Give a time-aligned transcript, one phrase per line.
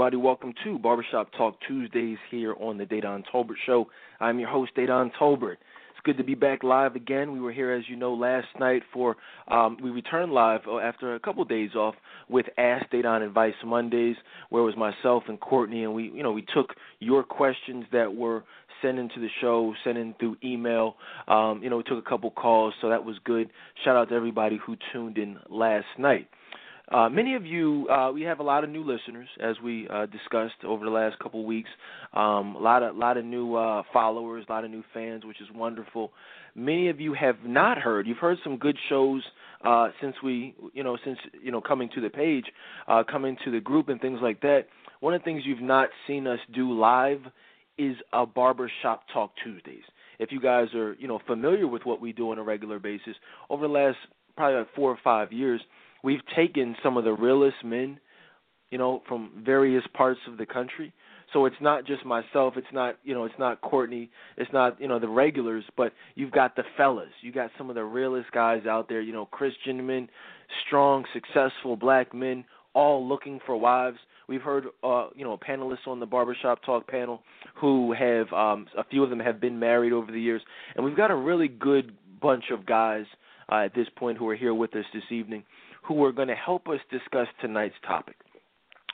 [0.00, 0.16] everybody?
[0.16, 3.84] Welcome to Barbershop Talk Tuesdays here on the Dedan Tolbert Show.
[4.18, 5.56] I'm your host, Dedan Tolbert.
[5.90, 7.32] It's good to be back live again.
[7.32, 11.16] We were here, as you know, last night for um, we returned live uh, after
[11.16, 11.96] a couple days off
[12.30, 14.16] with Ask Dedan Advice Mondays,
[14.48, 16.70] where it was myself and Courtney, and we, you know, we took
[17.00, 18.42] your questions that were
[18.80, 20.96] sent into the show, sent in through email.
[21.28, 23.50] Um, you know, we took a couple calls, so that was good.
[23.84, 26.26] Shout out to everybody who tuned in last night.
[26.90, 30.06] Uh, many of you, uh, we have a lot of new listeners, as we uh,
[30.06, 31.70] discussed over the last couple of weeks.
[32.12, 35.40] Um, a lot of, lot of new uh, followers, a lot of new fans, which
[35.40, 36.10] is wonderful.
[36.56, 38.08] Many of you have not heard.
[38.08, 39.22] You've heard some good shows
[39.64, 42.46] uh, since we, you know, since you know coming to the page,
[42.88, 44.62] uh, coming to the group, and things like that.
[44.98, 47.20] One of the things you've not seen us do live
[47.78, 49.84] is a barbershop talk Tuesdays.
[50.18, 53.14] If you guys are, you know, familiar with what we do on a regular basis,
[53.48, 53.96] over the last
[54.36, 55.60] probably like four or five years
[56.02, 57.98] we've taken some of the realest men,
[58.70, 60.92] you know, from various parts of the country.
[61.32, 64.88] So it's not just myself, it's not, you know, it's not Courtney, it's not, you
[64.88, 67.10] know, the regulars, but you've got the fellas.
[67.20, 70.08] You got some of the realest guys out there, you know, Christian men,
[70.66, 73.98] strong, successful black men, all looking for wives.
[74.28, 77.22] We've heard, uh, you know, panelists on the barbershop talk panel
[77.54, 80.42] who have, um, a few of them have been married over the years,
[80.74, 83.04] and we've got a really good bunch of guys
[83.52, 85.44] uh, at this point who are here with us this evening
[85.82, 88.16] who are going to help us discuss tonight's topic.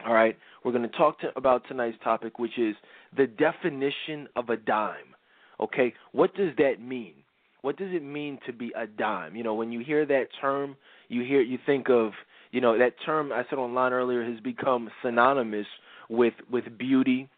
[0.06, 2.76] All right, we're going to talk to, about tonight's topic, which is
[3.16, 5.14] the definition of a dime.
[5.58, 7.14] Okay, what does that mean?
[7.62, 9.34] What does it mean to be a dime?
[9.34, 10.76] You know, when you hear that term,
[11.08, 12.12] you hear you think of
[12.52, 15.66] you know that term I said online earlier has become synonymous
[16.08, 17.28] with with beauty,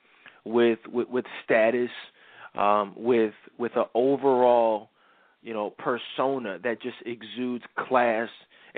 [0.44, 1.90] with with, with status,
[2.56, 4.90] um, with with an overall
[5.42, 8.28] you know persona that just exudes class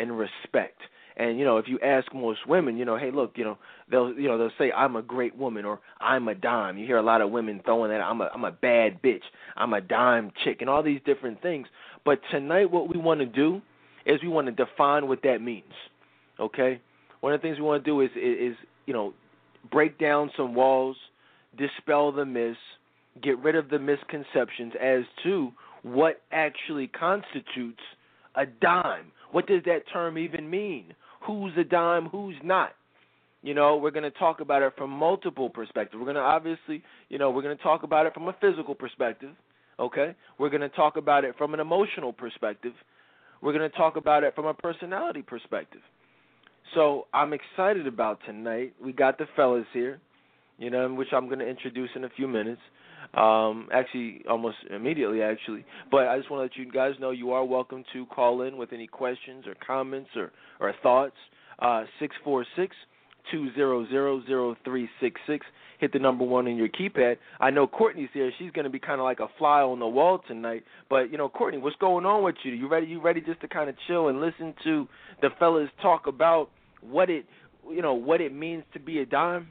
[0.00, 0.80] and respect.
[1.16, 3.58] And you know, if you ask most women, you know, hey, look, you know,
[3.90, 6.78] they'll you know they'll say I'm a great woman or I'm a dime.
[6.78, 9.22] You hear a lot of women throwing that I'm a I'm a bad bitch,
[9.56, 11.66] I'm a dime chick, and all these different things.
[12.04, 13.60] But tonight, what we want to do
[14.06, 15.72] is we want to define what that means.
[16.38, 16.80] Okay,
[17.20, 18.56] one of the things we want to do is is, is
[18.86, 19.12] you know
[19.70, 20.96] break down some walls,
[21.58, 22.56] dispel the myths,
[23.22, 25.50] get rid of the misconceptions as to
[25.82, 27.82] what actually constitutes
[28.36, 30.94] a dime what does that term even mean?
[31.26, 32.72] Who's a dime, who's not?
[33.42, 35.98] You know, we're going to talk about it from multiple perspectives.
[35.98, 38.74] We're going to obviously, you know, we're going to talk about it from a physical
[38.74, 39.30] perspective,
[39.78, 40.14] okay?
[40.38, 42.72] We're going to talk about it from an emotional perspective.
[43.40, 45.80] We're going to talk about it from a personality perspective.
[46.74, 48.74] So I'm excited about tonight.
[48.82, 50.00] We got the fellas here,
[50.58, 52.60] you know, which I'm going to introduce in a few minutes
[53.14, 55.64] um, actually almost immediately actually.
[55.90, 58.56] But I just want to let you guys know you are welcome to call in
[58.56, 61.16] with any questions or comments or or thoughts.
[61.58, 62.74] Uh, six four six
[63.30, 65.46] two zero zero zero three six six.
[65.78, 67.16] Hit the number one in your keypad.
[67.40, 68.30] I know Courtney's here.
[68.38, 70.62] She's going to be kind of like a fly on the wall tonight.
[70.90, 72.52] But you know, Courtney, what's going on with you?
[72.52, 72.86] You ready?
[72.86, 74.86] You ready just to kind of chill and listen to
[75.22, 76.50] the fellas talk about
[76.82, 77.24] what it,
[77.70, 79.48] you know, what it means to be a dime?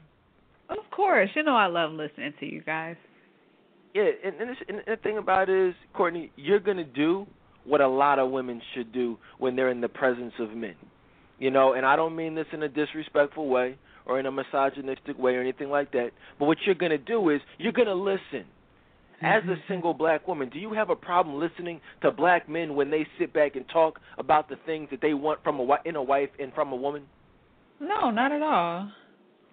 [0.68, 1.30] Of course.
[1.34, 2.96] You know I love listening to you guys.
[3.94, 7.26] Yeah, and, and, and the thing about it is, Courtney, you're gonna do
[7.64, 10.76] what a lot of women should do when they're in the presence of men.
[11.38, 13.76] You know, and I don't mean this in a disrespectful way
[14.06, 16.10] or in a misogynistic way or anything like that.
[16.38, 18.46] But what you're gonna do is you're gonna listen.
[19.22, 19.60] As a mm-hmm.
[19.68, 23.34] single black woman, do you have a problem listening to black men when they sit
[23.34, 26.54] back and talk about the things that they want from a in a wife and
[26.54, 27.02] from a woman?
[27.80, 28.90] No, not at all.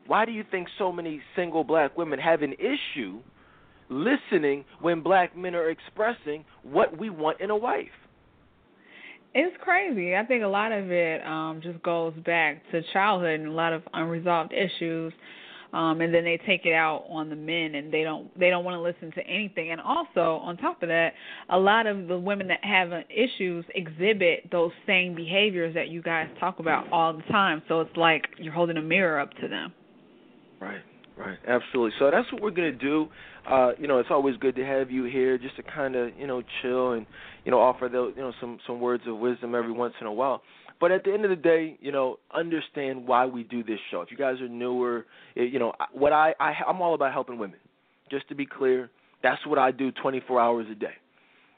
[0.05, 3.19] Why do you think so many single black women have an issue
[3.89, 7.87] listening when black men are expressing what we want in a wife.
[9.33, 10.15] It's crazy.
[10.15, 13.73] I think a lot of it um just goes back to childhood and a lot
[13.73, 15.13] of unresolved issues.
[15.73, 18.65] Um and then they take it out on the men and they don't they don't
[18.65, 19.71] want to listen to anything.
[19.71, 21.13] And also on top of that,
[21.49, 26.27] a lot of the women that have issues exhibit those same behaviors that you guys
[26.39, 27.61] talk about all the time.
[27.67, 29.73] So it's like you're holding a mirror up to them.
[30.59, 30.81] Right.
[31.17, 31.93] Right, absolutely.
[31.97, 33.07] So that's what we're gonna do.
[33.49, 36.27] Uh, you know, it's always good to have you here, just to kind of you
[36.27, 37.07] know chill and
[37.43, 40.13] you know offer those you know some some words of wisdom every once in a
[40.13, 40.43] while.
[40.79, 44.01] But at the end of the day, you know, understand why we do this show.
[44.01, 47.39] If you guys are newer, eh, you know, what I, I I'm all about helping
[47.39, 47.57] women.
[48.11, 48.91] Just to be clear,
[49.23, 50.93] that's what I do 24 hours a day.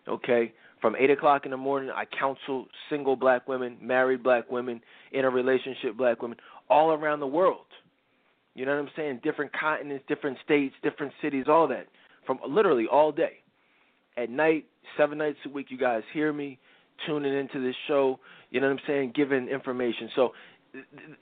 [0.07, 4.79] Okay, from eight o'clock in the morning, I counsel single black women, married black women,
[5.11, 6.37] in a relationship black women,
[6.69, 7.65] all around the world.
[8.55, 9.21] You know what I'm saying?
[9.23, 11.87] Different continents, different states, different cities, all that.
[12.25, 13.37] From literally all day.
[14.17, 14.65] At night,
[14.97, 16.59] seven nights a week, you guys hear me
[17.07, 18.19] tuning into this show.
[18.49, 19.13] You know what I'm saying?
[19.15, 20.09] Giving information.
[20.15, 20.31] So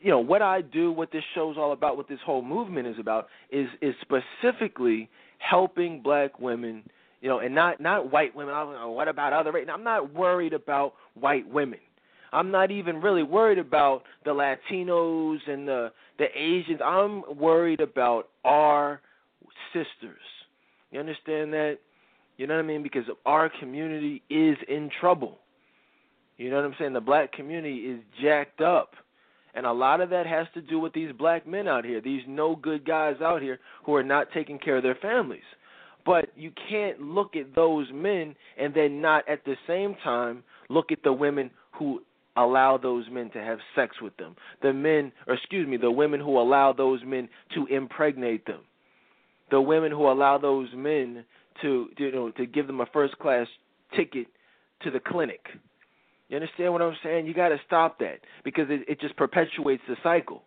[0.01, 2.95] you know what I do, what this show's all about, what this whole movement is
[3.00, 6.83] about, is is specifically helping black women,
[7.21, 8.53] you know, and not not white women.
[8.53, 9.68] I don't what about other race?
[9.71, 11.79] I'm not worried about white women.
[12.31, 16.79] I'm not even really worried about the Latinos and the the Asians.
[16.83, 19.01] I'm worried about our
[19.74, 20.19] sisters.
[20.91, 21.77] You understand that?
[22.38, 22.83] You know what I mean?
[22.83, 25.39] Because our community is in trouble.
[26.38, 26.94] You know what I'm saying?
[26.94, 28.91] The black community is jacked up.
[29.56, 32.21] And a lot of that has to do with these black men out here, these
[32.27, 35.41] no good guys out here who are not taking care of their families.
[36.06, 40.91] But you can't look at those men and then not at the same time look
[40.91, 42.01] at the women who
[42.38, 44.36] allow those men to have sex with them.
[44.62, 48.62] The men, or excuse me, the women who allow those men to impregnate them.
[49.50, 51.25] The women who allow those men
[51.62, 53.48] to you know to give them a first class
[53.95, 54.28] ticket
[54.84, 55.42] to the clinic.
[56.30, 57.25] You understand what I'm saying?
[57.25, 60.44] You got to stop that because it, it just perpetuates the cycle.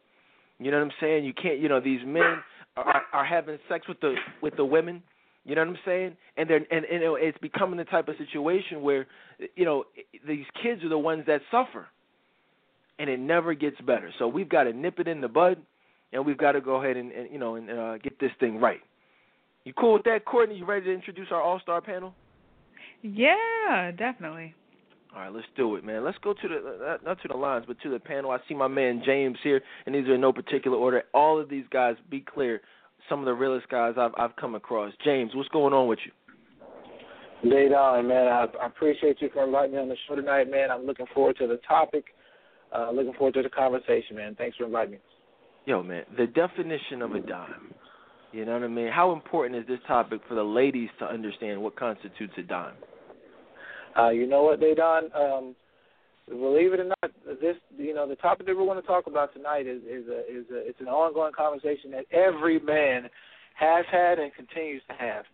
[0.58, 1.25] You know what I'm saying?
[1.25, 1.58] You can't.
[1.58, 2.37] You know these men
[2.76, 5.02] are, are having sex with the with the women.
[5.44, 6.16] You know what I'm saying?
[6.37, 9.06] And they're and, and it's becoming the type of situation where
[9.56, 9.84] you know
[10.26, 11.87] these kids are the ones that suffer,
[12.98, 14.10] and it never gets better.
[14.19, 15.56] So we've got to nip it in the bud,
[16.12, 18.58] and we've got to go ahead and, and you know and uh, get this thing
[18.60, 18.81] right.
[19.64, 20.56] You cool with that, Courtney?
[20.56, 22.14] You ready to introduce our all star panel?
[23.02, 24.54] Yeah, definitely.
[25.14, 26.04] All right, let's do it, man.
[26.04, 28.31] Let's go to the not to the lines, but to the panel.
[28.31, 31.02] I see my man James here, and these are in no particular order.
[31.12, 32.60] All of these guys, be clear,
[33.08, 34.93] some of the realest guys I've I've come across.
[35.05, 36.12] James, what's going on with you?
[37.50, 40.70] Dedan, man, I, I appreciate you for inviting me on the show tonight, man.
[40.70, 42.05] I'm looking forward to the topic.
[42.75, 44.35] Uh, looking forward to the conversation, man.
[44.37, 44.99] Thanks for inviting me.
[45.64, 47.75] Yo, man, the definition of a dime.
[48.32, 48.93] You know what I mean?
[48.93, 52.75] How important is this topic for the ladies to understand what constitutes a dime?
[53.99, 55.11] Uh, you know what they done?
[55.14, 55.56] Um,
[56.36, 57.10] believe it or not,
[57.40, 60.20] this you know the topic that we're going to talk about tonight is is a,
[60.20, 63.08] is a, it's an ongoing conversation that every man
[63.54, 65.24] has had and continues to have.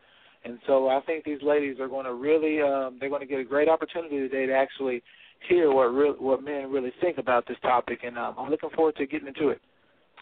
[0.44, 3.40] And so I think these ladies are going to really um, they're going to get
[3.40, 5.02] a great opportunity today to actually
[5.48, 8.96] hear what real, what men really think about this topic, and um, I'm looking forward
[8.96, 9.60] to getting into it.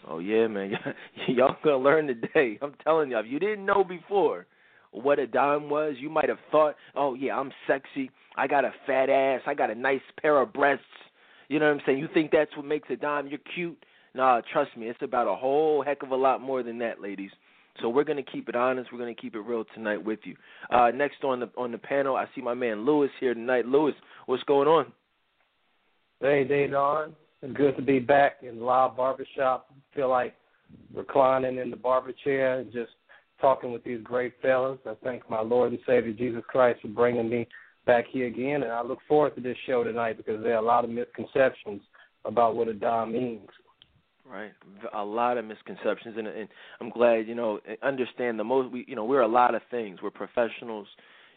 [0.07, 0.73] Oh yeah, man,
[1.27, 2.59] y'all gonna learn today.
[2.61, 3.21] I'm telling y'all.
[3.21, 4.45] if you didn't know before
[4.95, 8.09] what a dime was, you might have thought, oh yeah, I'm sexy.
[8.37, 9.41] I got a fat ass.
[9.45, 10.83] I got a nice pair of breasts.
[11.47, 11.99] You know what I'm saying?
[11.99, 13.27] You think that's what makes a dime?
[13.27, 13.77] You're cute.
[14.13, 17.31] Nah, trust me, it's about a whole heck of a lot more than that, ladies.
[17.81, 18.91] So we're gonna keep it honest.
[18.91, 20.35] We're gonna keep it real tonight with you.
[20.69, 23.65] Uh, next on the on the panel, I see my man Lewis here tonight.
[23.65, 23.95] Lewis,
[24.27, 24.91] what's going on?
[26.21, 27.11] Hey, Dedan.
[27.41, 29.69] It's good to be back in live barbershop.
[29.93, 30.33] Feel like
[30.93, 32.91] reclining in the barber chair, and just
[33.45, 34.79] talking with these great fellas.
[34.87, 37.47] I thank my Lord and Savior Jesus Christ for bringing me
[37.85, 40.65] back here again, and I look forward to this show tonight because there are a
[40.65, 41.83] lot of misconceptions
[42.25, 43.47] about what a dime means.
[44.27, 44.51] Right,
[44.95, 46.49] a lot of misconceptions, and, and
[46.81, 48.71] I'm glad you know understand the most.
[48.71, 49.99] We you know we're a lot of things.
[50.01, 50.87] We're professionals,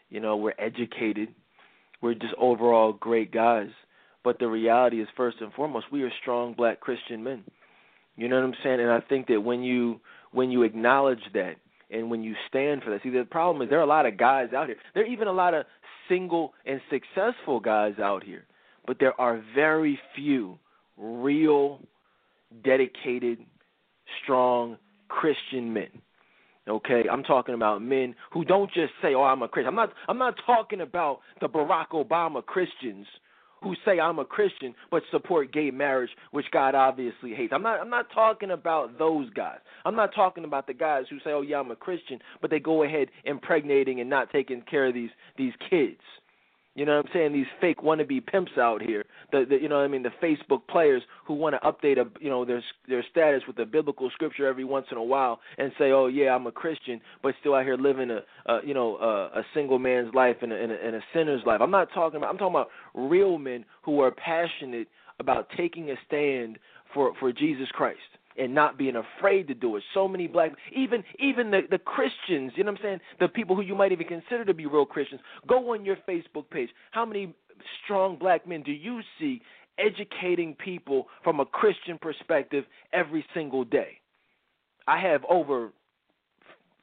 [0.09, 1.29] you know, we're educated,
[2.01, 3.69] we're just overall great guys.
[4.25, 7.45] But the reality is, first and foremost, we are strong Black Christian men.
[8.17, 8.81] You know what I'm saying?
[8.81, 10.01] And I think that when you
[10.33, 11.57] when you acknowledge that
[11.91, 14.17] and when you stand for that, see the problem is there are a lot of
[14.17, 14.77] guys out here.
[14.95, 15.65] There are even a lot of
[16.09, 18.45] single and successful guys out here,
[18.87, 20.59] but there are very few
[20.97, 21.81] real,
[22.65, 23.39] dedicated,
[24.23, 24.77] strong
[25.09, 25.89] Christian men.
[26.69, 29.93] Okay, I'm talking about men who don't just say, "Oh, I'm a Christian." I'm not.
[30.07, 33.07] I'm not talking about the Barack Obama Christians
[33.63, 37.53] who say I'm a Christian but support gay marriage, which God obviously hates.
[37.55, 39.59] I'm not I'm not talking about those guys.
[39.85, 42.61] I'm not talking about the guys who say, "Oh yeah, I'm a Christian," but they
[42.61, 46.01] go ahead impregnating and not taking care of these these kids.
[46.79, 47.33] You know what I'm saying?
[47.33, 49.05] These fake wannabe pimps out here.
[49.33, 52.05] The, the you know what I mean the Facebook players who want to update a
[52.21, 55.73] you know their their status with a biblical scripture every once in a while and
[55.77, 58.97] say, oh yeah, I'm a Christian, but still out here living a, a you know
[58.99, 61.61] a, a single man's life and a, and, a, and a sinner's life.
[61.61, 62.31] I'm not talking about.
[62.31, 64.87] I'm talking about real men who are passionate
[65.19, 66.61] about taking a stand
[66.95, 67.99] for for Jesus Christ
[68.39, 69.83] and not being afraid to do it.
[69.93, 73.01] So many black, even even the the Christians, you know what I'm saying?
[73.21, 75.21] The people who you might even consider to be real Christians.
[75.47, 76.71] Go on your Facebook page.
[76.93, 77.35] How many
[77.85, 79.43] strong black men do you see
[79.79, 84.01] educating people from a Christian perspective every single day?
[84.87, 85.71] I have over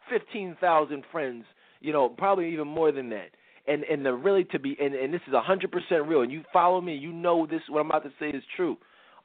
[0.09, 1.45] 15,000 friends,
[1.81, 3.29] you know, probably even more than that.
[3.67, 6.43] And and the really to be and, and this is a 100% real and you
[6.53, 8.77] follow me, you know this what I'm about to say is true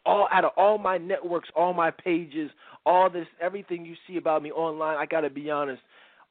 [0.06, 2.50] all out of all my networks, all my pages,
[2.86, 5.82] all this everything you see about me online, I got to be honest,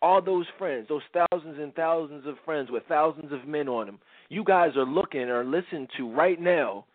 [0.02, 4.00] all those friends, those thousands and thousands of friends with thousands of men on them,
[4.30, 6.86] you guys are looking or listening to right now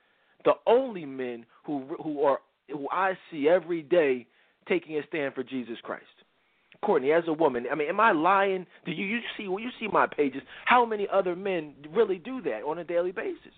[0.44, 2.38] the only men who who are
[2.70, 4.26] who I see every day
[4.68, 6.04] taking a stand for Jesus Christ.
[6.82, 8.66] Courtney, as a woman, I mean, am I lying?
[8.84, 10.42] Do you, you see when you see my pages?
[10.66, 13.52] How many other men really do that on a daily basis?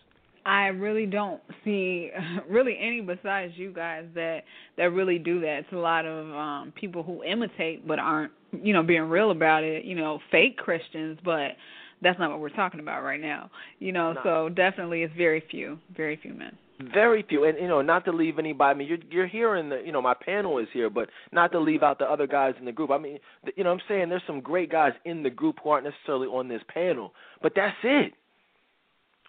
[0.47, 2.11] I really don't see
[2.49, 4.45] really any besides you guys that
[4.79, 5.59] that really do that.
[5.65, 9.65] It's a lot of um people who imitate but aren't, you know, being real about
[9.65, 11.57] it, you know, fake Christians, but
[12.01, 13.51] that's not what we're talking about right now.
[13.81, 14.21] You know, no.
[14.23, 16.57] so definitely it's very few, very few men.
[16.93, 18.71] Very few, and you know, not to leave anybody.
[18.71, 21.59] I mean, you're you're hearing the, you know, my panel is here, but not to
[21.59, 22.91] leave out the other guys in the group.
[22.91, 23.19] I mean,
[23.57, 26.49] you know, I'm saying there's some great guys in the group who aren't necessarily on
[26.49, 28.13] this panel, but that's it.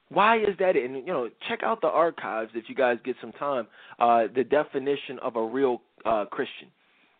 [0.09, 0.75] Why is that?
[0.75, 3.67] And you know, check out the archives if you guys get some time.
[3.99, 6.69] Uh, the definition of a real uh, Christian.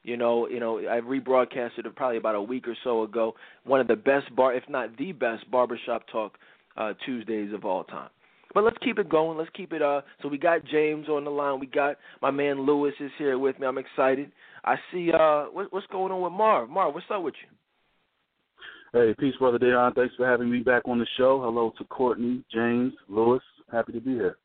[0.03, 3.33] You know, you know, I rebroadcasted it probably about a week or so ago.
[3.65, 6.37] One of the best bar, if not the best, barbershop talk
[6.77, 8.09] uh, Tuesdays of all time.
[8.53, 9.37] But let's keep it going.
[9.37, 9.81] Let's keep it.
[9.81, 11.59] Uh, so we got James on the line.
[11.59, 13.67] We got my man Lewis is here with me.
[13.67, 14.31] I'm excited.
[14.63, 15.11] I see.
[15.11, 16.69] Uh, what, what's going on with Marv?
[16.69, 17.49] Marv, what's up with you?
[18.93, 19.95] Hey, peace, brother Deon.
[19.95, 21.41] Thanks for having me back on the show.
[21.41, 23.43] Hello to Courtney, James, Lewis.
[23.69, 24.37] Happy to be here.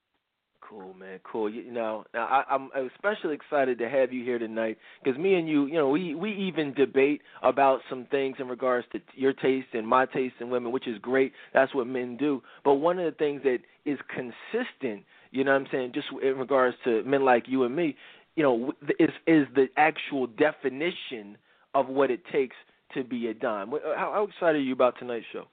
[0.61, 1.21] Cool, man.
[1.23, 1.49] Cool.
[1.49, 5.35] You, you know, now I, I'm especially excited to have you here tonight because me
[5.35, 9.33] and you, you know, we we even debate about some things in regards to your
[9.33, 11.33] taste and my taste in women, which is great.
[11.55, 12.43] That's what men do.
[12.65, 16.37] But one of the things that is consistent, you know, what I'm saying, just in
[16.37, 17.95] regards to men like you and me,
[18.35, 21.37] you know, is is the actual definition
[21.75, 22.57] of what it takes
[22.95, 23.71] to be a dime.
[23.71, 25.45] How, how excited are you about tonight's show?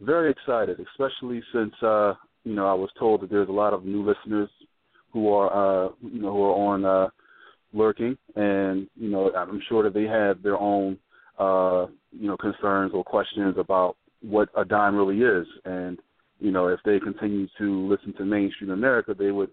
[0.00, 2.14] Very excited, especially since uh,
[2.44, 4.48] you know I was told that there's a lot of new listeners
[5.12, 7.08] who are uh, you know who are on uh,
[7.72, 10.98] lurking, and you know I'm sure that they have their own
[11.38, 15.98] uh, you know concerns or questions about what a dime really is, and
[16.38, 19.50] you know if they continue to listen to mainstream America, they would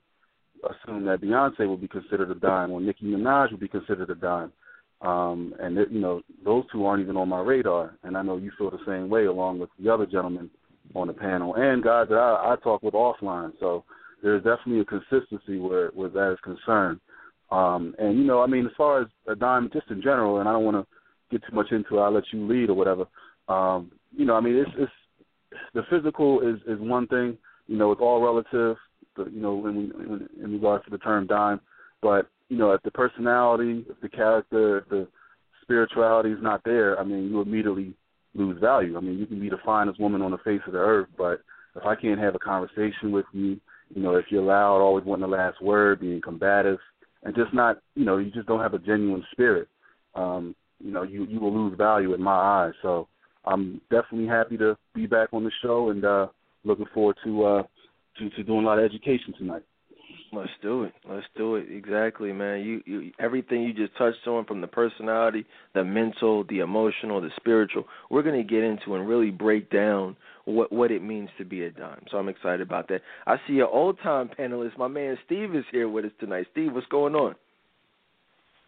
[0.63, 4.15] assume that Beyonce would be considered a dime or Nicki Minaj would be considered a
[4.15, 4.51] dime.
[5.05, 8.37] Um, and it, you know, those two aren't even on my radar, and I know
[8.37, 10.49] you feel the same way, along with the other gentlemen
[10.95, 13.51] on the panel and guys that I, I talk with offline.
[13.59, 13.83] So
[14.23, 16.99] there's definitely a consistency where where that is concerned.
[17.51, 20.49] Um, and you know, I mean, as far as a dime, just in general, and
[20.49, 20.87] I don't want to
[21.31, 22.01] get too much into it.
[22.01, 23.05] I'll let you lead or whatever.
[23.47, 24.91] Um, you know, I mean, it's it's
[25.73, 27.37] the physical is is one thing.
[27.67, 28.77] You know, it's all relative.
[29.15, 31.61] The, you know, in, in, in regards to the term dime,
[32.01, 35.07] but you know, if the personality, if the character, if the
[35.61, 37.93] spirituality is not there, I mean, you immediately
[38.33, 38.97] lose value.
[38.97, 41.41] I mean, you can be the finest woman on the face of the earth, but
[41.75, 43.59] if I can't have a conversation with you,
[43.93, 46.79] you know, if you're loud, always wanting the last word, being combative,
[47.23, 49.67] and just not, you know, you just don't have a genuine spirit,
[50.15, 52.73] um, you know, you you will lose value in my eyes.
[52.81, 53.07] So
[53.45, 56.27] I'm definitely happy to be back on the show and uh
[56.63, 57.63] looking forward to uh
[58.17, 59.63] to, to doing a lot of education tonight.
[60.33, 60.93] Let's do it.
[61.07, 61.67] Let's do it.
[61.69, 62.61] Exactly, man.
[62.61, 67.29] You, you everything you just touched on from the personality, the mental, the emotional, the
[67.37, 67.85] spiritual.
[68.09, 71.63] We're going to get into and really break down what what it means to be
[71.63, 72.05] a dime.
[72.11, 73.01] So I'm excited about that.
[73.27, 74.77] I see an old time panelist.
[74.77, 76.47] My man Steve is here with us tonight.
[76.51, 77.35] Steve, what's going on?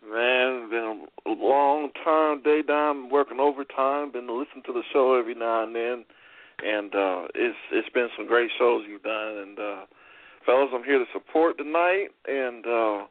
[0.04, 4.12] Man, been a long time day dime working overtime.
[4.12, 6.06] Been listening to the show every now and then,
[6.64, 9.60] and uh, it's it's been some great shows you've done and.
[9.60, 9.86] uh
[10.48, 13.06] fellas, I'm here to support tonight, and uh,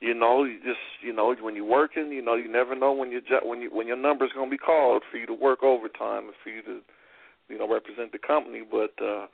[0.00, 3.12] you know, you just you know, when you're working, you know, you never know when
[3.12, 6.34] your when you when your number's gonna be called for you to work overtime and
[6.42, 6.80] for you to,
[7.48, 8.62] you know, represent the company.
[8.68, 9.26] But uh,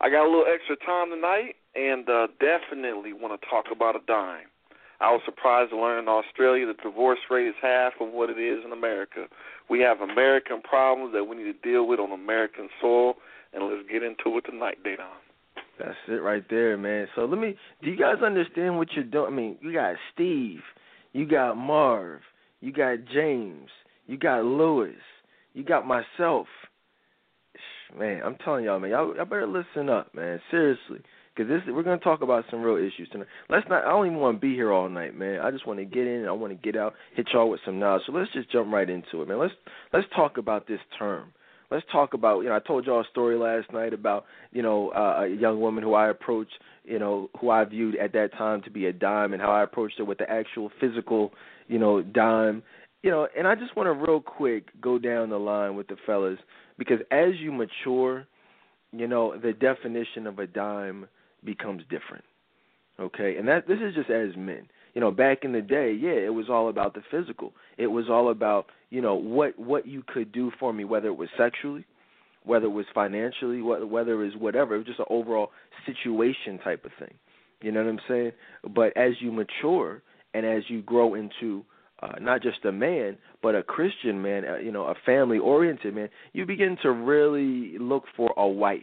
[0.00, 4.04] I got a little extra time tonight, and uh, definitely want to talk about a
[4.06, 4.52] dime.
[5.00, 8.38] I was surprised to learn in Australia the divorce rate is half of what it
[8.38, 9.24] is in America.
[9.70, 13.14] We have American problems that we need to deal with on American soil,
[13.54, 15.29] and let's get into it tonight, Dedan.
[15.82, 17.08] That's it right there, man.
[17.14, 17.56] So let me.
[17.82, 19.32] Do you guys understand what you're doing?
[19.32, 20.60] I mean, you got Steve,
[21.12, 22.20] you got Marv,
[22.60, 23.68] you got James,
[24.06, 25.00] you got Lewis,
[25.54, 26.46] you got myself.
[27.98, 30.38] Man, I'm telling y'all, man, y'all, y'all better listen up, man.
[30.50, 31.00] Seriously,
[31.34, 33.26] because this we're gonna talk about some real issues tonight.
[33.48, 33.84] Let's not.
[33.84, 35.40] I don't even want to be here all night, man.
[35.40, 36.26] I just want to get in.
[36.26, 38.02] I want to get out, hit y'all with some knowledge.
[38.06, 39.38] So let's just jump right into it, man.
[39.38, 39.54] Let's
[39.94, 41.32] let's talk about this term
[41.70, 44.90] let's talk about you know I told y'all a story last night about you know
[44.90, 48.62] uh, a young woman who I approached you know who I viewed at that time
[48.62, 51.32] to be a dime and how I approached her with the actual physical
[51.68, 52.62] you know dime.
[53.02, 55.96] You know and I just want to real quick go down the line with the
[56.06, 56.38] fellas
[56.78, 58.26] because as you mature
[58.92, 61.06] you know the definition of a dime
[61.44, 62.24] becomes different
[63.00, 63.36] okay?
[63.36, 66.34] And that this is just as men you know back in the day yeah it
[66.34, 70.32] was all about the physical it was all about you know what what you could
[70.32, 71.84] do for me whether it was sexually
[72.44, 75.50] whether it was financially whether it was whatever it was just an overall
[75.86, 77.14] situation type of thing
[77.62, 78.32] You know what I'm saying?
[78.74, 80.02] But as you mature
[80.34, 81.64] and as you grow into
[82.02, 85.94] uh, not just a man, but a Christian man, uh, you know, a family oriented
[85.94, 88.80] man, you begin to really look for a wife.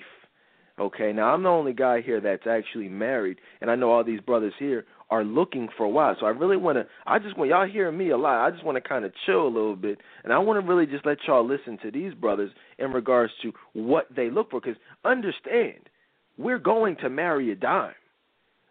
[0.79, 4.19] Okay, now I'm the only guy here that's actually married, and I know all these
[4.21, 6.19] brothers here are looking for wives.
[6.19, 6.85] So I really want to.
[7.05, 8.45] I just want y'all hearing me a lot.
[8.45, 10.85] I just want to kind of chill a little bit, and I want to really
[10.85, 14.59] just let y'all listen to these brothers in regards to what they look for.
[14.59, 15.89] Because understand,
[16.37, 17.93] we're going to marry a dime.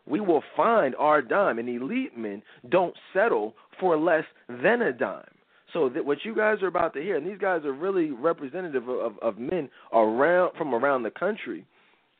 [0.06, 5.24] We will find our dime, and elite men don't settle for less than a dime.
[5.72, 8.88] So that what you guys are about to hear, and these guys are really representative
[8.88, 11.66] of, of, of men around from around the country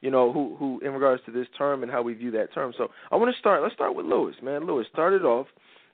[0.00, 2.72] you know, who who in regards to this term and how we view that term.
[2.76, 3.62] So I want to start.
[3.62, 4.66] Let's start with Lewis, man.
[4.66, 5.46] Lewis, start it off,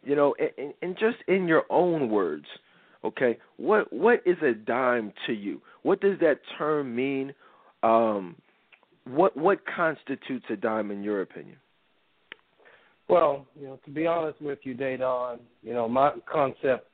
[0.02, 2.46] you know, and, and just in your own words,
[3.04, 3.38] okay.
[3.56, 5.60] What what is a dime to you?
[5.82, 7.32] What does that term mean?
[7.82, 8.36] Um,
[9.04, 11.56] what what constitutes a dime in your opinion?
[13.08, 16.88] Well, you know, to be honest with you, Dedan, you know, my concept,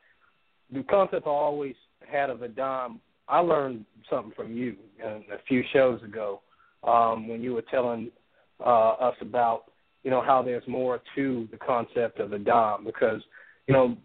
[0.73, 1.75] the concept I always
[2.11, 6.40] had of a dime, I learned something from you a few shows ago
[6.85, 8.11] um, when you were telling
[8.64, 9.64] uh, us about
[10.05, 13.21] you know how there's more to the concept of a dom because
[13.67, 13.97] you know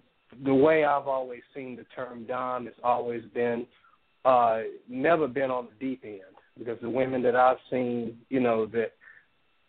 [0.44, 3.66] the way I've always seen the term dom has always been
[4.26, 6.22] uh, never been on the deep end.
[6.58, 8.94] Because the women that I've seen you know that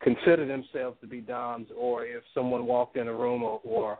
[0.02, 3.98] consider themselves to be doms or if someone walked in a room or, or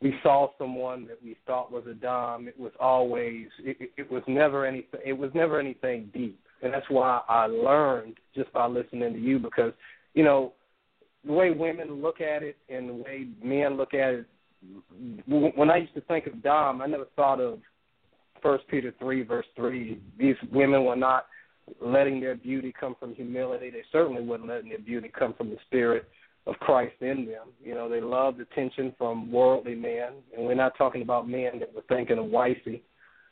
[0.00, 4.22] we saw someone that we thought was a dom it was always it, it was
[4.26, 9.12] never anything it was never anything deep and that's why I learned just by listening
[9.12, 9.72] to you because
[10.14, 10.52] you know
[11.24, 14.26] the way women look at it and the way men look at it.
[15.26, 17.60] When I used to think of Dom, I never thought of
[18.42, 20.00] First Peter three verse three.
[20.18, 21.26] These women were not
[21.80, 23.70] letting their beauty come from humility.
[23.70, 26.08] They certainly weren't letting their beauty come from the spirit
[26.46, 27.48] of Christ in them.
[27.62, 31.74] You know, they loved attention from worldly men, and we're not talking about men that
[31.74, 32.82] were thinking of wifey.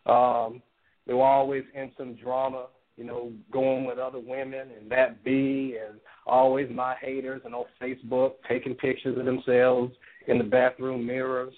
[0.07, 0.63] Um,
[1.07, 2.67] they were always in some drama
[2.99, 7.65] you know, going with other women and that be and always my haters and on
[7.81, 9.93] Facebook taking pictures of themselves
[10.27, 11.55] in the bathroom mirrors.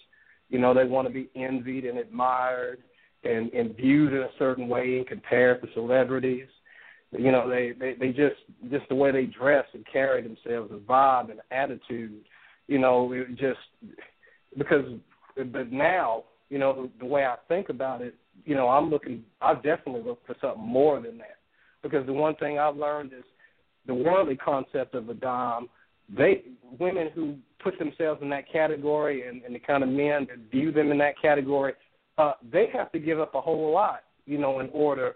[0.50, 2.82] You know, they want to be envied and admired
[3.24, 6.48] and, and viewed in a certain way and compared to celebrities.
[7.12, 8.36] You know, they, they, they just
[8.70, 12.20] just the way they dress and carry themselves, the vibe and attitude,
[12.68, 13.58] you know, it just
[14.58, 14.84] because
[15.36, 19.24] but now, you know, the, the way I think about it, you know, I'm looking.
[19.40, 21.38] I definitely look for something more than that,
[21.82, 23.24] because the one thing I've learned is
[23.86, 25.68] the worldly concept of a dom.
[26.16, 26.42] They
[26.78, 30.72] women who put themselves in that category and, and the kind of men that view
[30.72, 31.74] them in that category,
[32.18, 35.14] uh, they have to give up a whole lot, you know, in order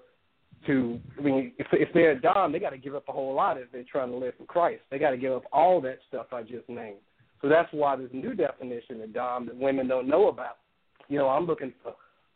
[0.66, 1.00] to.
[1.18, 3.58] I mean, if if they're a dom, they got to give up a whole lot
[3.58, 4.82] if they're trying to live for Christ.
[4.90, 6.98] They got to give up all that stuff I just named.
[7.42, 10.58] So that's why a new definition of dom that women don't know about.
[11.08, 11.94] You know, I'm looking for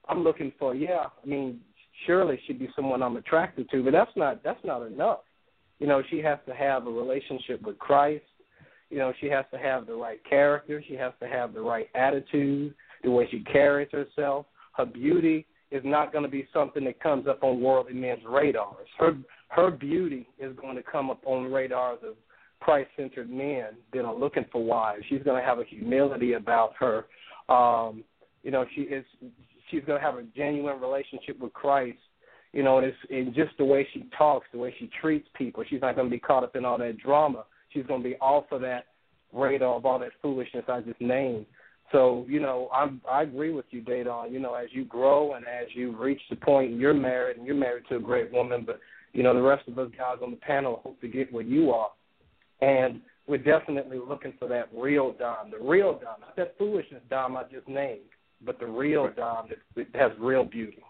[0.09, 1.61] I'm looking for, yeah, I mean,
[2.07, 5.21] surely she'd be someone I'm attracted to, but that's not that's not enough.
[5.79, 8.25] You know, she has to have a relationship with Christ.
[8.90, 10.83] You know, she has to have the right character.
[10.88, 14.47] She has to have the right attitude, the way she carries herself.
[14.77, 18.88] Her beauty is not going to be something that comes up on worldly men's radars.
[18.99, 19.16] Her
[19.49, 22.14] her beauty is going to come up on radars of
[22.61, 25.05] Christ-centered men that are looking for wives.
[25.09, 27.07] She's going to have a humility about her.
[27.49, 28.05] Um,
[28.42, 29.05] you know, she is
[29.70, 31.98] she's going to have a genuine relationship with Christ.
[32.52, 35.64] You know, and it's in just the way she talks, the way she treats people.
[35.68, 37.44] She's not going to be caught up in all that drama.
[37.70, 38.87] She's going to be off of that
[39.35, 41.44] radar of all that foolishness I just named.
[41.92, 44.31] So, you know, I'm I agree with you, Dedan.
[44.33, 47.54] You know, as you grow and as you reach the point you're married and you're
[47.54, 48.81] married to a great woman, but
[49.12, 51.70] you know, the rest of us guys on the panel hope to get where you
[51.70, 51.90] are.
[52.61, 57.37] And we're definitely looking for that real Dom, the real Dom, not that foolishness Dom
[57.37, 58.00] I just named
[58.44, 60.83] but the real Dom that, has real beauty.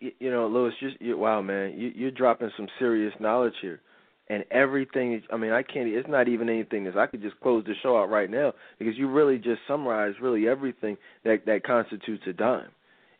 [0.00, 3.80] You know, Lewis, just you, wow, man, you, you're dropping some serious knowledge here,
[4.28, 5.20] and everything.
[5.30, 5.88] I mean, I can't.
[5.88, 8.96] It's not even anything that I could just close the show out right now because
[8.96, 12.70] you really just summarized really everything that that constitutes a dime.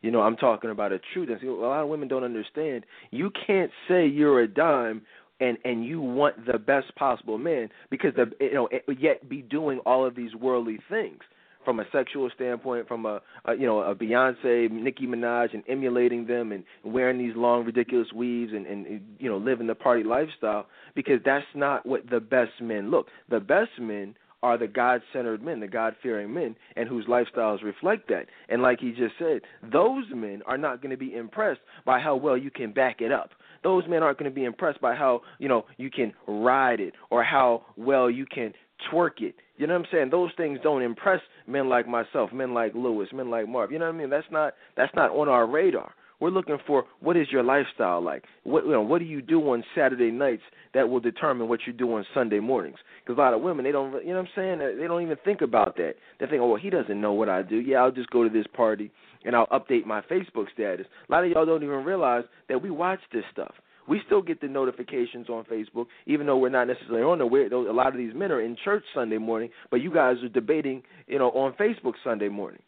[0.00, 1.28] You know, I'm talking about a truth.
[1.30, 2.84] And see, a lot of women don't understand.
[3.10, 5.02] You can't say you're a dime
[5.40, 9.80] and and you want the best possible man because the you know yet be doing
[9.80, 11.20] all of these worldly things
[11.64, 16.26] from a sexual standpoint, from a, a you know a Beyonce, Nicki Minaj, and emulating
[16.26, 20.66] them and wearing these long ridiculous weaves and, and you know living the party lifestyle
[20.94, 23.08] because that's not what the best men look.
[23.30, 27.62] The best men are the God centered men, the God fearing men, and whose lifestyles
[27.62, 28.26] reflect that.
[28.50, 29.40] And like he just said,
[29.72, 33.10] those men are not going to be impressed by how well you can back it
[33.10, 33.30] up.
[33.62, 36.92] Those men aren't going to be impressed by how, you know, you can ride it
[37.10, 38.52] or how well you can
[38.92, 39.34] twerk it.
[39.56, 40.10] You know what I'm saying?
[40.10, 43.70] Those things don't impress men like myself, men like Lewis, men like Marv.
[43.70, 44.10] You know what I mean?
[44.10, 45.92] That's not that's not on our radar.
[46.20, 48.24] We're looking for what is your lifestyle like?
[48.44, 51.72] What you know, what do you do on Saturday nights that will determine what you
[51.72, 52.78] do on Sunday mornings?
[53.04, 54.78] Because a lot of women they don't, you know what I'm saying?
[54.80, 55.94] They don't even think about that.
[56.18, 57.56] They think, oh, well, he doesn't know what I do.
[57.56, 58.90] Yeah, I'll just go to this party
[59.24, 60.86] and I'll update my Facebook status.
[61.08, 63.54] A lot of y'all don't even realize that we watch this stuff.
[63.88, 67.26] We still get the notifications on Facebook, even though we're not necessarily on there.
[67.26, 70.28] We're, a lot of these men are in church Sunday morning, but you guys are
[70.28, 72.62] debating, you know, on Facebook Sunday morning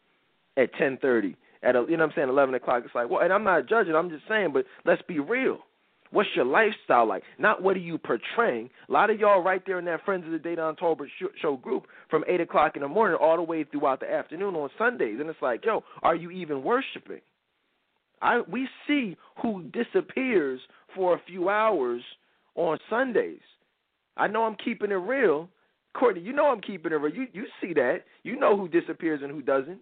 [0.56, 2.82] at 10:30 at a, you know what I'm saying, eleven o'clock.
[2.84, 3.94] It's like, well, and I'm not judging.
[3.94, 5.58] I'm just saying, but let's be real.
[6.10, 7.24] What's your lifestyle like?
[7.38, 8.70] Not what are you portraying.
[8.88, 11.08] A lot of y'all right there in that Friends of the Dedan Tolbert
[11.42, 14.70] show group from eight o'clock in the morning all the way throughout the afternoon on
[14.78, 17.20] Sundays, and it's like, yo, are you even worshiping?
[18.22, 20.60] I we see who disappears
[20.96, 22.02] for a few hours
[22.56, 23.38] on Sundays.
[24.16, 25.48] I know I'm keeping it real.
[25.94, 27.14] Courtney, you know I'm keeping it real.
[27.14, 27.98] You you see that.
[28.24, 29.78] You know who disappears and who doesn't.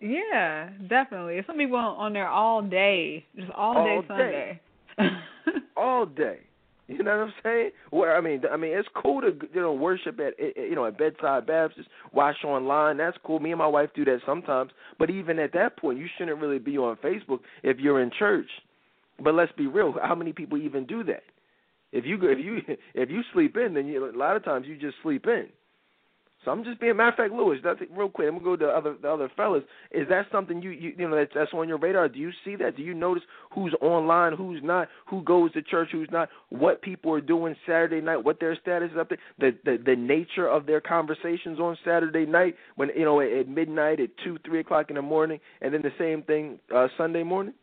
[0.00, 1.42] Yeah, definitely.
[1.46, 4.60] Some people on there all day, just all, all day Sunday.
[4.98, 5.08] Day.
[5.76, 6.38] all day.
[6.88, 7.70] You know what I'm saying?
[7.90, 10.76] Where I mean, I mean, it's cool to you know worship at eh, eh, you
[10.76, 12.98] know at bedside Baptist, watch online.
[12.98, 13.40] That's cool.
[13.40, 14.70] Me and my wife do that sometimes.
[14.98, 18.48] But even at that point, you shouldn't really be on Facebook if you're in church.
[19.22, 19.94] But let's be real.
[20.02, 21.22] How many people even do that?
[21.92, 22.58] If you if you
[22.94, 25.46] if you sleep in, then you, a lot of times you just sleep in.
[26.44, 27.58] So I'm just being matter of fact, Lewis.
[27.64, 28.28] That's it, real quick.
[28.28, 29.64] I'm gonna go to the other the other fellas.
[29.90, 32.08] Is that something you you you know that's that's on your radar?
[32.08, 32.76] Do you see that?
[32.76, 37.12] Do you notice who's online, who's not, who goes to church, who's not, what people
[37.12, 40.66] are doing Saturday night, what their status is up there, the the the nature of
[40.66, 44.94] their conversations on Saturday night when you know at midnight, at two, three o'clock in
[44.94, 47.54] the morning, and then the same thing uh Sunday morning.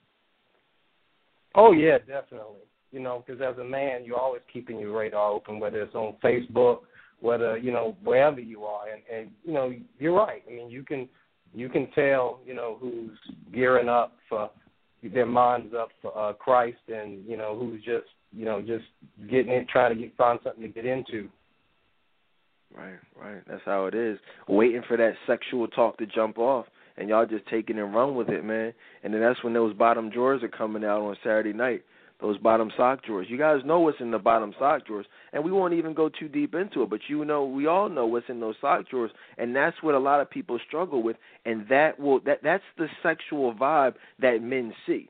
[1.55, 2.61] Oh yeah, definitely.
[2.91, 6.15] You know, because as a man, you're always keeping your radar open, whether it's on
[6.23, 6.81] Facebook
[7.23, 10.43] whether you know wherever you are, and and you know you're right.
[10.47, 11.07] I mean, you can
[11.53, 13.17] you can tell you know who's
[13.53, 14.51] gearing up for
[15.01, 18.83] their minds up for uh, Christ, and you know who's just you know just
[19.31, 21.29] getting in, trying to get find something to get into.
[22.75, 23.41] Right, right.
[23.47, 24.17] That's how it is.
[24.49, 26.65] Waiting for that sexual talk to jump off,
[26.97, 28.73] and y'all just taking and run with it, man.
[29.03, 31.83] And then that's when those bottom drawers are coming out on Saturday night
[32.23, 33.27] those bottom sock drawers.
[33.29, 36.29] You guys know what's in the bottom sock drawers, and we won't even go too
[36.29, 36.89] deep into it.
[36.89, 39.99] But you know, we all know what's in those sock drawers, and that's what a
[39.99, 41.17] lot of people struggle with.
[41.45, 45.09] And that will that that's the sexual vibe that men see.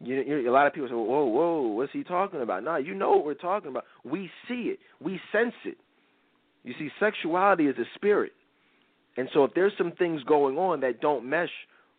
[0.00, 2.94] You, you, a lot of people say, "Whoa, whoa, what's he talking about?" Nah, you
[2.94, 3.84] know what we're talking about.
[4.04, 5.78] We see it, we sense it.
[6.62, 8.32] You see, sexuality is a spirit,
[9.16, 11.50] and so if there's some things going on that don't mesh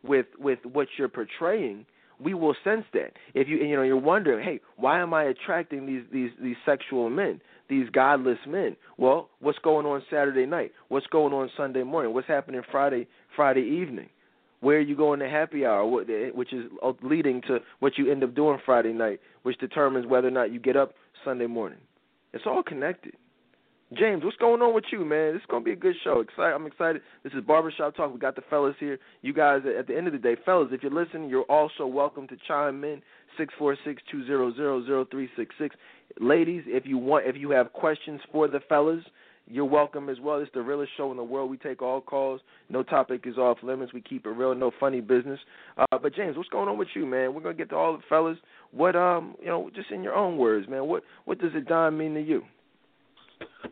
[0.03, 1.85] with with what you're portraying,
[2.19, 3.13] we will sense that.
[3.33, 7.09] If you you know you're wondering, hey, why am I attracting these these these sexual
[7.09, 8.75] men, these godless men?
[8.97, 10.71] Well, what's going on Saturday night?
[10.89, 12.13] What's going on Sunday morning?
[12.13, 14.09] What's happening Friday Friday evening?
[14.61, 18.11] Where are you going to happy hour, eh, which is uh, leading to what you
[18.11, 21.79] end up doing Friday night, which determines whether or not you get up Sunday morning.
[22.33, 23.13] It's all connected.
[23.93, 25.33] James, what's going on with you, man?
[25.33, 26.19] This is gonna be a good show.
[26.19, 27.03] Excited, I'm excited.
[27.23, 28.11] This is Barbershop Talk.
[28.11, 28.97] We got the fellas here.
[29.21, 32.27] You guys, at the end of the day, fellas, if you're listening, you're also welcome
[32.29, 33.03] to chime in
[33.37, 35.75] six four six two zero zero zero three six six.
[36.19, 39.03] Ladies, if you want, if you have questions for the fellas,
[39.47, 40.39] you're welcome as well.
[40.39, 41.51] It's the realest show in the world.
[41.51, 42.41] We take all calls.
[42.69, 43.93] No topic is off limits.
[43.93, 44.55] We keep it real.
[44.55, 45.39] No funny business.
[45.77, 47.35] Uh, but James, what's going on with you, man?
[47.35, 48.39] We're gonna get to all the fellas.
[48.71, 50.87] What um, you know, just in your own words, man.
[50.87, 52.41] What what does a dime mean to you?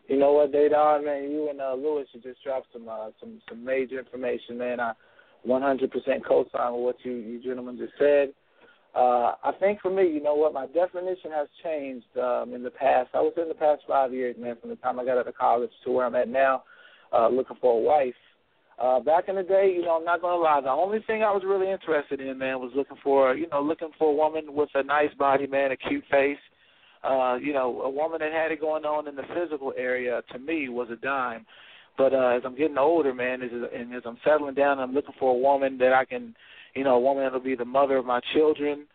[0.08, 3.40] You know what, Dedan, man, you and uh, Lewis, you just dropped some uh, some
[3.48, 4.80] some major information, man.
[4.80, 4.92] I
[5.46, 5.90] 100%
[6.26, 8.32] co-sign with what you you gentlemen just said.
[8.94, 12.70] Uh, I think for me, you know what, my definition has changed um, in the
[12.70, 13.10] past.
[13.12, 15.36] I was in the past five years, man, from the time I got out of
[15.36, 16.62] college to where I'm at now,
[17.12, 18.14] uh, looking for a wife.
[18.78, 20.60] Uh, back in the day, you know, I'm not gonna lie.
[20.60, 23.90] The only thing I was really interested in, man, was looking for, you know, looking
[23.98, 26.38] for a woman with a nice body, man, a cute face,
[27.04, 30.38] uh, you know, a woman that had it going on in the physical area to
[30.38, 31.46] me was a dime.
[31.96, 35.14] But uh, as I'm getting older, man, as, and as I'm settling down, I'm looking
[35.18, 36.34] for a woman that I can,
[36.74, 38.86] you know, a woman that'll be the mother of my children,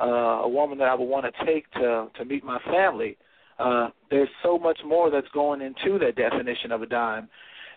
[0.00, 3.16] uh, a woman that I would want to take to to meet my family.
[3.58, 7.28] Uh, there's so much more that's going into that definition of a dime.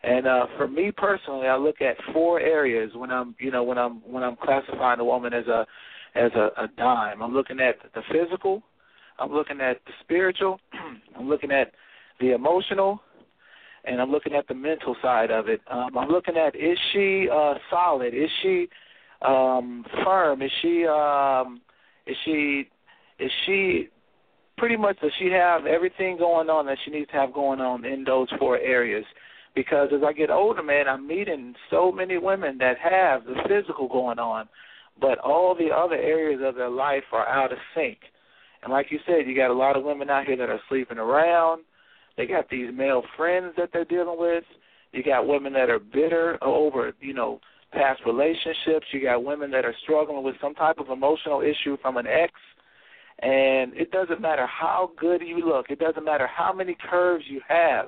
[0.04, 3.77] And uh, for me personally, I look at four areas when I'm, you know, when
[3.77, 5.65] I'm when I'm classifying a woman as a
[6.15, 7.21] as a, a dime.
[7.21, 8.63] I'm looking at the physical,
[9.19, 10.60] I'm looking at the spiritual,
[11.17, 11.71] I'm looking at
[12.19, 13.02] the emotional,
[13.86, 15.62] and I'm looking at the mental side of it.
[15.69, 18.13] Um, I'm looking at is she uh, solid?
[18.13, 18.67] Is she
[19.21, 20.41] um, firm?
[20.41, 21.62] Is she um,
[22.06, 22.69] is she
[23.19, 23.89] is she
[24.58, 27.86] pretty much does she have everything going on that she needs to have going on
[27.86, 29.06] in those four areas?
[29.56, 33.88] Because as I get older, man, I'm meeting so many women that have the physical
[33.88, 34.47] going on,
[35.00, 37.97] but all the other areas of their life are out of sync.
[38.63, 40.97] And like you said, you got a lot of women out here that are sleeping
[40.97, 41.63] around.
[42.17, 44.43] They got these male friends that they're dealing with.
[44.91, 47.39] You got women that are bitter over, you know,
[47.71, 48.86] past relationships.
[48.91, 52.34] You got women that are struggling with some type of emotional issue from an ex.
[53.19, 55.67] And it doesn't matter how good you look.
[55.69, 57.88] It doesn't matter how many curves you have.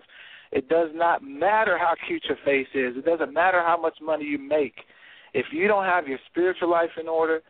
[0.52, 2.96] It does not matter how cute your face is.
[2.96, 4.76] It doesn't matter how much money you make.
[5.34, 7.42] If you don't have your spiritual life in order,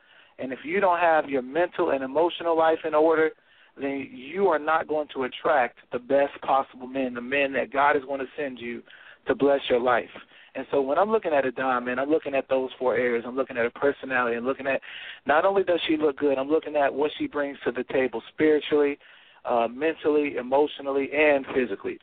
[0.44, 3.32] and if you don't have your mental and emotional life in order,
[3.80, 7.96] then you are not going to attract the best possible men, the men that God
[7.96, 8.84] is going to send you
[9.26, 10.10] to bless your life.
[10.56, 13.24] And so when I'm looking at a diamond, I'm looking at those four areas.
[13.26, 14.36] I'm looking at her personality.
[14.36, 14.82] I'm looking at
[15.26, 18.22] not only does she look good, I'm looking at what she brings to the table
[18.34, 19.00] spiritually,
[19.46, 22.00] uh, mentally, emotionally, and physically.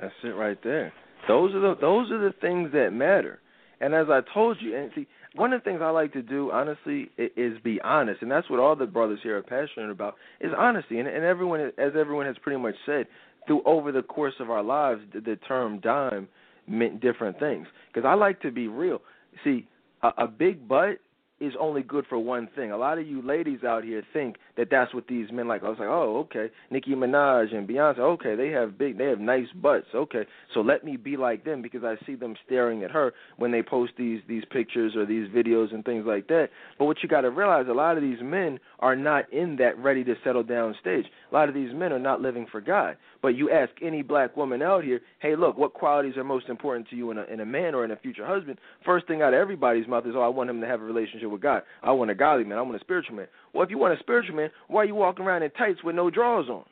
[0.00, 0.92] That's it right there.
[1.26, 3.40] Those are the those are the things that matter.
[3.80, 6.50] And as I told you, and see, one of the things I like to do,
[6.50, 10.52] honestly, is be honest, and that's what all the brothers here are passionate about is
[10.56, 10.98] honesty.
[10.98, 13.06] And, and everyone, as everyone has pretty much said,
[13.46, 16.28] through over the course of our lives, the, the term dime
[16.66, 17.66] meant different things.
[17.92, 19.00] Because I like to be real.
[19.42, 19.66] See,
[20.02, 20.98] a, a big butt
[21.42, 22.70] is only good for one thing.
[22.70, 25.64] A lot of you ladies out here think that that's what these men like.
[25.64, 29.18] I was like, oh, okay, Nicki Minaj and Beyonce, okay, they have big, they have
[29.18, 29.88] nice butts.
[29.94, 30.24] Okay,
[30.54, 33.62] so let me be like them because I see them staring at her when they
[33.62, 36.50] post these these pictures or these videos and things like that.
[36.78, 39.76] But what you got to realize, a lot of these men are not in that
[39.78, 41.06] ready to settle down stage.
[41.30, 42.96] A lot of these men are not living for God.
[43.20, 46.88] But you ask any black woman out here, hey, look, what qualities are most important
[46.90, 48.58] to you in a in a man or in a future husband?
[48.84, 51.30] First thing out of everybody's mouth is, oh, I want him to have a relationship
[51.32, 51.62] with God.
[51.82, 52.58] I want a godly man.
[52.58, 53.26] I want a spiritual man.
[53.52, 55.96] Well, if you want a spiritual man, why are you walking around in tights with
[55.96, 56.64] no drawers on?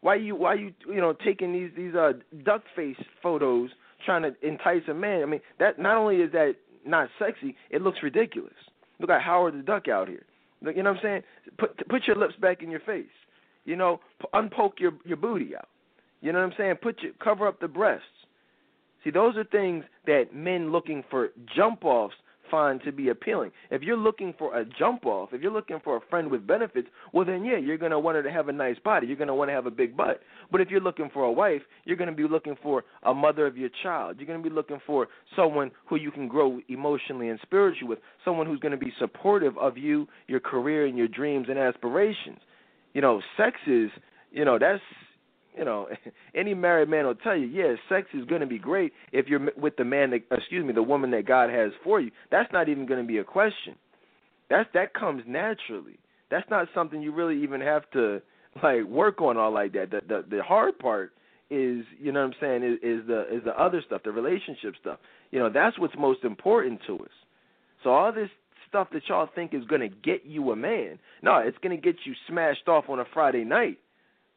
[0.00, 2.12] Why are you why are you you know taking these these uh
[2.44, 3.70] duck face photos
[4.04, 5.22] trying to entice a man?
[5.22, 6.54] I mean, that not only is that
[6.84, 8.54] not sexy, it looks ridiculous.
[9.00, 10.24] Look at Howard the Duck out here.
[10.62, 11.22] You know what I'm saying?
[11.58, 13.06] Put put your lips back in your face.
[13.64, 14.00] You know,
[14.34, 15.68] unpoke your your booty out.
[16.20, 16.76] You know what I'm saying?
[16.82, 18.06] Put your cover up the breasts.
[19.04, 22.14] See, those are things that men looking for jump offs
[22.50, 23.50] find to be appealing.
[23.70, 26.88] If you're looking for a jump off, if you're looking for a friend with benefits,
[27.12, 29.06] well then yeah, you're gonna want her to have a nice body.
[29.06, 30.20] You're gonna want to have a big butt.
[30.50, 33.56] But if you're looking for a wife, you're gonna be looking for a mother of
[33.56, 34.16] your child.
[34.18, 38.46] You're gonna be looking for someone who you can grow emotionally and spiritually with, someone
[38.46, 42.38] who's gonna be supportive of you, your career and your dreams and aspirations.
[42.92, 43.90] You know, sex is
[44.36, 44.82] you know, that's
[45.56, 45.88] you know,
[46.34, 49.40] any married man will tell you, yeah, sex is going to be great if you're
[49.56, 52.10] with the man that, excuse me, the woman that God has for you.
[52.30, 53.76] That's not even going to be a question.
[54.48, 55.98] That's that comes naturally.
[56.30, 58.20] That's not something you really even have to
[58.62, 59.90] like work on all like that.
[59.90, 61.12] The the, the hard part
[61.50, 64.74] is, you know what I'm saying, is, is the is the other stuff, the relationship
[64.80, 64.98] stuff.
[65.30, 67.10] You know, that's what's most important to us.
[67.82, 68.30] So all this
[68.68, 71.80] stuff that y'all think is going to get you a man, no, it's going to
[71.80, 73.78] get you smashed off on a Friday night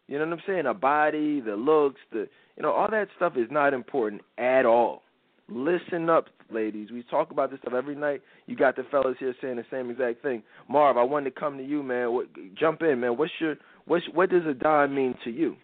[0.10, 0.66] you know what I'm saying?
[0.66, 5.04] A body, the looks, the you know, all that stuff is not important at all.
[5.48, 6.90] Listen up, ladies.
[6.92, 8.22] We talk about this stuff every night.
[8.48, 10.42] You got the fellas here saying the same exact thing.
[10.68, 12.12] Marv, I wanted to come to you, man.
[12.12, 12.26] What,
[12.60, 13.18] jump in, man.
[13.18, 15.56] What's your what's what does a dime mean to you?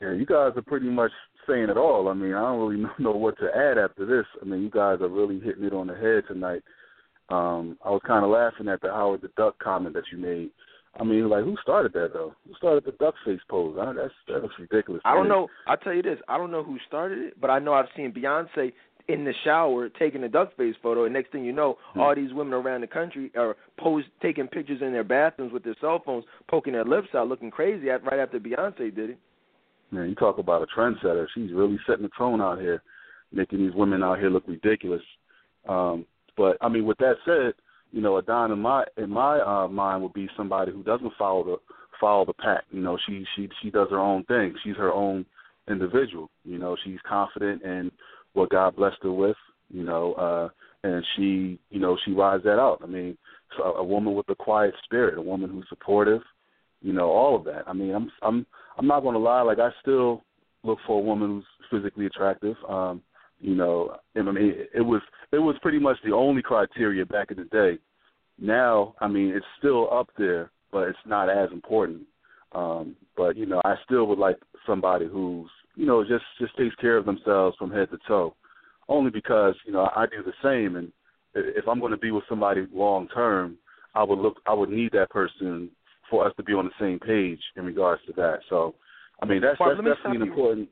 [0.00, 1.12] Yeah, you guys are pretty much
[1.46, 2.08] saying it all.
[2.08, 4.26] I mean, I don't really know what to add after this.
[4.40, 6.62] I mean, you guys are really hitting it on the head tonight.
[7.28, 10.50] Um, I was kind of laughing at the Howard the Duck comment that you made.
[10.98, 12.34] I mean, like, who started that though?
[12.46, 13.76] Who started the duck face pose?
[13.80, 15.00] I, that's that looks ridiculous.
[15.04, 15.48] I don't know.
[15.66, 16.18] I'll tell you this.
[16.28, 18.72] I don't know who started it, but I know I've seen Beyonce
[19.08, 22.00] in the shower taking a duck face photo, and next thing you know, hmm.
[22.00, 25.76] all these women around the country are pose taking pictures in their bathrooms with their
[25.80, 29.18] cell phones, poking their lips out, looking crazy at, right after Beyonce did it.
[29.90, 31.26] Man, you talk about a trendsetter.
[31.34, 32.82] She's really setting the tone out here,
[33.32, 35.02] making these women out here look ridiculous.
[35.66, 36.04] Um,
[36.36, 37.54] but I mean, with that said,
[37.92, 41.12] you know, a Don in my in my uh, mind would be somebody who doesn't
[41.18, 41.56] follow the
[42.00, 42.64] follow the pack.
[42.70, 44.54] You know, she she she does her own thing.
[44.64, 45.24] She's her own
[45.68, 46.30] individual.
[46.44, 47.90] You know, she's confident in
[48.34, 49.36] what God blessed her with.
[49.70, 50.48] You know, uh,
[50.84, 52.80] and she you know she rides that out.
[52.82, 53.16] I mean,
[53.56, 56.22] so a woman with a quiet spirit, a woman who's supportive.
[56.80, 57.64] You know, all of that.
[57.66, 58.46] I mean, I'm I'm
[58.78, 59.42] I'm not going to lie.
[59.42, 60.22] Like I still
[60.62, 62.56] look for a woman who's physically attractive.
[62.68, 63.02] Um,
[63.40, 67.36] you know, I mean, it was it was pretty much the only criteria back in
[67.36, 67.78] the day.
[68.40, 72.02] Now, I mean, it's still up there, but it's not as important.
[72.52, 76.74] Um, but you know, I still would like somebody who's you know just just takes
[76.76, 78.34] care of themselves from head to toe.
[78.88, 80.92] Only because you know I do the same, and
[81.34, 83.58] if I'm going to be with somebody long term,
[83.94, 85.70] I would look I would need that person
[86.10, 88.38] for us to be on the same page in regards to that.
[88.48, 88.74] So,
[89.22, 90.68] I mean, that's Barb, that's definitely an important.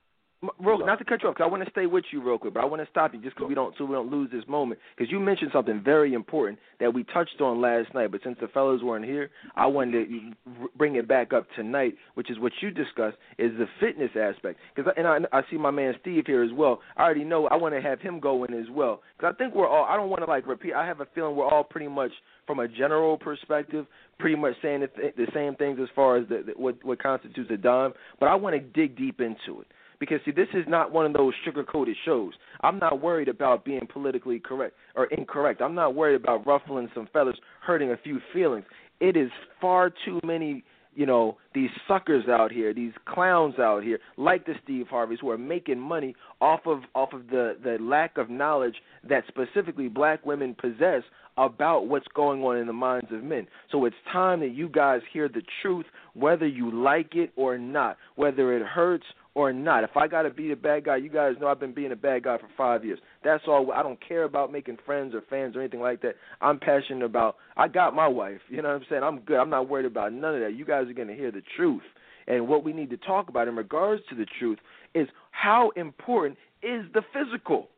[0.59, 2.55] Real, not to cut you off, because I want to stay with you real quick,
[2.55, 4.45] but I want to stop you just because we don't, so we don't lose this
[4.49, 4.81] moment.
[4.97, 8.49] Because you mentioned something very important that we touched on last night, but since the
[8.49, 12.71] fellows weren't here, I wanted to bring it back up tonight, which is what you
[12.71, 14.59] discussed, is the fitness aspect.
[14.75, 16.81] Because and I, I see my man Steve here as well.
[16.97, 19.03] I already know I want to have him go in as well.
[19.17, 19.85] Because I think we're all.
[19.85, 20.75] I don't want to like repeat.
[20.75, 22.11] I have a feeling we're all pretty much
[22.47, 23.87] from a general perspective,
[24.19, 27.03] pretty much saying the, th- the same things as far as the, the, what what
[27.03, 27.93] constitutes a dime.
[28.21, 29.67] But I want to dig deep into it
[29.99, 32.33] because see this is not one of those sugar coated shows.
[32.63, 35.61] I'm not worried about being politically correct or incorrect.
[35.61, 38.65] I'm not worried about ruffling some feathers, hurting a few feelings.
[39.01, 39.31] It is
[39.61, 40.65] far too many
[40.97, 45.31] you know these suckers out here, these clowns out here, like the Steve Harveys, who
[45.31, 48.77] are making money off of off of the the lack of knowledge
[49.09, 51.03] that specifically black women possess
[51.39, 53.47] about what's going on in the minds of men.
[53.71, 57.99] So it's time that you guys hear the truth, whether you like it or not,
[58.17, 59.05] whether it hurts
[59.37, 59.85] or not.
[59.85, 61.97] If I got to be the bad guy, you guys know I've been being a
[61.97, 62.99] bad guy for five years.
[63.23, 63.71] That's all.
[63.71, 66.15] I don't care about making friends or fans or anything like that.
[66.41, 67.37] I'm passionate about.
[67.55, 68.41] I got my wife.
[68.49, 69.03] You know what I'm saying?
[69.03, 69.37] I'm good.
[69.37, 70.55] I'm not worried about none of that.
[70.55, 71.83] You guys are going to hear the truth.
[72.27, 74.59] And what we need to talk about in regards to the truth
[74.95, 77.69] is how important is the physical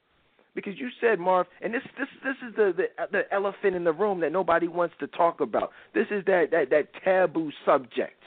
[0.55, 3.93] because you said Marv, and this this this is the, the the elephant in the
[3.93, 5.71] room that nobody wants to talk about.
[5.93, 8.18] This is that that that taboo subject.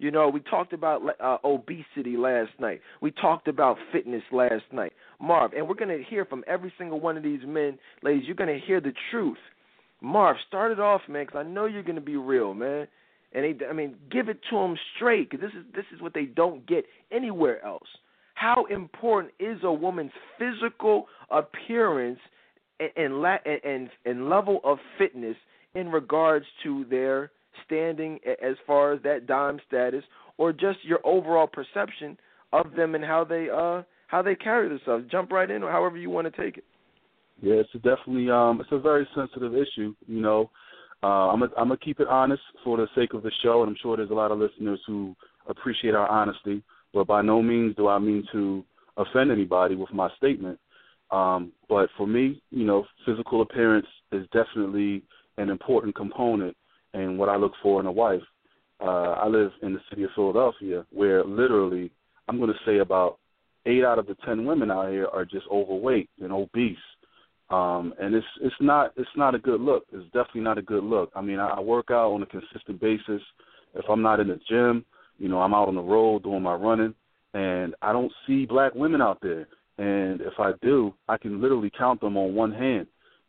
[0.00, 2.80] You know, we talked about uh, obesity last night.
[3.02, 7.00] We talked about fitness last night, Marv, and we're going to hear from every single
[7.00, 8.22] one of these men, ladies.
[8.26, 9.36] You're going to hear the truth.
[10.00, 12.88] Marv, start it off, man, because I know you're going to be real, man.
[13.34, 16.14] And they, I mean, give it to them straight, because this is this is what
[16.14, 17.88] they don't get anywhere else.
[18.32, 22.20] How important is a woman's physical appearance
[22.80, 25.36] and and, and, and level of fitness
[25.74, 27.30] in regards to their
[27.64, 30.04] standing as far as that dime status,
[30.38, 32.16] or just your overall perception
[32.52, 35.04] of them and how they uh how they carry themselves?
[35.10, 36.64] Jump right in, or however you want to take it.
[37.42, 39.94] Yeah, it's definitely um it's a very sensitive issue.
[40.06, 40.50] You know,
[41.02, 43.70] uh, I'm a, I'm gonna keep it honest for the sake of the show, and
[43.70, 45.14] I'm sure there's a lot of listeners who
[45.48, 48.64] appreciate our honesty but by no means do I mean to
[48.96, 50.58] offend anybody with my statement.
[51.10, 55.02] Um, but for me, you know, physical appearance is definitely
[55.38, 56.56] an important component
[56.94, 58.22] in what I look for in a wife.
[58.80, 61.90] Uh, I live in the city of Philadelphia, where literally
[62.28, 63.18] I'm going to say about
[63.66, 66.76] eight out of the ten women out here are just overweight and obese,
[67.50, 69.84] um, and it's it's not it's not a good look.
[69.92, 71.10] It's definitely not a good look.
[71.14, 73.20] I mean, I, I work out on a consistent basis.
[73.74, 74.84] If I'm not in the gym,
[75.18, 76.94] you know, I'm out on the road doing my running,
[77.34, 79.46] and I don't see black women out there.
[79.78, 82.86] And if I do, I can literally count them on one hand.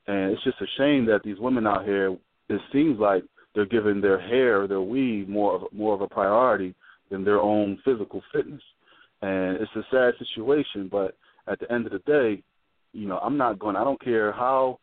[0.08, 2.17] And it's just a shame that these women out here,
[2.50, 6.74] it seems like they're giving their hair, their weave, more of more of a priority
[7.10, 8.62] than their own physical fitness.
[9.22, 11.16] And it's a sad situation, but
[11.48, 12.42] at the end of the day,
[12.94, 13.76] you know, I'm not going.
[13.76, 14.80] I don't care how,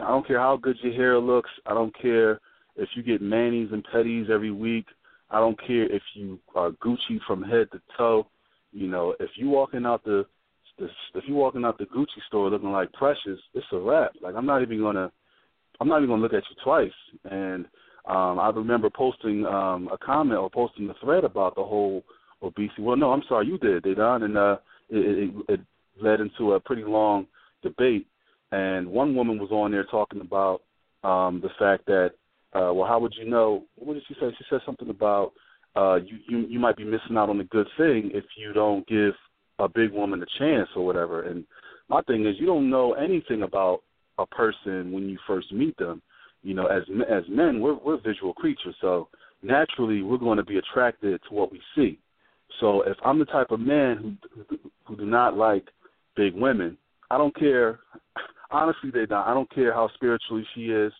[0.00, 1.50] I don't care how good your hair looks.
[1.66, 2.40] I don't care
[2.76, 4.86] if you get manis and petties every week.
[5.30, 8.26] I don't care if you are Gucci from head to toe.
[8.72, 10.26] You know, if you walking out the,
[10.78, 14.12] the if you walking out the Gucci store looking like Precious, it's a wrap.
[14.20, 15.10] Like I'm not even gonna,
[15.80, 16.90] I'm not even gonna look at you twice.
[17.30, 17.66] And
[18.06, 22.04] um, I remember posting um, a comment or posting a thread about the whole
[22.42, 22.82] obesity.
[22.82, 24.56] Well, no, I'm sorry, you did, Dedan, and uh,
[24.90, 25.60] it, it, it
[26.00, 27.26] led into a pretty long
[27.62, 28.06] debate.
[28.52, 30.62] And one woman was on there talking about
[31.02, 32.12] um, the fact that
[32.54, 33.64] uh, well, how would you know?
[33.76, 34.32] What did she say?
[34.38, 35.32] She said something about
[35.74, 38.86] uh, you, you you might be missing out on a good thing if you don't
[38.86, 39.12] give
[39.58, 41.22] a big woman a chance or whatever.
[41.22, 41.44] And
[41.88, 43.80] my thing is, you don't know anything about
[44.18, 46.00] a person when you first meet them.
[46.44, 49.08] You know, as as men, we're we're visual creatures, so
[49.42, 51.98] naturally we're going to be attracted to what we see.
[52.60, 54.18] So if I'm the type of man
[54.48, 55.64] who who do not like
[56.14, 56.76] big women,
[57.10, 57.80] I don't care.
[58.50, 59.26] Honestly, they don't.
[59.26, 60.92] I don't care how spiritually she is.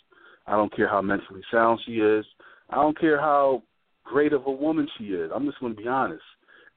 [0.47, 2.25] I don't care how mentally sound she is.
[2.71, 3.63] I don't care how
[4.03, 5.31] great of a woman she is.
[5.35, 6.23] I'm just going to be honest.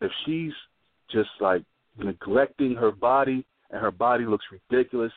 [0.01, 0.53] If she's
[1.09, 1.63] just like
[1.97, 5.11] neglecting her body and her body looks ridiculous,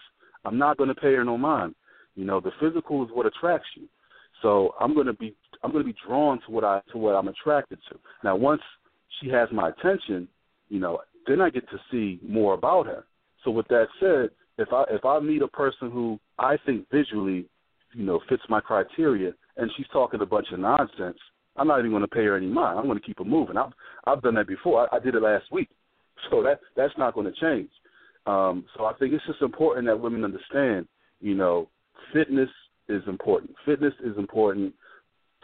[0.44, 1.74] I'm not going to pay her no mind.
[2.20, 3.88] You know, the physical is what attracts you.
[4.42, 7.78] So I'm to be I'm to be drawn to what I to what I'm attracted
[7.90, 7.98] to.
[8.22, 8.62] Now, once
[9.20, 10.28] she has my attention,
[10.68, 13.04] you know, then I get to see more about her.
[13.44, 17.46] So with that said, if I if I meet a person who I think visually
[17.94, 21.18] you know, fits my criteria, and she's talking a bunch of nonsense,
[21.56, 22.78] I'm not even to pay her any mind.
[22.78, 23.56] I'm to keep her moving.
[23.56, 23.72] I've
[24.06, 24.88] I've done that before.
[24.92, 25.68] I, I did it last week,
[26.30, 27.70] so that that's not to change.
[28.26, 30.86] Um, so I think it's just important that women understand,
[31.20, 31.68] you know,
[32.12, 32.50] fitness
[32.88, 33.52] is important.
[33.64, 34.74] Fitness is important.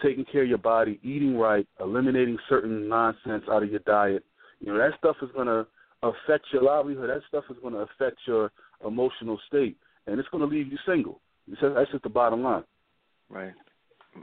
[0.03, 4.23] taking care of your body, eating right, eliminating certain nonsense out of your diet,
[4.61, 5.67] you know that stuff is going to
[6.03, 7.11] affect your livelihood.
[7.11, 8.53] That stuff is going to affect your
[8.87, 9.77] emotional state,
[10.07, 11.21] and it's going to leave you single.
[11.49, 12.65] That's just the bottom line.
[13.29, 13.53] Right.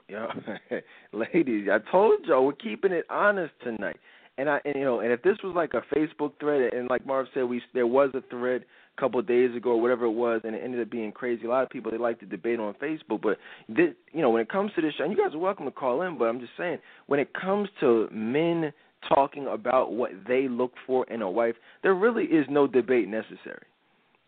[0.09, 0.25] Yeah,
[1.13, 3.97] ladies, I told y'all we're keeping it honest tonight.
[4.39, 7.05] And I, and, you know, and if this was like a Facebook thread, and like
[7.05, 8.65] Marv said, we there was a thread
[8.97, 11.45] couple of days ago, or whatever it was, and it ended up being crazy.
[11.45, 13.37] A lot of people they like to debate on Facebook, but
[13.67, 15.71] this, you know, when it comes to this, show, and you guys are welcome to
[15.71, 18.71] call in, but I'm just saying, when it comes to men
[19.09, 23.65] talking about what they look for in a wife, there really is no debate necessary.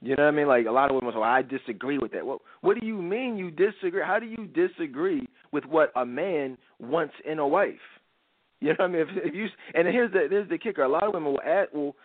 [0.02, 0.48] You know what I mean?
[0.48, 3.02] Like a lot of women say, well, "I disagree with that." Well, what do you
[3.02, 4.04] mean you disagree?
[4.06, 7.76] How do you disagree with what a man wants in a wife?
[8.62, 9.02] You know what I mean?
[9.02, 10.84] If, if you and here's the here's the kicker.
[10.84, 11.96] A lot of women will ask, will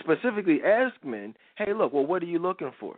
[0.00, 2.96] specifically ask men, "Hey, look, well, what are you looking for?"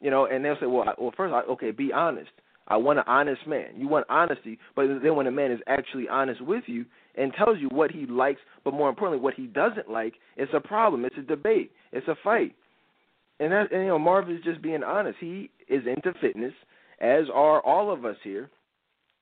[0.00, 2.30] You know, and they'll say, "Well, I, well, first, I, okay, be honest.
[2.68, 3.74] I want an honest man.
[3.76, 6.84] You want honesty, but then when a man is actually honest with you
[7.16, 10.60] and tells you what he likes, but more importantly, what he doesn't like, it's a
[10.60, 11.04] problem.
[11.04, 11.72] It's a debate.
[11.92, 12.54] It's a fight.
[13.40, 15.18] And that, and, you know, Marv is just being honest.
[15.20, 16.54] He is into fitness,
[17.00, 18.48] as are all of us here.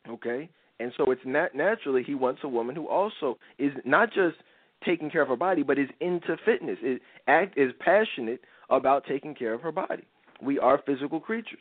[0.08, 0.48] Okay,
[0.78, 4.36] and so it's not naturally he wants a woman who also is not just
[4.84, 9.34] taking care of her body, but is into fitness, is act is passionate about taking
[9.34, 10.04] care of her body.
[10.42, 11.60] We are physical creatures.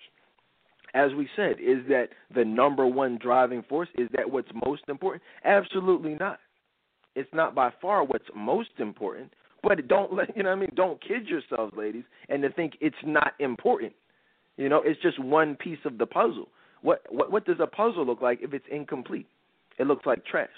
[0.94, 3.90] As we said, is that the number one driving force?
[3.98, 5.22] Is that what's most important?
[5.46, 6.40] Absolutely not.
[7.16, 10.72] It's not by far what's most important, but don't let you know what I mean,
[10.76, 13.94] don't kid yourselves, ladies, and to think it's not important.
[14.58, 16.50] You know, it's just one piece of the puzzle.
[16.82, 19.28] What what what does a puzzle look like if it's incomplete?
[19.78, 20.50] It looks like trash.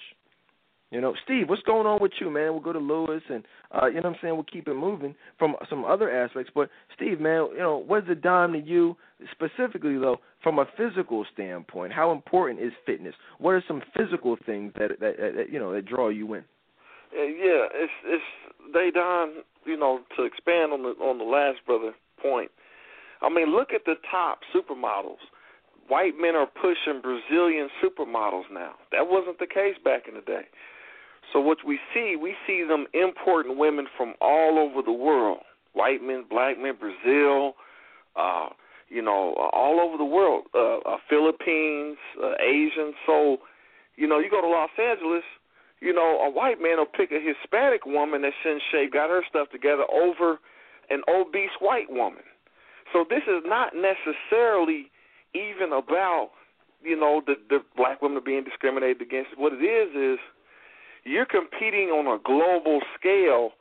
[0.91, 2.51] You know, Steve, what's going on with you, man?
[2.51, 4.33] We'll go to Lewis, and uh, you know what I'm saying.
[4.33, 6.51] We'll keep it moving from some other aspects.
[6.53, 8.97] But Steve, man, you know, what's the dime to you
[9.31, 11.93] specifically though, from a physical standpoint?
[11.93, 13.15] How important is fitness?
[13.39, 16.43] What are some physical things that that, that you know that draw you in?
[17.13, 19.43] Yeah, it's it's Dedan.
[19.65, 22.51] You know, to expand on the on the last brother point.
[23.21, 25.23] I mean, look at the top supermodels
[25.87, 28.75] white men are pushing Brazilian supermodels now.
[28.93, 30.47] That wasn't the case back in the day.
[31.31, 35.39] So what we see, we see them importing women from all over the world.
[35.73, 37.53] White men, black men, Brazil,
[38.15, 38.49] uh,
[38.89, 40.45] you know, all over the world.
[40.53, 42.93] Uh, uh Philippines, uh, Asian.
[43.05, 43.37] So,
[43.95, 45.23] you know, you go to Los Angeles,
[45.79, 49.23] you know, a white man will pick a Hispanic woman that's in shape, got her
[49.27, 50.39] stuff together over
[50.89, 52.23] an obese white woman.
[52.93, 54.91] So this is not necessarily
[55.33, 56.31] even about
[56.83, 59.37] you know the the black women being discriminated against.
[59.37, 60.19] What it is is
[61.03, 63.51] you're competing on a global scale.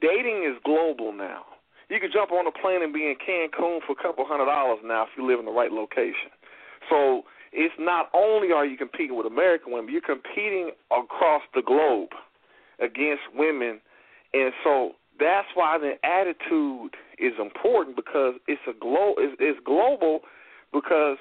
[0.00, 1.44] Dating is global now.
[1.88, 4.80] You can jump on a plane and be in Cancun for a couple hundred dollars
[4.84, 6.32] now if you live in the right location.
[6.88, 7.22] So
[7.52, 12.10] it's not only are you competing with American women, you're competing across the globe
[12.80, 13.80] against women,
[14.32, 20.20] and so that's why the attitude is important because it's a glo it's, it's global
[20.72, 21.18] because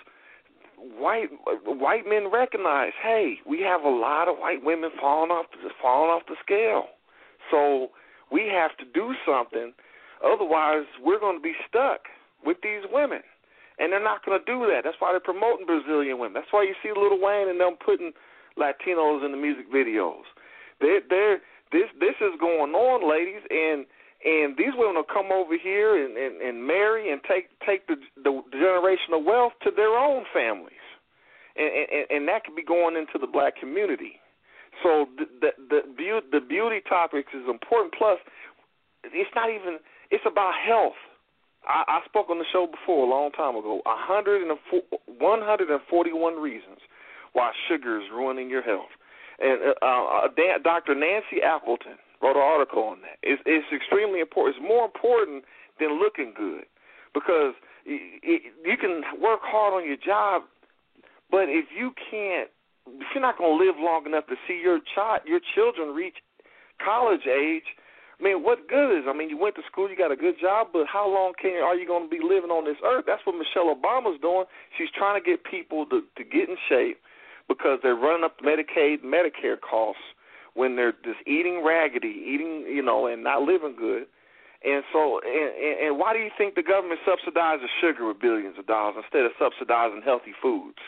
[0.97, 1.29] white
[1.65, 5.45] white men recognize, hey, we have a lot of white women falling off
[5.81, 6.87] falling off the scale.
[7.51, 7.89] So
[8.31, 9.73] we have to do something,
[10.23, 12.01] otherwise we're going to be stuck
[12.45, 13.21] with these women.
[13.79, 14.81] And they're not going to do that.
[14.83, 16.35] That's why they're promoting Brazilian women.
[16.35, 18.11] That's why you see Lil Wayne and them putting
[18.57, 20.29] Latinos in the music videos.
[20.79, 21.37] They're, they're,
[21.71, 23.85] this this is going on, ladies, and
[24.23, 27.95] and these women will come over here and, and, and marry and take take the,
[28.23, 30.85] the generational wealth to their own families,
[31.55, 34.19] and, and, and that could be going into the black community.
[34.81, 37.93] So the the the beauty, the beauty topics is important.
[37.97, 38.17] Plus,
[39.03, 40.97] it's not even it's about health.
[41.67, 43.81] I, I spoke on the show before a long time ago.
[43.85, 44.57] A hundred and
[45.19, 46.79] one hundred and forty-one reasons
[47.33, 48.91] why sugar is ruining your health.
[49.39, 50.27] And uh, uh,
[50.63, 50.95] Dr.
[50.95, 53.19] Nancy Appleton wrote an article on that.
[53.21, 54.55] It's, it's extremely important.
[54.55, 55.43] It's more important
[55.79, 56.63] than looking good
[57.13, 57.53] because
[57.85, 60.43] it, you can work hard on your job,
[61.29, 62.47] but if you can't,
[62.87, 66.15] if you're not going to live long enough to see your child, your children reach
[66.83, 67.67] college age,
[68.19, 69.03] I mean, what good is?
[69.07, 71.59] I mean, you went to school, you got a good job, but how long can
[71.59, 73.03] are you going to be living on this earth?
[73.05, 74.45] That's what Michelle Obama's doing.
[74.77, 76.99] She's trying to get people to to get in shape
[77.49, 80.12] because they're running up Medicaid, Medicare costs
[80.53, 84.05] when they're just eating raggedy, eating you know, and not living good.
[84.63, 88.65] And so, and, and why do you think the government subsidizes sugar with billions of
[88.65, 90.79] dollars instead of subsidizing healthy foods?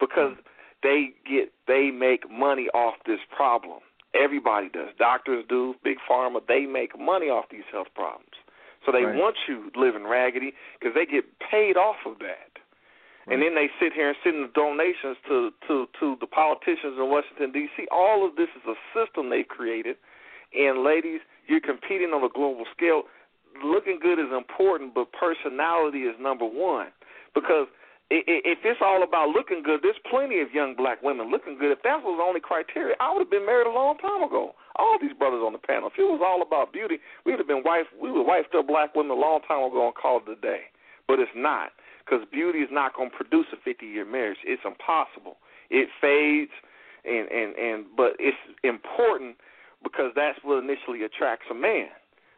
[0.00, 0.34] Because
[0.82, 3.80] they get they make money off this problem.
[4.14, 4.90] Everybody does.
[4.98, 5.74] Doctors do.
[5.82, 6.40] Big pharma.
[6.46, 8.34] They make money off these health problems.
[8.84, 9.16] So they right.
[9.16, 12.58] want you living raggedy because they get paid off of that.
[13.26, 17.08] And then they sit here and send the donations to to to the politicians in
[17.08, 17.86] Washington D.C.
[17.90, 19.96] All of this is a system they created,
[20.52, 23.04] and ladies, you're competing on a global scale.
[23.62, 26.88] Looking good is important, but personality is number one
[27.34, 27.66] because
[28.10, 31.72] if it's all about looking good, there's plenty of young black women looking good.
[31.72, 34.54] If that was the only criteria, I would have been married a long time ago.
[34.76, 35.88] All these brothers on the panel.
[35.88, 37.86] If it was all about beauty, we would have been wife.
[37.96, 40.40] We would have wifed up black women a long time ago and called it a
[40.40, 40.68] day.
[41.06, 41.70] But it's not
[42.04, 44.38] because beauty is not going to produce a 50-year marriage.
[44.44, 45.36] It's impossible.
[45.70, 46.52] It fades,
[47.04, 49.36] and and and but it's important
[49.82, 51.88] because that's what initially attracts a man.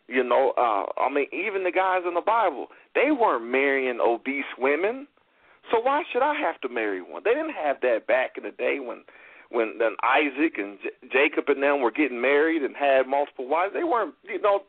[0.08, 4.44] You know, uh, I mean, even the guys in the Bible, they weren't marrying obese
[4.56, 5.08] women
[5.70, 7.22] so why should I have to marry one?
[7.24, 9.02] They didn't have that back in the day when
[9.50, 13.74] when then Isaac and J- Jacob and them were getting married and had multiple wives.
[13.74, 14.62] They weren't, you know.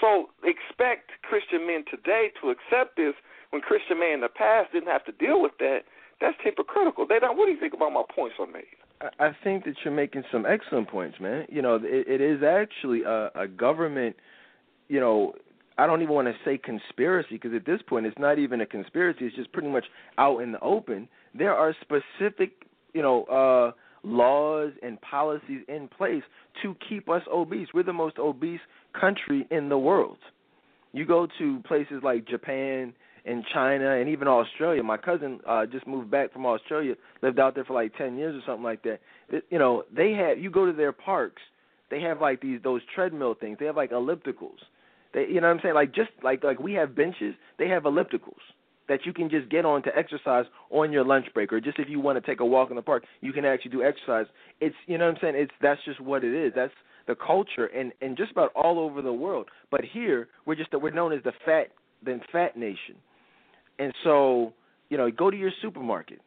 [0.00, 3.14] So expect Christian men today to accept this
[3.50, 5.80] when Christian men in the past didn't have to deal with that.
[6.20, 7.06] That's hypocritical.
[7.06, 7.36] They don't.
[7.36, 8.64] What do you think about my points I made?
[9.20, 11.46] I think that you're making some excellent points, man.
[11.48, 14.16] You know, it, it is actually a, a government,
[14.88, 15.34] you know,
[15.78, 18.66] I don't even want to say conspiracy because at this point it's not even a
[18.66, 19.26] conspiracy.
[19.26, 19.84] It's just pretty much
[20.18, 21.08] out in the open.
[21.34, 23.70] There are specific, you know, uh,
[24.02, 26.24] laws and policies in place
[26.62, 27.68] to keep us obese.
[27.72, 28.60] We're the most obese
[28.98, 30.18] country in the world.
[30.92, 32.92] You go to places like Japan
[33.24, 34.82] and China and even Australia.
[34.82, 38.34] My cousin uh just moved back from Australia, lived out there for like 10 years
[38.34, 39.00] or something like that.
[39.30, 41.42] It, you know, they have you go to their parks,
[41.90, 43.58] they have like these those treadmill things.
[43.58, 44.58] They have like ellipticals
[45.14, 45.74] they, you know what I'm saying?
[45.74, 48.44] Like just like like we have benches, they have ellipticals
[48.88, 51.88] that you can just get on to exercise on your lunch break, or just if
[51.88, 54.26] you want to take a walk in the park, you can actually do exercise.
[54.60, 55.34] It's you know what I'm saying?
[55.36, 56.52] It's that's just what it is.
[56.54, 56.72] That's
[57.06, 59.48] the culture, and and just about all over the world.
[59.70, 61.68] But here we're just we're known as the fat
[62.04, 62.96] the fat nation,
[63.78, 64.52] and so
[64.88, 66.20] you know go to your supermarket.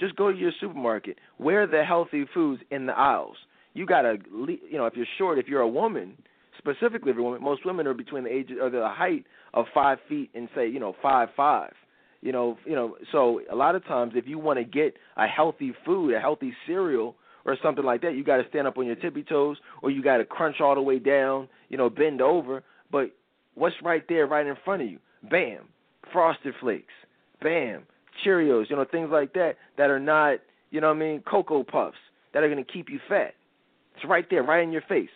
[0.00, 1.18] Just go to your supermarket.
[1.36, 3.36] Where are the healthy foods in the aisles?
[3.74, 6.16] You gotta, you know, if you're short, if you're a woman,
[6.58, 9.24] specifically for women, most women are between the ages or the height
[9.54, 11.72] of five feet and say, you know, five five.
[12.20, 15.26] You know, you know, so a lot of times if you want to get a
[15.26, 18.86] healthy food, a healthy cereal or something like that, you got to stand up on
[18.86, 22.20] your tippy toes or you got to crunch all the way down, you know, bend
[22.20, 22.62] over.
[22.92, 23.10] But
[23.54, 24.98] what's right there, right in front of you?
[25.28, 25.64] Bam,
[26.12, 26.92] Frosted Flakes.
[27.42, 27.82] Bam,
[28.24, 28.70] Cheerios.
[28.70, 30.38] You know, things like that that are not,
[30.70, 31.96] you know, what I mean, Cocoa Puffs
[32.32, 33.34] that are going to keep you fat.
[33.96, 35.10] It's right there, right in your face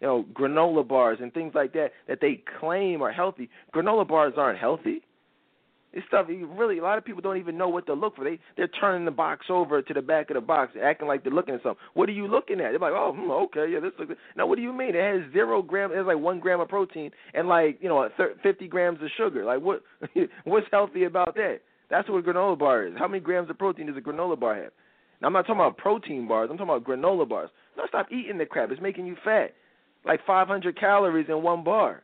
[0.00, 3.48] you know, granola bars and things like that that they claim are healthy.
[3.74, 5.02] Granola bars aren't healthy.
[5.96, 8.24] It's stuff really a lot of people don't even know what to look for.
[8.24, 11.32] They they're turning the box over to the back of the box, acting like they're
[11.32, 11.82] looking at something.
[11.94, 12.70] What are you looking at?
[12.70, 14.08] They're like, oh, hmm, okay, yeah, this looks.
[14.08, 14.18] Good.
[14.36, 14.94] Now, what do you mean?
[14.94, 15.90] It has zero gram.
[15.90, 18.08] It has like one gram of protein and like you know,
[18.42, 19.44] fifty grams of sugar.
[19.44, 19.82] Like what?
[20.44, 21.60] what's healthy about that?
[21.90, 22.94] That's what a granola bar is.
[22.98, 24.72] How many grams of protein does a granola bar have?
[25.20, 26.48] Now, I'm not talking about protein bars.
[26.50, 27.50] I'm talking about granola bars.
[27.76, 28.70] No, stop eating the crap.
[28.70, 29.54] It's making you fat
[30.06, 32.02] like 500 calories in one bar.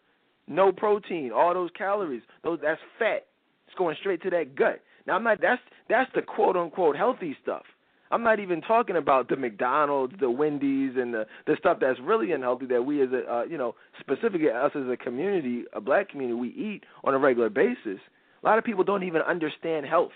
[0.48, 3.26] No protein, all those calories, those that's fat.
[3.72, 4.82] It's going straight to that gut.
[5.06, 7.62] Now I'm not that's that's the quote unquote healthy stuff.
[8.10, 12.32] I'm not even talking about the McDonald's, the Wendy's, and the the stuff that's really
[12.32, 16.10] unhealthy that we as a uh, you know specifically us as a community, a black
[16.10, 17.98] community, we eat on a regular basis.
[18.42, 20.12] A lot of people don't even understand health.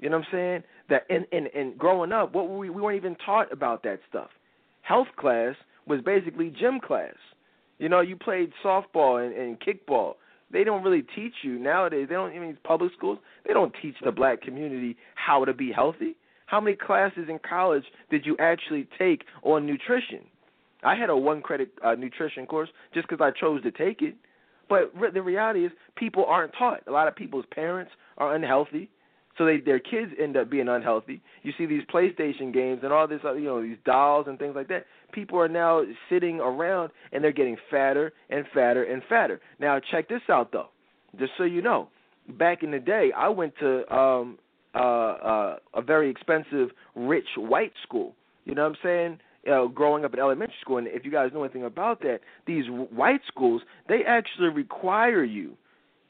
[0.00, 0.62] You know what I'm saying?
[0.88, 4.30] That and and and growing up, what we we weren't even taught about that stuff.
[4.82, 5.54] Health class
[5.86, 7.14] was basically gym class.
[7.78, 10.14] You know, you played softball and, and kickball.
[10.52, 12.06] They don't really teach you nowadays.
[12.08, 13.18] They don't even these public schools.
[13.46, 16.16] They don't teach the black community how to be healthy.
[16.46, 20.20] How many classes in college did you actually take on nutrition?
[20.82, 24.16] I had a one credit uh, nutrition course just because I chose to take it.
[24.68, 26.82] But re- the reality is, people aren't taught.
[26.86, 28.90] A lot of people's parents are unhealthy,
[29.36, 31.20] so they their kids end up being unhealthy.
[31.42, 34.68] You see these PlayStation games and all this, you know, these dolls and things like
[34.68, 39.40] that people are now sitting around and they're getting fatter and fatter and fatter.
[39.58, 40.68] Now, check this out though,
[41.18, 41.88] just so you know.
[42.38, 44.38] Back in the day, I went to um,
[44.74, 48.14] uh, uh, a very expensive, rich white school.
[48.44, 49.18] You know what I'm saying?
[49.50, 52.66] Uh, growing up in elementary school, and if you guys know anything about that, these
[52.68, 55.56] white schools they actually require you.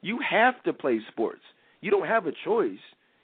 [0.03, 1.43] You have to play sports.
[1.81, 2.79] You don't have a choice.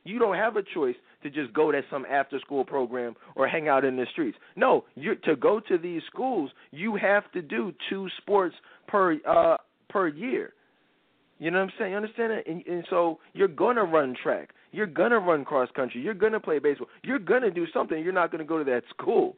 [0.05, 0.95] You don't have a choice
[1.31, 4.39] to just go to some after school program or hang out in the streets.
[4.57, 8.55] No, you to go to these schools, you have to do two sports
[8.87, 9.57] per uh
[9.89, 10.53] per year.
[11.39, 11.91] You know what I'm saying?
[11.91, 12.47] You understand it?
[12.47, 14.51] And, and so you're gonna run track.
[14.72, 16.01] You're gonna run cross country.
[16.01, 16.89] You're gonna play baseball.
[17.03, 18.03] You're gonna do something.
[18.03, 19.37] You're not gonna go to that school.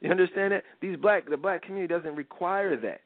[0.00, 0.64] You understand that?
[0.80, 3.00] These black the black community doesn't require that.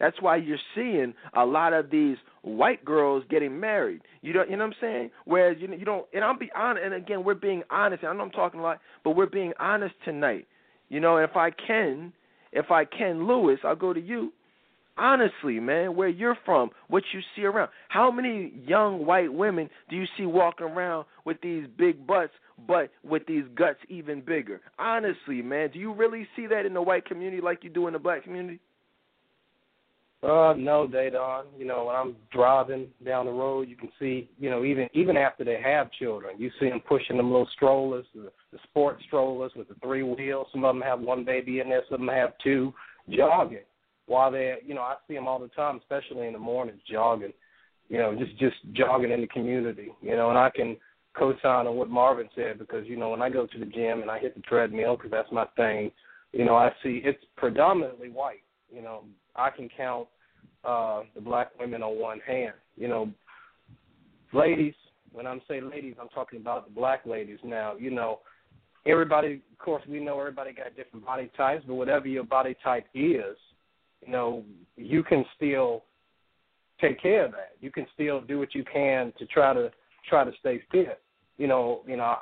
[0.00, 4.00] That's why you're seeing a lot of these white girls getting married.
[4.22, 5.10] You don't, you know what I'm saying?
[5.24, 6.84] Whereas you you don't, and I'll be honest.
[6.84, 8.02] And again, we're being honest.
[8.02, 10.46] And I know I'm talking a lot, but we're being honest tonight.
[10.88, 12.12] You know, if I can,
[12.52, 14.32] if I can, Lewis, I'll go to you.
[14.96, 17.70] Honestly, man, where you're from, what you see around.
[17.88, 22.32] How many young white women do you see walking around with these big butts,
[22.68, 24.60] but with these guts even bigger?
[24.78, 27.92] Honestly, man, do you really see that in the white community like you do in
[27.92, 28.60] the black community?
[30.24, 31.44] Uh, no, Dedan.
[31.58, 35.18] You know, when I'm driving down the road, you can see, you know, even even
[35.18, 39.52] after they have children, you see them pushing them little strollers, the, the sports strollers
[39.54, 40.46] with the three wheels.
[40.50, 42.72] Some of them have one baby in there, some of them have two,
[43.10, 43.58] jogging.
[44.06, 47.32] While they're, you know, I see them all the time, especially in the mornings, jogging.
[47.90, 49.90] You know, just just jogging in the community.
[50.00, 50.78] You know, and I can
[51.14, 54.10] co-sign on what Marvin said because you know when I go to the gym and
[54.10, 55.90] I hit the treadmill because that's my thing.
[56.32, 58.42] You know, I see it's predominantly white.
[58.74, 59.04] You know,
[59.36, 60.08] I can count
[60.66, 62.54] uh, the black women on one hand.
[62.76, 63.10] You know,
[64.32, 64.74] ladies,
[65.12, 67.74] when I'm saying ladies, I'm talking about the black ladies now.
[67.76, 68.20] You know,
[68.86, 72.86] everybody, of course, we know everybody got different body types, but whatever your body type
[72.94, 73.36] is,
[74.04, 74.44] you know,
[74.76, 75.84] you can still
[76.80, 77.52] take care of that.
[77.60, 79.70] You can still do what you can to try to
[80.08, 81.00] try to stay fit.
[81.38, 82.16] You know, you know,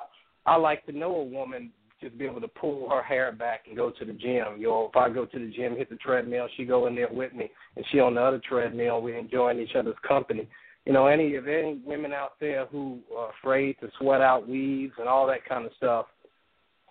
[0.46, 1.70] I like to know a woman
[2.02, 4.58] just be able to pull her hair back and go to the gym.
[4.58, 7.08] You know, if I go to the gym, hit the treadmill, she go in there
[7.10, 9.00] with me, and she on the other treadmill.
[9.00, 10.48] We enjoying each other's company.
[10.84, 14.94] You know, any of any women out there who are afraid to sweat out weaves
[14.98, 16.06] and all that kind of stuff,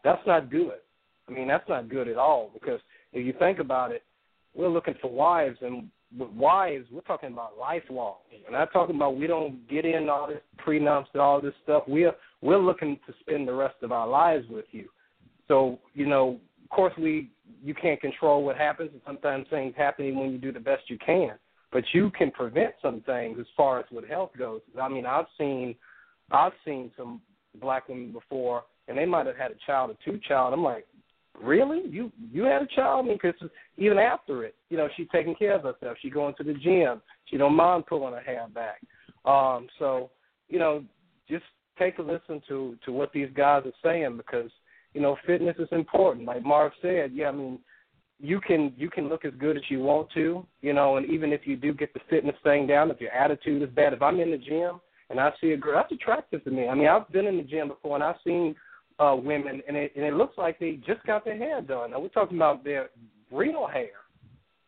[0.03, 0.79] that's not good.
[1.27, 2.79] I mean, that's not good at all because
[3.13, 4.03] if you think about it,
[4.53, 8.15] we're looking for wives, and with wives, we're talking about lifelong.
[8.45, 11.83] We're not talking about we don't get in all this prenups and all this stuff.
[11.87, 14.89] We're we're looking to spend the rest of our lives with you.
[15.51, 17.29] So, you know, of course we
[17.61, 20.97] you can't control what happens and sometimes things happen when you do the best you
[21.05, 21.31] can.
[21.73, 24.61] But you can prevent some things as far as with health goes.
[24.81, 25.75] I mean, I've seen
[26.31, 27.19] I've seen some
[27.59, 30.53] black women before and they might have had a child or two child.
[30.53, 30.87] I'm like,
[31.43, 31.81] really?
[31.89, 33.03] You you had a child?
[33.03, 35.97] I mean, because even after it, you know, she's taking care of herself.
[36.01, 37.01] She going to the gym.
[37.25, 38.81] She don't mind pulling her hair back.
[39.25, 40.11] Um, so,
[40.47, 40.85] you know,
[41.29, 41.43] just
[41.77, 44.49] take a listen to to what these guys are saying because
[44.93, 46.25] you know, fitness is important.
[46.25, 47.59] Like Marv said, yeah, I mean,
[48.19, 51.33] you can you can look as good as you want to, you know, and even
[51.33, 54.19] if you do get the fitness thing down, if your attitude is bad, if I'm
[54.19, 54.79] in the gym
[55.09, 56.67] and I see a girl, that's attractive to me.
[56.67, 58.55] I mean, I've been in the gym before and I've seen
[58.99, 61.91] uh women and it and it looks like they just got their hair done.
[61.91, 62.89] Now we're talking about their
[63.31, 63.91] real hair.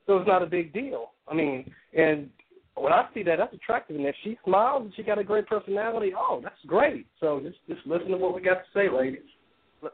[0.07, 1.11] So it's not a big deal.
[1.27, 2.29] I mean, and
[2.75, 3.95] when I see that, that's attractive.
[3.95, 7.05] And if she smiles and she got a great personality, oh, that's great.
[7.19, 9.21] So just just listen to what we got to say, ladies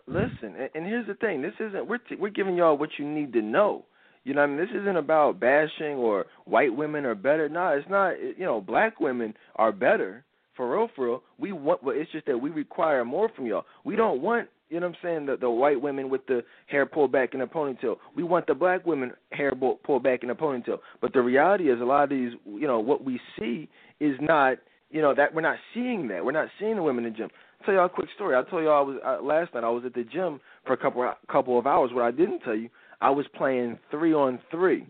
[0.07, 3.33] listen, and here's the thing: this isn't we're t- we're giving y'all what you need
[3.33, 3.85] to know.
[4.23, 7.49] You know, I mean, this isn't about bashing or white women are better.
[7.49, 8.11] No, it's not.
[8.19, 10.25] You know, black women are better
[10.55, 10.89] for real.
[10.95, 11.83] For real, we want.
[11.83, 13.65] But it's just that we require more from y'all.
[13.83, 14.49] We don't want.
[14.69, 15.25] You know what I'm saying?
[15.25, 17.95] The the white women with the hair pulled back in a ponytail.
[18.15, 20.79] We want the black women hair pulled back in a ponytail.
[21.01, 23.69] But the reality is, a lot of these, you know, what we see
[23.99, 24.57] is not.
[24.91, 26.25] You know that we're not seeing that.
[26.25, 27.29] We're not seeing the women in the gym
[27.65, 28.35] tell y'all a quick story.
[28.35, 29.63] I told y'all I was uh, last night.
[29.63, 31.91] I was at the gym for a couple couple of hours.
[31.93, 32.69] What I didn't tell you,
[33.01, 34.87] I was playing three on three.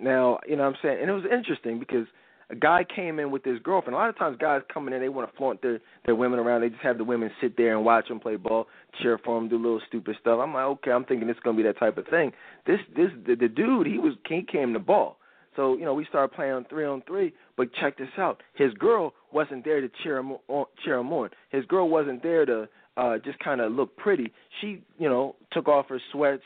[0.00, 2.06] Now, you know what I'm saying, and it was interesting because
[2.50, 3.94] a guy came in with his girlfriend.
[3.94, 6.62] A lot of times, guys coming in, they want to flaunt their their women around.
[6.62, 8.68] They just have the women sit there and watch them play ball,
[9.02, 10.38] cheer for them, do little stupid stuff.
[10.42, 12.32] I'm like, okay, I'm thinking it's gonna be that type of thing.
[12.66, 15.18] This this the, the dude, he was he came the ball.
[15.56, 17.32] So you know, we started playing on three on three.
[17.56, 20.66] But check this out: his girl wasn't there to cheer him on.
[20.84, 21.30] Cheer him on.
[21.50, 24.32] His girl wasn't there to uh, just kind of look pretty.
[24.60, 26.42] She, you know, took off her sweats.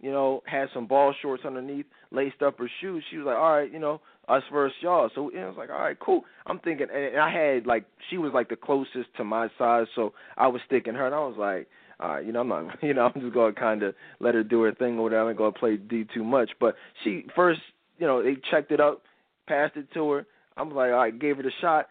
[0.00, 3.02] You know, had some ball shorts underneath, laced up her shoes.
[3.10, 5.78] She was like, "All right, you know, us versus y'all." So it was like, "All
[5.78, 9.48] right, cool." I'm thinking, and I had like she was like the closest to my
[9.56, 11.66] size, so I was sticking her, and I was like,
[12.00, 14.62] right, you know, I'm not, you know, I'm just gonna kind of let her do
[14.62, 15.30] her thing or whatever.
[15.30, 16.50] I'm gonna play D too much.
[16.60, 17.60] But she first,
[17.98, 19.02] you know, they checked it up,
[19.48, 20.26] passed it to her.
[20.56, 21.86] I'm like, all right, gave her the shot,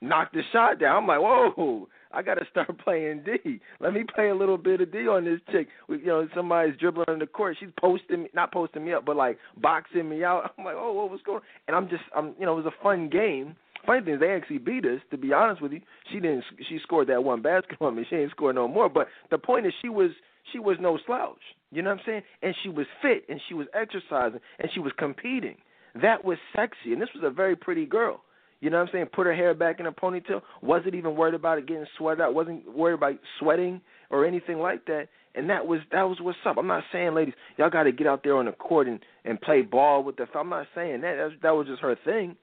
[0.00, 1.02] knocked the shot down.
[1.02, 3.60] I'm like, whoa, I got to start playing D.
[3.80, 5.68] Let me play a little bit of D on this chick.
[5.88, 7.56] You know, somebody's dribbling in the court.
[7.58, 10.52] She's posting me, not posting me up, but like boxing me out.
[10.58, 11.38] I'm like, oh, what was going?
[11.38, 11.42] on?
[11.68, 13.56] And I'm just, I'm, you know, it was a fun game.
[13.86, 15.00] Funny thing is, they actually beat us.
[15.10, 15.80] To be honest with you,
[16.10, 16.44] she didn't.
[16.68, 18.06] She scored that one basket on me.
[18.08, 18.88] She ain't scored no more.
[18.88, 20.10] But the point is, she was
[20.52, 21.36] she was no slouch.
[21.74, 22.22] You know what I'm saying?
[22.42, 25.56] And she was fit, and she was exercising, and she was competing.
[26.00, 28.22] That was sexy, and this was a very pretty girl.
[28.60, 29.06] You know what I'm saying?
[29.12, 30.40] Put her hair back in a ponytail.
[30.62, 32.32] Wasn't even worried about it getting sweated out.
[32.32, 33.80] Wasn't worried about sweating.
[34.10, 35.08] or anything like that.
[35.34, 36.56] And that was that was what's up.
[36.56, 39.40] I'm not saying, ladies, y'all got to get out there on the court and and
[39.40, 40.26] play ball with the.
[40.34, 41.16] I'm not saying that.
[41.16, 42.36] That was, that was just her thing.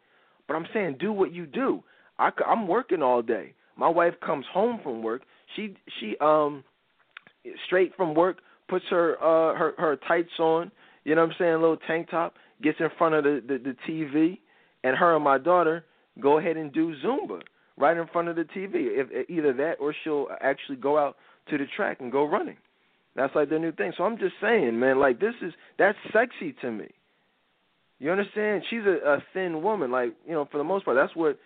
[0.48, 1.84] But I'm saying do what you do.
[2.20, 3.54] I, I'm working all day.
[3.78, 5.22] My wife comes home from work.
[5.56, 6.66] She she um
[7.66, 8.38] straight from work
[8.72, 10.72] puts her uh her her tights on.
[11.04, 11.54] You know what I'm saying?
[11.56, 12.34] Little tank top.
[12.64, 14.40] Gets in front of the the, the TV,
[14.84, 15.84] and her and my daughter
[16.20, 17.42] go ahead and do Zumba
[17.78, 18.70] right in front of the TV.
[18.74, 21.18] If either that or she'll actually go out
[21.50, 22.58] to the track and go running.
[23.16, 23.92] That's like their new thing.
[23.98, 26.88] So I'm just saying, man, like this is that's sexy to me.
[28.00, 28.64] You understand?
[28.70, 30.96] She's a, a thin woman, like you know, for the most part.
[30.96, 31.38] That's what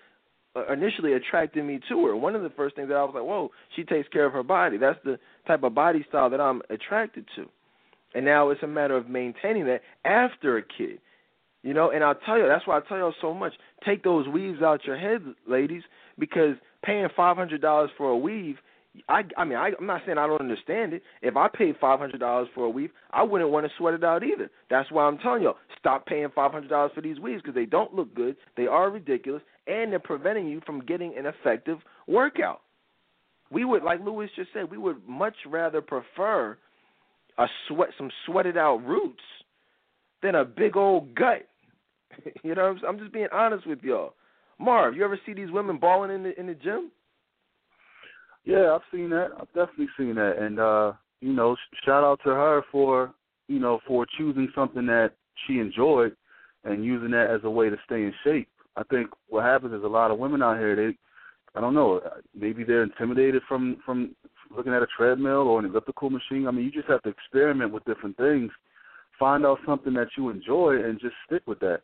[0.56, 2.16] Uh, initially attracted me to her.
[2.16, 4.44] One of the first things that I was like, whoa, she takes care of her
[4.44, 4.78] body.
[4.78, 7.50] That's the type of body style that I'm attracted to.
[8.14, 11.00] And now it's a matter of maintaining that after a kid.
[11.62, 13.52] You know, and I'll tell you, that's why I tell y'all so much.
[13.84, 15.84] Take those weaves out your head, ladies,
[16.18, 18.58] because paying five hundred dollars for a weave,
[19.10, 21.04] I I mean I, I'm not saying I don't understand it.
[21.22, 24.04] If I paid five hundred dollars for a weave, I wouldn't want to sweat it
[24.04, 24.50] out either.
[24.70, 27.66] That's why I'm telling y'all, stop paying five hundred dollars for these weaves because they
[27.66, 32.62] don't look good, they are ridiculous, and they're preventing you from getting an effective workout.
[33.52, 36.58] We would, like Lewis just said, we would much rather prefer
[37.38, 39.22] a sweat, some sweated out roots,
[40.24, 41.48] than a big old gut
[42.44, 44.14] you know, I'm just being honest with y'all.
[44.60, 46.92] Marv, you ever see these women balling in the in the gym?
[48.46, 49.30] Yeah, I've seen that.
[49.40, 53.14] I've definitely seen that, and uh, you know, shout out to her for
[53.48, 55.12] you know for choosing something that
[55.46, 56.16] she enjoyed
[56.64, 58.48] and using that as a way to stay in shape.
[58.76, 60.98] I think what happens is a lot of women out here they,
[61.58, 62.02] I don't know,
[62.40, 64.16] maybe they're intimidated from from
[64.56, 66.48] looking at a treadmill or an elliptical machine.
[66.48, 68.52] I mean, you just have to experiment with different things,
[69.18, 71.82] find out something that you enjoy, and just stick with that.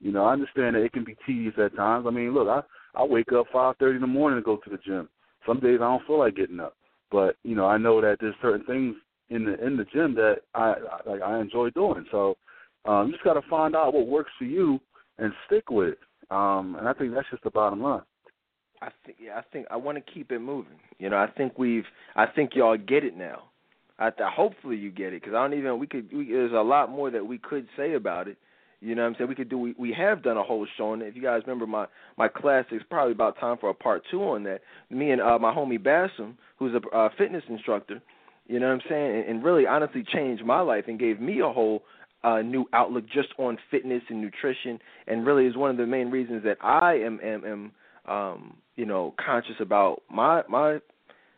[0.00, 2.04] You know, I understand that it can be tedious at times.
[2.06, 2.60] I mean, look, I
[2.94, 5.08] I wake up five thirty in the morning to go to the gym.
[5.46, 6.76] Some days I don't feel like getting up,
[7.10, 8.94] but you know, I know that there's certain things
[9.30, 10.74] in the in the gym that I
[11.06, 12.04] like I enjoy doing.
[12.10, 12.36] So
[12.84, 14.80] um, you just got to find out what works for you
[15.18, 15.96] and stick with.
[16.30, 18.02] Um, and I think that's just the bottom line.
[18.80, 20.78] I think yeah, I think I want to keep it moving.
[20.98, 21.84] You know, I think we've
[22.16, 23.44] I think y'all get it now.
[23.98, 26.56] I th- hopefully you get it because I don't even we could we, there's a
[26.56, 28.36] lot more that we could say about it.
[28.82, 29.28] You know what I'm saying?
[29.28, 31.06] We could do we, we have done a whole show on it.
[31.06, 31.86] If you guys remember my
[32.18, 34.62] my classics, probably about time for a part two on that.
[34.90, 38.02] Me and uh, my homie Bassam, who's a uh, fitness instructor,
[38.48, 41.40] you know what I'm saying, and, and really honestly changed my life and gave me
[41.40, 41.84] a whole
[42.24, 46.10] uh, new outlook just on fitness and nutrition, and really is one of the main
[46.10, 50.80] reasons that I am am, am um, you know conscious about my my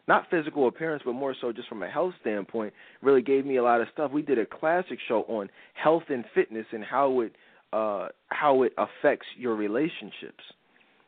[0.06, 3.62] not physical appearance, but more so just from a health standpoint, really gave me a
[3.62, 4.10] lot of stuff.
[4.12, 7.32] We did a classic show on health and fitness and how it
[7.72, 10.44] uh, how it affects your relationships.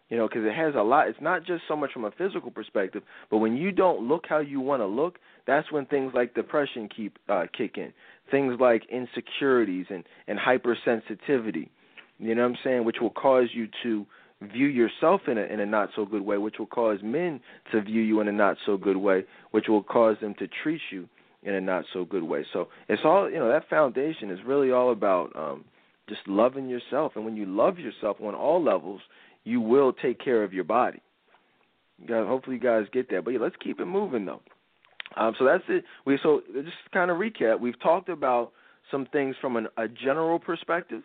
[0.09, 1.09] You know, because it has a lot.
[1.09, 4.39] It's not just so much from a physical perspective, but when you don't look how
[4.39, 5.19] you want to look,
[5.49, 7.93] that's when things like depression keep uh, kick in.
[8.31, 11.69] Things like insecurities and and hypersensitivity.
[12.19, 14.07] You know what I'm saying, which will cause you to
[14.43, 17.41] view yourself in a in a not so good way, which will cause men
[17.73, 20.81] to view you in a not so good way, which will cause them to treat
[20.91, 21.09] you
[21.43, 22.45] in a not so good way.
[22.53, 23.49] So it's all you know.
[23.49, 25.65] That foundation is really all about um,
[26.09, 29.01] just loving yourself, and when you love yourself on all levels,
[29.45, 31.01] you will take care of your body.
[31.99, 33.25] You guys, hopefully, you guys get that.
[33.25, 34.43] But yeah, let's keep it moving though.
[35.17, 35.85] Um, so that's it.
[36.05, 37.59] We so just kind of recap.
[37.61, 38.53] We've talked about
[38.91, 41.03] some things from an, a general perspective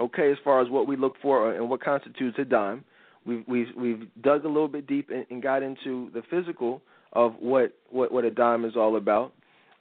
[0.00, 2.84] okay, as far as what we look for and what constitutes a dime.
[3.24, 6.82] We've we've we've dug a little bit deep and, and got into the physical
[7.12, 9.32] of what what what a dime is all about.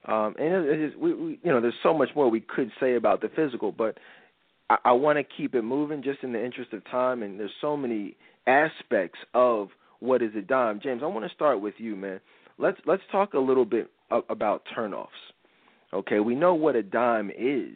[0.05, 2.95] Um, and it is, we, we, you know, there's so much more we could say
[2.95, 3.97] about the physical, but
[4.69, 7.21] I, I want to keep it moving just in the interest of time.
[7.21, 8.15] And there's so many
[8.47, 10.79] aspects of what is a dime.
[10.81, 12.19] James, I want to start with you, man.
[12.57, 13.89] Let's let's talk a little bit
[14.29, 15.07] about turnoffs.
[15.93, 17.75] Okay, we know what a dime is.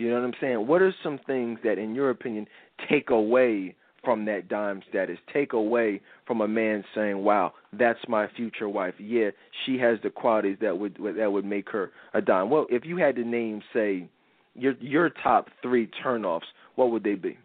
[0.00, 0.66] You know what I'm saying?
[0.66, 2.46] What are some things that, in your opinion,
[2.88, 5.18] take away from that dime status?
[5.30, 9.28] Take away from a man saying, "Wow, that's my future wife." Yeah,
[9.66, 12.48] she has the qualities that would that would make her a dime.
[12.48, 14.08] Well, if you had to name, say,
[14.54, 17.36] your your top three turnoffs, what would they be?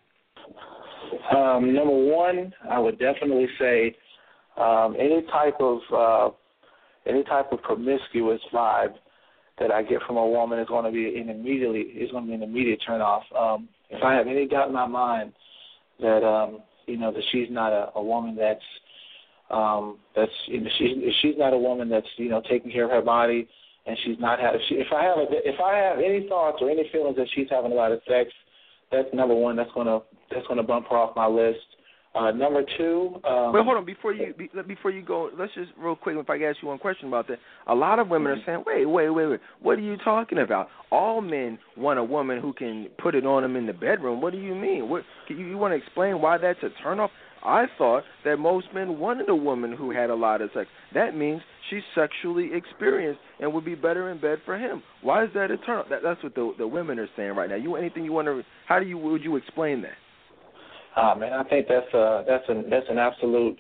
[1.36, 3.98] Um, number one, I would definitely say
[4.56, 6.30] um, any type of uh,
[7.06, 8.94] any type of promiscuous vibe
[9.60, 12.30] that I get from a woman is going to be an immediately is going to
[12.30, 13.24] be an immediate turn off.
[13.38, 15.34] Um, if I have any doubt in my mind
[16.00, 18.60] that um, you know that she's not a, a woman that's
[19.50, 22.86] um, that's you know she's if she's not a woman that's you know taking care
[22.86, 23.48] of her body
[23.86, 26.58] and she's not had if, she, if I have a, if I have any thoughts
[26.62, 28.30] or any feelings that she's having a lot of sex,
[28.92, 29.56] that's number one.
[29.56, 30.00] That's gonna
[30.32, 31.60] that's gonna bump her off my list.
[32.16, 33.20] Uh, number two.
[33.26, 33.86] Um, Wait, hold on.
[33.86, 36.16] Before you be, before you go, let's just real quick.
[36.18, 38.86] If I ask you one question about that, a lot of women are saying, "Wait,
[38.86, 39.40] wait, wait, wait.
[39.62, 40.70] What are you talking about?
[40.92, 44.22] All men want a woman who can put it on them in the bedroom.
[44.22, 44.88] What do you mean?
[44.88, 47.10] What you, you want to explain why that's a turnoff?
[47.44, 50.68] I thought that most men wanted a woman who had a lot of sex.
[50.94, 54.82] That means she's sexually experienced and would be better in bed for him.
[55.04, 55.84] Why is that a turn?
[55.90, 57.56] That, that's what the the women are saying right now.
[57.56, 58.42] You anything you want to?
[58.68, 59.94] How do you would you explain that?
[60.96, 63.58] Ah, man, I think that's a that's an that's an absolute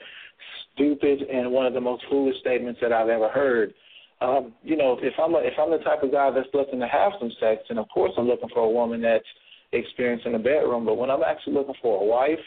[0.73, 3.73] stupid and one of the most foolish statements that I've ever heard.
[4.21, 6.87] Um, you know, if I'm a, if I'm the type of guy that's looking to
[6.87, 9.25] have some sex, and of course I'm looking for a woman that's
[9.73, 10.85] experienced in the bedroom.
[10.85, 12.39] But when I'm actually looking for a wife,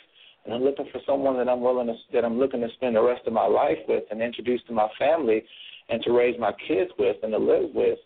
[0.44, 3.02] and I'm looking for someone that I'm willing to that I'm looking to spend the
[3.02, 5.42] rest of my life with, and introduce to my family,
[5.90, 7.98] and to raise my kids with, and to live with,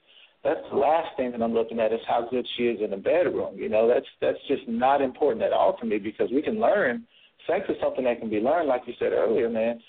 [0.45, 2.97] that's the last thing that I'm looking at is how good she is in the
[2.97, 3.57] bedroom.
[3.57, 7.07] You know, that's that's just not important at all to me because we can learn.
[7.47, 9.81] Sex is something that can be learned, like you said earlier, man.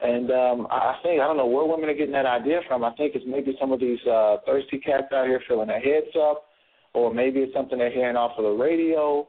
[0.00, 2.84] And um I think I don't know where women are getting that idea from.
[2.84, 6.14] I think it's maybe some of these uh thirsty cats out here filling their heads
[6.20, 6.44] up,
[6.92, 9.26] or maybe it's something they're hearing off of the radio,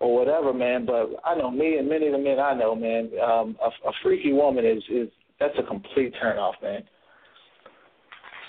[0.00, 0.86] or whatever, man.
[0.86, 3.10] But I know me and many of the men I know, man.
[3.22, 5.08] Um, a, a freaky woman is is
[5.38, 6.82] that's a complete turn off, man.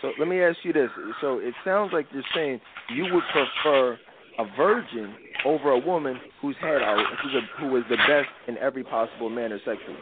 [0.01, 0.89] So let me ask you this.
[1.21, 2.59] So it sounds like you're saying
[2.93, 3.97] you would prefer
[4.39, 8.57] a virgin over a woman who's had a who's a, who is the best in
[8.57, 9.97] every possible manner sexually.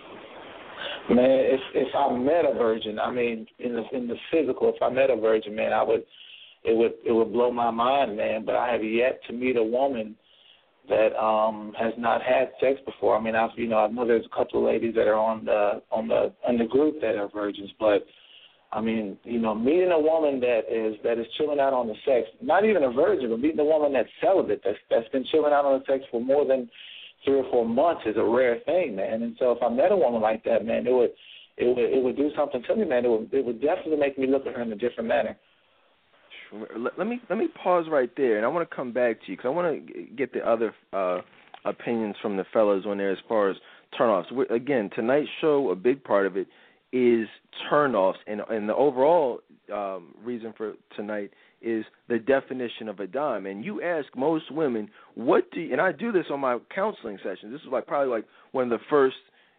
[1.10, 4.82] Man, if if I met a virgin, I mean, in the in the physical, if
[4.82, 6.04] I met a virgin, man, I would
[6.64, 8.44] it would it would blow my mind, man.
[8.46, 10.16] But I have yet to meet a woman
[10.90, 13.18] that um has not had sex before.
[13.18, 15.46] I mean, I've you know I know there's a couple of ladies that are on
[15.46, 18.06] the on the on the group that are virgins, but
[18.76, 21.96] I mean, you know, meeting a woman that is that is chilling out on the
[22.06, 25.54] sex, not even a virgin, but meeting a woman that's celibate, that's that's been chilling
[25.54, 26.70] out on the sex for more than
[27.24, 29.24] three or four months is a rare thing, man.
[29.24, 31.12] And so if I met a woman like that, man, it would
[31.56, 33.06] it would it would do something to me, man.
[33.06, 35.38] It would it would definitely make me look at her in a different manner.
[36.78, 39.38] Let, me let me pause right there, and I want to come back to you
[39.38, 41.22] because I want to get the other uh,
[41.64, 43.58] opinions from the fellas on there as far as
[43.98, 44.32] turnoffs.
[44.32, 46.48] We're, again, tonight's show, a big part of it
[46.96, 47.28] is
[47.70, 49.42] turnoffs, and and the overall
[49.74, 51.32] um, reason for tonight
[51.62, 53.46] is the definition of a dime.
[53.46, 57.18] And you ask most women, what do you, and I do this on my counseling
[57.18, 57.52] sessions.
[57.52, 59.18] This is like probably like one of the first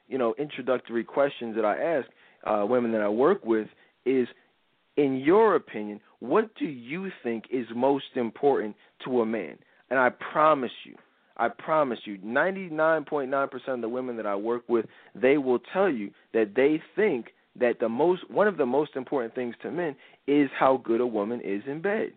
[0.08, 2.08] you know introductory questions that I ask
[2.46, 3.68] uh, women that I work with
[4.06, 4.28] is,
[4.96, 9.58] in your opinion, what do you think is most important to a man?
[9.90, 10.94] And I promise you,
[11.38, 16.10] I promise you, 99.9% of the women that I work with, they will tell you
[16.32, 17.26] that they think
[17.58, 21.06] that the most one of the most important things to men is how good a
[21.06, 22.12] woman is in bed.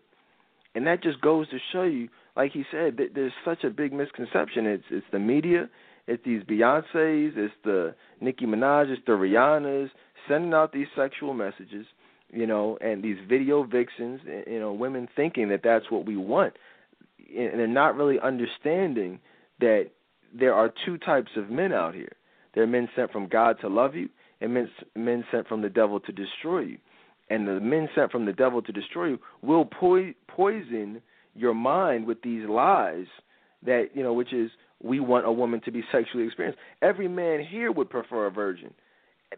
[0.74, 3.92] And that just goes to show you, like he said, that there's such a big
[3.92, 4.66] misconception.
[4.66, 5.68] It's it's the media,
[6.06, 9.90] it's these Beyonces, it's the Nicki Minaj, it's the Rihannas
[10.28, 11.86] sending out these sexual messages,
[12.32, 16.54] you know, and these video vixens, you know, women thinking that that's what we want
[17.36, 19.20] and they're not really understanding
[19.60, 19.90] that
[20.32, 22.12] there are two types of men out here.
[22.54, 24.08] There are men sent from God to love you,
[24.40, 26.78] and men, men sent from the devil to destroy you.
[27.28, 31.00] And the men sent from the devil to destroy you will po- poison
[31.34, 33.06] your mind with these lies
[33.64, 34.50] that you know, which is
[34.82, 36.58] we want a woman to be sexually experienced.
[36.82, 38.72] Every man here would prefer a virgin.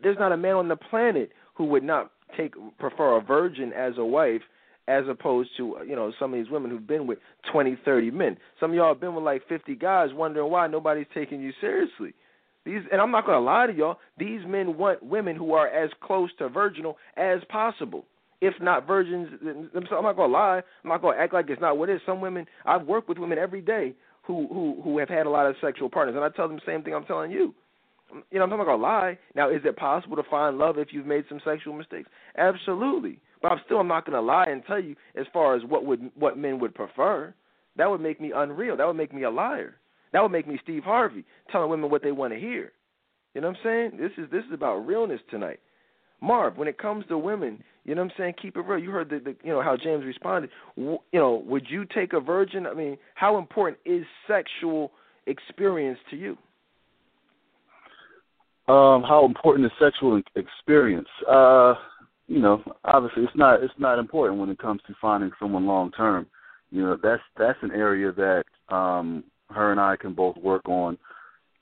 [0.02, 3.94] There's not a man on the planet who would not take prefer a virgin as
[3.98, 4.42] a wife
[4.88, 7.18] as opposed to uh, you know some of these women who've been with
[7.50, 8.36] twenty, thirty men.
[8.60, 12.14] Some of y'all have been with like 50 guys, wondering why nobody's taking you seriously.
[12.64, 13.96] These, and I'm not to lie to y'all.
[14.18, 18.04] These men want women who are as close to virginal as possible,
[18.40, 19.28] if not virgins.
[19.42, 20.62] I'm not to lie.
[20.84, 22.02] I'm not to act like it's not what it is.
[22.06, 25.46] Some women I've worked with women every day who who who have had a lot
[25.46, 27.54] of sexual partners, and I tell them the same thing I'm telling you.
[28.12, 29.18] Um, you know, I'm not to lie.
[29.34, 32.08] Now, is it possible to find love if you've made some sexual mistakes?
[32.36, 33.18] Absolutely.
[33.42, 35.84] But I'm still I'm not going to lie and tell you as far as what
[35.84, 37.34] would what men would prefer.
[37.76, 38.76] That would make me unreal.
[38.76, 39.76] That would make me a liar.
[40.12, 42.72] That would make me Steve Harvey telling women what they want to hear.
[43.34, 44.00] You know what I'm saying?
[44.00, 45.60] This is this is about realness tonight.
[46.20, 48.34] Marv, when it comes to women, you know what I'm saying?
[48.40, 48.78] Keep it real.
[48.78, 50.50] You heard the, the you know how James responded.
[50.76, 52.66] W- you know, would you take a virgin?
[52.66, 54.92] I mean, how important is sexual
[55.26, 56.36] experience to you?
[58.72, 61.08] Um, how important is sexual experience?
[61.28, 61.74] Uh,
[62.26, 65.90] you know, obviously it's not it's not important when it comes to finding someone long
[65.92, 66.26] term.
[66.70, 68.44] You know, that's that's an area that
[68.74, 70.96] um her and I can both work on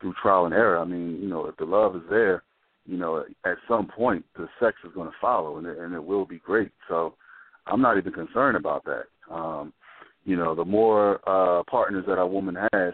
[0.01, 0.79] through trial and error.
[0.79, 2.43] I mean, you know, if the love is there,
[2.87, 6.05] you know, at some point the sex is going to follow, and it, and it
[6.05, 6.71] will be great.
[6.89, 7.15] So
[7.67, 9.05] I'm not even concerned about that.
[9.33, 9.73] Um,
[10.25, 12.93] you know, the more uh, partners that a woman has,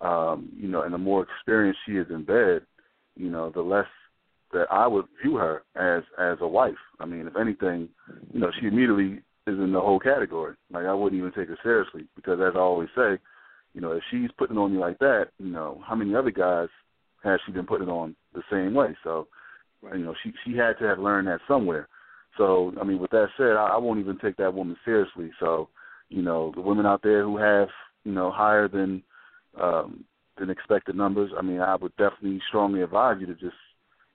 [0.00, 2.62] um, you know, and the more experience she is in bed,
[3.16, 3.86] you know, the less
[4.56, 6.82] that I would view her as as a wife.
[7.00, 7.88] I mean, if anything,
[8.32, 10.56] you know, she immediately is in the whole category.
[10.70, 13.18] Like I wouldn't even take her seriously because, as I always say,
[13.74, 16.68] you know, if she's putting on you like that, you know, how many other guys
[17.22, 18.96] has she been putting on the same way?
[19.04, 19.28] So,
[19.92, 21.88] you know, she she had to have learned that somewhere.
[22.38, 25.30] So, I mean, with that said, I, I won't even take that woman seriously.
[25.40, 25.68] So,
[26.08, 27.68] you know, the women out there who have,
[28.04, 29.02] you know, higher than
[29.60, 30.04] um,
[30.38, 33.56] than expected numbers, I mean, I would definitely strongly advise you to just,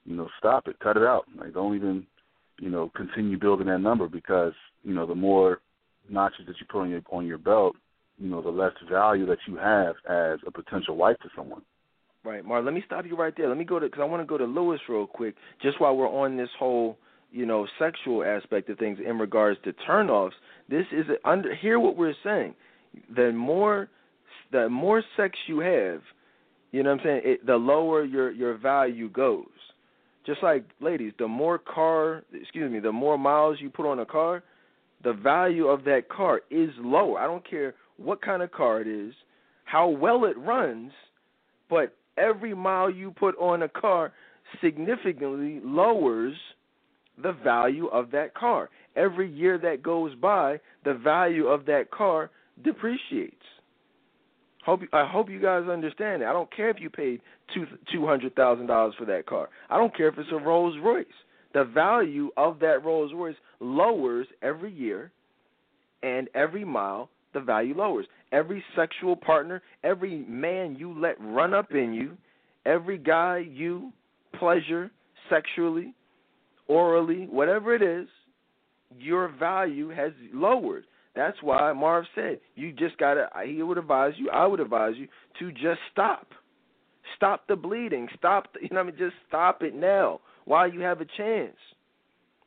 [0.05, 1.25] you know, stop it, cut it out.
[1.37, 2.05] Like, don't even,
[2.59, 5.59] you know, continue building that number because, you know, the more
[6.09, 7.75] notches that you put on your on your belt,
[8.17, 11.61] you know, the less value that you have as a potential wife to someone.
[12.23, 12.61] Right, Mar.
[12.61, 13.47] Let me stop you right there.
[13.47, 15.95] Let me go to because I want to go to Lewis real quick, just while
[15.95, 16.97] we're on this whole,
[17.31, 20.31] you know, sexual aspect of things in regards to turnoffs.
[20.69, 21.55] This is under.
[21.55, 22.53] Hear what we're saying.
[23.15, 23.89] The more,
[24.51, 26.01] the more sex you have,
[26.71, 27.21] you know what I'm saying.
[27.23, 29.45] It, the lower your your value goes.
[30.25, 34.05] Just like ladies, the more car, excuse me, the more miles you put on a
[34.05, 34.43] car,
[35.03, 37.19] the value of that car is lower.
[37.19, 39.13] I don't care what kind of car it is,
[39.65, 40.91] how well it runs,
[41.69, 44.13] but every mile you put on a car
[44.63, 46.35] significantly lowers
[47.21, 48.69] the value of that car.
[48.95, 52.29] Every year that goes by, the value of that car
[52.63, 53.35] depreciates.
[54.65, 56.29] Hope I hope you guys understand that.
[56.29, 57.21] I don't care if you paid
[57.53, 59.49] two two hundred thousand dollars for that car.
[59.69, 61.05] I don't care if it's a Rolls Royce.
[61.53, 65.11] The value of that Rolls Royce lowers every year,
[66.03, 68.05] and every mile the value lowers.
[68.31, 72.17] Every sexual partner, every man you let run up in you,
[72.65, 73.91] every guy you
[74.37, 74.91] pleasure
[75.29, 75.93] sexually,
[76.67, 78.07] orally, whatever it is,
[78.99, 80.85] your value has lowered.
[81.15, 83.27] That's why Marv said you just gotta.
[83.45, 84.29] He would advise you.
[84.29, 85.07] I would advise you
[85.39, 86.27] to just stop,
[87.15, 88.07] stop the bleeding.
[88.17, 88.53] Stop.
[88.53, 91.57] The, you know, what I mean, just stop it now while you have a chance.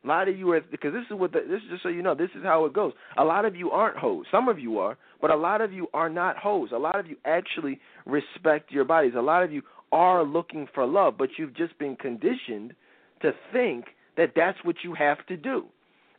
[0.03, 2.01] A lot of you are because this is what the, this is just so you
[2.01, 2.15] know.
[2.15, 2.93] This is how it goes.
[3.17, 4.25] A lot of you aren't hoes.
[4.31, 6.69] Some of you are, but a lot of you are not hoes.
[6.73, 9.13] A lot of you actually respect your bodies.
[9.17, 9.61] A lot of you
[9.91, 12.73] are looking for love, but you've just been conditioned
[13.21, 13.85] to think
[14.17, 15.65] that that's what you have to do.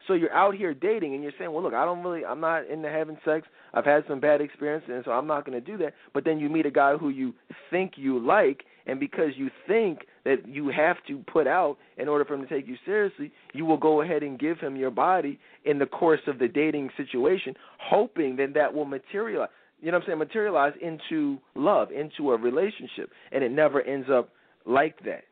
[0.07, 2.67] So you're out here dating and you're saying, "Well, look, I don't really, I'm not
[2.67, 3.47] into having sex.
[3.75, 6.39] I've had some bad experiences, and so I'm not going to do that." But then
[6.39, 7.35] you meet a guy who you
[7.71, 12.25] think you like, and because you think that you have to put out in order
[12.25, 15.39] for him to take you seriously, you will go ahead and give him your body
[15.65, 19.51] in the course of the dating situation, hoping that that will materialize.
[19.81, 20.19] You know what I'm saying?
[20.19, 24.31] Materialize into love, into a relationship, and it never ends up
[24.65, 25.25] like that.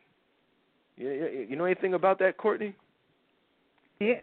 [0.96, 2.74] You, you know anything about that, Courtney?
[4.00, 4.20] Yeah,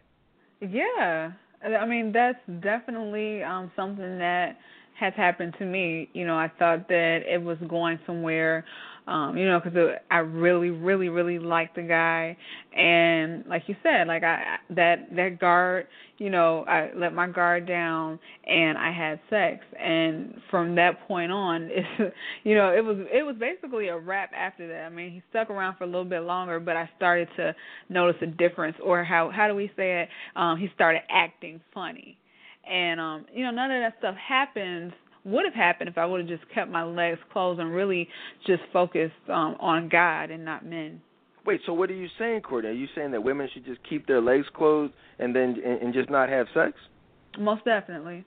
[0.61, 1.31] yeah.
[1.63, 4.57] I mean, that's definitely um something that
[4.99, 6.09] has happened to me.
[6.13, 8.65] You know, I thought that it was going somewhere
[9.07, 9.77] um you know because
[10.11, 12.37] i really really really liked the guy.
[12.75, 15.87] And like you said like i that that guard
[16.17, 19.63] you know i let my guard down and i had sex.
[19.79, 22.13] And from that point on it's
[22.43, 24.85] you know it was it was basically a wrap after that.
[24.85, 27.55] I mean he stuck around for a little bit longer but i started to
[27.89, 30.09] notice a difference or how how do we say it?
[30.35, 32.17] Um he started acting funny
[32.69, 34.93] and um you know none of that stuff happens
[35.23, 38.07] would have happened if I would have just kept my legs closed and really
[38.47, 41.01] just focused um, on God and not men.
[41.45, 42.69] Wait, so what are you saying, Courtney?
[42.69, 45.93] Are you saying that women should just keep their legs closed and then and, and
[45.93, 46.73] just not have sex?
[47.39, 48.25] Most definitely.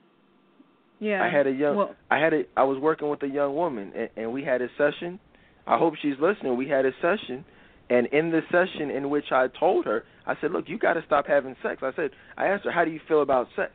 [0.99, 1.23] Yeah.
[1.23, 1.75] I had a young.
[1.75, 2.43] Well, I had a.
[2.57, 5.19] I was working with a young woman, and, and we had a session.
[5.67, 6.57] I hope she's listening.
[6.57, 7.43] We had a session,
[7.89, 11.03] and in the session in which I told her, I said, "Look, you got to
[11.05, 13.71] stop having sex." I said, I asked her, "How do you feel about sex?"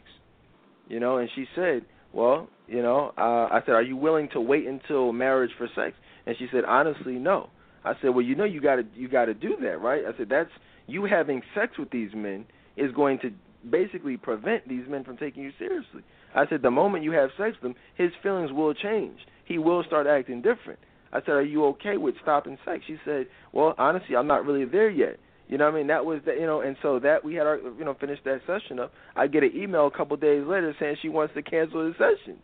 [0.90, 4.40] You know, and she said, "Well, you know, uh, I said, "Are you willing to
[4.40, 7.50] wait until marriage for sex?" And she said, "Honestly, no."
[7.84, 10.16] I said, "Well, you know, you got to you got to do that, right?" I
[10.18, 10.50] said, "That's
[10.88, 12.44] you having sex with these men
[12.76, 13.30] is going to
[13.70, 16.02] basically prevent these men from taking you seriously."
[16.34, 19.20] I said, "The moment you have sex with him, his feelings will change.
[19.44, 20.80] He will start acting different."
[21.12, 24.64] I said, "Are you okay with stopping sex?" She said, "Well, honestly, I'm not really
[24.64, 25.20] there yet."
[25.50, 25.88] You know what I mean?
[25.88, 28.40] That was the you know, and so that we had our you know finished that
[28.46, 28.92] session up.
[29.16, 31.92] I get an email a couple of days later saying she wants to cancel the
[31.94, 32.38] session.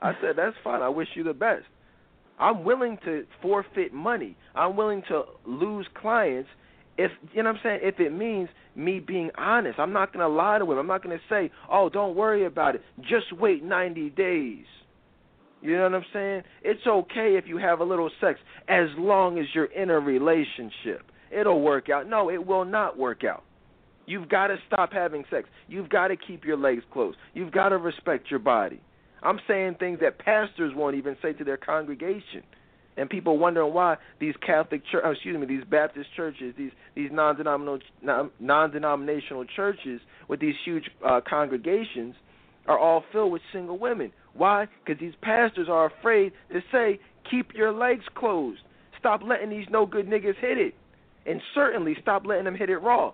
[0.00, 0.18] I hmm.
[0.20, 0.82] said, that's fine.
[0.82, 1.62] I wish you the best.
[2.40, 4.36] I'm willing to forfeit money.
[4.56, 6.48] I'm willing to lose clients
[6.98, 9.78] if you know what I'm saying, if it means me being honest.
[9.78, 10.78] I'm not gonna lie to him.
[10.78, 12.82] I'm not gonna say, Oh, don't worry about it.
[13.00, 14.64] Just wait ninety days.
[15.62, 16.42] You know what I'm saying?
[16.62, 21.02] It's okay if you have a little sex as long as you're in a relationship.
[21.32, 22.08] It'll work out.
[22.08, 23.44] No, it will not work out.
[24.06, 25.48] You've got to stop having sex.
[25.68, 27.16] You've got to keep your legs closed.
[27.34, 28.80] You've got to respect your body.
[29.22, 32.42] I'm saying things that pastors won't even say to their congregation.
[32.96, 37.10] and people wondering why these Catholic church, oh, excuse me, these Baptist churches, these these
[37.12, 42.14] non-denominational non-denominational churches with these huge uh, congregations
[42.66, 44.12] are all filled with single women.
[44.34, 44.66] Why?
[44.84, 48.60] Because these pastors are afraid to say, "Keep your legs closed.
[48.98, 50.74] Stop letting these no good niggas hit it,
[51.26, 53.12] and certainly stop letting them hit it raw."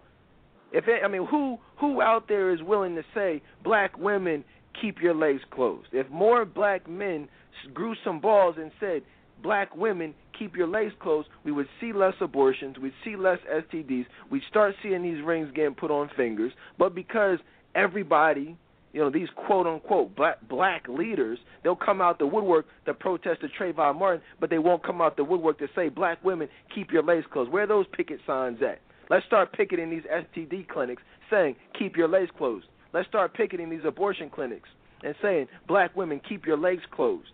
[0.72, 4.44] If it, I mean, who who out there is willing to say, "Black women,
[4.80, 5.88] keep your legs closed"?
[5.92, 7.28] If more black men
[7.74, 9.02] grew some balls and said,
[9.42, 14.06] black women keep your legs closed, we would see less abortions, we'd see less STDs,
[14.30, 16.52] we'd start seeing these rings getting put on fingers.
[16.78, 17.38] But because
[17.74, 18.56] everybody,
[18.93, 23.43] you know, these quote unquote black black leaders, they'll come out the woodwork to protest
[23.43, 26.91] the Trayvon Martin, but they won't come out the woodwork to say black women keep
[26.91, 27.51] your legs closed.
[27.51, 28.80] Where are those picket signs at?
[29.11, 32.66] Let's start picketing these STD clinics saying keep your legs closed.
[32.93, 34.68] Let's start picketing these abortion clinics
[35.03, 37.28] and saying black women keep your legs closed.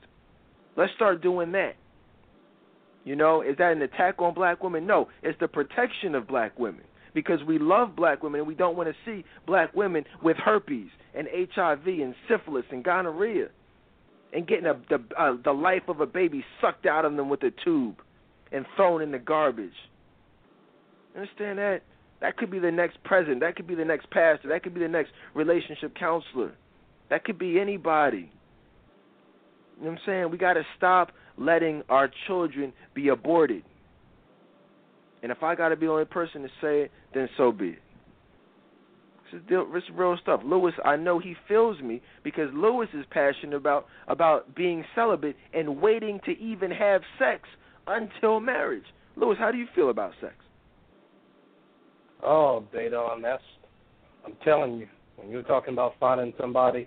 [0.76, 1.76] Let's start doing that.
[3.04, 4.86] You know, is that an attack on black women?
[4.86, 6.84] No, it's the protection of black women
[7.14, 10.88] because we love black women and we don't want to see black women with herpes
[11.14, 13.48] and HIV and syphilis and gonorrhea
[14.32, 17.42] and getting a, the uh, the life of a baby sucked out of them with
[17.44, 17.96] a tube
[18.52, 19.72] and thrown in the garbage.
[21.14, 21.82] Understand that?
[22.20, 23.40] That could be the next president.
[23.40, 24.48] That could be the next pastor.
[24.48, 26.52] That could be the next relationship counselor.
[27.10, 28.30] That could be anybody.
[29.78, 30.30] You know what I'm saying?
[30.30, 33.62] We got to stop letting our children be aborted.
[35.24, 37.68] And if I got to be the only person to say it, then so be
[37.70, 37.78] it.
[39.32, 40.42] This is, this is real stuff.
[40.44, 45.80] Lewis, I know he feels me because Lewis is passionate about about being celibate and
[45.80, 47.48] waiting to even have sex
[47.86, 48.84] until marriage.
[49.16, 50.34] Lewis, how do you feel about sex?
[52.22, 53.42] Oh, Dedan, that's
[54.26, 56.86] I'm telling you, when you're talking about finding somebody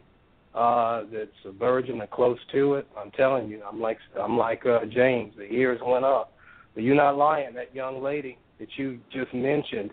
[0.53, 2.87] uh, that's a virgin or close to it.
[2.95, 5.33] I'm telling you, I'm like I'm like uh, James.
[5.37, 6.33] The ears went up,
[6.77, 7.55] but you're not lying.
[7.55, 9.89] That young lady that you just mentioned,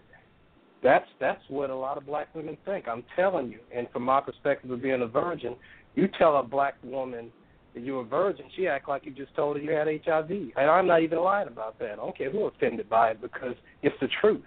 [0.82, 2.86] that's that's what a lot of black women think.
[2.86, 3.60] I'm telling you.
[3.74, 5.56] And from my perspective of being a virgin,
[5.94, 7.30] you tell a black woman
[7.72, 10.30] that you're a virgin, she act like you just told her you had HIV.
[10.30, 11.92] And I'm not even lying about that.
[11.92, 14.44] I don't care who offended by it because it's the truth.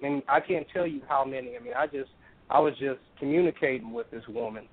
[0.00, 1.56] Mean, I can't tell you how many.
[1.56, 2.10] I mean, I just
[2.48, 4.68] I was just communicating with this woman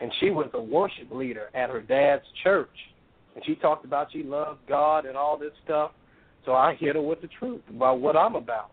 [0.00, 2.68] and she was a worship leader at her dad's church.
[3.34, 5.90] And she talked about she loved God and all this stuff.
[6.44, 8.70] So I hit her with the truth about what I'm about.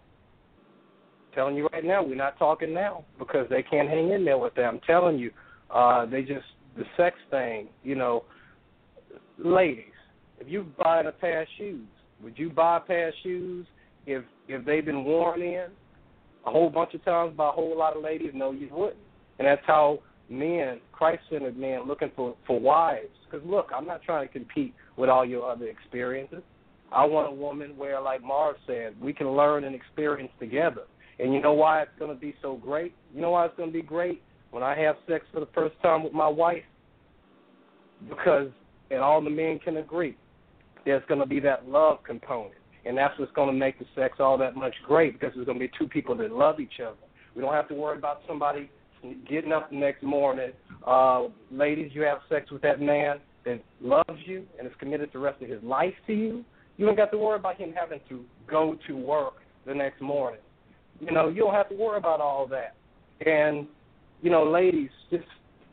[1.33, 4.55] Telling you right now, we're not talking now because they can't hang in there with
[4.55, 4.63] that.
[4.63, 5.31] I'm telling you,
[5.69, 6.45] uh, they just
[6.77, 7.67] the sex thing.
[7.83, 8.23] You know,
[9.37, 9.85] ladies,
[10.39, 11.87] if you buy a pair of shoes,
[12.23, 13.67] would you buy a pair of shoes
[14.05, 15.67] if if they've been worn in
[16.45, 18.31] a whole bunch of times by a whole lot of ladies?
[18.33, 18.97] No, you wouldn't.
[19.37, 23.09] And that's how men, Christ-centered men, looking for for wives.
[23.29, 26.41] Because look, I'm not trying to compete with all your other experiences.
[26.91, 30.83] I want a woman where, like Marv said, we can learn and experience together.
[31.19, 32.93] And you know why it's going to be so great?
[33.13, 35.75] You know why it's going to be great when I have sex for the first
[35.81, 36.63] time with my wife?
[38.07, 38.49] Because,
[38.91, 40.15] and all the men can agree,
[40.85, 42.53] there's going to be that love component.
[42.85, 45.59] And that's what's going to make the sex all that much great because there's going
[45.59, 46.95] to be two people that love each other.
[47.35, 48.69] We don't have to worry about somebody
[49.29, 50.51] getting up the next morning.
[50.85, 55.19] Uh, ladies, you have sex with that man that loves you and is committed the
[55.19, 56.45] rest of his life to you.
[56.77, 59.35] You don't got to worry about him having to go to work
[59.65, 60.39] the next morning.
[60.99, 62.75] You know, you don't have to worry about all that.
[63.25, 63.67] And
[64.21, 65.25] you know, ladies, just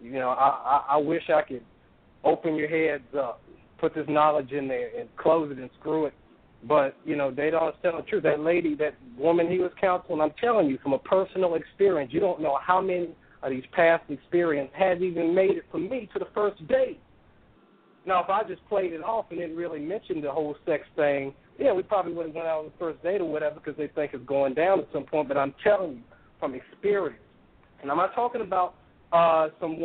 [0.02, 1.62] you know, I, I, I wish I could
[2.24, 3.42] open your heads up,
[3.78, 6.14] put this knowledge in there, and close it and screw it
[6.66, 8.22] but you know, they don't tell the truth.
[8.22, 12.20] That lady, that woman he was counseling, I'm telling you from a personal experience, you
[12.20, 13.10] don't know how many
[13.42, 17.00] of these past experiences has even made it for me to the first date.
[18.06, 21.32] Now, if I just played it off and didn't really mention the whole sex thing,
[21.58, 23.88] yeah, we probably would have went out on the first date or whatever because they
[23.88, 25.28] think it's going down at some point.
[25.28, 26.02] But I'm telling you
[26.38, 27.20] from experience,
[27.80, 28.74] and I'm not talking about
[29.12, 29.78] uh, some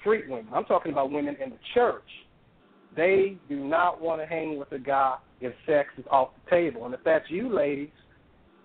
[0.00, 0.48] street women.
[0.54, 2.02] I'm talking about women in the church.
[2.96, 6.86] They do not want to hang with a guy if sex is off the table.
[6.86, 7.90] And if that's you, ladies,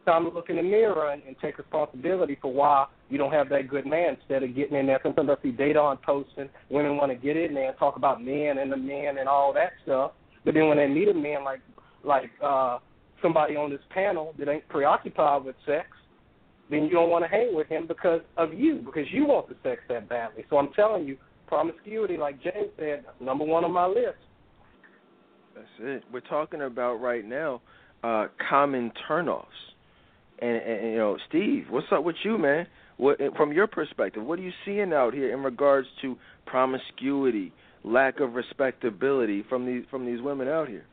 [0.05, 3.49] time to look in the mirror and, and take responsibility for why you don't have
[3.49, 4.99] that good man instead of getting in there.
[5.03, 8.57] Sometimes I see Dedan posting, women want to get in there and talk about men
[8.57, 10.13] and the men and all that stuff.
[10.45, 11.59] But then when they meet a man like
[12.03, 12.79] like uh
[13.21, 15.87] somebody on this panel that ain't preoccupied with sex,
[16.71, 19.55] then you don't want to hang with him because of you, because you want the
[19.61, 20.45] sex that badly.
[20.49, 21.17] So I'm telling you,
[21.47, 24.17] promiscuity, like James said, number one on my list.
[25.53, 26.03] That's it.
[26.11, 27.61] We're talking about right now
[28.03, 29.45] uh, common turnoffs.
[30.39, 32.65] And, and you know, Steve, what's up with you, man?
[33.01, 36.15] What eh, from your perspective, what are you seeing out here in regards to
[36.45, 37.51] promiscuity,
[37.83, 40.85] lack of respectability from these from these women out here?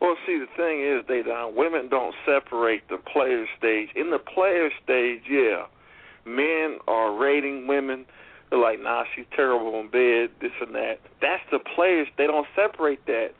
[0.00, 1.52] Well, see, the thing is, they don't.
[1.52, 3.88] Uh, women don't separate the player stage.
[3.96, 5.66] In the player stage, yeah,
[6.24, 8.06] men are rating women.
[8.48, 11.00] They're like, nah, she's terrible in bed, this and that.
[11.20, 12.06] That's the players.
[12.16, 13.30] They don't separate that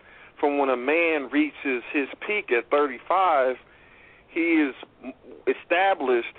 [0.41, 3.55] from when a man reaches his peak at 35.
[4.29, 4.75] He is
[5.47, 6.35] established,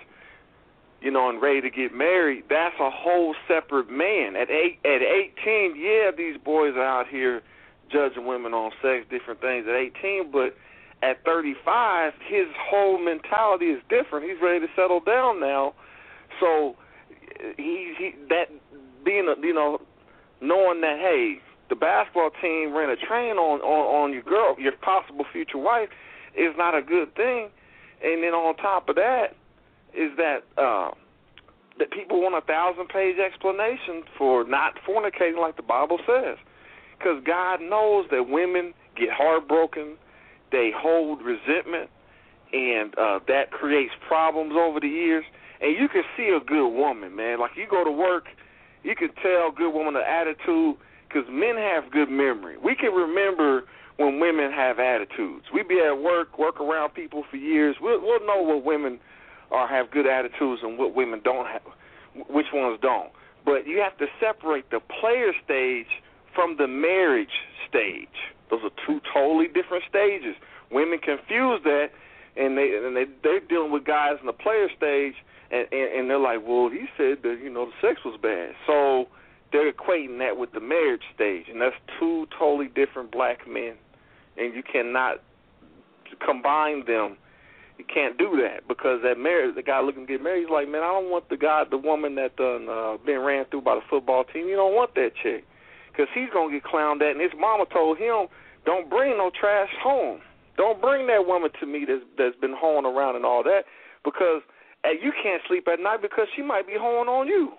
[1.02, 2.46] you know, and ready to get married.
[2.50, 4.36] That's a whole separate man.
[4.36, 7.42] At eight, at 18, yeah, these boys are out here
[7.92, 10.56] judging women on sex, different things at 18, but
[11.04, 14.26] at 35, his whole mentality is different.
[14.26, 15.74] He's ready to settle down now.
[16.40, 16.76] So
[17.58, 18.50] he he that
[19.06, 19.80] being a you know
[20.42, 24.72] knowing that hey the basketball team ran a train on on on your girl your
[24.74, 25.90] possible future wife
[26.36, 27.50] is not a good thing.
[28.04, 29.36] And then on top of that
[29.98, 30.92] is that uh
[31.80, 36.38] that people want a thousand page explanation for not fornicating like the Bible says
[36.98, 39.96] because God knows that women get heartbroken,
[40.52, 41.90] they hold resentment,
[42.54, 45.24] and uh, that creates problems over the years.
[45.62, 47.40] And you can see a good woman, man.
[47.40, 48.26] Like you go to work,
[48.84, 50.76] you can tell a good woman the attitude
[51.08, 52.58] because men have good memory.
[52.58, 53.64] We can remember
[53.98, 55.46] when women have attitudes.
[55.54, 57.76] We be at work, work around people for years.
[57.82, 59.00] We'll, we'll know what women
[59.52, 61.62] are have good attitudes and what women don't have,
[62.30, 63.12] which ones don't.
[63.46, 65.88] But you have to separate the player stage
[66.36, 67.34] from the marriage
[67.68, 68.08] stage.
[68.50, 70.36] Those are two totally different stages.
[70.72, 71.88] Women confuse that,
[72.36, 75.16] and they and they they're dealing with guys in the player stage,
[75.52, 78.54] and, and and they're like, well, he said that you know the sex was bad,
[78.66, 79.08] so
[79.52, 83.74] they're equating that with the marriage stage, and that's two totally different black men,
[84.38, 85.22] and you cannot
[86.26, 87.18] combine them.
[87.78, 90.68] You can't do that because that marriage, the guy looking to get married, he's like,
[90.68, 93.76] man, I don't want the guy, the woman that done uh, been ran through by
[93.76, 94.48] the football team.
[94.48, 95.46] You don't want that chick
[95.92, 97.14] because he's gonna get clowned at.
[97.14, 98.28] And his mama told him,
[98.66, 100.22] "Don't bring no trash home.
[100.58, 103.66] Don't bring that woman to me that's that's been hoeing around and all that,
[104.04, 104.42] because
[104.84, 107.54] uh, you can't sleep at night because she might be hoeing on you,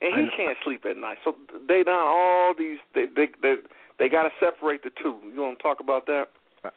[0.00, 1.18] and he can't sleep at night.
[1.24, 2.78] So they done all these.
[2.94, 3.54] They they they,
[3.98, 5.16] they got to separate the two.
[5.32, 6.28] You want to talk about that?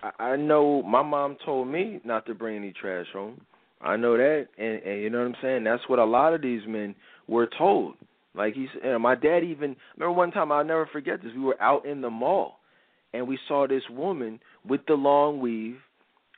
[0.01, 3.41] I, I know my mom told me not to bring any trash home.
[3.81, 5.63] I know that, and, and you know what I'm saying.
[5.63, 6.95] That's what a lot of these men
[7.27, 7.95] were told.
[8.33, 11.31] Like he's, you know, my dad even remember one time I'll never forget this.
[11.35, 12.59] We were out in the mall,
[13.13, 15.77] and we saw this woman with the long weave,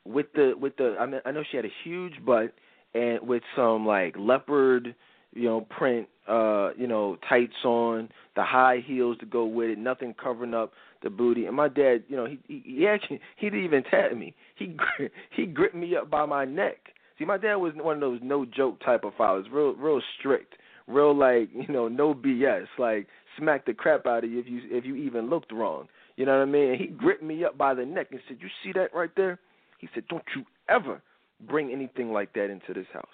[0.06, 0.96] with the with the.
[1.00, 2.54] I mean, I know she had a huge butt,
[2.94, 4.96] and with some like leopard,
[5.34, 9.78] you know, print, uh, you know, tights on, the high heels to go with it,
[9.78, 10.72] nothing covering up
[11.04, 11.46] the booty.
[11.46, 14.34] And my dad, you know, he he, he actually he didn't even tap me.
[14.56, 14.78] He
[15.36, 16.78] he gripped me up by my neck.
[17.20, 20.56] See, my dad was one of those no joke type of fathers, real real strict
[20.88, 23.08] real like you know no BS, like
[23.38, 25.88] smack the crap out of you if you if you even looked wrong.
[26.16, 26.72] You know what I mean?
[26.72, 29.40] And he gripped me up by the neck and said, "You see that right there?"
[29.80, 31.02] He said, "Don't you ever
[31.48, 33.06] bring anything like that into this house."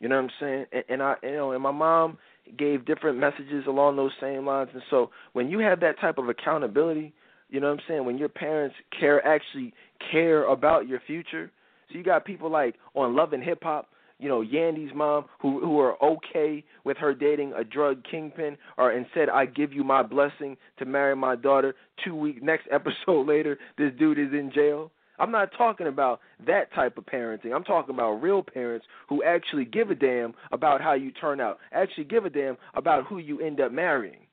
[0.00, 0.66] You know what I'm saying?
[0.72, 2.18] And, and I, you know, and my mom
[2.58, 4.70] gave different messages along those same lines.
[4.72, 7.12] And so when you have that type of accountability,
[7.48, 8.04] you know what I'm saying?
[8.04, 9.72] When your parents care, actually
[10.10, 11.50] care about your future.
[11.88, 13.88] So you got people like on Love and Hip Hop
[14.18, 18.90] you know Yandy's mom who who are okay with her dating a drug kingpin or
[18.90, 21.74] and said I give you my blessing to marry my daughter.
[22.04, 24.90] Two week next episode later, this dude is in jail.
[25.18, 27.54] I'm not talking about that type of parenting.
[27.54, 31.58] I'm talking about real parents who actually give a damn about how you turn out.
[31.72, 34.26] Actually give a damn about who you end up marrying.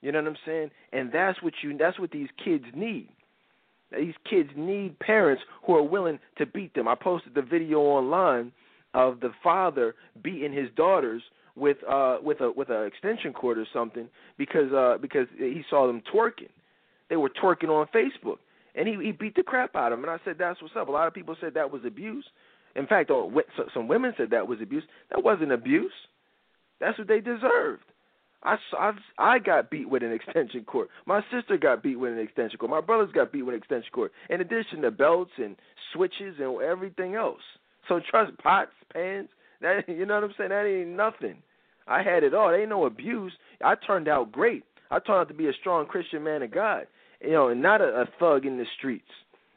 [0.00, 0.70] You know what I'm saying?
[0.92, 3.08] And that's what you that's what these kids need.
[3.96, 6.86] These kids need parents who are willing to beat them.
[6.86, 8.52] I posted the video online
[8.94, 11.22] of the father beating his daughters
[11.56, 15.86] with uh with a with an extension cord or something because uh because he saw
[15.86, 16.50] them twerking.
[17.10, 18.36] They were twerking on Facebook,
[18.78, 20.08] and he he beat the crap out of them.
[20.08, 20.88] And I said that's what's up.
[20.88, 22.24] A lot of people said that was abuse.
[22.76, 23.30] In fact, oh,
[23.74, 24.84] some women said that was abuse.
[25.10, 25.92] That wasn't abuse.
[26.80, 27.82] That's what they deserved.
[28.44, 30.88] I, I, I got beat with an extension cord.
[31.06, 32.70] My sister got beat with an extension cord.
[32.70, 34.12] My brothers got beat with an extension cord.
[34.30, 35.56] In addition to belts and
[35.92, 37.40] switches and everything else.
[37.88, 39.28] So trust pots, pans,
[39.60, 40.50] that you know what I'm saying?
[40.50, 41.42] That ain't nothing.
[41.88, 42.48] I had it all.
[42.48, 43.32] There ain't no abuse.
[43.64, 44.62] I turned out great.
[44.90, 46.86] I turned out to be a strong Christian man of God.
[47.20, 49.10] You know, not a, a thug in the streets.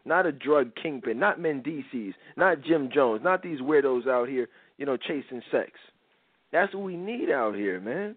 [0.03, 4.85] Not a drug kingpin, not Mendices, not Jim Jones, not these weirdos out here, you
[4.85, 5.71] know, chasing sex.
[6.51, 8.15] That's what we need out here, man.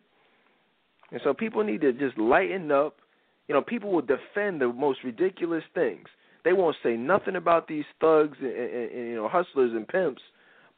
[1.12, 2.97] And so people need to just lighten up.
[3.49, 6.07] You know, people will defend the most ridiculous things.
[6.45, 10.23] They won't say nothing about these thugs and, and, and you know hustlers and pimps.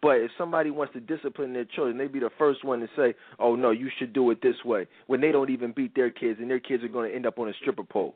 [0.02, 3.14] But if somebody wants to discipline their children, they'd be the first one to say,
[3.38, 6.38] "Oh no, you should do it this way." When they don't even beat their kids,
[6.40, 8.14] and their kids are going to end up on a stripper pole.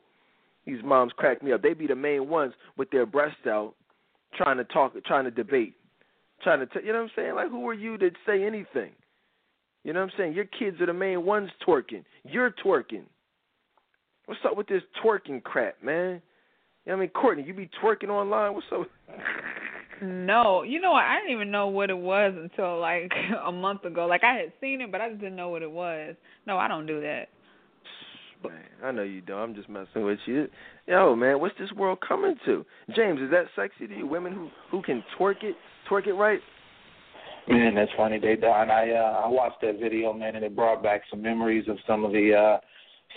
[0.65, 1.61] These moms crack me up.
[1.61, 3.73] They be the main ones with their breasts out,
[4.35, 5.75] trying to talk, trying to debate,
[6.43, 7.35] trying to, t- you know what I'm saying?
[7.35, 8.91] Like, who are you to say anything?
[9.83, 10.33] You know what I'm saying?
[10.33, 12.03] Your kids are the main ones twerking.
[12.23, 13.03] You're twerking.
[14.27, 16.21] What's up with this twerking crap, man?
[16.85, 18.53] You know what I mean, Courtney, you be twerking online.
[18.53, 18.87] What's up?
[20.01, 21.03] No, you know what?
[21.03, 23.11] I didn't even know what it was until like
[23.45, 24.07] a month ago.
[24.07, 26.15] Like I had seen it, but I just didn't know what it was.
[26.47, 27.27] No, I don't do that.
[28.43, 28.53] Man,
[28.83, 29.39] I know you don't.
[29.39, 30.47] I'm just messing with you.
[30.87, 32.65] Yo, man, what's this world coming to?
[32.95, 34.07] James, is that sexy to you?
[34.07, 35.55] Women who who can twerk it,
[35.89, 36.39] twerk it right?
[37.47, 38.69] Man, that's funny, Dedan.
[38.69, 42.03] I uh, I watched that video, man, and it brought back some memories of some
[42.03, 42.59] of the uh,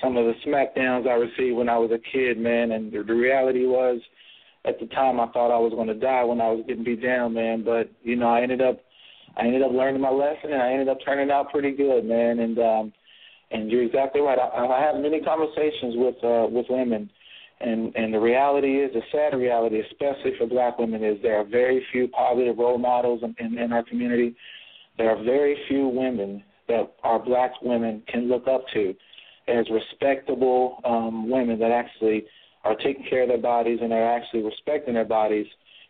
[0.03, 2.73] some of the smackdowns I received when I was a kid, man.
[2.73, 4.01] And the, the reality was,
[4.67, 7.03] at the time, I thought I was going to die when I was getting beat
[7.03, 7.65] down, man.
[7.65, 8.81] But you know, I ended up
[9.37, 12.41] I ended up learning my lesson, and I ended up turning out pretty good, man.
[12.41, 12.93] And um,
[13.55, 14.39] and you're exactly right.
[14.39, 17.09] I, I have many conversations with uh, with women,
[17.61, 21.45] and and the reality is, the sad reality, especially for Black women, is there are
[21.45, 24.35] very few positive role models in, in, in our community.
[24.99, 28.95] There are very few women that our Black women can look up to
[29.47, 32.25] as respectable um, women that actually
[32.65, 35.47] are taking care of their bodies and are actually respecting their bodies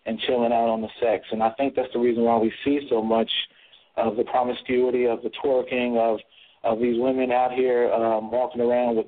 [0.07, 1.25] and chilling out on the sex.
[1.31, 3.31] And I think that's the reason why we see so much
[3.97, 6.19] of the promiscuity, of the twerking, of
[6.65, 9.07] of these women out here um, walking around with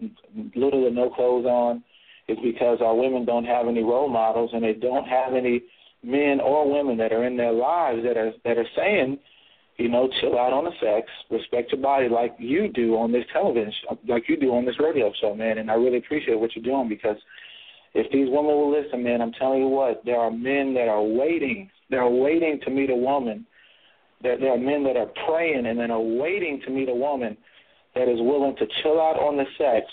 [0.55, 1.83] little or no clothes on
[2.29, 5.63] is because our women don't have any role models and they don't have any
[6.03, 9.19] men or women that are in their lives that are that are saying,
[9.77, 13.25] you know, chill out on the sex, respect your body like you do on this
[13.33, 13.73] television,
[14.09, 15.59] like you do on this radio show, man.
[15.59, 17.17] And I really appreciate what you're doing because
[17.95, 21.03] if these women will listen, man, I'm telling you what, there are men that are
[21.03, 23.47] waiting, they're waiting to meet a woman
[24.23, 27.37] there, there are men that are praying and then are waiting to meet a woman
[27.95, 29.87] that is willing to chill out on the sex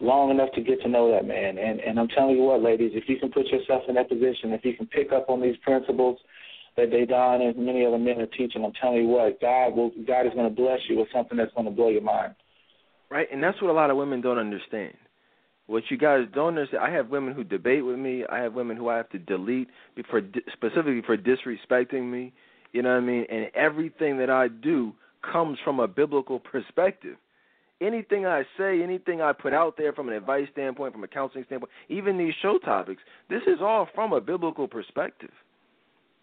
[0.00, 1.58] long enough to get to know that man.
[1.58, 4.52] And and I'm telling you what, ladies, if you can put yourself in that position,
[4.52, 6.18] if you can pick up on these principles
[6.76, 10.26] that Dedan and many other men are teaching, I'm telling you what, God will God
[10.26, 12.34] is going to bless you with something that's going to blow your mind.
[13.10, 14.94] Right, and that's what a lot of women don't understand.
[15.66, 18.24] What you guys don't understand, I have women who debate with me.
[18.30, 19.68] I have women who I have to delete
[20.10, 22.32] for specifically for disrespecting me.
[22.72, 23.26] You know what I mean?
[23.30, 24.92] And everything that I do
[25.22, 27.16] comes from a biblical perspective.
[27.80, 31.44] Anything I say, anything I put out there from an advice standpoint, from a counseling
[31.46, 35.30] standpoint, even these show topics, this is all from a biblical perspective.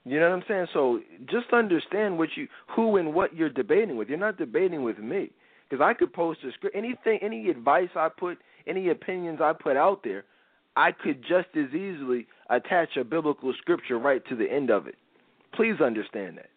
[0.03, 0.67] You know what I'm saying?
[0.73, 4.09] So just understand what you, who and what you're debating with.
[4.09, 5.31] You're not debating with me
[5.67, 9.77] because I could post a script, anything, any advice I put, any opinions I put
[9.77, 10.25] out there,
[10.75, 14.95] I could just as easily attach a biblical scripture right to the end of it.
[15.55, 16.49] Please understand that.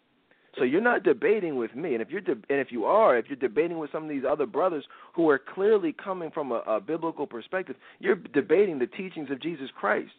[0.57, 3.27] So you're not debating with me, and if you're de- and if you are, if
[3.29, 4.85] you're debating with some of these other brothers
[5.15, 9.69] who are clearly coming from a, a biblical perspective, you're debating the teachings of Jesus
[9.79, 10.11] Christ,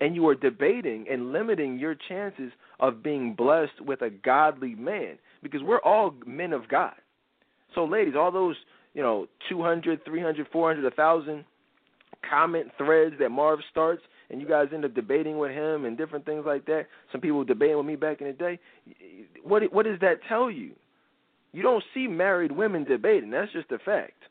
[0.00, 5.18] and you are debating and limiting your chances of being blessed with a godly man
[5.42, 6.94] because we're all men of God.
[7.74, 8.56] So, ladies, all those
[8.94, 11.44] you know, 200, 300, 400, 1,000
[12.28, 16.24] comment threads that Marv starts, and you guys end up debating with him and different
[16.24, 16.86] things like that.
[17.12, 18.58] Some people debating with me back in the day.
[19.42, 20.72] What what does that tell you?
[21.52, 23.30] You don't see married women debating.
[23.30, 24.22] That's just a fact.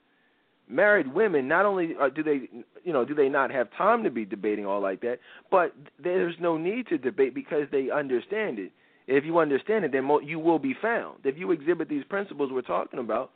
[0.70, 2.50] Married women not only uh, do they
[2.84, 5.20] you know do they not have time to be debating all like that,
[5.52, 8.72] but there's no need to debate because they understand it.
[9.08, 11.20] If you understand it, then you will be found.
[11.26, 13.32] If you exhibit these principles we're talking about,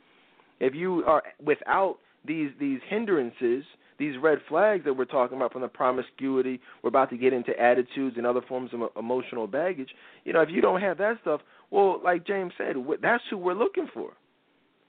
[0.60, 3.64] if you are without these these hindrances
[3.98, 7.58] these red flags that we're talking about from the promiscuity, we're about to get into
[7.60, 9.90] attitudes and other forms of emotional baggage.
[10.24, 13.54] You know, if you don't have that stuff, well, like James said, that's who we're
[13.54, 14.12] looking for.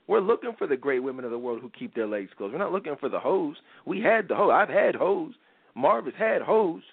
[0.08, 2.54] We're looking for the great women of the world who keep their legs closed.
[2.54, 3.58] We're not looking for the hoes.
[3.86, 4.50] We had the hoe.
[4.50, 5.34] I've had hoes.
[5.76, 6.82] Marvis had hoes.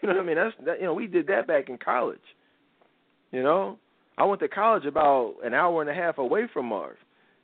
[0.00, 0.36] You know what I mean?
[0.36, 2.20] That's that, you know we did that back in college.
[3.32, 3.76] You know,
[4.16, 6.94] I went to college about an hour and a half away from Marv.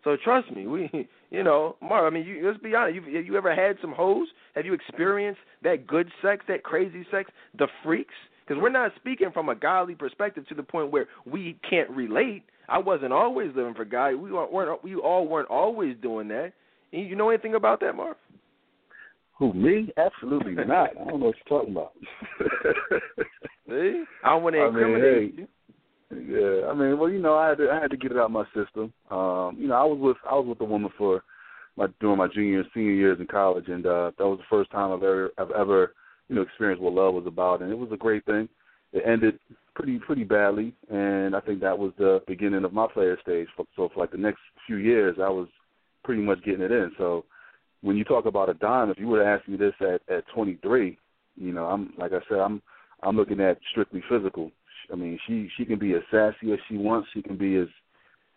[0.05, 2.11] So trust me, we, you know, Mark.
[2.11, 2.97] I mean, you, let's be honest.
[2.97, 4.29] You, have you ever had some hoes?
[4.55, 8.15] Have you experienced that good sex, that crazy sex, the freaks?
[8.47, 12.45] Because we're not speaking from a godly perspective to the point where we can't relate.
[12.69, 14.15] I wasn't always living for God.
[14.17, 14.83] We weren't.
[14.85, 16.53] We all weren't always doing that.
[16.93, 18.19] And you know anything about that, Mark?
[19.39, 19.93] Who me?
[19.97, 20.91] Absolutely not.
[20.91, 21.93] I don't know what you're talking about.
[23.69, 25.49] See, I want to incriminate I mean, hey, you.
[26.11, 28.27] Yeah, I mean, well, you know, I had to I had to get it out
[28.27, 28.93] of my system.
[29.11, 31.25] Um, you know, I was with I was with a woman for
[31.77, 34.71] my during my junior and senior years in college, and uh, that was the first
[34.71, 35.95] time I've ever I've ever
[36.29, 38.49] you know experienced what love was about, and it was a great thing.
[38.93, 39.41] It ended
[39.75, 43.49] pretty pretty badly, and I think that was the beginning of my player stage.
[43.57, 45.49] So for like the next few years, I was
[46.05, 46.93] pretty much getting it in.
[46.99, 47.25] So
[47.83, 50.25] when you talk about a dime, if you would have asked me this at at
[50.33, 50.97] 23,
[51.37, 52.63] you know, I'm like I said, I'm
[53.03, 54.53] I'm looking at strictly physical.
[54.93, 57.09] I mean, she she can be as sassy as she wants.
[57.13, 57.69] She can be as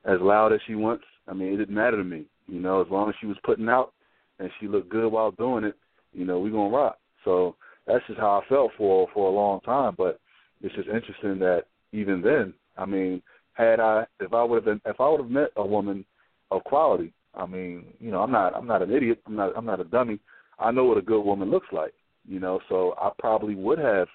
[0.06, 1.04] as loud as she wants.
[1.28, 2.26] I mean, it didn't matter to me.
[2.48, 3.94] You know, as long as she was putting out
[4.40, 5.76] and she looked good while doing it,
[6.14, 6.98] you know, we gonna rock.
[7.26, 7.56] So
[7.86, 9.96] that's just how I felt for for a long time.
[9.98, 10.20] But
[10.62, 13.22] it's just interesting that even then, I mean,
[13.54, 16.06] had I if I would have been if I would have met a woman
[16.52, 19.20] of quality, I mean, you know, I'm not I'm not an idiot.
[19.28, 20.20] I'm not I'm not a dummy.
[20.58, 21.94] I know what a good woman looks like.
[22.28, 24.08] You know, so I probably would have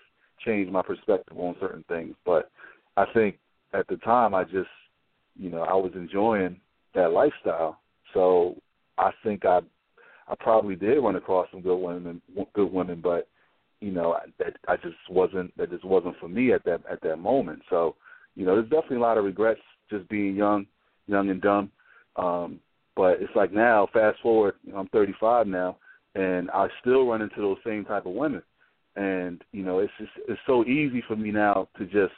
[0.44, 2.14] changed my perspective on certain things.
[2.24, 2.50] But
[2.96, 3.38] I think
[3.72, 4.68] at the time I just
[5.36, 6.60] you know, I was enjoying
[6.94, 7.80] that lifestyle.
[8.12, 8.56] So
[8.98, 9.60] I think I
[10.28, 12.20] I probably did run across some good women
[12.54, 13.28] good women, but
[13.80, 17.16] you know, that I just wasn't that just wasn't for me at that at that
[17.16, 17.62] moment.
[17.68, 17.96] So,
[18.34, 20.66] you know, there's definitely a lot of regrets just being young,
[21.06, 21.70] young and dumb.
[22.16, 22.60] Um,
[22.96, 25.76] but it's like now, fast forward, you know, I'm 35 now,
[26.14, 28.42] and I still run into those same type of women.
[28.96, 32.14] And you know, it's just it's so easy for me now to just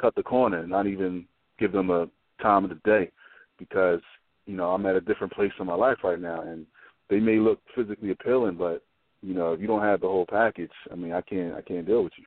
[0.00, 1.26] cut the corner and not even
[1.58, 2.08] give them a
[2.42, 3.10] time of the day
[3.58, 4.00] because
[4.46, 6.66] you know I'm at a different place in my life right now, and
[7.08, 8.82] they may look physically appealing, but
[9.22, 11.86] you know if you don't have the whole package, I mean I can't I can't
[11.86, 12.24] deal with you.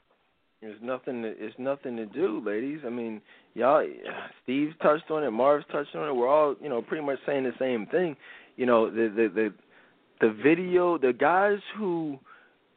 [0.61, 1.23] There's nothing.
[1.23, 2.82] There's nothing to do, ladies.
[2.86, 3.19] I mean,
[3.56, 3.84] y'all.
[4.44, 5.32] Steve's touched on it.
[5.32, 6.14] Marv's touched on it.
[6.14, 8.15] We're all, you know, pretty much saying the same thing.
[8.57, 9.53] You know, the the the,
[10.22, 12.19] the video, the guys who,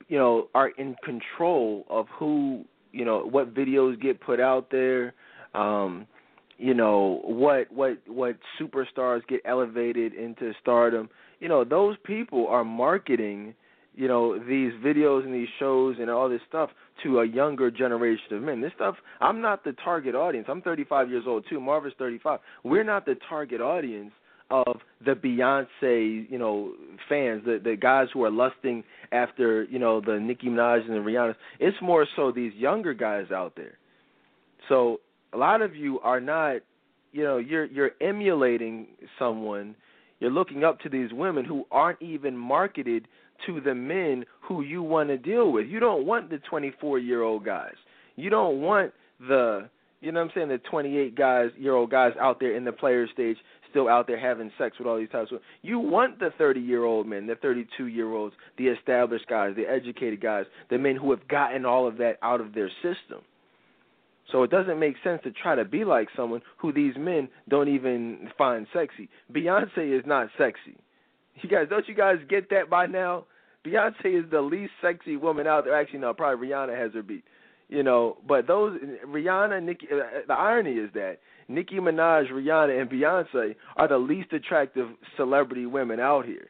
[0.08, 5.14] you know, are in control of who, you know, what videos get put out there.
[5.54, 6.06] Um,
[6.56, 11.10] you know what what what superstars get elevated into stardom
[11.40, 13.54] you know those people are marketing
[13.96, 16.70] you know these videos and these shows and all this stuff
[17.02, 18.60] to a younger generation of men.
[18.60, 20.46] This stuff I'm not the target audience.
[20.48, 21.60] I'm 35 years old too.
[21.60, 22.40] Marv is 35.
[22.62, 24.12] We're not the target audience
[24.66, 26.72] of the Beyonce, you know,
[27.08, 31.10] fans, the the guys who are lusting after, you know, the Nicki Minaj and the
[31.10, 31.34] Rihanna.
[31.60, 33.78] It's more so these younger guys out there.
[34.68, 35.00] So
[35.32, 36.56] a lot of you are not,
[37.12, 38.86] you know, you're you're emulating
[39.18, 39.74] someone.
[40.20, 43.08] You're looking up to these women who aren't even marketed
[43.46, 45.66] to the men who you want to deal with.
[45.66, 47.74] You don't want the 24 year old guys.
[48.16, 49.68] You don't want the
[50.00, 52.72] you know what I'm saying the 28 guys year old guys out there in the
[52.72, 53.36] player stage
[53.74, 56.84] still out there having sex with all these types of you want the 30 year
[56.84, 61.10] old men, the 32 year olds, the established guys, the educated guys, the men who
[61.10, 63.20] have gotten all of that out of their system.
[64.30, 67.68] So it doesn't make sense to try to be like someone who these men don't
[67.68, 69.08] even find sexy.
[69.32, 70.76] Beyonce is not sexy.
[71.42, 73.26] You guys, don't you guys get that by now?
[73.66, 75.78] Beyonce is the least sexy woman out there.
[75.78, 77.24] Actually, no, probably Rihanna has her beat.
[77.68, 79.88] You know, but those Rihanna, Nicki.
[79.90, 81.18] Uh, the irony is that
[81.48, 86.48] Nicki Minaj, Rihanna, and Beyonce are the least attractive celebrity women out here.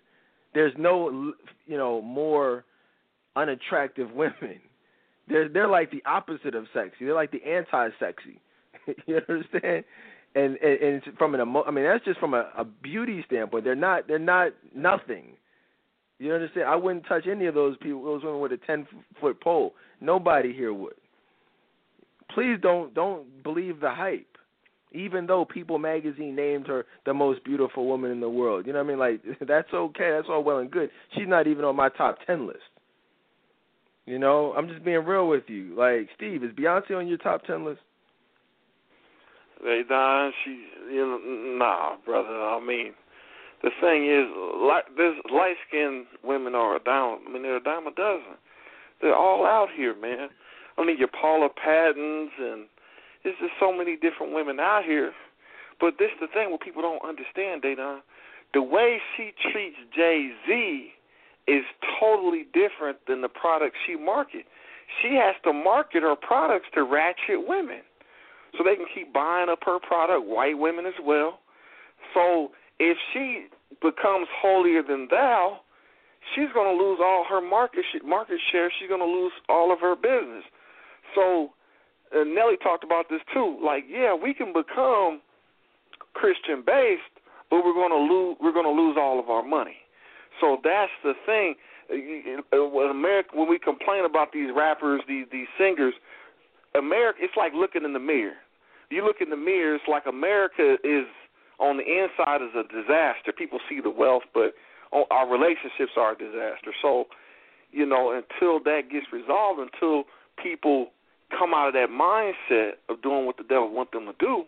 [0.54, 1.32] There's no,
[1.66, 2.64] you know, more
[3.36, 4.60] unattractive women.
[5.28, 7.04] They're they're like the opposite of sexy.
[7.04, 8.40] They're like the anti-sexy.
[9.06, 9.84] you understand?
[10.34, 13.64] And, and and from an emo- I mean that's just from a, a beauty standpoint.
[13.64, 15.36] They're not they're not nothing.
[16.18, 16.68] You understand?
[16.68, 18.86] I wouldn't touch any of those people, those women with a ten
[19.20, 19.74] foot pole.
[20.00, 20.94] Nobody here would.
[22.30, 24.33] Please don't don't believe the hype.
[24.94, 28.78] Even though People Magazine named her the most beautiful woman in the world, you know
[28.78, 28.98] what I mean?
[28.98, 30.10] Like that's okay.
[30.12, 30.90] That's all well and good.
[31.14, 32.60] She's not even on my top ten list.
[34.06, 35.74] You know, I'm just being real with you.
[35.76, 37.80] Like, Steve, is Beyonce on your top ten list?
[39.88, 42.28] Don, she, you know, nah, brother.
[42.28, 42.92] I mean,
[43.62, 44.28] the thing is,
[44.60, 47.20] like, there's light skinned women are a dime.
[47.26, 48.36] I mean, they're a dime a dozen.
[49.00, 50.28] They're all out here, man.
[50.76, 52.66] I mean, your Paula Pattons and
[53.24, 55.12] there's just so many different women out here.
[55.80, 58.00] But this is the thing what people don't understand, Dedan.
[58.52, 60.92] The way she treats Jay Z
[61.48, 61.64] is
[61.98, 64.44] totally different than the products she market.
[65.02, 67.80] She has to market her products to ratchet women
[68.56, 71.40] so they can keep buying up her product, white women as well.
[72.12, 73.46] So if she
[73.82, 75.60] becomes holier than thou,
[76.34, 78.70] she's going to lose all her market market share.
[78.78, 80.44] She's going to lose all of her business.
[81.14, 81.50] So
[82.14, 83.58] uh, Nelly talked about this too.
[83.64, 85.20] Like, yeah, we can become
[86.14, 87.02] Christian based,
[87.50, 89.76] but we're going to lose we're going to lose all of our money.
[90.40, 91.54] So that's the thing.
[92.52, 95.94] When America, when we complain about these rappers, these these singers,
[96.74, 98.34] America, it's like looking in the mirror.
[98.90, 101.06] You look in the mirror, it's like America is
[101.58, 103.32] on the inside is a disaster.
[103.36, 104.54] People see the wealth, but
[105.10, 106.72] our relationships are a disaster.
[106.82, 107.04] So,
[107.72, 110.04] you know, until that gets resolved, until
[110.42, 110.88] people
[111.36, 114.44] come out of that mindset of doing what the devil wants them to do,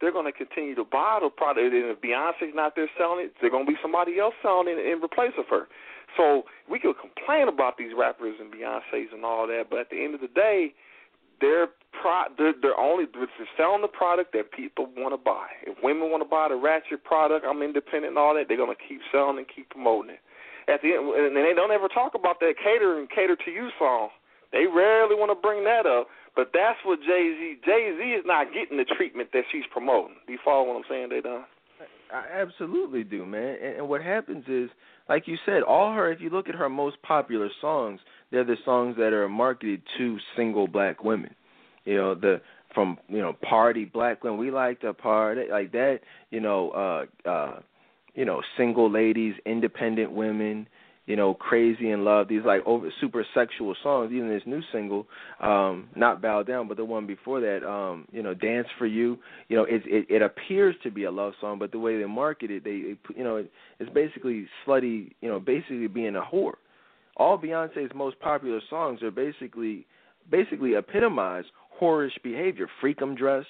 [0.00, 1.60] they're going to continue to buy the product.
[1.60, 4.80] And if Beyonce's not there selling it, there's going to be somebody else selling it
[4.80, 5.68] in replace of her.
[6.16, 10.02] So we could complain about these rappers and Beyonces and all that, but at the
[10.02, 10.74] end of the day,
[11.40, 11.68] they're
[12.00, 15.48] pro they're, they're only they're selling the product that people want to buy.
[15.64, 18.76] If women want to buy the ratchet product, I'm independent and all that, they're gonna
[18.76, 20.22] keep selling and keep promoting it.
[20.68, 23.70] At the end, and they don't ever talk about that cater and cater to you
[23.78, 24.10] song.
[24.52, 26.08] They rarely want to bring that up,
[26.40, 27.56] but that's what Jay Z.
[27.66, 30.16] Jay Z is not getting the treatment that she's promoting.
[30.26, 31.42] Do you follow what I'm saying, Dedan.
[32.10, 33.58] I absolutely do, man.
[33.62, 34.70] And, and what happens is,
[35.06, 36.10] like you said, all her.
[36.10, 38.00] If you look at her most popular songs,
[38.30, 41.34] they're the songs that are marketed to single black women.
[41.84, 42.40] You know, the
[42.74, 44.38] from you know party black women.
[44.38, 45.98] We like to party like that.
[46.30, 47.60] You know, uh, uh,
[48.14, 50.68] you know, single ladies, independent women
[51.10, 55.08] you know, Crazy in Love, these like over super sexual songs, even this new single,
[55.40, 59.18] um, not Bow Down, but the one before that, um, you know, Dance for You,
[59.48, 62.04] you know, it it, it appears to be a love song, but the way they
[62.04, 63.50] market it, they, you know, it,
[63.80, 66.52] it's basically slutty, you know, basically being a whore.
[67.16, 69.86] All Beyonce's most popular songs are basically
[70.30, 71.44] basically epitomize
[71.82, 73.46] whorish behavior, freakum dress,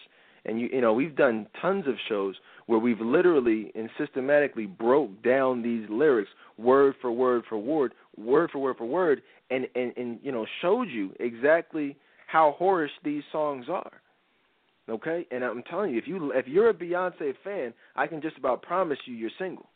[0.47, 5.23] and you you know we've done tons of shows where we've literally and systematically broke
[5.23, 9.93] down these lyrics word for word for word, word for word for word, and and
[9.97, 11.97] and you know showed you exactly
[12.27, 14.01] how whorish these songs are.
[14.89, 18.37] Okay, and I'm telling you, if you if you're a Beyonce fan, I can just
[18.37, 19.69] about promise you you're single,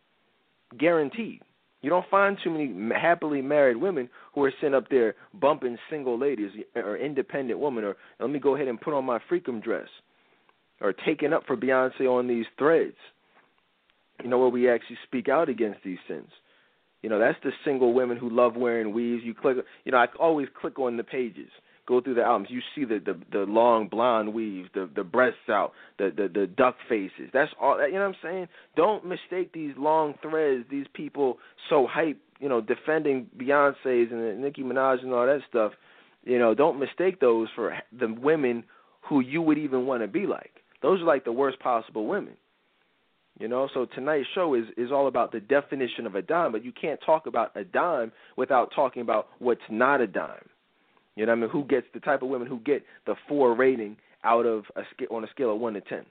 [0.78, 1.40] guaranteed.
[1.82, 6.18] You don't find too many happily married women who are sitting up there bumping single
[6.18, 9.88] ladies or independent women, or let me go ahead and put on my freakum dress
[10.80, 12.96] or taken up for Beyonce on these threads.
[14.22, 16.28] You know, where we actually speak out against these sins.
[17.02, 19.22] You know, that's the single women who love wearing weaves.
[19.24, 21.50] You click, you know, I always click on the pages,
[21.86, 22.48] go through the albums.
[22.50, 26.46] You see the the, the long blonde weaves, the the breasts out, the the the
[26.46, 27.28] duck faces.
[27.32, 27.76] That's all.
[27.86, 28.48] You know what I'm saying?
[28.74, 30.64] Don't mistake these long threads.
[30.70, 31.36] These people
[31.68, 35.72] so hype, you know, defending Beyonce's and Nicki Minaj and all that stuff.
[36.24, 38.64] You know, don't mistake those for the women
[39.02, 40.63] who you would even want to be like.
[40.84, 42.34] Those are like the worst possible women.
[43.40, 46.62] You know, so tonight's show is is all about the definition of a dime, but
[46.62, 50.46] you can't talk about a dime without talking about what's not a dime.
[51.16, 53.96] You know, I mean, who gets the type of women who get the four rating
[54.24, 56.04] out of a on a scale of one to ten.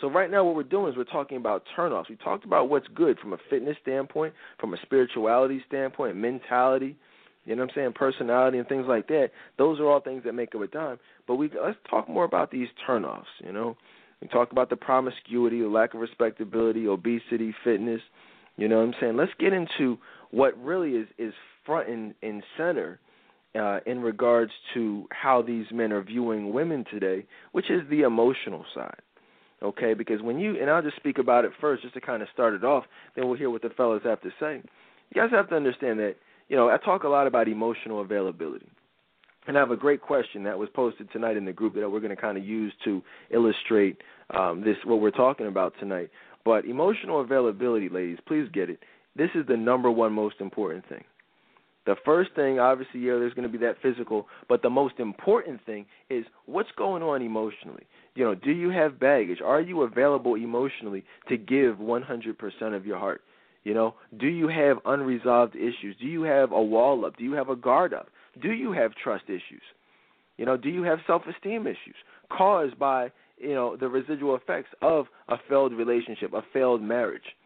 [0.00, 2.08] So right now, what we're doing is we're talking about turnoffs.
[2.08, 6.96] We talked about what's good from a fitness standpoint, from a spirituality standpoint, mentality,
[7.44, 9.30] you know what I'm saying, personality and things like that.
[9.58, 10.98] Those are all things that make up a dime.
[11.26, 13.24] But we let's talk more about these turnoffs.
[13.44, 13.76] You know,
[14.20, 18.00] we talk about the promiscuity, the lack of respectability, obesity, fitness.
[18.56, 19.16] You know what I'm saying?
[19.16, 19.98] Let's get into
[20.30, 21.32] what really is is
[21.64, 23.00] front and, and center
[23.54, 28.64] uh, in regards to how these men are viewing women today, which is the emotional
[28.74, 29.00] side.
[29.62, 32.28] Okay, because when you and I'll just speak about it first, just to kind of
[32.32, 32.84] start it off.
[33.14, 34.62] Then we'll hear what the fellas have to say.
[35.10, 36.16] You guys have to understand that
[36.50, 38.68] you know, I talk a lot about emotional availability.
[39.46, 42.00] And I have a great question that was posted tonight in the group that we're
[42.00, 43.98] going to kind of use to illustrate
[44.36, 46.10] um, this what we're talking about tonight.
[46.44, 48.80] But emotional availability, ladies, please get it.
[49.16, 51.04] This is the number one most important thing.
[51.86, 55.64] The first thing, obviously, yeah, there's going to be that physical, but the most important
[55.64, 57.84] thing is what's going on emotionally.
[58.14, 59.38] You know, do you have baggage?
[59.42, 63.22] Are you available emotionally to give 100% of your heart?
[63.64, 65.96] You know, do you have unresolved issues?
[66.00, 67.16] Do you have a wall up?
[67.16, 68.08] Do you have a guard up?
[68.40, 69.62] Do you have trust issues?
[70.38, 71.96] You know, do you have self-esteem issues
[72.32, 77.36] caused by, you know, the residual effects of a failed relationship, a failed marriage?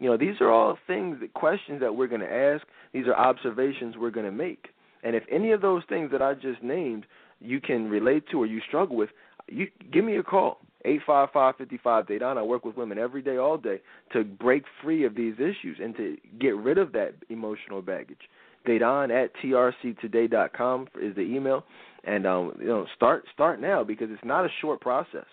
[0.00, 2.66] You know, these are all things, questions that we're going to ask.
[2.92, 4.66] These are observations we're going to make.
[5.02, 7.06] And if any of those things that I just named
[7.40, 9.10] you can relate to or you struggle with,
[9.48, 10.58] you give me a call.
[10.86, 12.36] Eight five five fifty five Dedan.
[12.36, 13.80] I work with women every day, all day,
[14.12, 18.20] to break free of these issues and to get rid of that emotional baggage.
[18.66, 21.64] Dedan at trctoday.com is the email,
[22.04, 25.26] and um, you know start start now because it's not a short process.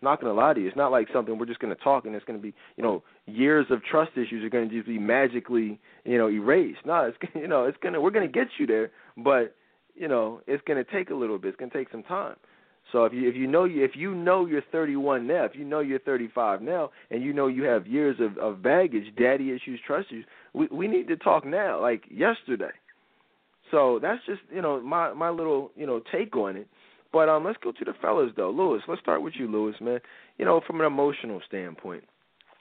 [0.00, 0.68] I'm not going to lie to you.
[0.68, 2.82] It's not like something we're just going to talk and it's going to be you
[2.82, 6.80] know years of trust issues are going to just be magically you know erased.
[6.84, 9.54] No, it's you know it's gonna we're going to get you there, but
[9.94, 11.48] you know it's going to take a little bit.
[11.48, 12.36] It's going to take some time.
[12.92, 15.64] So if you if you know you if you know you're 31 now, if you
[15.64, 19.80] know you're 35 now, and you know you have years of of baggage, daddy issues,
[19.86, 20.24] trust issues,
[20.54, 22.70] we we need to talk now, like yesterday.
[23.70, 26.68] So that's just you know my my little you know take on it.
[27.12, 28.82] But um, let's go to the fellas though, Lewis.
[28.88, 30.00] Let's start with you, Lewis, man.
[30.38, 32.04] You know, from an emotional standpoint,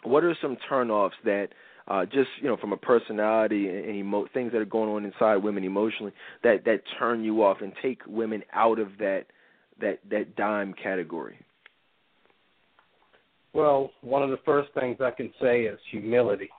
[0.04, 1.50] what are some turnoffs that
[1.88, 5.06] uh, just you know from a personality and, and emo- things that are going on
[5.06, 6.12] inside women emotionally
[6.44, 9.26] that that turn you off and take women out of that
[9.82, 11.38] that that dime category?
[13.54, 16.50] Well, one of the first things I can say is humility.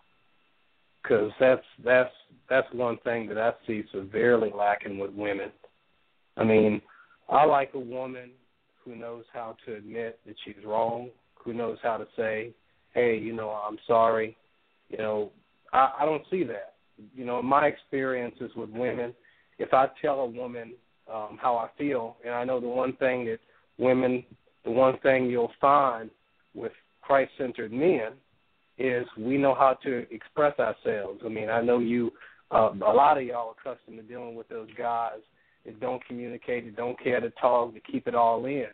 [1.03, 2.12] because that's that's
[2.49, 5.51] that's one thing that I see severely lacking with women.
[6.36, 6.81] I mean,
[7.28, 8.31] I like a woman
[8.85, 11.11] who knows how to admit that she's wrong,
[11.45, 12.53] who knows how to say,
[12.95, 14.36] "Hey, you know, I'm sorry."
[14.89, 15.31] You know,
[15.73, 16.74] I, I don't see that.
[17.15, 19.15] You know, my experiences with women,
[19.59, 20.73] if I tell a woman
[21.12, 23.39] um, how I feel, and I know the one thing that
[23.78, 24.24] women,
[24.64, 26.10] the one thing you'll find
[26.55, 26.72] with
[27.02, 28.12] Christ-centered men
[28.78, 31.20] is we know how to express ourselves.
[31.24, 32.12] I mean, I know you,
[32.51, 35.18] uh, a lot of y'all are accustomed to dealing with those guys
[35.64, 38.68] that don't communicate, that don't care to talk, to keep it all in.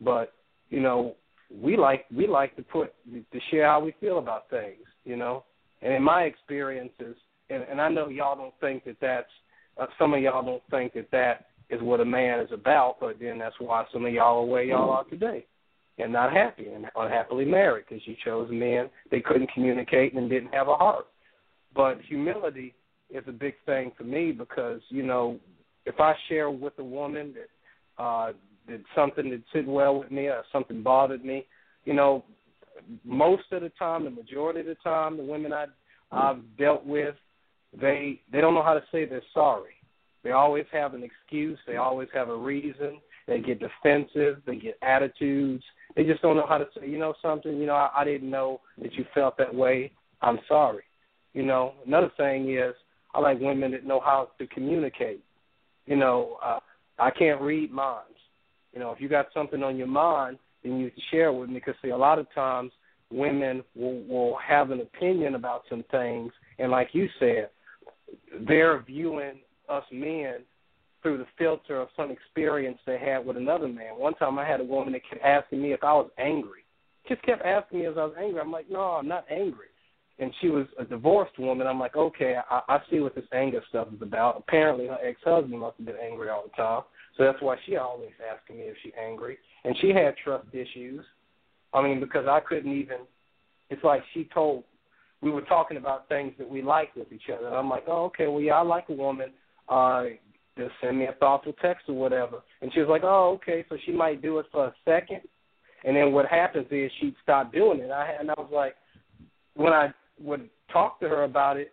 [0.00, 0.32] But
[0.70, 1.16] you know,
[1.52, 4.86] we like we like to put to share how we feel about things.
[5.04, 5.44] You know,
[5.82, 7.16] and in my experiences,
[7.50, 9.28] and, and I know y'all don't think that that's
[9.78, 13.18] uh, some of y'all don't think that that is what a man is about, but
[13.20, 15.46] then that's why some of y'all are where y'all are today
[15.98, 20.52] and not happy and unhappily married because you chose men they couldn't communicate and didn't
[20.52, 21.06] have a heart.
[21.74, 22.74] But humility
[23.10, 25.38] is a big thing for me because you know
[25.86, 28.32] if I share with a woman that uh,
[28.68, 31.46] that something that sit well with me or something bothered me,
[31.84, 32.24] you know,
[33.04, 35.66] most of the time, the majority of the time, the women I
[36.12, 37.14] I've dealt with,
[37.80, 39.74] they they don't know how to say they're sorry.
[40.22, 41.58] They always have an excuse.
[41.66, 43.00] They always have a reason.
[43.26, 44.42] They get defensive.
[44.46, 45.64] They get attitudes.
[45.96, 47.56] They just don't know how to say, you know, something.
[47.56, 49.92] You know, I, I didn't know that you felt that way.
[50.22, 50.84] I'm sorry.
[51.32, 52.74] You know, another thing is
[53.14, 55.22] I like women that know how to communicate.
[55.86, 56.60] You know, uh,
[56.98, 58.06] I can't read minds.
[58.72, 61.56] You know, if you got something on your mind, then you share it with me.
[61.56, 62.72] Because see, a lot of times
[63.10, 67.50] women will will have an opinion about some things, and like you said,
[68.46, 69.40] they're viewing
[69.70, 70.40] us men
[71.02, 73.96] through the filter of some experience they had with another man.
[73.96, 76.64] One time I had a woman that kept asking me if I was angry.
[77.08, 78.40] Just kept asking me if I was angry.
[78.40, 79.68] I'm like, no, I'm not angry.
[80.18, 81.66] And she was a divorced woman.
[81.66, 84.36] I'm like, okay, I, I see what this anger stuff is about.
[84.46, 86.82] Apparently, her ex-husband must have been angry all the time,
[87.16, 89.38] so that's why she always asking me if she's angry.
[89.64, 91.02] And she had trust issues.
[91.72, 92.98] I mean, because I couldn't even.
[93.70, 94.64] It's like she told.
[95.22, 97.48] We were talking about things that we like with each other.
[97.48, 99.30] I'm like, oh, okay, well, yeah, I like a woman.
[99.70, 100.04] Uh,
[100.58, 102.40] just send me a thoughtful text or whatever.
[102.60, 105.20] And she was like, oh, okay, so she might do it for a second.
[105.84, 107.90] And then what happens is she'd stop doing it.
[107.90, 108.74] I and I was like,
[109.54, 111.72] when I would talk to her about it,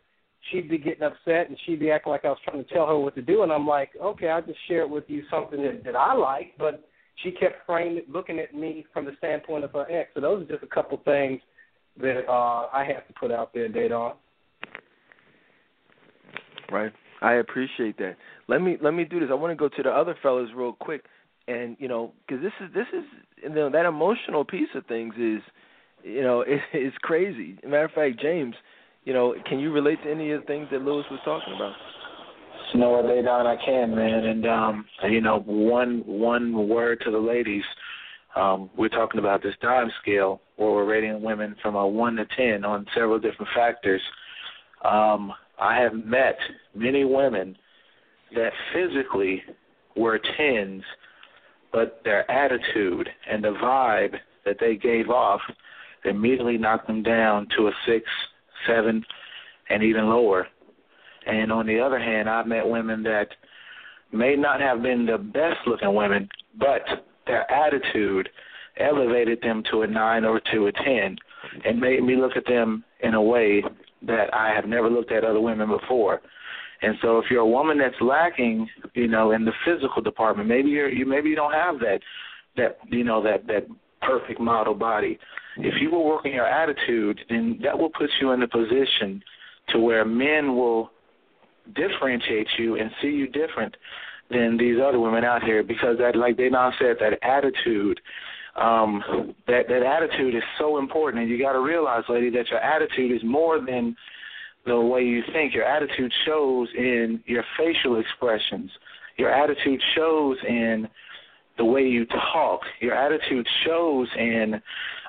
[0.49, 2.97] she'd be getting upset and she'd be acting like I was trying to tell her
[2.97, 3.43] what to do.
[3.43, 6.53] And I'm like, okay, I'll just share with you something that, that I like.
[6.57, 6.87] But
[7.23, 10.11] she kept framing, looking at me from the standpoint of her ex.
[10.13, 11.41] So those are just a couple things
[11.99, 14.13] that uh, I have to put out there, Dedan.
[16.71, 16.93] Right.
[17.21, 18.15] I appreciate that.
[18.47, 19.29] Let me let me do this.
[19.31, 21.05] I want to go to the other fellas real quick,
[21.47, 23.03] and you know, because this is this is
[23.43, 25.41] you know that emotional piece of things is,
[26.03, 27.57] you know, it, it's crazy.
[27.63, 28.55] matter of fact, James,
[29.03, 31.73] you know, can you relate to any of the things that Lewis was talking about?
[32.73, 37.11] You know what, Dedan, I can, man, and um, you know, one one word to
[37.11, 37.63] the ladies.
[38.35, 42.25] Um, we're talking about this dime scale where we're rating women from a one to
[42.35, 44.01] ten on several different factors.
[44.83, 46.37] Um, I have met
[46.75, 47.57] many women
[48.35, 49.41] that physically
[49.95, 50.83] were tens,
[51.71, 54.15] but their attitude and the vibe
[54.45, 55.41] that they gave off
[56.05, 58.05] immediately knocked them down to a six,
[58.67, 59.03] seven,
[59.69, 60.47] and even lower.
[61.25, 63.27] And on the other hand, I've met women that
[64.11, 66.81] may not have been the best looking women, but
[67.25, 68.29] their attitude
[68.79, 71.17] elevated them to a nine or to a ten
[71.65, 73.63] and made me look at them in a way
[74.03, 76.21] that I have never looked at other women before.
[76.81, 80.69] And so if you're a woman that's lacking, you know, in the physical department, maybe
[80.69, 81.99] you're you maybe you don't have that
[82.55, 83.67] that you know that that
[84.01, 85.17] perfect model body.
[85.57, 89.23] If you will work on your attitude, then that will put you in a position
[89.69, 90.91] to where men will
[91.75, 93.75] differentiate you and see you different
[94.29, 97.99] than these other women out here because that like they now said that attitude
[98.57, 102.59] um, that that attitude is so important, and you got to realize, lady, that your
[102.59, 103.95] attitude is more than
[104.65, 105.53] the way you think.
[105.53, 108.71] Your attitude shows in your facial expressions.
[109.17, 110.87] Your attitude shows in
[111.57, 112.61] the way you talk.
[112.81, 114.61] Your attitude shows in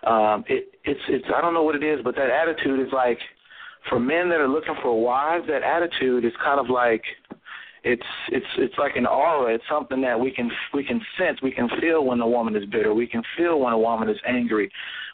[0.07, 0.73] um, it.
[0.85, 3.19] It's it's I don't know what it is, but that attitude is like
[3.89, 5.47] for men that are looking for wives.
[5.49, 7.03] That attitude is kind of like
[7.85, 9.55] it's it's it's like an aura.
[9.55, 11.41] It's something that we can we can sense.
[11.43, 12.95] We can feel when a woman is bitter.
[12.95, 14.71] We can feel when a woman is angry.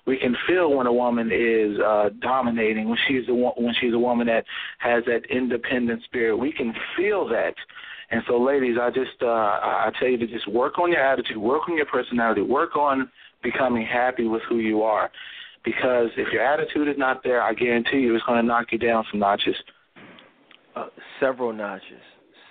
[0.07, 2.89] We can feel when a woman is uh, dominating.
[2.89, 4.45] When she's a when she's a woman that
[4.79, 6.37] has that independent spirit.
[6.37, 7.55] We can feel that.
[8.11, 11.37] And so, ladies, I just uh, I tell you to just work on your attitude,
[11.37, 13.11] work on your personality, work on
[13.43, 15.11] becoming happy with who you are,
[15.65, 18.79] because if your attitude is not there, I guarantee you it's going to knock you
[18.79, 19.57] down some notches.
[20.77, 20.87] Uh,
[21.21, 22.01] several notches,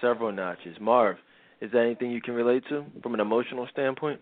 [0.03, 0.77] several notches.
[0.79, 1.17] Marv,
[1.61, 4.19] is there anything you can relate to from an emotional standpoint?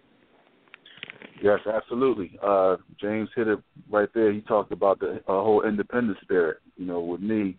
[1.43, 2.37] Yes, absolutely.
[2.41, 3.59] Uh, James hit it
[3.89, 4.31] right there.
[4.31, 6.59] He talked about the uh, whole independent spirit.
[6.77, 7.57] You know, with me,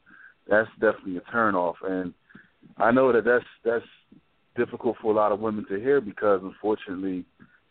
[0.48, 2.14] that's definitely a turnoff, and
[2.76, 3.84] I know that that's that's
[4.56, 7.24] difficult for a lot of women to hear because, unfortunately,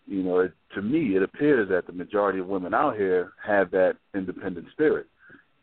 [0.07, 3.71] you know, it, to me, it appears that the majority of women out here have
[3.71, 5.07] that independent spirit,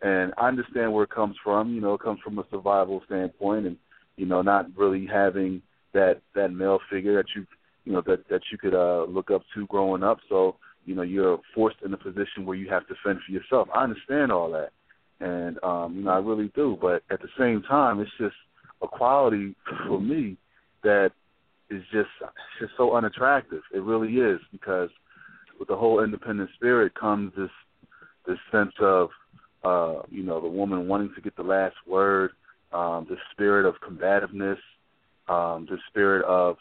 [0.01, 1.75] and I understand where it comes from.
[1.75, 3.77] You know, it comes from a survival standpoint, and
[4.19, 5.63] you know, not really having
[5.95, 7.47] that that male figure that you
[7.85, 10.19] you know that that you could uh, look up to growing up.
[10.29, 13.69] So you know, you're forced in a position where you have to fend for yourself.
[13.75, 14.71] I understand all that,
[15.21, 16.77] and um, you know, I really do.
[16.81, 18.37] But at the same time, it's just
[18.83, 19.55] a quality
[19.87, 20.37] for me
[20.83, 21.11] that
[21.71, 22.11] is just
[22.61, 23.63] just so unattractive.
[23.73, 24.91] It really is because
[25.59, 27.51] with the whole independent spirit comes this
[28.27, 29.11] this sense of
[29.65, 32.33] uh, you know the woman wanting to get the last word,
[32.73, 34.59] um, the spirit of combativeness,
[35.29, 36.57] um, the spirit of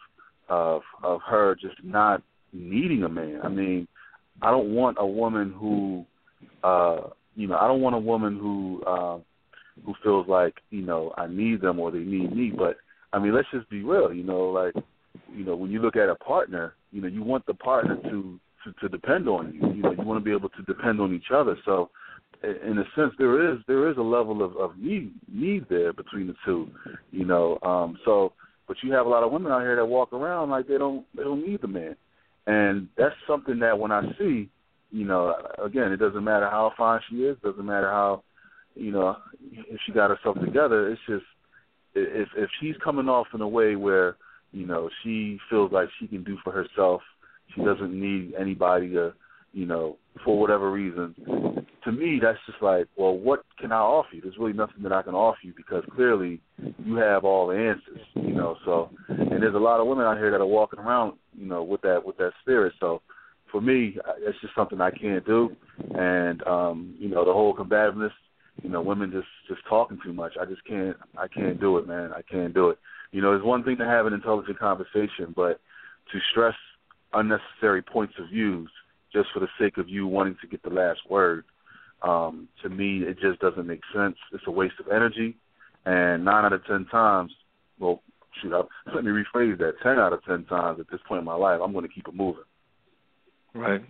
[0.49, 2.21] of of her just not
[2.53, 3.39] needing a man.
[3.43, 3.87] I mean,
[4.41, 6.05] I don't want a woman who
[6.63, 9.19] uh you know, I don't want a woman who uh
[9.85, 12.77] who feels like, you know, I need them or they need me, but
[13.13, 14.73] I mean, let's just be real, you know, like
[15.33, 18.39] you know, when you look at a partner, you know, you want the partner to
[18.63, 19.61] to, to depend on you.
[19.75, 21.57] You know, you want to be able to depend on each other.
[21.65, 21.89] So
[22.43, 26.27] in a sense there is there is a level of, of need need there between
[26.27, 26.69] the two.
[27.11, 28.33] You know, um so
[28.67, 31.05] but you have a lot of women out here that walk around like they don't
[31.15, 31.95] they don't need the man.
[32.45, 34.49] And that's something that when I see,
[34.91, 38.23] you know, again, it doesn't matter how fine she is, doesn't matter how,
[38.73, 40.89] you know, if she got herself together.
[40.89, 41.25] It's just
[41.93, 44.17] if if she's coming off in a way where,
[44.51, 47.01] you know, she feels like she can do for herself,
[47.53, 49.13] she doesn't need anybody to,
[49.53, 51.15] you know, for whatever reason.
[51.87, 54.21] To me, that's just like, well, what can I offer you?
[54.21, 56.41] There's really nothing that I can offer you because clearly
[56.83, 58.57] you have all the answers, you know.
[58.65, 61.63] So, and there's a lot of women out here that are walking around, you know,
[61.63, 62.73] with that with that spirit.
[62.81, 63.01] So,
[63.49, 65.55] for me, it's just something I can't do.
[65.95, 68.11] And um, you know, the whole combativeness,
[68.61, 70.33] you know, women just just talking too much.
[70.41, 72.11] I just can't I can't do it, man.
[72.11, 72.79] I can't do it.
[73.13, 75.61] You know, it's one thing to have an intelligent conversation, but
[76.11, 76.55] to stress
[77.13, 78.69] unnecessary points of views
[79.13, 81.45] just for the sake of you wanting to get the last word,
[82.01, 84.15] um, to me, it just doesn't make sense.
[84.33, 85.35] It's a waste of energy.
[85.85, 87.31] And nine out of ten times,
[87.79, 88.01] well,
[88.41, 88.61] shoot, I,
[88.95, 89.73] let me rephrase that.
[89.81, 92.07] Ten out of ten times at this point in my life, I'm going to keep
[92.07, 92.43] it moving.
[93.53, 93.81] Right.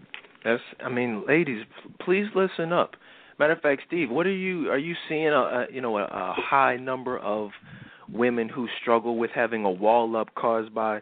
[0.43, 0.61] That's.
[0.83, 1.65] I mean, ladies,
[2.05, 2.91] please listen up.
[3.39, 4.69] Matter of fact, Steve, what are you?
[4.69, 7.49] Are you seeing a, a you know a, a high number of
[8.11, 11.01] women who struggle with having a wall up caused by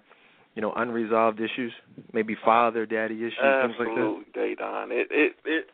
[0.56, 1.72] you know unresolved issues,
[2.14, 4.72] maybe father daddy issues, Absolutely, things like that.
[4.84, 5.65] Absolutely, It it it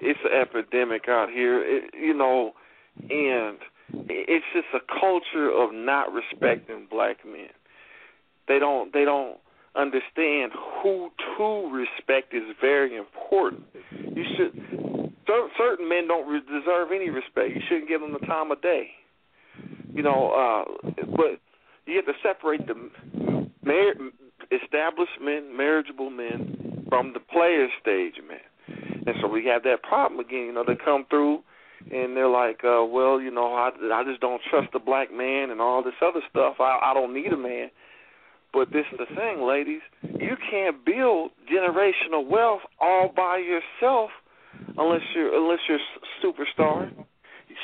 [0.00, 1.62] it's an epidemic out here.
[1.62, 2.52] It, you know,
[2.98, 3.58] and
[3.92, 7.50] it's just a culture of not respecting black men.
[8.48, 9.38] They don't they don't
[9.76, 10.52] understand
[10.82, 13.64] who to respect is very important.
[13.90, 15.12] You should
[15.58, 17.50] certain men don't deserve any respect.
[17.54, 18.90] You shouldn't give them the time of day.
[19.92, 21.40] You know, uh but
[21.86, 22.74] you have to separate the
[23.64, 23.94] mar-
[24.50, 28.38] established men, marriageable men, from the player stage men.
[28.68, 30.46] And so we have that problem again.
[30.46, 31.42] You know, they come through
[31.90, 35.50] and they're like, uh, well, you know, I I just don't trust a black man
[35.50, 36.56] and all this other stuff.
[36.60, 37.70] I I don't need a man.
[38.52, 39.82] But this is the thing, ladies.
[40.02, 44.10] You can't build generational wealth all by yourself
[44.78, 45.80] unless you're unless you're
[46.22, 46.90] superstar.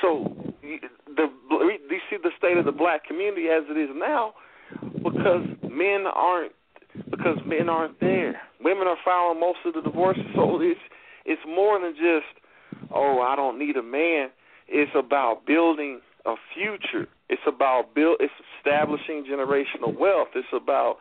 [0.03, 4.35] So the you see the state of the black community as it is now
[5.03, 6.53] because men aren't
[7.11, 8.41] because men aren't there.
[8.63, 10.81] Women are filing most of the divorces, so it's
[11.25, 12.27] it's more than just
[12.95, 14.31] oh I don't need a man.
[14.69, 17.09] It's about building a future.
[17.29, 18.19] It's about build.
[18.21, 20.29] It's establishing generational wealth.
[20.35, 20.97] It's about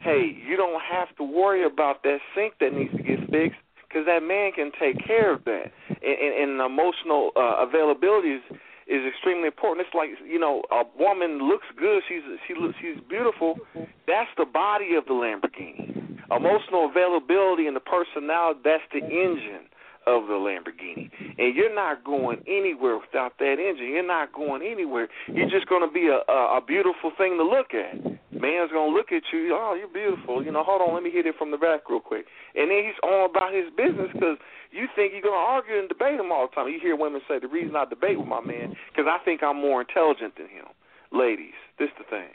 [0.00, 4.06] hey, you don't have to worry about that sink that needs to get fixed because
[4.06, 5.72] that man can take care of that.
[5.88, 8.42] And, and, and emotional uh, availability is
[8.86, 9.86] is extremely important.
[9.86, 12.02] It's like you know, a woman looks good.
[12.08, 13.58] She's she looks she's beautiful.
[14.06, 16.18] That's the body of the Lamborghini.
[16.30, 18.60] Emotional availability and the personality.
[18.64, 19.68] That's the engine
[20.06, 21.10] of the Lamborghini.
[21.38, 23.88] And you're not going anywhere without that engine.
[23.88, 25.08] You're not going anywhere.
[25.28, 27.94] You're just going to be a, a a beautiful thing to look at.
[28.34, 29.56] Man's going to look at you.
[29.56, 30.44] Oh, you're beautiful.
[30.44, 32.26] You know, hold on, let me hit it from the back real quick.
[32.54, 34.36] And then he's on about his business because
[34.70, 36.68] you think you're going to argue and debate him all the time.
[36.68, 39.56] You hear women say, the reason I debate with my man because I think I'm
[39.56, 40.66] more intelligent than him.
[41.12, 42.34] Ladies, this the thing.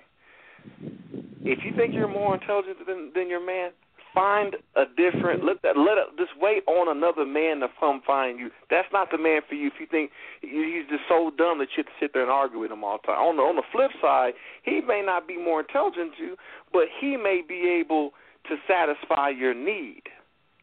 [1.44, 3.72] If you think you're more intelligent than than your man,
[4.14, 5.44] find a different.
[5.44, 5.78] Let that.
[5.78, 8.50] Let just wait on another man to come find you.
[8.70, 9.68] That's not the man for you.
[9.68, 10.12] If you think
[10.42, 13.00] he's just so dumb that you have to sit there and argue with him all
[13.02, 13.22] the time.
[13.22, 14.34] On the on the flip side,
[14.64, 16.36] he may not be more intelligent than you,
[16.74, 18.12] but he may be able
[18.50, 20.04] to satisfy your need.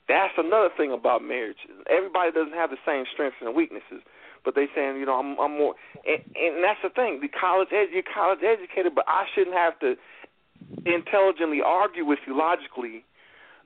[0.08, 1.58] That's another thing about marriage.
[1.90, 4.02] Everybody doesn't have the same strengths and weaknesses
[4.44, 5.74] but they saying, you know, I'm, I'm more,
[6.06, 7.18] and, and that's the thing.
[7.20, 9.96] The college, ed, you're college educated, but I shouldn't have to
[10.86, 13.04] intelligently argue with you logically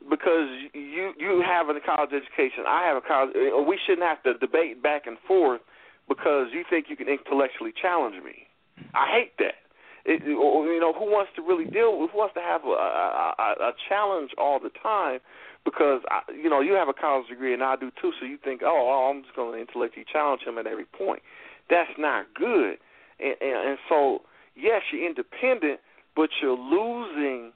[0.08, 3.34] because you you have a college education, I have a college.
[3.34, 5.60] We shouldn't have to debate back and forth
[6.08, 8.46] because you think you can intellectually challenge me.
[8.94, 9.60] I hate that.
[10.04, 12.10] It, you know, who wants to really deal with?
[12.10, 15.20] Who wants to have a, a, a challenge all the time?
[15.64, 18.12] Because I, you know, you have a college degree and I do too.
[18.18, 21.20] So you think, oh, oh I'm just going to intellectually challenge him at every point.
[21.68, 22.78] That's not good.
[23.20, 24.22] And, and, and so,
[24.56, 25.80] yes, you're independent,
[26.16, 27.52] but you're losing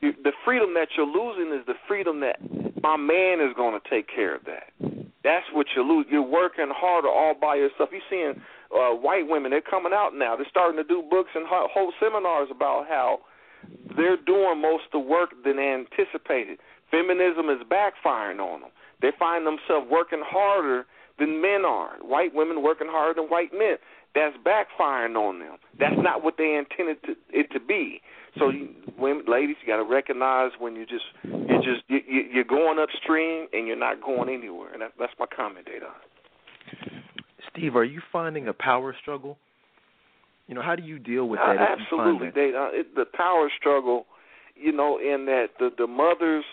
[0.00, 2.36] the freedom that you're losing is the freedom that
[2.82, 4.72] my man is going to take care of that.
[5.24, 6.06] That's what you lose.
[6.10, 7.90] You're working harder all by yourself.
[7.92, 8.40] You're seeing
[8.74, 9.50] uh, white women.
[9.50, 10.36] They're coming out now.
[10.36, 13.20] They're starting to do books and whole seminars about how
[13.96, 16.58] they're doing most of the work than anticipated.
[16.90, 18.70] Feminism is backfiring on them.
[19.02, 20.86] They find themselves working harder
[21.18, 21.96] than men are.
[22.00, 23.76] White women working harder than white men.
[24.14, 25.56] That's backfiring on them.
[25.78, 28.00] That's not what they intended to, it to be.
[28.38, 28.68] So, you,
[28.98, 32.00] women, ladies, you got to recognize when you just you just you,
[32.32, 34.72] you're going upstream and you're not going anywhere.
[34.72, 36.98] And that, that's my comment, Dedan.
[37.50, 39.38] Steve, are you finding a power struggle?
[40.46, 41.56] You know, how do you deal with that?
[41.56, 42.70] Uh, absolutely, Dedan.
[42.72, 44.06] It, the power struggle,
[44.56, 46.44] you know, in that the the mothers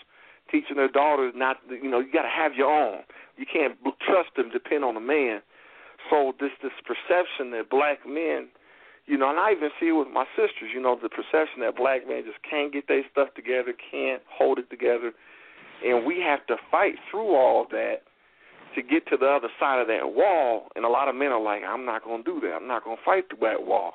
[0.50, 3.00] teaching their daughters not, you know, you got to have your own.
[3.36, 3.76] You can't
[4.06, 5.40] trust them, depend on a man.
[6.10, 8.48] So this this perception that black men
[9.06, 11.76] you know, and I even see it with my sisters, you know, the perception that
[11.76, 15.14] black men just can't get their stuff together, can't hold it together.
[15.84, 18.02] And we have to fight through all of that
[18.74, 20.68] to get to the other side of that wall.
[20.74, 22.54] And a lot of men are like, I'm not going to do that.
[22.54, 23.94] I'm not going to fight through that wall.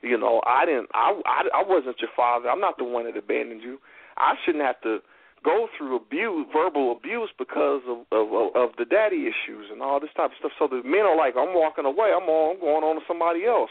[0.00, 2.48] You know, I didn't, I, I, I wasn't your father.
[2.48, 3.78] I'm not the one that abandoned you.
[4.16, 4.98] I shouldn't have to
[5.44, 10.14] go through abuse, verbal abuse, because of of, of the daddy issues and all this
[10.16, 10.52] type of stuff.
[10.58, 12.14] So the men are like, I'm walking away.
[12.14, 13.70] I'm on, I'm going on to somebody else.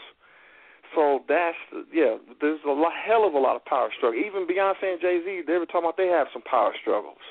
[0.94, 1.56] So that's
[1.92, 2.16] yeah.
[2.40, 4.20] There's a lot, hell of a lot of power struggle.
[4.20, 7.22] Even Beyonce and Jay Z, they were talking about they have some power struggles.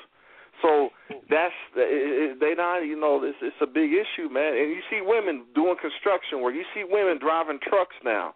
[0.60, 0.90] So
[1.30, 4.54] that's they not you know it's it's a big issue, man.
[4.54, 6.54] And you see women doing construction work.
[6.54, 8.34] You see women driving trucks now.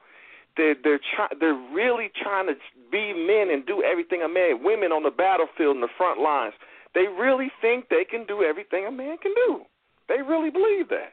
[0.57, 2.55] They're they're try, they're really trying to
[2.91, 4.63] be men and do everything a man.
[4.63, 6.55] Women on the battlefield in the front lines.
[6.95, 9.63] They really think they can do everything a man can do.
[10.09, 11.13] They really believe that.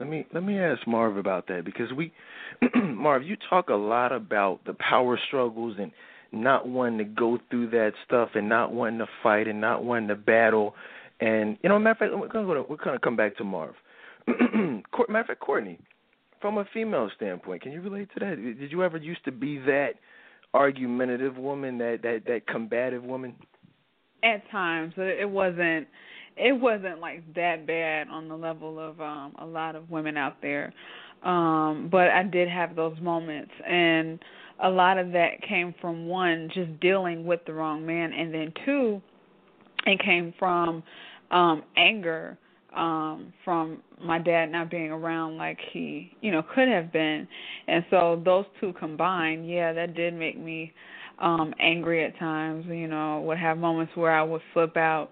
[0.00, 2.12] Let me let me ask Marv about that because we
[2.74, 5.92] Marv, you talk a lot about the power struggles and
[6.32, 10.08] not wanting to go through that stuff and not wanting to fight and not wanting
[10.08, 10.74] to battle.
[11.20, 13.74] And you know, matter of fact, we're gonna go we're gonna come back to Marv.
[14.26, 14.82] matter
[15.20, 15.78] of fact, Courtney,
[16.44, 18.36] from a female standpoint, can you relate to that?
[18.36, 19.92] Did you ever used to be that
[20.52, 23.34] argumentative woman, that that that combative woman?
[24.22, 25.88] At times, it wasn't
[26.36, 30.36] it wasn't like that bad on the level of um a lot of women out
[30.42, 30.74] there.
[31.22, 34.18] Um but I did have those moments and
[34.62, 38.52] a lot of that came from one just dealing with the wrong man and then
[38.66, 39.00] two
[39.86, 40.82] it came from
[41.30, 42.36] um anger
[42.76, 47.26] um from my dad not being around like he you know could have been
[47.68, 50.72] and so those two combined yeah that did make me
[51.20, 55.10] um angry at times you know would have moments where i would flip out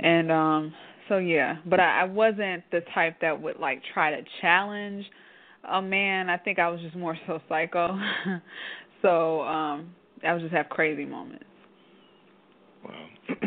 [0.00, 0.74] and um
[1.08, 5.04] so yeah, but I, I wasn't the type that would like try to challenge
[5.70, 6.30] a man.
[6.30, 7.98] I think I was just more so psycho.
[9.02, 9.94] so um
[10.26, 11.44] I would just have crazy moments.
[12.84, 13.06] Wow.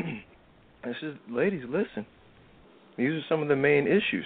[0.83, 2.05] this is ladies, listen.
[2.97, 4.25] These are some of the main issues.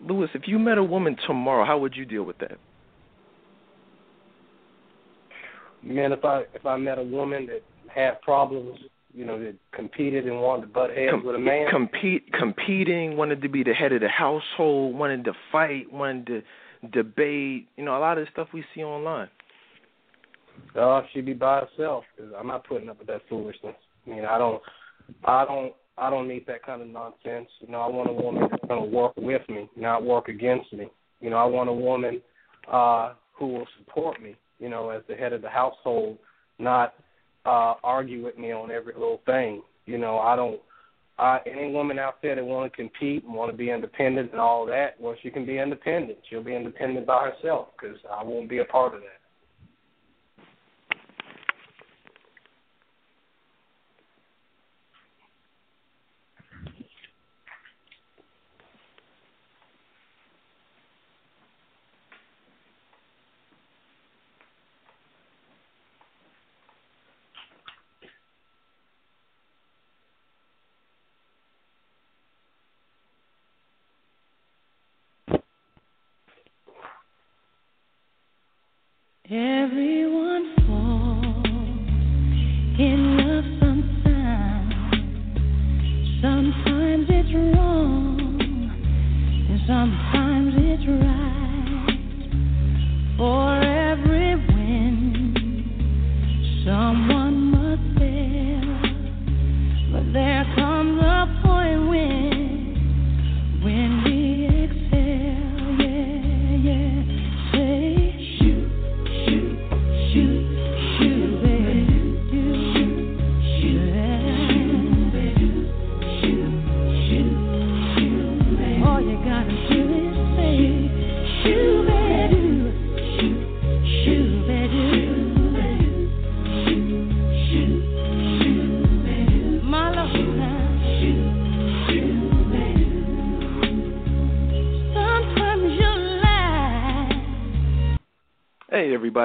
[0.00, 2.58] Lewis, if you met a woman tomorrow, how would you deal with that?
[5.82, 7.62] Man, if I if I met a woman that
[7.92, 8.78] had problems
[9.14, 11.66] you know, that competed and wanted to butt heads Com- with a man?
[11.70, 16.42] Compete, competing, wanted to be the head of the household, wanted to fight, wanted to
[16.88, 17.68] debate.
[17.76, 19.28] You know, a lot of the stuff we see online.
[20.76, 23.74] Oh, she'd be by herself because I'm not putting up with that foolishness.
[24.06, 24.62] I mean, I don't,
[25.24, 27.48] I don't, I don't need that kind of nonsense.
[27.60, 30.72] You know, I want a woman that's going to work with me, not work against
[30.72, 30.88] me.
[31.20, 32.20] You know, I want a woman
[32.70, 34.36] uh, who will support me.
[34.58, 36.18] You know, as the head of the household,
[36.58, 36.94] not
[37.44, 39.62] uh, argue with me on every little thing.
[39.86, 40.60] You know, I don't.
[41.18, 44.40] Uh, any woman out there that want to compete and want to be independent and
[44.40, 46.16] all that, well, she can be independent.
[46.30, 49.17] She'll be independent by herself because I won't be a part of that.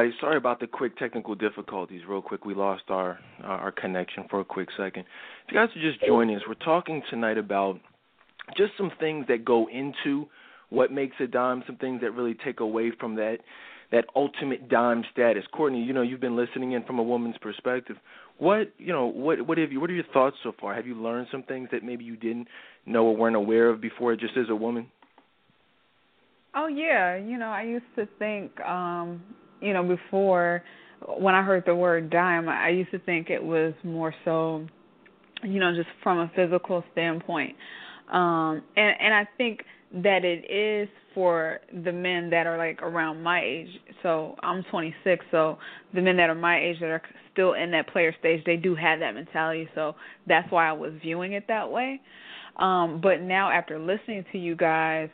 [0.03, 2.01] Everybody, sorry about the quick technical difficulties.
[2.07, 5.05] Real quick, we lost our our connection for a quick second.
[5.47, 7.79] If you guys are just joining us, we're talking tonight about
[8.57, 10.27] just some things that go into
[10.69, 13.37] what makes a dime, some things that really take away from that
[13.91, 15.43] that ultimate dime status.
[15.53, 17.95] Courtney, you know, you've been listening in from a woman's perspective.
[18.39, 20.75] What you know, what what have you what are your thoughts so far?
[20.75, 22.47] Have you learned some things that maybe you didn't
[22.85, 24.87] know or weren't aware of before just as a woman?
[26.55, 29.23] Oh yeah, you know, I used to think um,
[29.63, 30.63] you know, before
[31.17, 34.65] when I heard the word dime, I used to think it was more so
[35.43, 37.55] you know, just from a physical standpoint.
[38.11, 39.61] Um and and I think
[39.93, 43.67] that it is for the men that are like around my age.
[44.01, 45.57] So I'm 26, so
[45.93, 48.75] the men that are my age that are still in that player stage, they do
[48.75, 49.69] have that mentality.
[49.75, 49.95] So
[50.27, 52.01] that's why I was viewing it that way.
[52.57, 55.09] Um, but now after listening to you guys,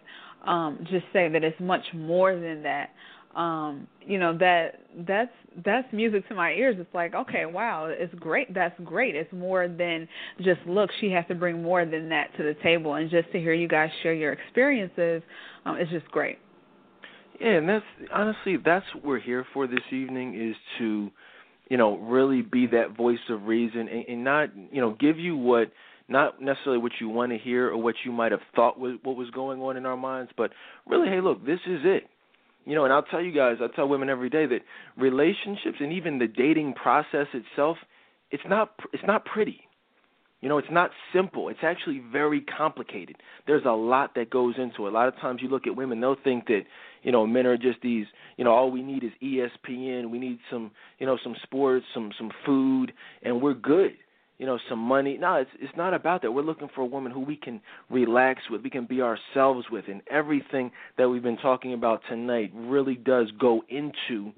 [0.45, 2.91] um, just say that it's much more than that.
[3.35, 5.31] Um, you know that that's
[5.63, 6.77] that's music to my ears.
[6.79, 8.53] It's like, okay, wow, it's great.
[8.53, 9.15] That's great.
[9.15, 10.07] It's more than
[10.37, 10.89] just look.
[10.99, 13.67] She has to bring more than that to the table, and just to hear you
[13.67, 15.21] guys share your experiences,
[15.65, 16.39] um, it's just great.
[17.39, 21.09] Yeah, and that's honestly that's what we're here for this evening is to,
[21.69, 25.37] you know, really be that voice of reason and, and not, you know, give you
[25.37, 25.71] what
[26.09, 29.15] not necessarily what you want to hear or what you might have thought was what
[29.15, 30.51] was going on in our minds, but
[30.87, 32.03] really, hey, look, this is it.
[32.69, 34.59] You know, and I'll tell you guys, I tell women every day that
[34.95, 37.77] relationships and even the dating process itself,
[38.29, 39.61] it's not it's not pretty.
[40.41, 41.49] You know, it's not simple.
[41.49, 43.15] It's actually very complicated.
[43.47, 44.89] There's a lot that goes into it.
[44.89, 46.61] A lot of times you look at women, they'll think that,
[47.01, 48.05] you know, men are just these,
[48.37, 50.69] you know, all we need is ESPN, we need some,
[50.99, 52.93] you know, some sports, some some food,
[53.23, 53.93] and we're good.
[54.39, 55.17] You know, some money.
[55.17, 56.31] No, it's it's not about that.
[56.31, 57.59] We're looking for a woman who we can
[57.89, 62.51] relax with, we can be ourselves with, and everything that we've been talking about tonight
[62.55, 64.31] really does go into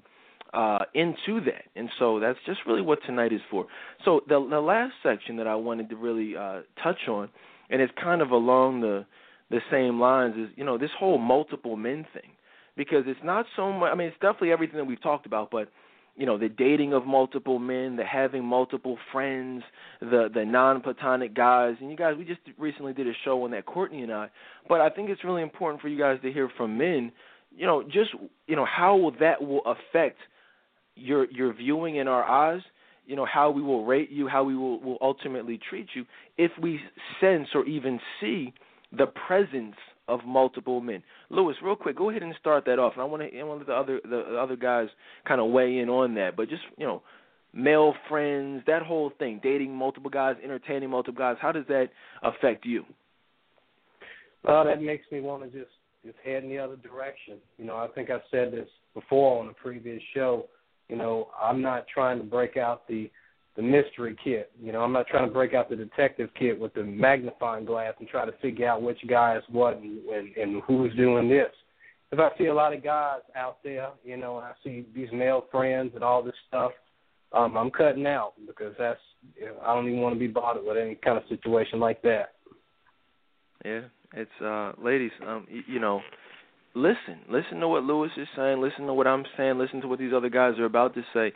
[0.52, 1.64] uh, into that.
[1.76, 3.66] And so that's just really what tonight is for.
[4.04, 7.28] So the the last section that I wanted to really uh, touch on,
[7.70, 9.06] and it's kind of along the
[9.50, 12.32] the same lines, is you know this whole multiple men thing,
[12.76, 13.90] because it's not so much.
[13.92, 15.68] I mean, it's definitely everything that we've talked about, but
[16.16, 19.62] you know the dating of multiple men, the having multiple friends,
[20.00, 23.66] the the non-platonic guys, and you guys, we just recently did a show on that,
[23.66, 24.28] Courtney and I.
[24.68, 27.12] But I think it's really important for you guys to hear from men.
[27.54, 28.10] You know, just
[28.46, 30.18] you know how will that will affect
[30.94, 32.62] your your viewing in our eyes,
[33.06, 36.04] you know, how we will rate you, how we will, will ultimately treat you
[36.38, 36.80] if we
[37.20, 38.52] sense or even see
[38.96, 39.76] the presence
[40.08, 41.02] of multiple men.
[41.30, 42.94] Lewis, real quick, go ahead and start that off.
[42.94, 44.88] And I want to I want the other the other guys
[45.26, 47.02] kind of weigh in on that, but just, you know,
[47.52, 51.88] male friends, that whole thing, dating multiple guys, entertaining multiple guys, how does that
[52.22, 52.84] affect you?
[54.44, 55.72] Well, that makes me want to just
[56.04, 57.38] just head in the other direction.
[57.58, 60.46] You know, I think I said this before on a previous show
[60.92, 63.10] you know, I'm not trying to break out the
[63.56, 64.50] the mystery kit.
[64.60, 67.94] You know, I'm not trying to break out the detective kit with the magnifying glass
[67.98, 71.50] and try to figure out which guy is what and, and, and who's doing this.
[72.10, 75.08] If I see a lot of guys out there, you know, and I see these
[75.12, 76.72] male friends and all this stuff,
[77.32, 79.00] um, I'm cutting out because that's
[79.36, 82.02] you know, I don't even want to be bothered with any kind of situation like
[82.02, 82.34] that.
[83.64, 83.82] Yeah,
[84.14, 86.02] it's uh ladies, um you, you know,
[86.74, 87.20] listen.
[87.30, 88.60] Listen to what Lewis is saying.
[88.60, 89.58] Listen to what I'm saying.
[89.58, 91.32] Listen to what these other guys are about to say.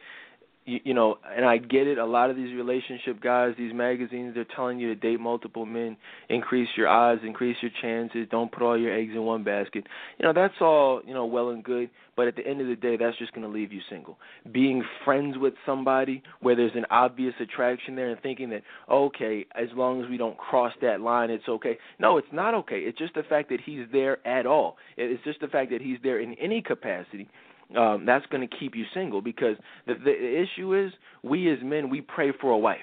[0.66, 1.96] You, you know, and I get it.
[1.96, 5.96] A lot of these relationship guys, these magazines, they're telling you to date multiple men,
[6.28, 8.26] increase your odds, increase your chances.
[8.30, 9.86] Don't put all your eggs in one basket.
[10.18, 11.88] You know, that's all you know, well and good.
[12.16, 14.18] But at the end of the day, that's just going to leave you single.
[14.50, 19.68] Being friends with somebody where there's an obvious attraction there, and thinking that okay, as
[19.74, 21.78] long as we don't cross that line, it's okay.
[21.98, 22.80] No, it's not okay.
[22.80, 24.76] It's just the fact that he's there at all.
[24.96, 27.28] It's just the fact that he's there in any capacity
[27.76, 29.56] um, that's going to keep you single because
[29.86, 32.78] the, the issue is we as men we pray for a wife,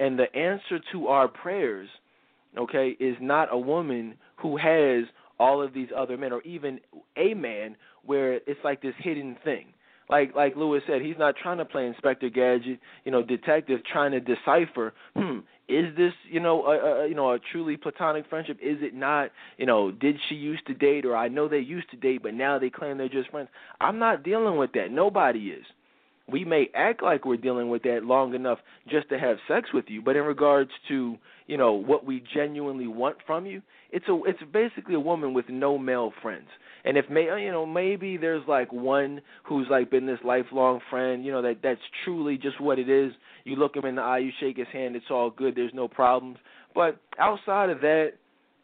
[0.00, 1.88] and the answer to our prayers,
[2.58, 5.04] okay, is not a woman who has
[5.38, 6.78] all of these other men or even
[7.16, 9.66] a man where it's like this hidden thing
[10.12, 14.12] like like Lewis said, he's not trying to play Inspector Gadget, you know, detective, trying
[14.12, 14.92] to decipher.
[15.16, 18.58] Hmm, is this you know a, a you know a truly platonic friendship?
[18.62, 19.30] Is it not?
[19.58, 22.34] You know, did she used to date, or I know they used to date, but
[22.34, 23.48] now they claim they're just friends.
[23.80, 24.90] I'm not dealing with that.
[24.90, 25.64] Nobody is.
[26.28, 28.58] We may act like we're dealing with that long enough
[28.88, 31.16] just to have sex with you, but in regards to
[31.46, 35.48] you know what we genuinely want from you, it's a it's basically a woman with
[35.48, 36.48] no male friends.
[36.84, 40.80] And if may uh, you know maybe there's like one who's like been this lifelong
[40.90, 43.12] friend, you know that that's truly just what it is.
[43.44, 45.54] You look him in the eye, you shake his hand, it's all good.
[45.54, 46.38] There's no problems.
[46.74, 48.12] But outside of that,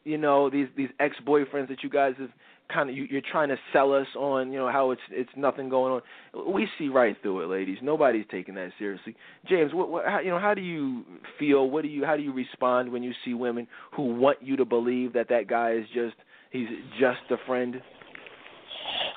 [0.05, 2.31] you know these these ex boyfriends that you guys have
[2.73, 5.69] kind of you, you're trying to sell us on you know how it's it's nothing
[5.69, 6.01] going
[6.35, 6.53] on.
[6.53, 7.79] We see right through it, ladies.
[7.83, 9.15] Nobody's taking that seriously.
[9.49, 11.05] James, what, what how, you know how do you
[11.39, 11.69] feel?
[11.71, 14.65] What do you how do you respond when you see women who want you to
[14.65, 16.17] believe that that guy is just
[16.51, 16.69] he's
[17.01, 17.81] just a friend?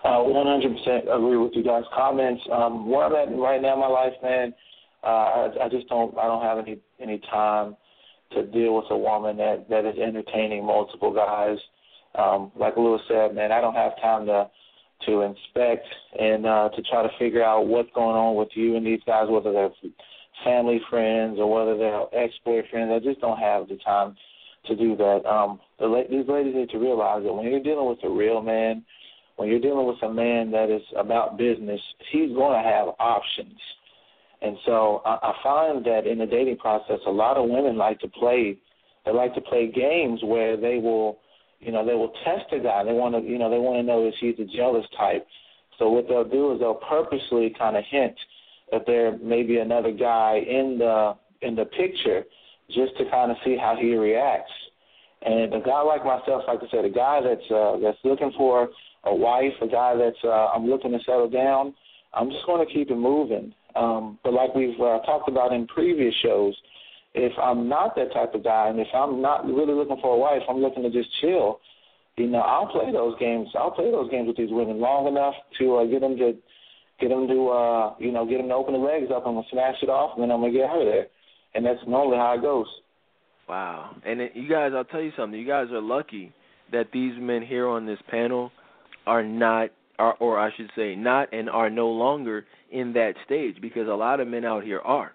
[0.03, 2.41] Uh, 100% agree with you guys' comments.
[2.51, 4.53] Um, where I'm at right now in my life, man,
[5.03, 7.75] uh, I, I just don't I don't have any any time
[8.33, 11.57] to deal with a woman that that is entertaining multiple guys.
[12.15, 14.49] Um, like Lewis said, man, I don't have time to
[15.07, 15.87] to inspect
[16.19, 19.27] and uh, to try to figure out what's going on with you and these guys,
[19.29, 19.71] whether they're
[20.43, 22.95] family friends or whether they're ex-boyfriends.
[22.95, 24.15] I just don't have the time
[24.67, 25.25] to do that.
[25.25, 28.83] Um, the, these ladies need to realize that when you're dealing with a real man
[29.41, 31.81] when you're dealing with a man that is about business,
[32.11, 33.57] he's going to have options.
[34.43, 37.99] And so I, I find that in the dating process, a lot of women like
[38.01, 38.59] to play.
[39.03, 41.17] They like to play games where they will,
[41.59, 42.83] you know, they will test a guy.
[42.83, 45.25] They want to, you know, they want to know if he's a jealous type.
[45.79, 48.13] So what they'll do is they'll purposely kind of hint
[48.71, 52.25] that there may be another guy in the in the picture,
[52.67, 54.53] just to kind of see how he reacts.
[55.23, 58.69] And a guy like myself, like I said, a guy that's uh, that's looking for
[59.05, 61.73] a wife, a guy that's uh, I'm looking to settle down,
[62.13, 63.53] I'm just going to keep it moving.
[63.75, 66.55] Um, but like we've uh, talked about in previous shows,
[67.13, 70.17] if I'm not that type of guy, and if I'm not really looking for a
[70.17, 71.59] wife, I'm looking to just chill.
[72.17, 73.47] You know, I'll play those games.
[73.57, 76.33] I'll play those games with these women long enough to uh, get them to
[76.99, 79.23] get them to uh, you know get them to open the legs up.
[79.25, 81.07] I'm gonna smash it off, and then I'm gonna get out of there.
[81.53, 82.67] And that's normally how it goes.
[83.49, 83.95] Wow.
[84.05, 85.37] And it, you guys, I'll tell you something.
[85.37, 86.31] You guys are lucky
[86.71, 88.51] that these men here on this panel
[89.05, 89.69] are not
[89.99, 93.93] are, or I should say not and are no longer in that stage because a
[93.93, 95.13] lot of men out here are.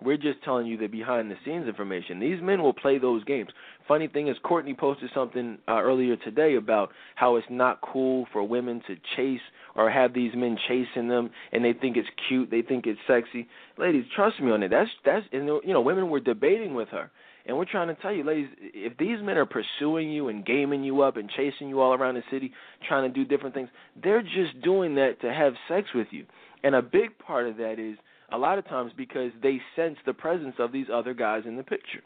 [0.00, 2.20] We're just telling you the behind the scenes information.
[2.20, 3.48] These men will play those games.
[3.88, 8.44] Funny thing is, Courtney posted something uh, earlier today about how it's not cool for
[8.44, 9.40] women to chase
[9.74, 13.48] or have these men chasing them, and they think it's cute, they think it's sexy.
[13.76, 14.68] Ladies, trust me on it.
[14.68, 17.10] That's that's and you know, women were debating with her
[17.48, 20.84] and we're trying to tell you, ladies, if these men are pursuing you and gaming
[20.84, 22.52] you up and chasing you all around the city,
[22.86, 23.70] trying to do different things,
[24.00, 26.26] they're just doing that to have sex with you.
[26.62, 27.96] And a big part of that is
[28.30, 31.62] a lot of times because they sense the presence of these other guys in the
[31.62, 32.02] picture.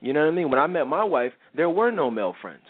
[0.00, 0.50] You know what I mean?
[0.50, 2.62] When I met my wife, there were no male friends.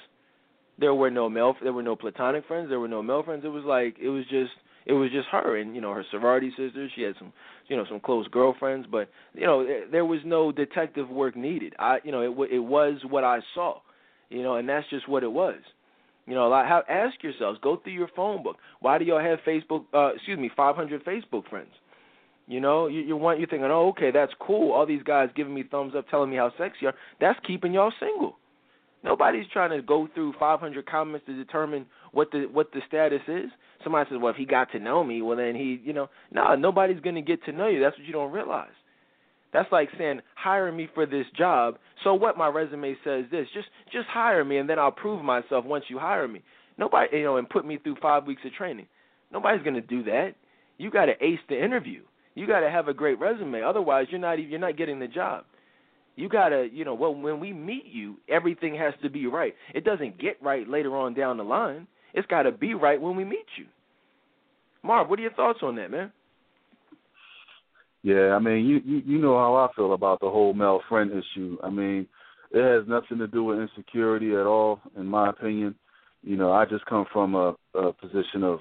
[0.78, 3.44] There were no male there were no platonic friends, there were no male friends.
[3.44, 4.52] It was like it was just
[4.86, 6.90] it was just her and you know her sorority sisters.
[6.94, 7.32] She had some
[7.68, 11.74] you know some close girlfriends, but you know there was no detective work needed.
[11.78, 13.80] I you know it it was what I saw,
[14.28, 15.58] you know, and that's just what it was.
[16.26, 18.56] You know, like how, ask yourselves, go through your phone book.
[18.80, 19.86] Why do y'all have Facebook?
[19.92, 21.70] Uh, excuse me, 500 Facebook friends.
[22.46, 24.72] You know, you, you want you're thinking, oh, okay, that's cool.
[24.72, 26.94] All these guys giving me thumbs up, telling me how sexy you are.
[27.20, 28.36] That's keeping y'all single.
[29.02, 33.50] Nobody's trying to go through 500 comments to determine what the what the status is
[33.82, 36.54] somebody says, well, if he got to know me, well, then he, you know, no,
[36.54, 37.80] nobody's going to get to know you.
[37.80, 38.68] That's what you don't realize.
[39.52, 41.78] That's like saying, hire me for this job.
[42.04, 42.38] So what?
[42.38, 43.46] My resume says this.
[43.52, 46.42] Just, just hire me, and then I'll prove myself once you hire me.
[46.78, 48.86] Nobody, you know, and put me through five weeks of training.
[49.32, 50.34] Nobody's going to do that.
[50.78, 52.02] You got to ace the interview.
[52.34, 53.62] You got to have a great resume.
[53.62, 55.44] Otherwise, you're not, you're not getting the job.
[56.16, 59.54] You gotta, you know, well, when we meet you, everything has to be right.
[59.74, 61.86] It doesn't get right later on down the line.
[62.12, 63.66] It's got to be right when we meet you.
[64.82, 66.12] Marv, what are your thoughts on that, man?
[68.02, 71.10] Yeah, I mean, you, you you know how I feel about the whole male friend
[71.10, 71.58] issue.
[71.62, 72.06] I mean,
[72.50, 75.74] it has nothing to do with insecurity at all, in my opinion.
[76.22, 78.60] You know, I just come from a, a position of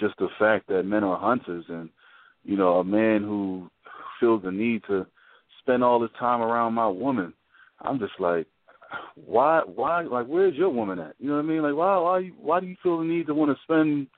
[0.00, 1.88] just the fact that men are hunters, and
[2.44, 3.68] you know, a man who
[4.20, 5.04] feels the need to
[5.60, 7.32] spend all this time around my woman.
[7.80, 8.46] I'm just like,
[9.14, 11.14] why why like where's your woman at?
[11.18, 11.62] You know what I mean?
[11.62, 14.08] Like why why why do you feel the need to want to spend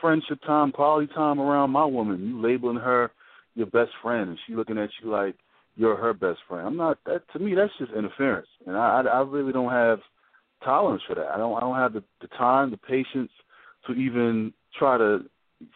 [0.00, 2.26] friendship time, quality time around my woman.
[2.26, 3.10] You labeling her
[3.54, 5.36] your best friend, and she looking at you like
[5.76, 6.66] you're her best friend.
[6.66, 6.98] I'm not.
[7.06, 10.00] That to me, that's just interference, and I, I, I really don't have
[10.64, 11.28] tolerance for that.
[11.28, 11.56] I don't.
[11.56, 13.30] I don't have the, the time, the patience
[13.86, 15.20] to even try to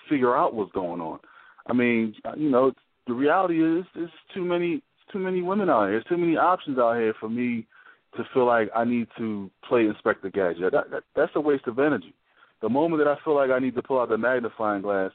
[0.09, 1.19] figure out what's going on.
[1.67, 2.73] I mean, you know,
[3.07, 4.83] the reality is there's too many
[5.13, 5.93] too many women out here.
[5.93, 7.67] There's too many options out here for me
[8.17, 10.73] to feel like I need to play Inspector Gadget.
[10.73, 12.15] That, that, that's a waste of energy.
[12.61, 15.11] The moment that I feel like I need to pull out the magnifying glass,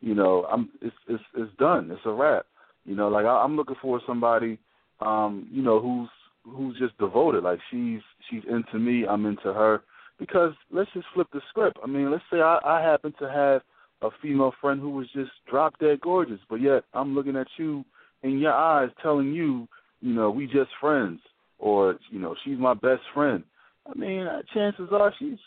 [0.00, 1.90] you know, I'm it's it's it's done.
[1.90, 2.46] It's a wrap.
[2.84, 4.58] You know, like I, I'm looking for somebody,
[5.00, 6.08] um, you know, who's
[6.44, 7.44] who's just devoted.
[7.44, 8.00] Like she's
[8.30, 9.82] she's into me, I'm into her.
[10.18, 11.78] Because let's just flip the script.
[11.82, 13.62] I mean, let's say I, I happen to have
[14.02, 17.84] a female friend who was just drop dead gorgeous, but yet I'm looking at you
[18.26, 19.68] in your eyes telling you,
[20.00, 21.20] you know, we just friends
[21.58, 23.44] or, you know, she's my best friend.
[23.86, 25.38] I mean, uh, chances are she's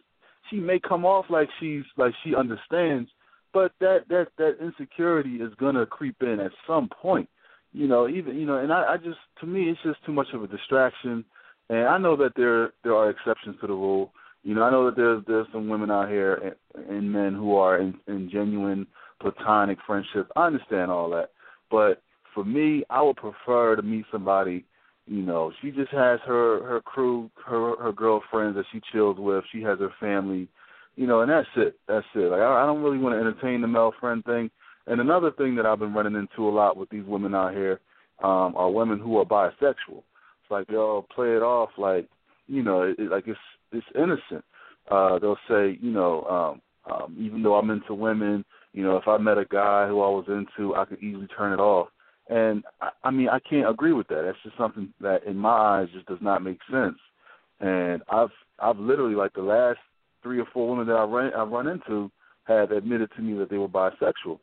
[0.49, 3.10] she may come off like she's like she understands,
[3.53, 7.30] but that that that insecurity is gonna creep in at some point.
[7.73, 10.27] You know, even you know, and I, I just to me it's just too much
[10.34, 11.26] of a distraction.
[11.69, 14.11] And I know that there there are exceptions to the rule.
[14.43, 17.56] You know, I know that there's there's some women out here and, and men who
[17.56, 18.88] are in, in genuine
[19.22, 20.31] platonic friendships.
[20.35, 21.31] I understand all that,
[21.69, 22.01] but
[22.39, 24.63] for me, I would prefer to meet somebody.
[25.07, 29.43] You know, she just has her her crew, her her girlfriends that she chills with.
[29.51, 30.47] She has her family,
[30.95, 31.77] you know, and that's it.
[31.85, 32.31] That's it.
[32.31, 34.49] Like I, I don't really want to entertain the male friend thing.
[34.87, 37.81] And another thing that I've been running into a lot with these women out here
[38.23, 39.97] um, are women who are bisexual.
[39.97, 42.07] It's like they'll play it off like,
[42.47, 43.37] you know, it, it, like it's
[43.73, 44.45] it's innocent.
[44.89, 46.23] Uh, they'll say, you know,
[46.87, 50.01] um, um, even though I'm into women, you know, if I met a guy who
[50.01, 51.89] I was into, I could easily turn it off.
[52.30, 54.22] And I, I mean, I can't agree with that.
[54.23, 56.97] That's just something that, in my eyes, just does not make sense.
[57.60, 58.30] And I've
[58.60, 59.80] I've literally like the last
[60.23, 62.11] three or four women that I run I run into
[62.45, 64.39] have admitted to me that they were bisexual.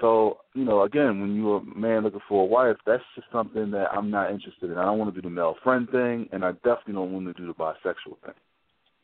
[0.00, 3.70] So, you know, again, when you're a man looking for a wife, that's just something
[3.72, 4.78] that I'm not interested in.
[4.78, 7.34] I don't want to do the male friend thing, and I definitely don't want to
[7.34, 8.34] do the bisexual thing.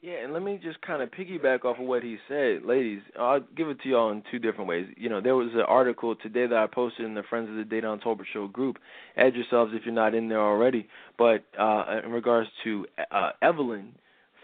[0.02, 3.00] Yeah, and let me just kind of piggyback off of what he said, ladies.
[3.18, 4.86] I'll give it to y'all in two different ways.
[4.96, 7.64] You know, there was an article today that I posted in the Friends of the
[7.64, 8.76] Dedan Tolbert Show group.
[9.16, 10.86] Add yourselves if you're not in there already.
[11.18, 13.94] But uh, in regards to uh, Evelyn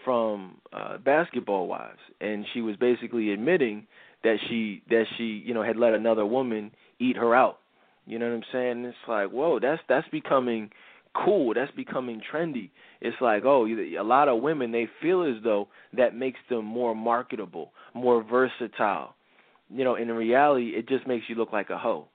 [0.03, 3.87] from uh, Basketball Wives, and she was basically admitting
[4.23, 7.59] that she that she you know had let another woman eat her out.
[8.05, 8.85] You know what I'm saying?
[8.85, 10.71] It's like, whoa, that's that's becoming
[11.15, 11.53] cool.
[11.53, 12.69] That's becoming trendy.
[13.01, 16.95] It's like, oh, a lot of women they feel as though that makes them more
[16.95, 19.15] marketable, more versatile.
[19.69, 22.07] You know, in reality, it just makes you look like a hoe.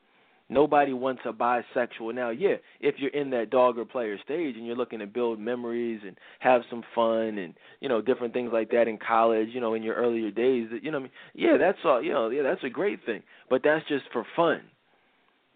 [0.51, 2.15] Nobody wants a bisexual.
[2.15, 5.39] Now, yeah, if you're in that dog or player stage and you're looking to build
[5.39, 9.61] memories and have some fun and you know different things like that in college, you
[9.61, 12.03] know, in your earlier days, you know, I mean, yeah, that's all.
[12.03, 13.23] You know, yeah, that's a great thing.
[13.51, 14.63] But that's just for fun.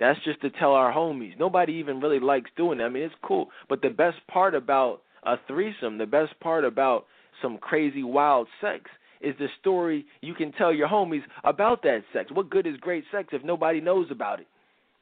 [0.03, 1.39] That's just to tell our homies.
[1.39, 2.85] Nobody even really likes doing that.
[2.85, 3.51] I mean, it's cool.
[3.69, 7.07] But the best part about a threesome, the best part about
[7.41, 12.33] some crazy wild sex is the story you can tell your homies about that sex.
[12.33, 14.49] What good is great sex if nobody knows about it?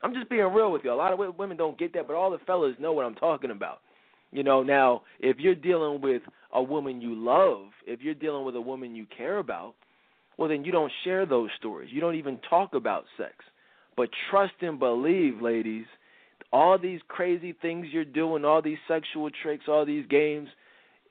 [0.03, 0.93] I'm just being real with you.
[0.93, 3.53] A lot of women don't get that, but all the fellas know what I'm talking
[3.53, 3.79] about.
[4.33, 6.21] You know, now if you're dealing with
[6.53, 9.77] a woman you love, if you're dealing with a woman you care about,
[10.37, 11.89] well then you don't share those stories.
[11.91, 13.33] You don't even talk about sex.
[14.01, 15.85] But trust and believe, ladies,
[16.55, 20.49] all these crazy things you're doing, all these sexual tricks, all these games,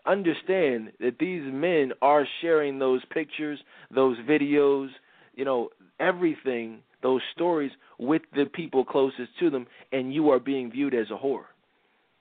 [0.07, 3.60] understand that these men are sharing those pictures,
[3.94, 4.88] those videos,
[5.36, 10.72] you know, everything those stories with the people closest to them, and you are being
[10.72, 11.44] viewed as a whore.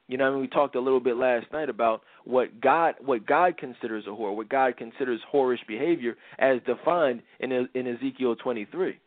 [0.07, 3.24] You know, I mean, we talked a little bit last night about what God, what
[3.27, 8.99] God considers a whore, what God considers whorish behavior, as defined in in Ezekiel 23.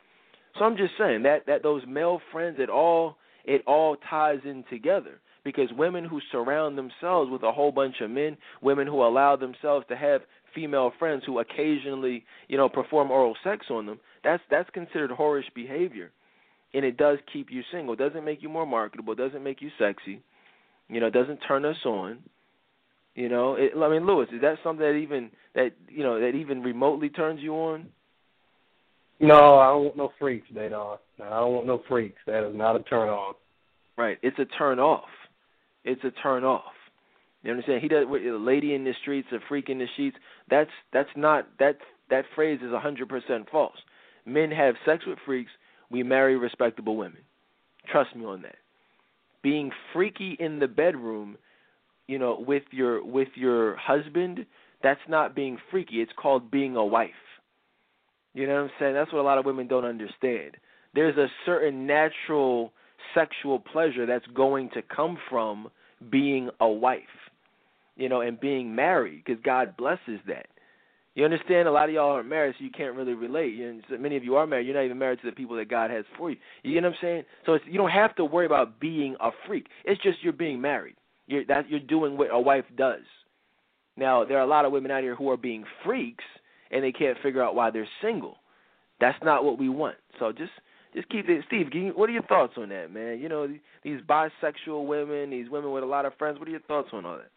[0.58, 4.64] So I'm just saying that that those male friends, it all it all ties in
[4.70, 9.36] together because women who surround themselves with a whole bunch of men, women who allow
[9.36, 10.22] themselves to have
[10.54, 15.52] female friends who occasionally, you know, perform oral sex on them, that's that's considered whorish
[15.56, 16.12] behavior,
[16.74, 17.96] and it does keep you single.
[17.96, 19.16] Doesn't make you more marketable.
[19.16, 20.22] Doesn't make you sexy.
[20.90, 22.20] You know, doesn't turn us on.
[23.16, 26.36] You know, it, I mean, Lewis, is that something that even that you know that
[26.36, 27.88] even remotely turns you on?
[29.22, 30.98] No, I don't want no freaks, Dedan.
[31.24, 32.20] I don't want no freaks.
[32.26, 33.36] That is not a turn on.
[33.98, 35.10] Right, it's a turn off.
[35.84, 36.74] It's a turn off.
[37.44, 37.82] You understand?
[37.82, 38.06] He does.
[38.08, 40.18] A lady in the streets, a freak in the sheets.
[40.50, 41.78] That's that's not that
[42.10, 43.78] that phrase is a hundred percent false
[44.26, 45.52] men have sex with freaks,
[45.90, 47.22] we marry respectable women.
[47.92, 48.56] Trust me on that.
[49.44, 51.38] Being freaky in the bedroom,
[52.08, 54.46] you know, with your with your husband,
[54.84, 55.96] that's not being freaky.
[55.96, 57.10] It's called being a wife.
[58.34, 58.94] You know what I'm saying?
[58.94, 60.58] That's what a lot of women don't understand.
[60.94, 62.72] There's a certain natural
[63.14, 65.70] sexual pleasure that's going to come from
[66.10, 67.02] being a wife,
[67.96, 70.48] you know, and being married because God blesses that.
[71.14, 71.68] You understand?
[71.68, 73.60] A lot of y'all are married, so you can't really relate.
[73.60, 74.66] And so many of you are married.
[74.66, 76.38] You're not even married to the people that God has for you.
[76.64, 77.24] You get what I'm saying?
[77.46, 79.68] So it's, you don't have to worry about being a freak.
[79.84, 80.96] It's just you're being married.
[81.28, 83.04] You're that you're doing what a wife does.
[83.98, 86.24] Now there are a lot of women out here who are being freaks
[86.72, 88.38] and they can't figure out why they're single.
[89.00, 89.96] That's not what we want.
[90.20, 90.52] So just
[90.94, 91.44] just keep it.
[91.48, 93.20] Steve, what are your thoughts on that, man?
[93.20, 93.48] You know
[93.84, 96.40] these bisexual women, these women with a lot of friends.
[96.40, 97.32] What are your thoughts on all that?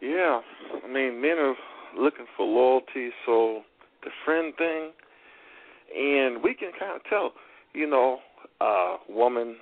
[0.00, 0.40] Yeah,
[0.84, 1.54] I mean, men are
[1.98, 3.62] looking for loyalty, so
[4.02, 4.90] the friend thing,
[5.96, 7.32] and we can kind of tell,
[7.72, 8.18] you know,
[8.60, 9.56] a woman,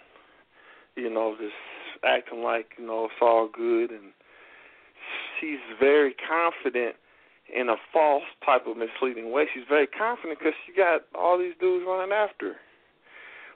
[0.97, 1.53] you know, just
[2.05, 4.13] acting like you know it's all good, and
[5.41, 6.97] she's very confident
[7.55, 9.47] in a false type of misleading way.
[9.53, 12.57] She's very confident because she got all these dudes running after her.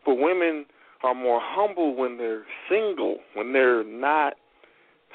[0.05, 0.67] But women
[1.03, 4.35] are more humble when they're single, when they're not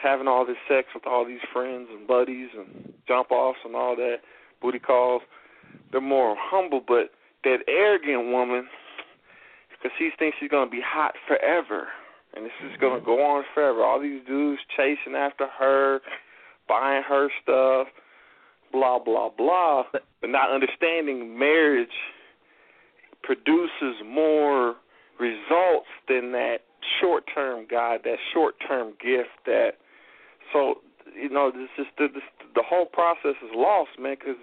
[0.01, 3.95] having all this sex with all these friends and buddies and jump offs and all
[3.95, 4.17] that
[4.61, 5.21] booty calls.
[5.91, 7.11] They're more humble, but
[7.43, 8.67] that arrogant woman,
[9.69, 11.87] because she thinks she's gonna be hot forever,
[12.35, 13.05] and this is gonna mm-hmm.
[13.05, 13.83] go on forever.
[13.83, 16.01] All these dudes chasing after her,
[16.67, 17.87] buying her stuff,
[18.71, 21.89] blah blah blah, but not understanding marriage
[23.23, 24.75] produces more
[25.19, 26.59] results than that
[26.99, 29.73] short term guide, that short term gift that
[30.51, 30.75] so
[31.15, 32.23] you know, this just the this,
[32.55, 34.15] the whole process is lost, man.
[34.19, 34.41] Because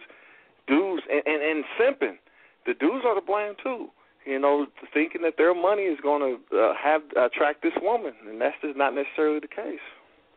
[0.66, 2.18] dudes and, and and simping,
[2.66, 3.88] the dudes are to blame too.
[4.26, 8.40] You know, thinking that their money is going to uh, have attract this woman, and
[8.40, 9.84] that's just not necessarily the case.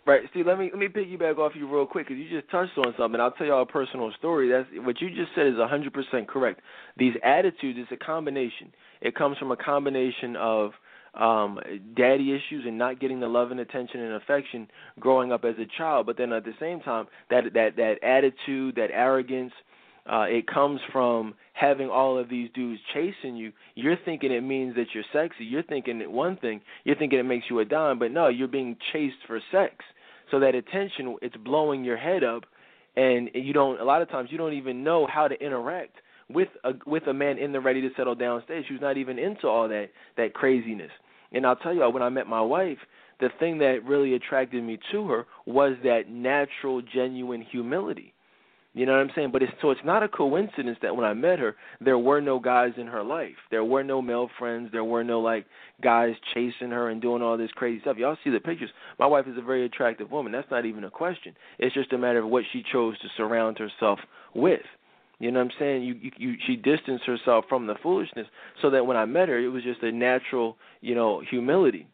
[0.06, 0.48] Right, Steve.
[0.48, 3.22] Let me let me piggyback off you real quick because you just touched on something.
[3.22, 4.50] I'll tell y'all a personal story.
[4.50, 6.62] That's what you just said is a hundred percent correct.
[6.98, 8.74] These attitudes, it's a combination.
[9.02, 10.72] It comes from a combination of
[11.14, 11.60] um
[11.96, 14.68] daddy issues and not getting the love and attention and affection
[15.00, 18.76] growing up as a child but then at the same time that that that attitude
[18.78, 19.52] that arrogance
[20.10, 23.52] uh it comes from having all of these dudes chasing you.
[23.76, 25.46] You're thinking it means that you're sexy.
[25.46, 26.62] You're thinking it one thing.
[26.84, 28.00] You're thinking it makes you a dime.
[28.00, 29.76] But no you're being chased for sex.
[30.32, 32.44] So that attention it's blowing your head up.
[32.96, 35.98] And you don't a lot of times you don't even know how to interact
[36.30, 39.20] with a with a man in the ready to settle down stage who's not even
[39.20, 40.92] into all that that craziness.
[41.32, 42.78] And I'll tell you, when I met my wife,
[43.20, 48.14] the thing that really attracted me to her was that natural, genuine humility.
[48.74, 49.32] You know what I'm saying?
[49.34, 52.40] But it's so it's not a coincidence that when I met her, there were no
[52.40, 53.36] guys in her life.
[53.50, 54.70] There were no male friends.
[54.72, 55.46] There were no like
[55.84, 57.98] guys chasing her and doing all this crazy stuff.
[57.98, 58.70] Y'all see the pictures.
[58.98, 60.32] My wife is a very attractive woman.
[60.32, 61.36] That's not even a question.
[61.60, 64.00] It's just a matter of what she chose to surround herself
[64.34, 64.62] with.
[65.20, 65.84] You know what I'm saying?
[65.84, 68.28] You, you, you she distanced herself from the foolishness
[68.62, 71.88] so that when I met her, it was just a natural, you know, humility.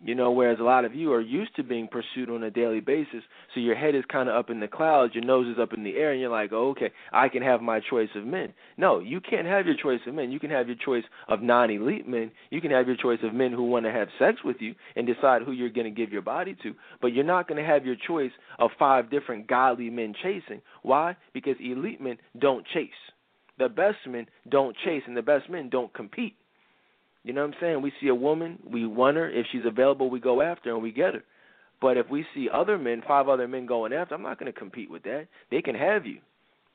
[0.00, 2.78] You know, whereas a lot of you are used to being pursued on a daily
[2.78, 5.72] basis, so your head is kind of up in the clouds, your nose is up
[5.72, 8.54] in the air, and you're like, oh, okay, I can have my choice of men.
[8.76, 10.30] No, you can't have your choice of men.
[10.30, 12.30] You can have your choice of non-elite men.
[12.50, 15.04] You can have your choice of men who want to have sex with you and
[15.04, 16.74] decide who you're going to give your body to.
[17.02, 20.62] But you're not going to have your choice of five different godly men chasing.
[20.82, 21.16] Why?
[21.34, 22.90] Because elite men don't chase.
[23.58, 26.36] The best men don't chase, and the best men don't compete.
[27.28, 27.82] You know what I'm saying?
[27.82, 29.28] We see a woman, we want her.
[29.28, 31.22] If she's available, we go after and we get her.
[31.78, 34.58] But if we see other men, five other men going after, I'm not going to
[34.58, 35.26] compete with that.
[35.50, 36.20] They can have you.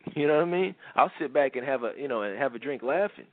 [0.15, 0.75] You know what I mean?
[0.95, 3.25] I'll sit back and have a you know and have a drink laughing.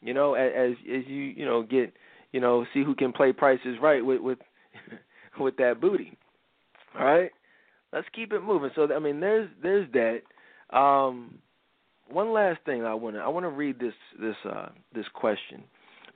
[0.00, 1.92] You know, as as you you know get
[2.30, 4.38] you know see who can play prices right with with
[5.40, 6.16] with that booty.
[6.96, 7.32] All right,
[7.92, 8.70] let's keep it moving.
[8.76, 10.78] So I mean, there's there's that.
[10.78, 11.38] Um,
[12.08, 15.64] one last thing I want to I want to read this this uh, this question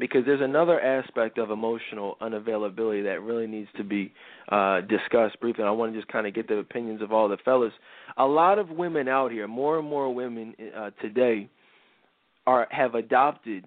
[0.00, 4.12] because there's another aspect of emotional unavailability that really needs to be
[4.50, 5.62] uh, discussed briefly.
[5.62, 7.72] I want to just kind of get the opinions of all the fellas.
[8.16, 11.48] A lot of women out here, more and more women uh, today,
[12.46, 13.66] are have adopted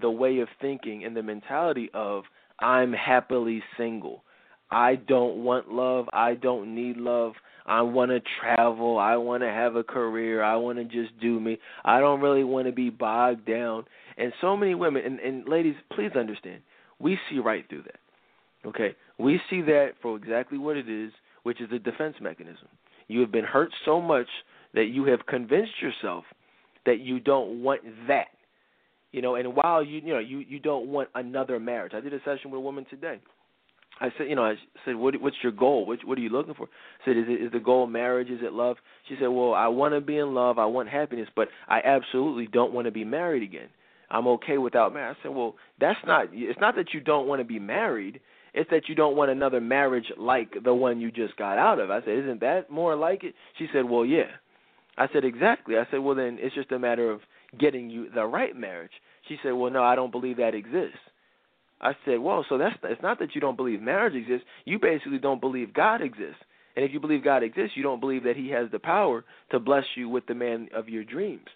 [0.00, 2.24] the way of thinking and the mentality of
[2.60, 4.22] I'm happily single.
[4.70, 6.06] I don't want love.
[6.12, 7.32] I don't need love.
[7.66, 8.98] I want to travel.
[8.98, 10.42] I want to have a career.
[10.42, 11.58] I want to just do me.
[11.84, 13.84] I don't really want to be bogged down.
[14.20, 16.60] And so many women, and, and ladies, please understand,
[16.98, 18.68] we see right through that.
[18.68, 18.94] Okay?
[19.18, 22.68] We see that for exactly what it is, which is a defense mechanism.
[23.08, 24.26] You have been hurt so much
[24.74, 26.24] that you have convinced yourself
[26.86, 28.28] that you don't want that.
[29.12, 31.92] You know, and while you you know you you don't want another marriage.
[31.96, 33.18] I did a session with a woman today
[34.00, 35.84] I said, you know, I said, what, what's your goal?
[35.84, 36.64] What, what are you looking for?
[36.64, 38.30] I said, is it is the goal marriage?
[38.30, 38.76] Is it love?
[39.08, 40.58] She said, well, I want to be in love.
[40.58, 43.68] I want happiness, but I absolutely don't want to be married again.
[44.10, 45.16] I'm okay without marriage.
[45.20, 46.26] I said, well, that's not.
[46.32, 48.20] It's not that you don't want to be married.
[48.52, 51.90] It's that you don't want another marriage like the one you just got out of.
[51.90, 53.34] I said, isn't that more like it?
[53.58, 54.24] She said, well, yeah.
[54.98, 55.76] I said, exactly.
[55.76, 57.20] I said, well, then it's just a matter of
[57.58, 58.90] getting you the right marriage.
[59.28, 60.98] She said, well, no, I don't believe that exists.
[61.80, 64.46] I said, well, so that's it's not that you don't believe marriage exists.
[64.64, 66.42] You basically don't believe God exists.
[66.76, 69.58] And if you believe God exists, you don't believe that He has the power to
[69.58, 71.46] bless you with the man of your dreams.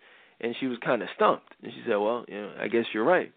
[0.45, 1.55] And she was kind of stumped.
[1.63, 3.33] And she said, well, you know, I guess you're right.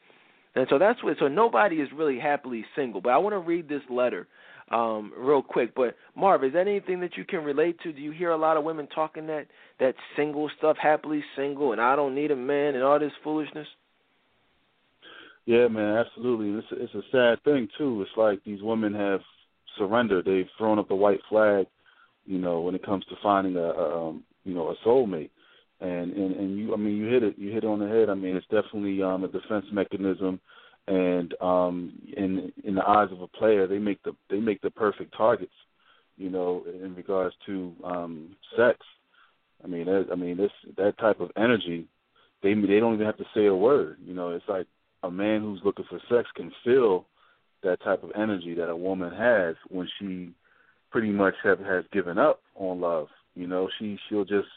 [0.56, 1.16] And so that's what.
[1.20, 3.00] So nobody is really happily single.
[3.00, 4.28] But I want to read this letter
[4.72, 5.74] um, real quick.
[5.74, 7.94] But Marv, is that anything that you can relate to?
[7.94, 9.46] Do you hear a lot of women talking that
[9.80, 13.68] that single stuff, happily single, and I don't need a man, and all this foolishness?
[15.46, 16.60] Yeah, man, absolutely.
[16.60, 18.02] It's it's a sad thing too.
[18.02, 19.22] It's like these women have
[19.78, 20.26] surrendered.
[20.26, 21.68] They've thrown up the white flag,
[22.26, 25.30] you know, when it comes to finding a, um, you know, a soulmate.
[25.80, 28.10] And and and you, I mean, you hit it, you hit it on the head.
[28.10, 30.40] I mean, it's definitely um, a defense mechanism,
[30.88, 34.72] and um, in in the eyes of a player, they make the they make the
[34.72, 35.54] perfect targets,
[36.18, 38.80] you know, in regards to um, sex.
[39.64, 41.86] I mean, that, I mean, this that type of energy,
[42.42, 43.98] they they don't even have to say a word.
[44.04, 44.66] You know, it's like
[45.04, 47.06] a man who's looking for sex can feel
[47.64, 50.32] that type of energy that a woman has when she
[50.92, 53.08] pretty much have has given up on love.
[53.36, 54.48] You know, she she'll just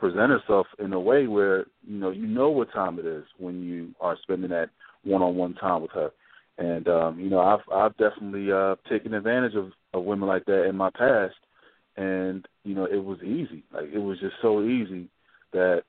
[0.00, 3.62] present herself in a way where you know you know what time it is when
[3.62, 4.70] you are spending that
[5.04, 6.10] one-on-one time with her.
[6.58, 10.66] And um, you know, I've I've definitely uh, taken advantage of, of women like that
[10.68, 11.36] in my past,
[11.96, 13.64] and you know, it was easy.
[13.72, 15.08] Like it was just so easy
[15.52, 15.82] that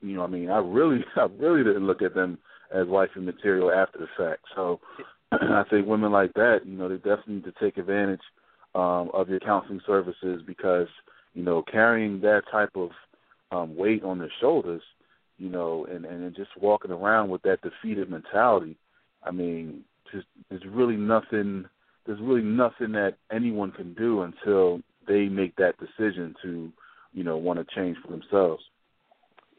[0.00, 2.38] you know, I mean, I really I really didn't look at them
[2.74, 4.42] as wifey material after the fact.
[4.54, 4.80] So
[5.32, 8.20] I think women like that, you know, they definitely need to take advantage
[8.74, 10.88] um, of your counseling services because
[11.34, 12.90] you know carrying that type of
[13.50, 14.82] um, weight on their shoulders,
[15.38, 18.76] you know, and and just walking around with that defeated mentality.
[19.22, 21.66] I mean, just there's really nothing.
[22.06, 26.72] There's really nothing that anyone can do until they make that decision to,
[27.12, 28.62] you know, want to change for themselves.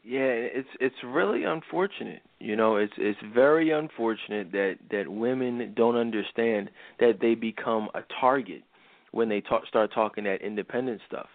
[0.04, 2.22] Yeah, it's it's really unfortunate.
[2.38, 8.00] You know, it's it's very unfortunate that that women don't understand that they become a
[8.20, 8.62] target
[9.12, 11.26] when they talk, start talking that independent stuff.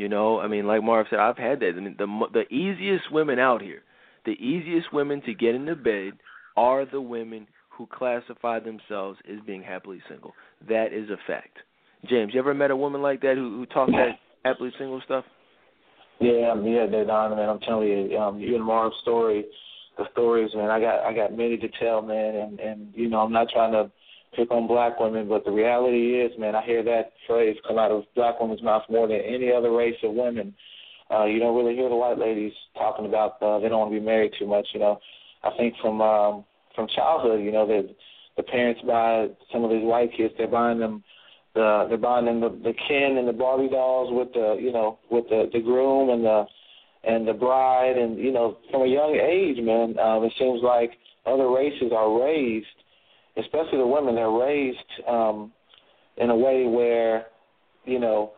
[0.00, 1.74] You know, I mean, like Marv said, I've had that.
[1.76, 3.82] I mean, the the easiest women out here,
[4.24, 6.14] the easiest women to get into bed
[6.56, 10.32] are the women who classify themselves as being happily single.
[10.66, 11.58] That is a fact.
[12.08, 15.26] James, you ever met a woman like that who who talked that happily single stuff?
[16.18, 17.50] Yeah, yeah, Don, man.
[17.50, 19.44] I'm telling you, um, you and Marv's story,
[19.98, 20.70] the stories, man.
[20.70, 22.36] I got, I got many to tell, man.
[22.36, 23.90] And and you know, I'm not trying to
[24.34, 27.90] pick on black women, but the reality is, man, I hear that phrase come out
[27.90, 30.54] of black women's mouth more than any other race of women.
[31.10, 33.98] Uh, you don't really hear the white ladies talking about uh, they don't want to
[33.98, 34.66] be married too much.
[34.72, 35.00] You know,
[35.42, 36.44] I think from um,
[36.74, 37.94] from childhood, you know, that
[38.36, 41.02] the parents buy some of these white kids, they're buying them
[41.54, 44.98] the they're buying them the, the Ken and the Barbie dolls with the you know
[45.10, 46.44] with the the groom and the
[47.04, 50.92] and the bride and you know from a young age, man, um, it seems like
[51.26, 52.66] other races are raised,
[53.36, 54.78] especially the women, they're raised
[55.08, 55.52] um,
[56.16, 57.26] in a way where
[57.84, 58.32] you know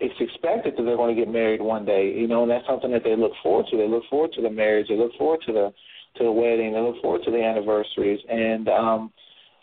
[0.00, 2.90] it's expected that they're going to get married one day, you know, and that's something
[2.92, 3.76] that they look forward to.
[3.76, 4.86] They look forward to the marriage.
[4.88, 5.72] They look forward to the
[6.16, 6.72] to the wedding.
[6.72, 9.12] They look forward to the anniversaries, and um,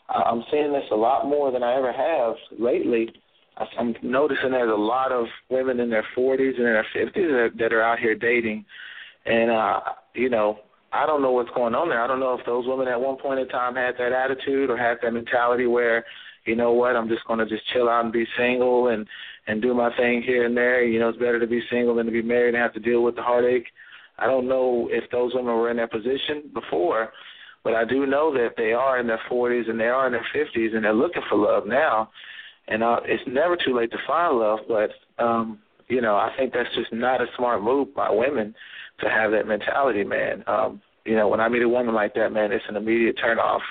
[0.10, 3.10] I'm seeing this a lot more than I ever have lately.
[3.80, 7.72] I'm noticing there's a lot of women in their 40s and in their 50s that
[7.72, 8.65] are out here dating,
[9.26, 9.80] and uh,
[10.14, 10.60] you know,
[10.95, 12.01] I don't know what's going on there.
[12.01, 14.77] I don't know if those women at one point in time had that attitude or
[14.77, 16.05] had that mentality where,
[16.45, 19.05] you know what, I'm just going to just chill out and be single and
[19.47, 20.84] and do my thing here and there.
[20.84, 23.03] You know, it's better to be single than to be married and have to deal
[23.03, 23.67] with the heartache.
[24.17, 27.11] I don't know if those women were in that position before,
[27.63, 30.26] but I do know that they are in their 40s and they are in their
[30.34, 32.09] 50s and they're looking for love now.
[32.67, 34.91] And uh, it's never too late to find love, but
[35.23, 38.55] um, you know, I think that's just not a smart move by women
[38.99, 40.43] to have that mentality, man.
[40.47, 43.39] Um, you know, when I meet a woman like that, man, it's an immediate turn
[43.39, 43.61] off.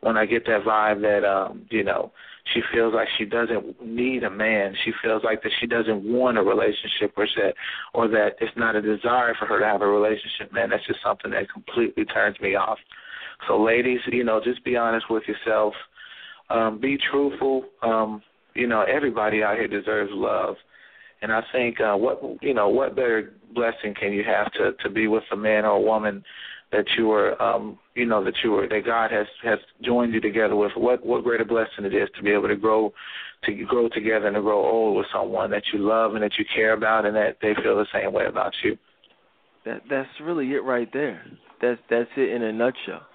[0.00, 2.12] When I get that vibe that um, you know,
[2.52, 4.74] she feels like she doesn't need a man.
[4.84, 7.54] She feels like that she doesn't want a relationship or that
[7.94, 10.70] or that it's not a desire for her to have a relationship, man.
[10.70, 12.78] That's just something that completely turns me off.
[13.48, 15.74] So, ladies, you know, just be honest with yourself.
[16.50, 17.64] Um, be truthful.
[17.82, 18.22] Um,
[18.54, 20.56] you know, everybody out here deserves love,
[21.22, 24.90] and I think uh, what you know, what better blessing can you have to to
[24.90, 26.24] be with a man or a woman
[26.72, 30.20] that you were um you know that you were that God has has joined you
[30.20, 30.72] together with?
[30.76, 32.92] What what greater blessing it is to be able to grow
[33.44, 36.44] to grow together and to grow old with someone that you love and that you
[36.54, 38.76] care about and that they feel the same way about you?
[39.64, 41.24] That that's really it right there.
[41.60, 43.06] That's that's it in a nutshell.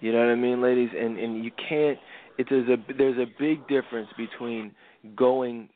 [0.00, 0.90] You know what I mean ladies?
[0.98, 1.98] And and you can't
[2.38, 4.72] it there's a there's a big difference between
[5.14, 5.68] going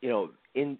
[0.00, 0.78] you know in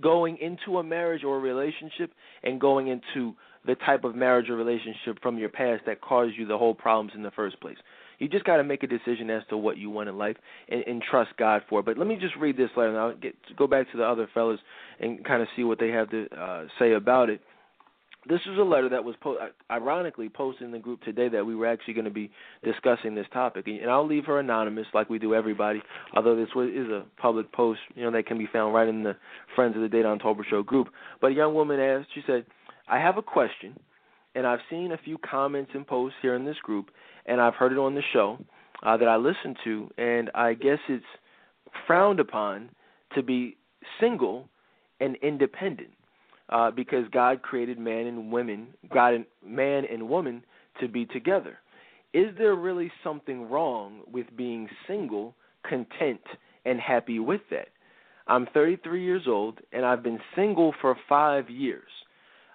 [0.00, 2.12] going into a marriage or a relationship
[2.42, 3.34] and going into
[3.66, 7.12] the type of marriage or relationship from your past that caused you the whole problems
[7.14, 7.76] in the first place.
[8.18, 10.36] You just got to make a decision as to what you want in life
[10.68, 11.80] and, and trust God for.
[11.80, 11.86] It.
[11.86, 14.28] But let me just read this letter, and I'll get go back to the other
[14.34, 14.58] fellas
[14.98, 17.40] and kind of see what they have to uh, say about it.
[18.26, 19.38] This is a letter that was po-
[19.70, 22.30] ironically posted in the group today that we were actually going to be
[22.64, 25.80] discussing this topic, and I'll leave her anonymous like we do everybody.
[26.14, 29.16] Although this is a public post, you know that can be found right in the
[29.54, 30.88] Friends of the Dedan Tolbert Show group.
[31.20, 32.44] But a young woman asked, she said,
[32.88, 33.78] "I have a question,
[34.34, 36.90] and I've seen a few comments and posts here in this group,
[37.24, 38.38] and I've heard it on the show
[38.82, 41.04] uh, that I listen to, and I guess it's
[41.86, 42.70] frowned upon
[43.14, 43.56] to be
[44.00, 44.48] single
[45.00, 45.90] and independent."
[46.48, 50.42] Uh, because God created man and women, God and man and woman
[50.80, 51.58] to be together.
[52.14, 55.34] Is there really something wrong with being single,
[55.68, 56.22] content,
[56.64, 57.68] and happy with that?
[58.26, 61.88] I'm 33 years old and I've been single for five years.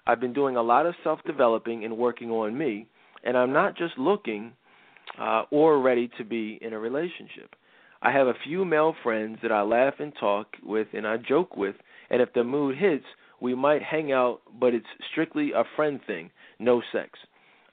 [0.06, 2.88] I've been doing a lot of self developing and working on me,
[3.24, 4.53] and I'm not just looking
[5.20, 7.56] uh, or ready to be in a relationship.
[8.02, 11.56] I have a few male friends that I laugh and talk with and I joke
[11.56, 11.76] with,
[12.10, 13.06] and if the mood hits,
[13.44, 17.20] we might hang out, but it's strictly a friend thing, no sex.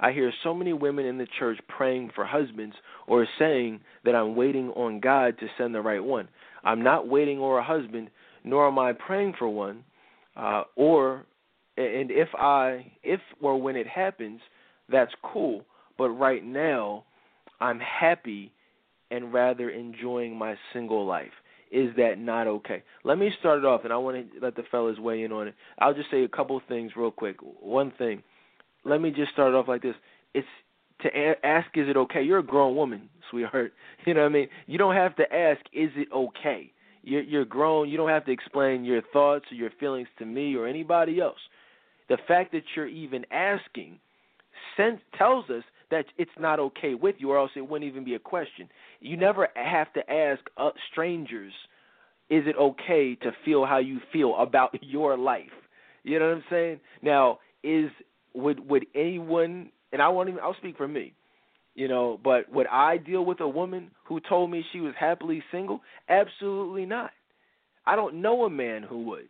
[0.00, 2.74] I hear so many women in the church praying for husbands
[3.06, 6.28] or saying that I'm waiting on God to send the right one.
[6.64, 8.10] I'm not waiting on a husband,
[8.42, 9.84] nor am I praying for one.
[10.36, 11.24] Uh, or,
[11.76, 14.40] and if I, if or when it happens,
[14.90, 15.64] that's cool.
[15.96, 17.04] But right now,
[17.60, 18.52] I'm happy
[19.12, 21.30] and rather enjoying my single life
[21.70, 22.82] is that not okay?
[23.04, 25.48] Let me start it off, and I want to let the fellas weigh in on
[25.48, 25.54] it.
[25.78, 27.36] I'll just say a couple things real quick.
[27.40, 28.22] One thing,
[28.84, 29.94] let me just start it off like this:
[30.34, 30.46] it's
[31.02, 32.22] to a- ask, is it okay?
[32.22, 33.72] You're a grown woman, sweetheart.
[34.06, 34.48] You know what I mean?
[34.66, 36.72] You don't have to ask, is it okay?
[37.02, 37.88] You're, you're grown.
[37.88, 41.38] You don't have to explain your thoughts or your feelings to me or anybody else.
[42.08, 43.98] The fact that you're even asking
[44.76, 48.14] sense tells us that it's not okay with you, or else it wouldn't even be
[48.14, 48.68] a question.
[49.00, 51.52] You never have to ask uh, strangers,
[52.28, 55.46] is it okay to feel how you feel about your life?
[56.02, 56.80] You know what I'm saying?
[57.02, 57.90] Now, is
[58.34, 61.14] would would anyone and I won't even I'll speak for me.
[61.74, 65.42] You know, but would I deal with a woman who told me she was happily
[65.52, 65.80] single?
[66.08, 67.10] Absolutely not.
[67.86, 69.28] I don't know a man who would.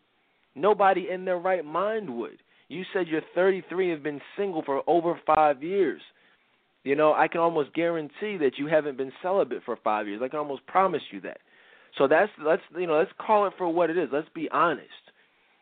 [0.55, 2.39] Nobody in their right mind would.
[2.69, 6.01] You said you're 33 and have been single for over 5 years.
[6.83, 10.23] You know, I can almost guarantee that you haven't been celibate for five years.
[10.25, 11.39] I can almost promise you that.
[11.99, 14.09] So that's let's you know let's call it for what it is.
[14.13, 14.89] Let's be honest.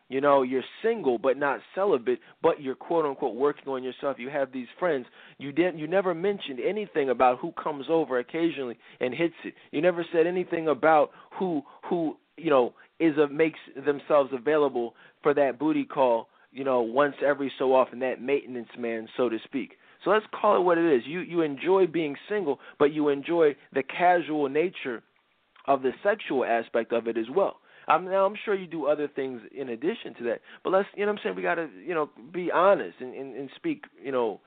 [0.07, 4.17] You know, you're single but not celibate, but you're quote unquote working on yourself.
[4.17, 5.05] You have these friends.
[5.37, 5.77] You didn't.
[5.77, 9.53] You never mentioned anything about who comes over occasionally and hits it.
[9.71, 15.33] You never said anything about who who you know is a makes themselves available for
[15.33, 16.29] that booty call.
[16.51, 19.73] You know, once every so often, that maintenance man, so to speak.
[20.03, 21.03] So let's call it what it is.
[21.05, 25.03] You you enjoy being single, but you enjoy the casual nature
[25.67, 27.57] of the sexual aspect of it as well.
[27.87, 30.41] I'm now I'm sure you do other things in addition to that.
[30.63, 33.35] But let's you know what I'm saying we gotta, you know, be honest and, and,
[33.35, 34.39] and speak, you know,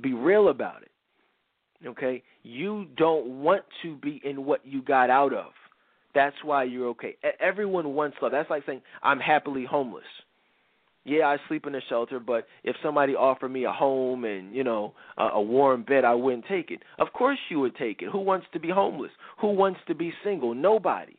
[0.00, 1.86] be real about it.
[1.86, 2.22] Okay?
[2.42, 5.52] You don't want to be in what you got out of.
[6.14, 7.16] That's why you're okay.
[7.40, 8.32] Everyone wants love.
[8.32, 10.04] That's like saying I'm happily homeless
[11.04, 14.64] yeah, I sleep in a shelter, but if somebody offered me a home and you
[14.64, 16.80] know a, a warm bed, I wouldn't take it.
[16.98, 18.10] Of course, you would take it.
[18.10, 19.12] Who wants to be homeless?
[19.40, 20.54] Who wants to be single?
[20.54, 21.16] Nobody.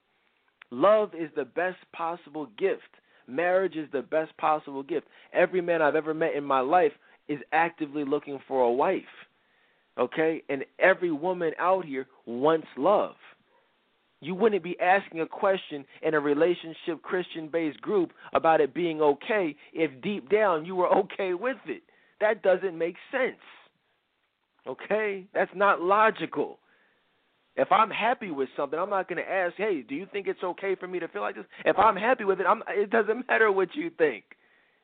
[0.69, 2.81] Love is the best possible gift.
[3.27, 5.07] Marriage is the best possible gift.
[5.33, 6.93] Every man I've ever met in my life
[7.27, 9.01] is actively looking for a wife.
[9.97, 10.43] Okay?
[10.49, 13.15] And every woman out here wants love
[14.21, 19.01] you wouldn't be asking a question in a relationship Christian based group about it being
[19.01, 21.81] okay if deep down you were okay with it.
[22.21, 23.41] That doesn't make sense.
[24.67, 25.25] Okay?
[25.33, 26.59] That's not logical.
[27.57, 30.41] If I'm happy with something, I'm not going to ask, "Hey, do you think it's
[30.41, 33.27] okay for me to feel like this?" If I'm happy with it, I'm it doesn't
[33.27, 34.23] matter what you think.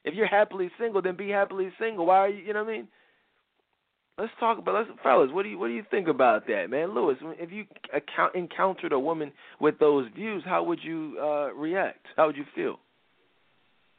[0.03, 2.05] If you're happily single, then be happily single.
[2.05, 2.87] Why are you, you know what I mean?
[4.17, 5.29] Let's talk about let's fellas.
[5.31, 7.17] What do you what do you think about that, man, Lewis?
[7.21, 9.31] If you account, encountered a woman
[9.61, 12.03] with those views, how would you uh, react?
[12.15, 12.79] How would you feel?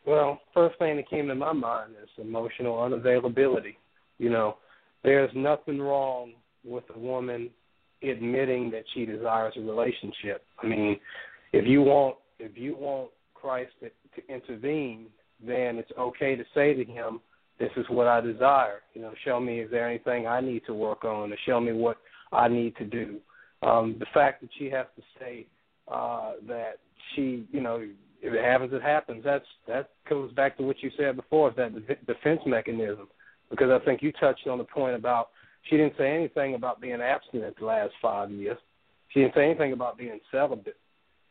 [0.04, 3.76] Well, first thing that came to my mind is emotional unavailability.
[4.18, 4.56] You know,
[5.04, 6.32] there's nothing wrong
[6.64, 7.50] with a woman
[8.02, 10.42] admitting that she desires a relationship.
[10.60, 10.98] I mean,
[11.52, 15.06] if you want if you want Christ to, to intervene,
[15.46, 17.20] then it's okay to say to him,
[17.58, 18.80] "This is what I desire.
[18.94, 21.72] You know, show me is there anything I need to work on, or show me
[21.72, 21.98] what
[22.32, 23.20] I need to do."
[23.62, 25.46] Um, the fact that she has to say
[25.88, 26.78] uh, that
[27.14, 27.82] she, you know,
[28.20, 29.22] if it happens, it happens.
[29.24, 33.08] That's that goes back to what you said before, is that defense mechanism.
[33.50, 35.30] Because I think you touched on the point about
[35.62, 38.58] she didn't say anything about being abstinent the last five years.
[39.08, 40.76] She didn't say anything about being celibate.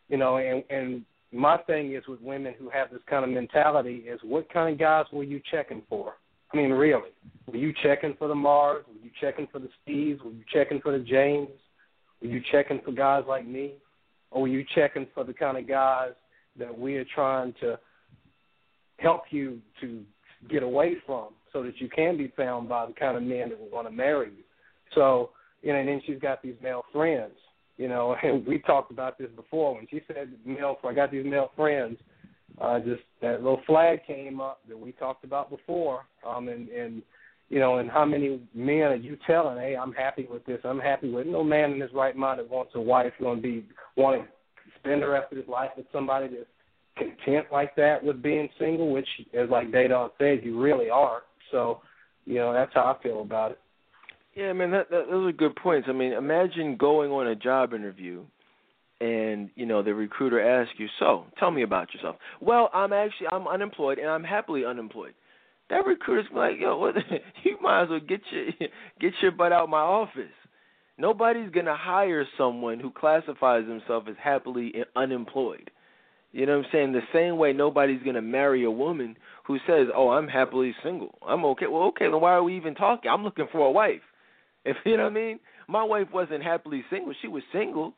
[0.09, 4.05] You know, and and my thing is with women who have this kind of mentality
[4.07, 6.13] is what kind of guys were you checking for?
[6.53, 7.09] I mean, really,
[7.47, 8.85] were you checking for the Mars?
[8.87, 10.23] Were you checking for the Steves?
[10.23, 11.49] Were you checking for the James?
[12.21, 13.73] Were you checking for guys like me?
[14.31, 16.11] Or were you checking for the kind of guys
[16.57, 17.77] that we are trying to
[18.99, 20.03] help you to
[20.49, 23.59] get away from so that you can be found by the kind of men that
[23.59, 24.43] will want to marry you?
[24.95, 25.31] So,
[25.61, 27.33] you know, and then she's got these male friends,
[27.77, 31.25] you know, and we talked about this before when she said male I got these
[31.25, 31.97] male friends,
[32.59, 36.05] uh just that little flag came up that we talked about before.
[36.27, 37.01] Um and, and
[37.49, 40.79] you know, and how many men are you telling, hey, I'm happy with this, I'm
[40.79, 41.31] happy with it.
[41.31, 44.27] No man in his right mind that wants a wife going to be wanting to
[44.79, 46.45] spend the rest of his life with somebody that's
[46.97, 51.21] content like that with being single, which, as like Dedan said, you really are.
[51.51, 51.81] So,
[52.25, 53.59] you know, that's how I feel about it.
[54.37, 55.87] Yeah, man, that, that those are good points.
[55.89, 58.23] I mean, imagine going on a job interview
[59.01, 63.27] and you know the recruiter asks you, "So, tell me about yourself." Well, I'm actually
[63.31, 65.13] I'm unemployed and I'm happily unemployed
[65.69, 66.95] that recruiter's like, yo, what,
[67.43, 68.45] you might as well get your
[68.99, 70.31] get your butt out my office.
[70.97, 75.69] Nobody's gonna hire someone who classifies himself as happily unemployed.
[76.31, 76.91] You know what I'm saying?
[76.93, 81.17] The same way nobody's gonna marry a woman who says, "Oh, I'm happily single.
[81.25, 83.09] I'm okay." Well, okay, then why are we even talking?
[83.11, 84.01] I'm looking for a wife.
[84.67, 85.39] If you know what I mean?
[85.67, 87.13] My wife wasn't happily single.
[87.21, 87.93] She was single.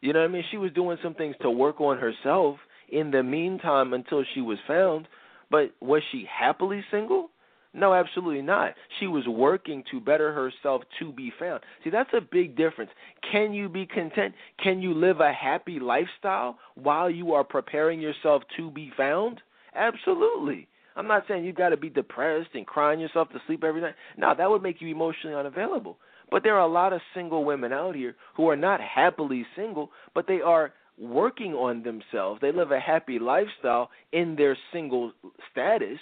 [0.00, 0.44] You know what I mean?
[0.50, 2.56] She was doing some things to work on herself
[2.88, 5.08] in the meantime until she was found.
[5.50, 7.30] But was she happily single?
[7.74, 8.74] No, absolutely not.
[8.98, 11.60] She was working to better herself to be found.
[11.84, 12.90] See, that's a big difference.
[13.30, 14.34] Can you be content?
[14.62, 19.42] Can you live a happy lifestyle while you are preparing yourself to be found?
[19.74, 20.66] Absolutely.
[20.98, 23.94] I'm not saying you've got to be depressed and crying yourself to sleep every night.
[24.16, 25.96] No, that would make you emotionally unavailable.
[26.28, 29.90] But there are a lot of single women out here who are not happily single,
[30.12, 32.40] but they are working on themselves.
[32.40, 35.12] They live a happy lifestyle in their single
[35.52, 36.00] status,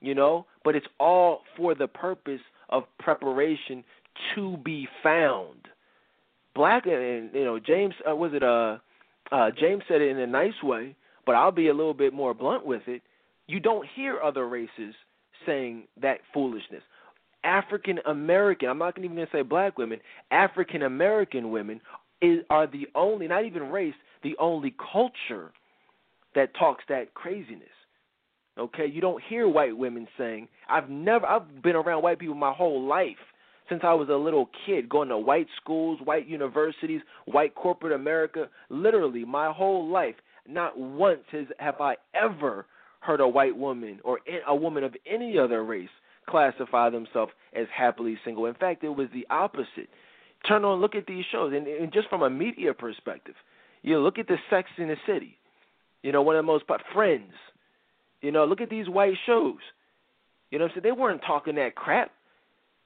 [0.00, 3.84] you know, but it's all for the purpose of preparation
[4.34, 5.68] to be found.
[6.54, 8.78] Black and you know James uh, was it uh,
[9.30, 12.34] uh James said it in a nice way, but I'll be a little bit more
[12.34, 13.02] blunt with it.
[13.52, 14.94] You don't hear other races
[15.44, 16.80] saying that foolishness.
[17.44, 19.98] African American, I'm not even going to say black women,
[20.30, 21.78] African American women
[22.22, 25.52] is, are the only, not even race, the only culture
[26.34, 27.68] that talks that craziness.
[28.58, 32.54] Okay, you don't hear white women saying, "I've never, I've been around white people my
[32.54, 33.16] whole life."
[33.68, 38.48] Since I was a little kid, going to white schools, white universities, white corporate America,
[38.70, 40.16] literally my whole life,
[40.48, 42.64] not once has have I ever
[43.02, 45.88] heard a white woman or a woman of any other race
[46.28, 48.46] classify themselves as happily single.
[48.46, 49.88] In fact, it was the opposite.
[50.48, 53.34] Turn on, look at these shows, and, and just from a media perspective,
[53.82, 55.36] you look at the Sex in the City.
[56.02, 57.32] You know, one of the most Friends.
[58.20, 59.58] You know, look at these white shows.
[60.50, 62.12] You know, so they weren't talking that crap.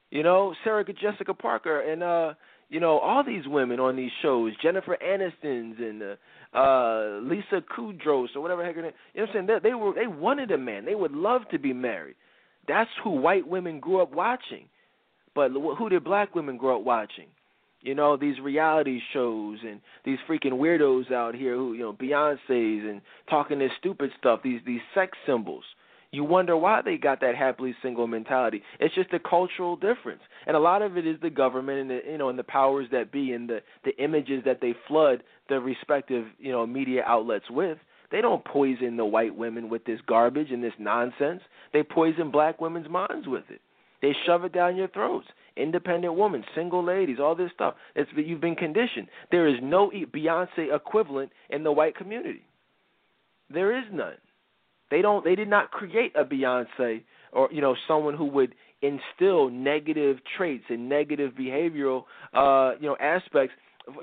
[0.09, 2.33] You know, Sarah Jessica Parker and uh,
[2.69, 8.27] you know, all these women on these shows, Jennifer Aniston's and uh, uh Lisa Kudrow
[8.35, 8.91] or whatever heck her name.
[9.13, 9.59] You know what I'm saying?
[9.63, 10.85] They, they were they wanted a man.
[10.85, 12.15] They would love to be married.
[12.67, 14.67] That's who white women grew up watching.
[15.33, 17.27] But who did black women grow up watching?
[17.81, 22.39] You know, these reality shows and these freaking weirdos out here who, you know, Beyonce's
[22.89, 25.63] and talking this stupid stuff, these these sex symbols.
[26.11, 28.63] You wonder why they got that happily single mentality.
[28.79, 30.21] It's just a cultural difference.
[30.45, 32.87] And a lot of it is the government and the you know, and the powers
[32.91, 37.49] that be and the the images that they flood the respective, you know, media outlets
[37.49, 37.77] with.
[38.09, 41.41] They don't poison the white women with this garbage and this nonsense.
[41.73, 43.59] They poison black women's minds with it.
[44.01, 45.27] They shove it down your throats
[45.57, 47.75] independent women, single ladies, all this stuff.
[47.95, 49.07] It's you've been conditioned.
[49.31, 52.43] There is no Beyonce equivalent in the white community.
[53.49, 54.17] There is none.
[54.89, 55.23] They don't.
[55.23, 60.65] They did not create a Beyonce or you know someone who would instill negative traits
[60.69, 63.53] and negative behavioral uh, you know aspects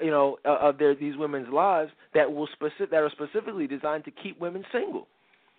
[0.02, 4.10] you know of their these women's lives that will specific that are specifically designed to
[4.10, 5.06] keep women single.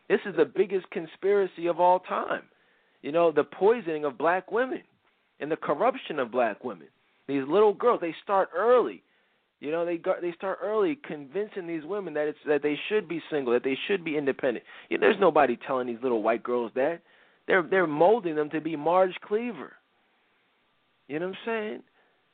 [0.10, 2.44] This is the biggest conspiracy of all time.
[3.02, 4.84] You know the poisoning of black women
[5.40, 6.88] and the corruption of black women.
[7.28, 9.02] These little girls, they start early.
[9.66, 13.10] You know, they got, they start early convincing these women that it's that they should
[13.10, 14.64] be single, that they should be independent.
[14.90, 17.02] You know, there's nobody telling these little white girls that.
[17.48, 19.74] They're they're molding them to be Marge Cleaver.
[21.08, 21.84] You know what I'm saying?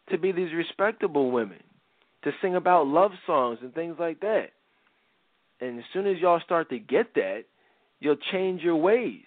[0.09, 1.63] To be these respectable women,
[2.25, 4.47] to sing about love songs and things like that.
[5.61, 7.43] And as soon as y'all start to get that,
[8.01, 9.23] you'll change your ways.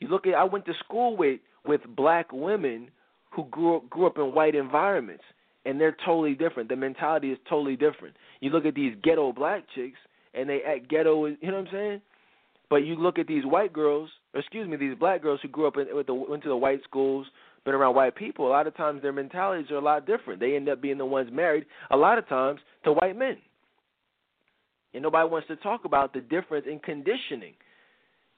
[0.00, 2.90] You look at I went to school with with black women
[3.30, 5.24] who grew up, grew up in white environments,
[5.64, 6.68] and they're totally different.
[6.68, 8.16] The mentality is totally different.
[8.40, 9.98] You look at these ghetto black chicks,
[10.34, 11.26] and they act ghetto.
[11.26, 12.00] You know what I'm saying?
[12.70, 15.76] But you look at these white girls, excuse me, these black girls who grew up
[15.76, 17.26] in, with the, went to the white schools,
[17.64, 18.46] been around white people.
[18.46, 20.40] A lot of times their mentalities are a lot different.
[20.40, 23.38] They end up being the ones married a lot of times to white men.
[24.92, 27.54] And nobody wants to talk about the difference in conditioning.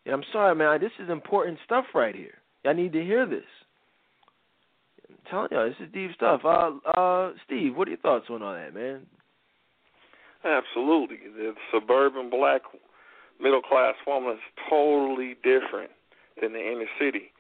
[0.05, 2.35] And I'm sorry, man, this is important stuff right here.
[2.65, 3.45] I need to hear this.
[5.31, 6.43] Telling you, this is deep stuff.
[6.45, 9.07] Uh, uh, Steve, what are your thoughts on all that, man?
[10.45, 12.63] Absolutely, the suburban black
[13.41, 14.39] middle class woman is
[14.71, 15.91] totally different
[16.41, 17.33] than the inner city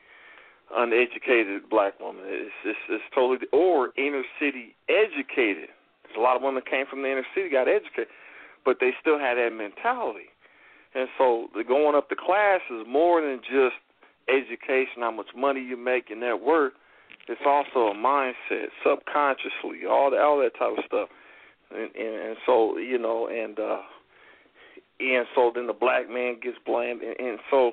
[0.75, 2.23] uneducated black woman.
[2.27, 5.71] It's it's, it's totally or inner city educated.
[6.05, 8.09] There's a lot of women that came from the inner city, got educated,
[8.65, 10.31] but they still had that mentality.
[10.95, 13.79] And so the going up the class is more than just
[14.29, 16.73] education, how much money you make and net worth.
[17.29, 21.09] It's also a mindset, subconsciously, all that, all that type of stuff.
[21.71, 23.83] And, and, and so you know, and uh,
[25.01, 27.73] and so then the black man gets blamed, and, and so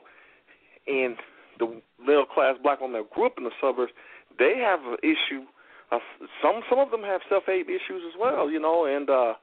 [0.87, 1.15] and
[1.59, 3.91] the middle class black women that grew up in the suburbs,
[4.39, 5.45] they have an issue.
[5.91, 6.01] Of,
[6.41, 9.33] some some of them have self hate issues as well, you know, and uh,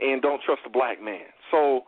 [0.00, 1.28] and don't trust the black man.
[1.50, 1.82] So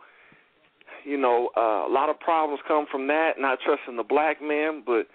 [1.03, 4.83] you know, uh, a lot of problems come from that, not trusting the black man,
[4.85, 5.07] but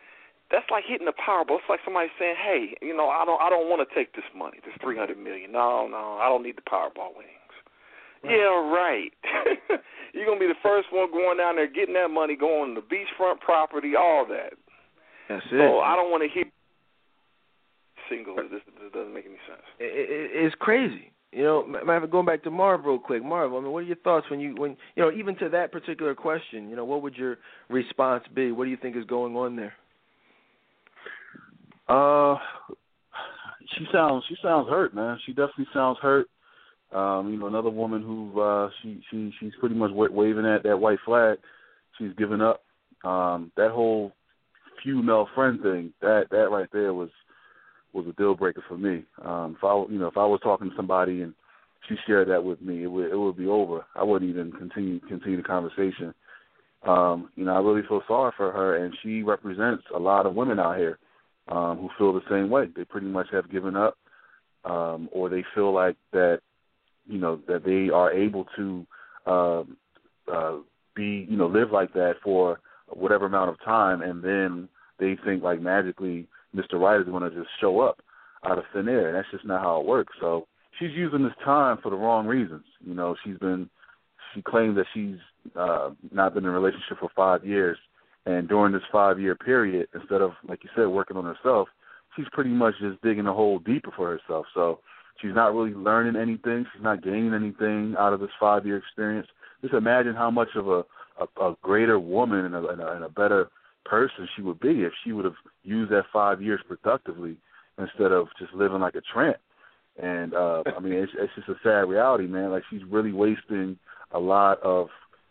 [0.50, 1.60] that's like hitting the Powerball.
[1.60, 4.24] It's like somebody saying, "Hey, you know, I don't, I don't want to take this
[4.36, 5.52] money, this three hundred million.
[5.52, 7.36] No, no, I don't need the Powerball winnings."
[8.24, 8.34] Right.
[8.34, 9.12] Yeah, right.
[10.12, 12.86] You're gonna be the first one going down there, getting that money, going to the
[12.86, 14.54] beachfront property, all that.
[15.28, 15.60] That's it.
[15.60, 16.44] So I don't want to hear
[18.08, 18.36] single.
[18.36, 19.62] This, this doesn't make any sense.
[19.78, 21.12] It, it, it's crazy.
[21.30, 23.22] You know, going back to Marv real quick.
[23.22, 25.72] Marv, I mean, what are your thoughts when you when you know even to that
[25.72, 26.70] particular question?
[26.70, 27.36] You know, what would your
[27.68, 28.50] response be?
[28.50, 29.74] What do you think is going on there?
[31.88, 32.36] Uh,
[33.76, 35.18] she sounds she sounds hurt, man.
[35.24, 36.26] She definitely sounds hurt.
[36.92, 40.78] Um, you know, another woman who uh, she she she's pretty much waving at that
[40.78, 41.38] white flag.
[41.98, 42.62] She's given up.
[43.04, 44.12] Um, that whole
[44.84, 47.10] female friend thing, that that right there was
[47.92, 49.04] was a deal breaker for me.
[49.24, 51.34] Um, if I you know if I was talking to somebody and
[51.88, 53.84] she shared that with me, it would it would be over.
[53.94, 56.14] I wouldn't even continue continue the conversation.
[56.86, 60.34] Um, you know, I really feel sorry for her, and she represents a lot of
[60.34, 60.98] women out here
[61.48, 62.66] um, who feel the same way.
[62.74, 63.96] They pretty much have given up,
[64.64, 66.40] um, or they feel like that,
[67.06, 68.86] you know, that they are able to
[69.26, 69.76] um,
[70.32, 70.56] uh,
[70.94, 74.68] be, you know, live like that for whatever amount of time, and then
[74.98, 76.74] they think like magically Mr.
[76.74, 78.00] Right is going to just show up
[78.44, 79.08] out of thin air.
[79.08, 80.14] And that's just not how it works.
[80.20, 80.46] So
[80.78, 82.64] she's using this time for the wrong reasons.
[82.84, 83.68] You know, she's been
[84.34, 85.16] she claimed that she's
[85.56, 87.78] uh, not been in a relationship for five years,
[88.26, 91.68] and during this five year period, instead of like you said working on herself,
[92.16, 94.46] she's pretty much just digging a hole deeper for herself.
[94.54, 94.80] So
[95.20, 96.66] she's not really learning anything.
[96.72, 99.28] She's not gaining anything out of this five year experience.
[99.62, 100.84] Just imagine how much of a
[101.20, 103.48] a, a greater woman and a, and a, and a better
[103.84, 107.36] person she would be if she would have used that five years productively
[107.78, 109.38] instead of just living like a tramp.
[110.00, 112.50] And uh I mean, it's, it's just a sad reality, man.
[112.50, 113.78] Like she's really wasting
[114.12, 114.88] a lot of,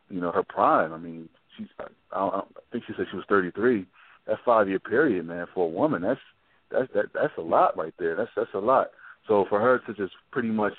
[0.09, 0.93] you know, her prime.
[0.93, 3.85] I mean, she's I, I, think she said she was 33.
[4.27, 6.19] That five year period, man, for a woman, that's
[6.71, 8.15] that's that that's a lot right there.
[8.15, 8.87] That's that's a lot.
[9.27, 10.73] So for her to just pretty much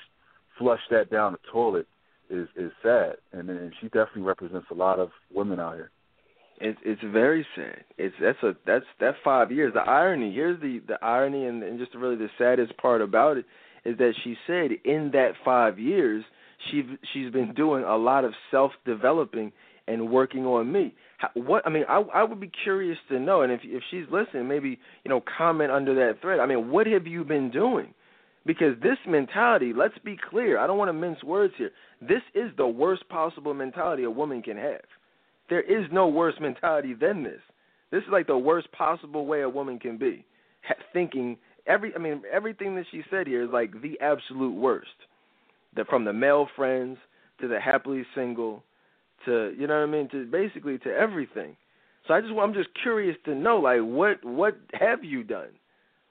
[0.57, 1.87] flush that down the toilet
[2.29, 5.91] is is sad, and and she definitely represents a lot of women out here.
[6.61, 7.83] It's it's very sad.
[7.97, 9.73] It's that's a that's that five years.
[9.73, 13.45] The irony here's the the irony and, and just really the saddest part about it
[13.85, 16.23] is that she said in that five years
[16.69, 16.83] she
[17.13, 19.51] she's been doing a lot of self developing
[19.89, 20.93] and working on me.
[21.17, 24.05] How, what I mean, I I would be curious to know, and if if she's
[24.11, 26.39] listening, maybe you know comment under that thread.
[26.39, 27.93] I mean, what have you been doing?
[28.45, 31.71] Because this mentality, let's be clear, I don't want to mince words here.
[32.01, 34.81] This is the worst possible mentality a woman can have
[35.49, 37.41] there is no worse mentality than this.
[37.91, 40.23] This is like the worst possible way a woman can be,
[40.93, 41.93] thinking every.
[41.95, 44.87] I mean, everything that she said here is like the absolute worst.
[45.75, 46.97] That from the male friends
[47.41, 48.63] to the happily single,
[49.25, 51.55] to you know what I mean, to basically to everything.
[52.07, 55.49] So I just I'm just curious to know like what what have you done?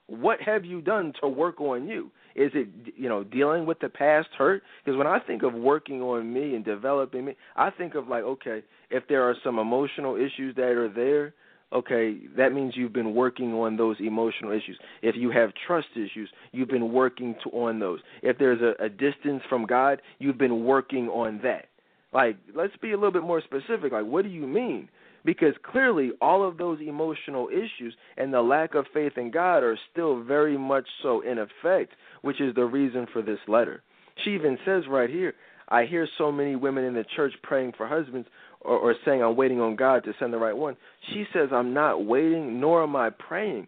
[0.09, 2.11] what have you done to work on you?
[2.35, 4.63] Is it you know dealing with the past hurt?
[4.83, 8.23] Because when I think of working on me and developing me, I think of like
[8.23, 11.33] okay, if there are some emotional issues that are there,
[11.73, 14.79] okay, that means you've been working on those emotional issues.
[15.01, 17.99] If you have trust issues, you've been working to, on those.
[18.21, 21.65] If there's a, a distance from God, you've been working on that.
[22.11, 23.91] Like, let's be a little bit more specific.
[23.91, 24.89] Like, what do you mean?
[25.25, 29.77] Because clearly, all of those emotional issues and the lack of faith in God are
[29.91, 33.83] still very much so in effect, which is the reason for this letter.
[34.23, 35.33] She even says right here,
[35.67, 38.27] I hear so many women in the church praying for husbands
[38.61, 40.75] or, or saying I'm waiting on God to send the right one.
[41.13, 43.67] She says I'm not waiting, nor am I praying.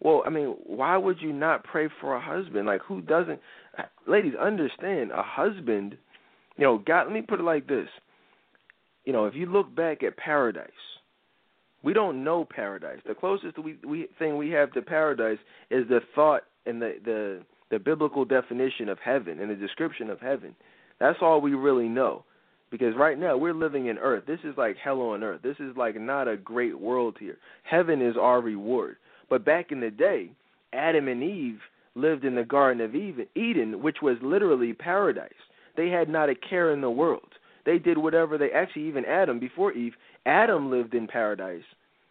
[0.00, 2.66] Well, I mean, why would you not pray for a husband?
[2.66, 3.40] Like, who doesn't?
[4.06, 5.96] Ladies, understand a husband.
[6.56, 7.04] You know, God.
[7.04, 7.88] Let me put it like this.
[9.04, 10.70] You know, if you look back at paradise,
[11.82, 12.98] we don't know paradise.
[13.06, 15.38] The closest we, we thing we have to paradise
[15.70, 20.20] is the thought and the the the biblical definition of heaven and the description of
[20.20, 20.54] heaven.
[20.98, 22.24] That's all we really know.
[22.70, 24.24] Because right now we're living in earth.
[24.26, 25.40] This is like hell on earth.
[25.42, 27.38] This is like not a great world here.
[27.62, 28.96] Heaven is our reward.
[29.30, 30.30] But back in the day,
[30.72, 31.60] Adam and Eve
[31.94, 35.30] lived in the Garden of Eden, which was literally paradise.
[35.76, 37.28] They had not a care in the world.
[37.64, 41.64] They did whatever they actually even Adam before Eve, Adam lived in paradise,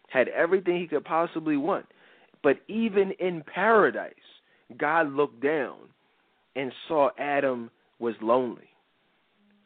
[0.08, 1.86] had everything he could possibly want.
[2.42, 4.12] But even in paradise,
[4.76, 5.76] God looked down
[6.54, 8.68] and saw Adam was lonely.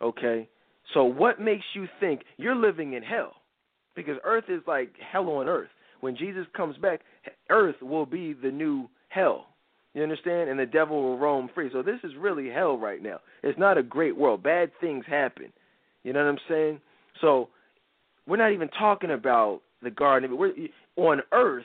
[0.01, 0.49] Okay?
[0.95, 3.35] So what makes you think you're living in hell?
[3.95, 5.69] Because earth is like hell on earth.
[6.01, 7.01] When Jesus comes back,
[7.51, 9.47] earth will be the new hell.
[9.95, 10.49] You understand?
[10.51, 11.69] And the devil will roam free.
[11.73, 13.19] So this is really hell right now.
[13.43, 14.43] It's not a great world.
[14.43, 15.53] Bad things happen.
[16.05, 16.81] You know what I'm saying?
[17.21, 17.49] So
[18.27, 20.37] we're not even talking about the garden.
[20.37, 20.53] We're
[20.97, 21.65] on earth.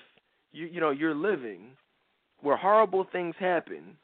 [0.52, 1.62] You you know you're living
[2.42, 3.96] where horrible things happen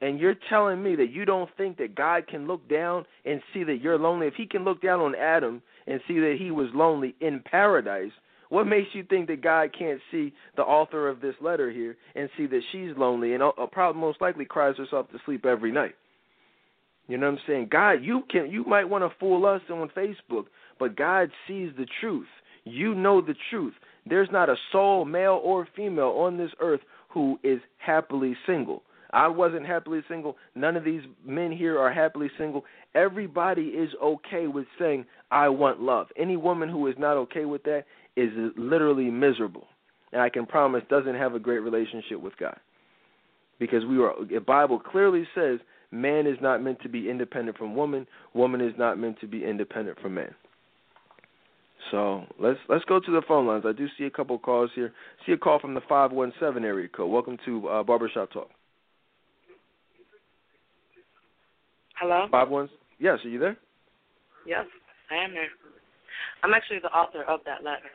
[0.00, 3.64] and you're telling me that you don't think that God can look down and see
[3.64, 4.26] that you're lonely.
[4.26, 8.12] If he can look down on Adam and see that he was lonely in paradise,
[8.50, 12.28] what makes you think that God can't see the author of this letter here and
[12.36, 15.94] see that she's lonely and uh, probably most likely cries herself to sleep every night?
[17.08, 17.68] You know what I'm saying?
[17.70, 20.46] God, you can you might want to fool us on Facebook,
[20.78, 22.28] but God sees the truth.
[22.64, 23.74] You know the truth.
[24.06, 28.82] There's not a soul, male or female, on this earth who is happily single.
[29.12, 30.36] I wasn't happily single.
[30.54, 32.64] None of these men here are happily single.
[32.94, 36.08] Everybody is okay with saying, I want love.
[36.16, 37.84] Any woman who is not okay with that
[38.16, 39.64] is literally miserable.
[40.12, 42.58] And I can promise doesn't have a great relationship with God.
[43.58, 47.76] Because we are the Bible clearly says man is not meant to be independent from
[47.76, 50.34] woman, woman is not meant to be independent from man.
[51.90, 53.64] So let's let's go to the phone lines.
[53.66, 54.92] I do see a couple calls here.
[55.26, 57.10] See a call from the five one seven area code.
[57.10, 58.48] Welcome to uh, Barbershop Talk.
[62.00, 62.26] Hello?
[62.30, 62.70] Five ones.
[62.98, 63.58] Yes, are you there?
[64.46, 64.64] Yes,
[65.10, 65.48] I am there.
[66.42, 67.92] I'm actually the author of that letter.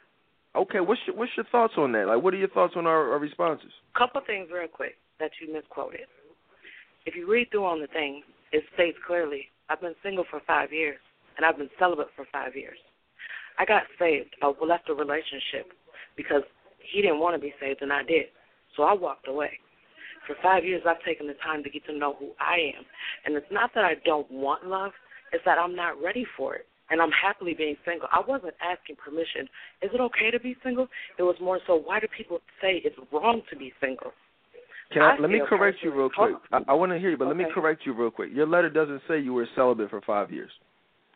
[0.55, 2.07] Okay, what's your what's your thoughts on that?
[2.07, 3.71] Like, what are your thoughts on our, our responses?
[3.97, 6.07] Couple things real quick that you misquoted.
[7.05, 10.71] If you read through on the thing, it states clearly, I've been single for five
[10.71, 10.97] years,
[11.37, 12.77] and I've been celibate for five years.
[13.59, 14.35] I got saved.
[14.41, 15.71] I left a relationship
[16.17, 16.43] because
[16.79, 18.25] he didn't want to be saved, and I did.
[18.75, 19.59] So I walked away
[20.25, 22.83] for five years, I've taken the time to get to know who I am.
[23.25, 24.91] And it's not that I don't want love,
[25.31, 26.67] it's that I'm not ready for it.
[26.89, 28.07] And I'm happily being single.
[28.11, 29.49] I wasn't asking permission.
[29.81, 30.87] Is it okay to be single?
[31.17, 34.11] It was more so, why do people say it's wrong to be single?
[34.93, 36.35] Can I, I let me correct you real quick.
[36.51, 37.37] I, I want to hear you, but okay.
[37.37, 38.29] let me correct you real quick.
[38.31, 40.51] Your letter doesn't say you were celibate for five years.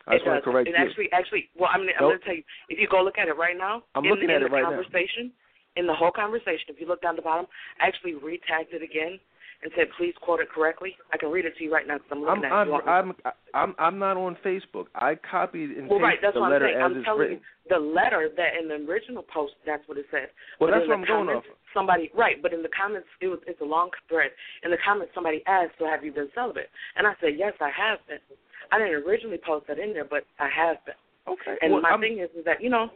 [0.07, 0.83] I it just want to correct it you.
[0.83, 2.43] Actually, actually, well, I'm, I'm going to tell you.
[2.69, 4.63] If you go look at it right now, I'm in, looking in it the right
[4.63, 4.73] now.
[4.73, 5.31] conversation,
[5.75, 7.45] in the whole conversation, if you look down the bottom,
[7.79, 9.19] I actually retagged it again
[9.61, 10.95] and said, please quote it correctly.
[11.11, 12.87] I can read it to you right now because I'm looking I'm at it.
[12.87, 14.85] I'm, I'm I'm I'm not on Facebook.
[14.95, 16.85] I copied and Well, right, that's the what letter I'm saying.
[16.85, 17.39] as I'm it's telling written.
[17.43, 20.29] you, the letter that in the original post, that's what it says.
[20.59, 21.43] Well, but that's what I'm going off.
[21.73, 24.31] Somebody, right, but in the comments, it was it's a long thread.
[24.63, 27.69] In the comments, somebody asked, "So have you been celibate?" And I said, "Yes, I
[27.69, 28.23] have been."
[28.71, 30.97] I didn't originally post that in there, but I have been.
[31.27, 31.57] Okay.
[31.61, 32.89] And well, my I'm, thing is, is that you know,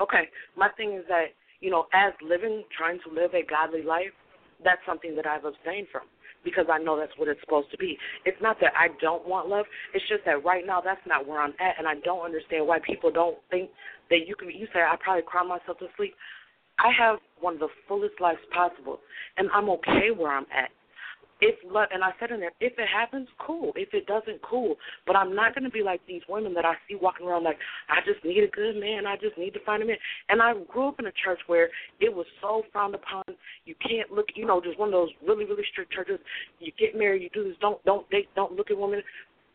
[0.00, 4.12] okay, my thing is that you know, as living, trying to live a godly life,
[4.64, 6.02] that's something that I've abstained from
[6.44, 7.96] because I know that's what it's supposed to be.
[8.24, 9.64] It's not that I don't want love.
[9.94, 12.78] It's just that right now that's not where I'm at, and I don't understand why
[12.84, 13.70] people don't think
[14.10, 14.50] that you can.
[14.50, 16.14] You say I probably cry myself to sleep.
[16.78, 18.98] I have one of the fullest lives possible,
[19.38, 20.70] and I'm okay where I'm at.
[21.40, 23.72] If love and I said in there, if it happens, cool.
[23.76, 24.76] If it doesn't, cool.
[25.06, 27.58] But I'm not going to be like these women that I see walking around like
[27.88, 29.06] I just need a good man.
[29.06, 29.96] I just need to find a man.
[30.28, 31.68] And I grew up in a church where
[32.00, 33.24] it was so frowned upon.
[33.64, 36.18] You can't look, you know, just one of those really really strict churches.
[36.60, 37.56] You get married, you do this.
[37.60, 38.28] Don't don't date.
[38.34, 39.02] Don't look at women.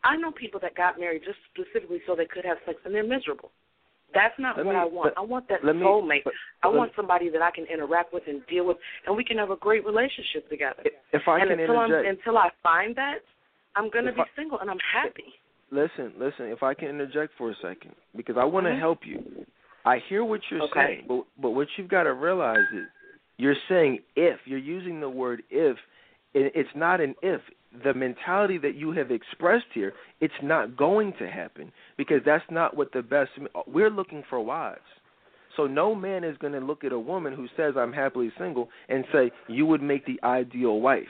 [0.04, 3.04] I know people that got married just specifically so they could have sex, and they're
[3.04, 3.52] miserable.
[4.14, 5.14] That's not let what me, I want.
[5.16, 6.24] But, I want that soulmate.
[6.64, 9.52] I want somebody that I can interact with and deal with, and we can have
[9.52, 10.84] a great relationship together.
[11.14, 13.20] If I and can until interject, I'm, until I find that,
[13.76, 15.34] I'm going to be I, single, and I'm happy.
[15.72, 16.46] Listen, listen.
[16.48, 18.80] If I can interject for a second, because I want to mm-hmm.
[18.80, 19.46] help you.
[19.86, 20.72] I hear what you're okay.
[20.76, 22.86] saying, but but what you've got to realize is
[23.38, 25.78] you're saying if you're using the word if.
[26.36, 27.42] It's not an if
[27.84, 32.76] the mentality that you have expressed here, it's not going to happen because that's not
[32.76, 33.32] what the best.
[33.68, 34.82] We're looking for wives.
[35.56, 38.70] So no man is going to look at a woman who says I'm happily single
[38.88, 41.04] and say you would make the ideal wife.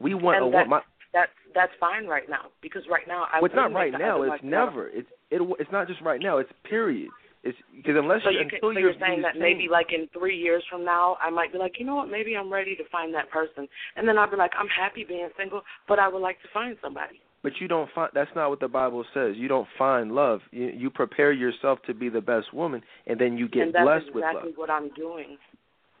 [0.00, 0.80] We want and a woman.
[1.12, 3.40] That's that's fine right now because right now I.
[3.40, 4.22] Well, it's not right now.
[4.22, 4.88] It's never.
[4.88, 5.42] It's it.
[5.58, 6.38] It's not just right now.
[6.38, 7.10] It's period.
[7.42, 10.36] It's because unless so you, until can, so you're saying that maybe like in three
[10.36, 13.14] years from now, I might be like, you know what, maybe I'm ready to find
[13.14, 16.40] that person, and then I'll be like, I'm happy being single, but I would like
[16.42, 17.20] to find somebody.
[17.42, 18.10] But you don't find.
[18.12, 19.36] That's not what the Bible says.
[19.36, 20.40] You don't find love.
[20.50, 24.12] You you prepare yourself to be the best woman, and then you get blessed exactly
[24.14, 24.52] with love.
[24.56, 25.38] what I'm doing.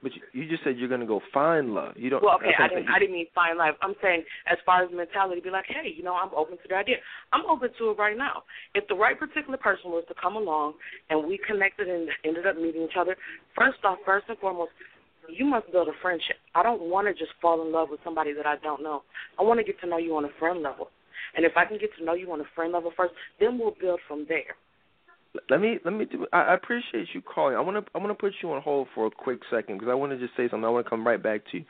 [0.02, 1.92] But you, you just said you're going to go find love.
[1.96, 2.22] You don't.
[2.22, 2.84] Well, okay, I didn't.
[2.84, 3.74] You, I didn't mean find love.
[3.82, 6.74] I'm saying as far as mentality, be like, hey, you know, I'm open to the
[6.74, 6.96] idea.
[7.32, 8.44] I'm open to it right now.
[8.74, 10.74] If the right particular person was to come along
[11.10, 13.16] and we connected and ended up meeting each other,
[13.56, 14.72] first off, first and foremost,
[15.28, 16.36] you must build a friendship.
[16.54, 19.02] I don't want to just fall in love with somebody that I don't know.
[19.38, 20.88] I want to get to know you on a friend level.
[21.36, 23.76] And if I can get to know you on a friend level first, then we'll
[23.80, 24.56] build from there
[25.48, 26.26] let me let me do.
[26.32, 27.56] I, appreciate you calling.
[27.56, 29.90] I want to I want to put you on hold for a quick second because
[29.90, 30.64] I want to just say something.
[30.64, 31.64] I want to come right back to you,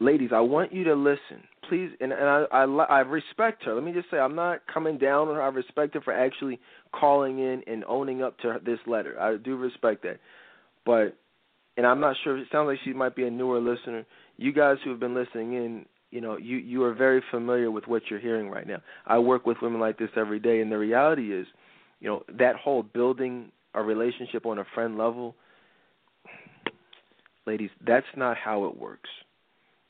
[0.00, 0.30] ladies.
[0.32, 1.90] I want you to listen, please.
[2.00, 3.74] And and I I, I respect her.
[3.74, 5.42] Let me just say I'm not coming down on her.
[5.42, 6.58] I respect her for actually
[6.92, 9.20] calling in and owning up to this letter.
[9.20, 10.18] I do respect that,
[10.86, 11.16] but
[11.76, 12.38] and I'm not sure.
[12.38, 14.06] It sounds like she might be a newer listener.
[14.38, 17.86] You guys who have been listening in, you know, you you are very familiar with
[17.86, 18.80] what you're hearing right now.
[19.06, 21.46] I work with women like this every day, and the reality is
[22.00, 25.34] you know that whole building a relationship on a friend level
[27.46, 29.10] ladies that's not how it works.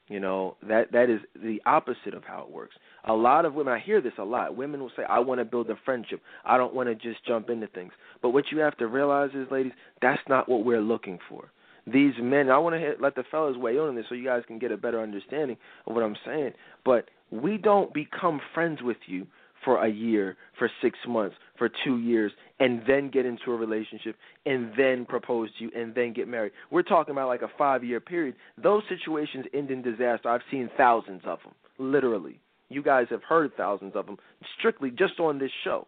[0.09, 2.75] You know that that is the opposite of how it works.
[3.05, 4.57] A lot of women i hear this a lot.
[4.57, 6.23] Women will say i want to build a friendship.
[6.47, 7.93] I don't want to just jump into things.
[8.23, 11.51] But what you have to realize is ladies that's not what we're looking for.
[11.87, 14.25] These men i want to hit, let the fellas weigh in on this so you
[14.25, 16.53] guys can get a better understanding of what i'm saying.
[16.85, 19.27] But we don't become friends with you
[19.69, 24.17] for a year, for six months, for two years, and then get into a relationship,
[24.47, 26.53] and then propose to you, and then get married.
[26.71, 28.35] We're talking about like a five year period.
[28.57, 30.31] Those situations end in disaster.
[30.31, 32.41] I've seen thousands of them, literally.
[32.71, 34.17] You guys have heard thousands of them,
[34.59, 35.87] strictly just on this show.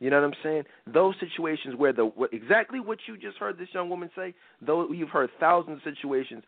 [0.00, 0.62] You know what I'm saying?
[0.86, 4.32] Those situations where the what, exactly what you just heard this young woman say,
[4.62, 6.44] though you've heard thousands of situations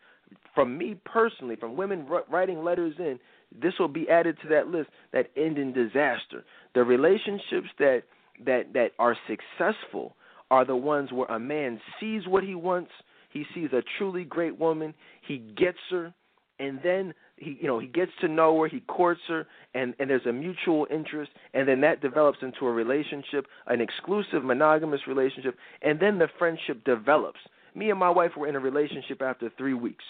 [0.55, 3.19] from me personally, from women writing letters in
[3.59, 6.43] this will be added to that list that end in disaster.
[6.73, 8.03] The relationships that
[8.45, 10.15] that that are successful
[10.49, 12.91] are the ones where a man sees what he wants,
[13.31, 14.93] he sees a truly great woman,
[15.25, 16.13] he gets her,
[16.59, 20.09] and then he you know he gets to know her, he courts her, and and
[20.09, 25.55] there's a mutual interest, and then that develops into a relationship, an exclusive monogamous relationship,
[25.81, 27.39] and then the friendship develops.
[27.73, 30.03] Me and my wife were in a relationship after three weeks.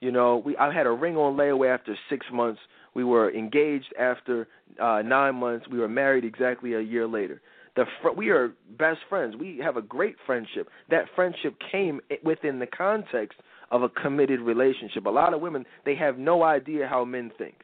[0.00, 2.60] You know, we I had a ring on layaway after six months.
[2.94, 4.48] We were engaged after
[4.80, 5.66] uh, nine months.
[5.70, 7.40] We were married exactly a year later.
[7.76, 9.36] The fr- we are best friends.
[9.36, 10.68] We have a great friendship.
[10.90, 13.38] That friendship came within the context
[13.70, 15.06] of a committed relationship.
[15.06, 17.56] A lot of women they have no idea how men think.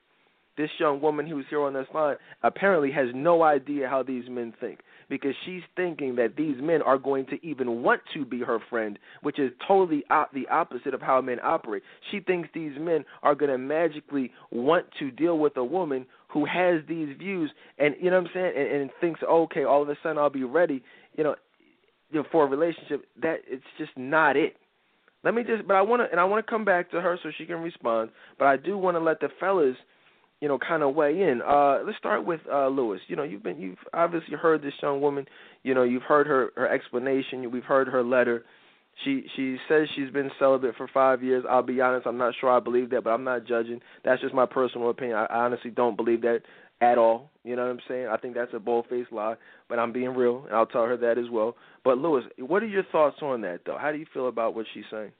[0.56, 4.54] This young woman who's here on this line apparently has no idea how these men
[4.60, 8.58] think because she's thinking that these men are going to even want to be her
[8.68, 11.82] friend, which is totally op- the opposite of how men operate.
[12.10, 16.44] She thinks these men are going to magically want to deal with a woman who
[16.44, 19.88] has these views, and you know what I'm saying, and, and thinks, okay, all of
[19.88, 20.82] a sudden I'll be ready,
[21.16, 21.36] you know,
[22.10, 23.06] you know, for a relationship.
[23.22, 24.56] That it's just not it.
[25.24, 27.18] Let me just, but I want to, and I want to come back to her
[27.22, 28.10] so she can respond.
[28.38, 29.76] But I do want to let the fellas
[30.40, 31.40] you know, kind of weigh in.
[31.46, 33.00] Uh, let's start with uh, Lewis.
[33.08, 35.26] You know, you've been you've obviously heard this young woman.
[35.62, 37.50] You know, you've heard her her explanation.
[37.50, 38.44] We've heard her letter.
[39.04, 41.44] She she says she's been celibate for five years.
[41.48, 43.80] I'll be honest, I'm not sure I believe that, but I'm not judging.
[44.04, 45.16] That's just my personal opinion.
[45.16, 46.40] I, I honestly don't believe that
[46.80, 47.30] at all.
[47.44, 48.08] You know what I'm saying?
[48.08, 49.36] I think that's a bold faced lie,
[49.68, 51.56] but I'm being real, and I'll tell her that as well.
[51.84, 53.78] But Lewis, what are your thoughts on that, though?
[53.80, 55.12] How do you feel about what she's saying?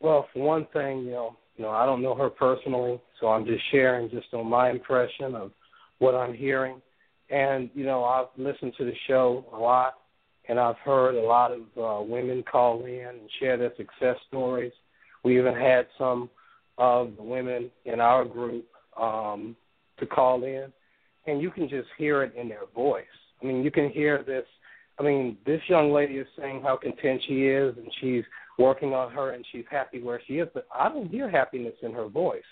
[0.00, 3.44] Well, for one thing, you know, You know, I don't know her personally, so I'm
[3.44, 5.52] just sharing just on my impression of
[5.98, 6.80] what I'm hearing.
[7.30, 9.94] And you know, I've listened to the show a lot,
[10.48, 14.72] and I've heard a lot of uh, women call in and share their success stories.
[15.24, 16.30] We even had some
[16.78, 18.66] of the women in our group
[19.00, 19.56] um,
[19.98, 20.72] to call in,
[21.26, 23.04] and you can just hear it in their voice.
[23.42, 24.44] I mean, you can hear this.
[24.98, 28.24] I mean, this young lady is saying how content she is, and she's
[28.58, 30.48] working on her, and she's happy where she is.
[30.52, 32.42] But I don't hear happiness in her voice.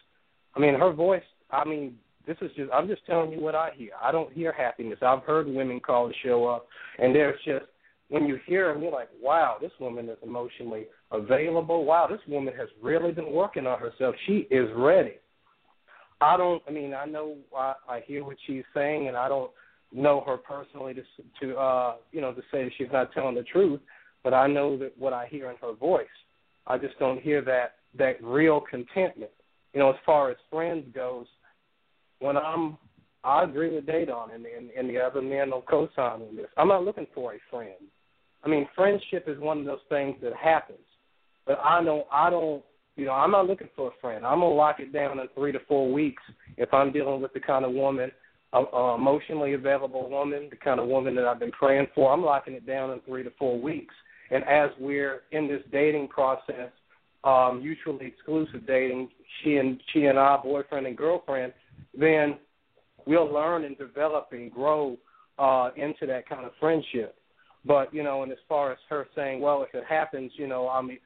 [0.55, 1.23] I mean, her voice.
[1.51, 1.97] I mean,
[2.27, 2.71] this is just.
[2.73, 3.91] I'm just telling you what I hear.
[4.03, 4.99] I don't hear happiness.
[5.03, 6.67] I've heard women call the show up,
[6.99, 7.65] and there's just
[8.11, 11.85] when you hear them, you're like, wow, this woman is emotionally available.
[11.85, 14.17] Wow, this woman has really been working on herself.
[14.27, 15.15] She is ready.
[16.21, 16.63] I don't.
[16.69, 19.51] I mean, I know I, I hear what she's saying, and I don't
[19.93, 21.03] know her personally to
[21.41, 23.81] to uh, you know to say she's not telling the truth.
[24.23, 26.07] But I know that what I hear in her voice,
[26.67, 29.31] I just don't hear that that real contentment.
[29.73, 31.27] You know, as far as friends goes,
[32.19, 32.77] when I'm,
[33.25, 36.47] I agree with Dedan and, and and the other men on co-sign on this.
[36.57, 37.75] I'm not looking for a friend.
[38.45, 40.79] I mean, friendship is one of those things that happens.
[41.47, 42.63] But I don't, I don't,
[42.97, 44.25] you know, I'm not looking for a friend.
[44.25, 46.23] I'm gonna lock it down in three to four weeks
[46.57, 48.11] if I'm dealing with the kind of woman,
[48.53, 52.13] a, a emotionally available woman, the kind of woman that I've been praying for.
[52.13, 53.95] I'm locking it down in three to four weeks.
[54.31, 56.71] And as we're in this dating process,
[57.25, 59.09] um, mutually exclusive dating,
[59.43, 61.53] she and she and I, boyfriend and girlfriend,
[61.99, 62.39] then
[63.07, 64.97] we'll learn and develop and grow
[65.39, 67.17] uh, into that kind of friendship.
[67.65, 70.69] But you know, and as far as her saying, well, if it happens, you know,
[70.69, 70.99] I mean,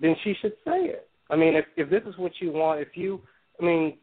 [0.00, 1.08] then she should say it.
[1.30, 3.20] I mean, if if this is what you want, if you,
[3.60, 3.96] I mean,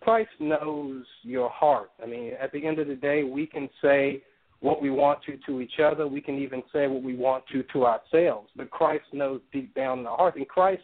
[0.00, 1.90] Christ knows your heart.
[2.02, 4.22] I mean, at the end of the day, we can say
[4.60, 6.06] what we want to to each other.
[6.06, 8.50] We can even say what we want to to ourselves.
[8.56, 10.82] But Christ knows deep down in the heart, and Christ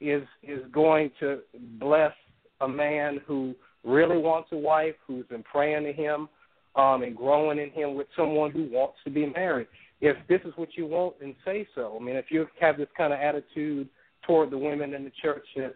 [0.00, 1.40] is is going to
[1.78, 2.12] bless
[2.60, 3.54] a man who
[3.84, 6.28] really wants a wife, who's been praying to Him,
[6.74, 9.68] um, and growing in Him with someone who wants to be married
[10.00, 11.96] if this is what you want, then say so.
[11.98, 13.88] I mean, if you have this kind of attitude
[14.26, 15.74] toward the women in the church that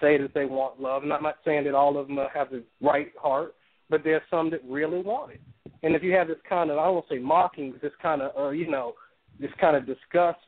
[0.00, 2.62] say that they want love, and I'm not saying that all of them have the
[2.80, 3.54] right heart,
[3.90, 5.40] but there's some that really want it.
[5.82, 8.30] And if you have this kind of, I won't say mocking, but this kind of,
[8.38, 8.94] uh, you know,
[9.40, 10.38] this kind of disgust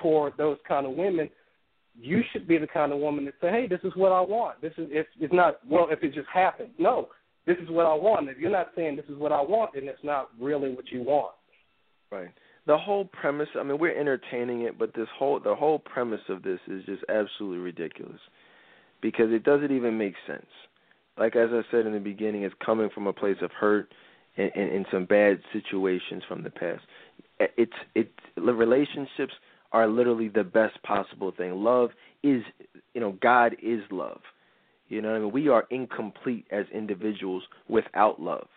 [0.00, 1.28] toward those kind of women,
[1.98, 4.60] you should be the kind of woman that say, "Hey, this is what I want.
[4.60, 6.70] This is if it's not well if it just happened.
[6.78, 7.08] No,
[7.46, 8.28] this is what I want.
[8.28, 11.02] If you're not saying this is what I want, then it's not really what you
[11.02, 11.34] want."
[12.12, 12.30] Right
[12.66, 16.42] the whole premise i mean we're entertaining it but this whole the whole premise of
[16.42, 18.20] this is just absolutely ridiculous
[19.00, 20.46] because it doesn't even make sense
[21.18, 23.88] like as i said in the beginning it's coming from a place of hurt
[24.36, 26.82] and, and, and some bad situations from the past
[27.38, 29.32] it's it relationships
[29.72, 31.90] are literally the best possible thing love
[32.22, 32.42] is
[32.94, 34.20] you know god is love
[34.88, 35.32] you know what I mean?
[35.32, 38.48] we are incomplete as individuals without love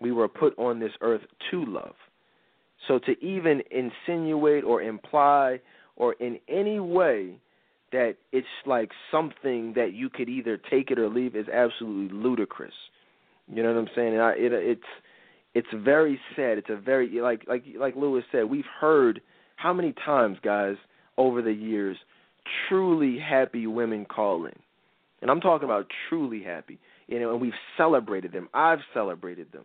[0.00, 1.94] we were put on this earth to love
[2.86, 5.60] so to even insinuate or imply
[5.96, 7.38] or in any way
[7.92, 12.72] that it's like something that you could either take it or leave is absolutely ludicrous.
[13.52, 14.12] You know what I'm saying?
[14.12, 14.82] And I, it, it's
[15.54, 16.58] it's very sad.
[16.58, 18.44] It's a very like like like Lewis said.
[18.44, 19.20] We've heard
[19.56, 20.76] how many times, guys,
[21.16, 21.96] over the years,
[22.68, 24.58] truly happy women calling,
[25.20, 26.78] and I'm talking about truly happy.
[27.06, 28.48] You know, and we've celebrated them.
[28.52, 29.64] I've celebrated them.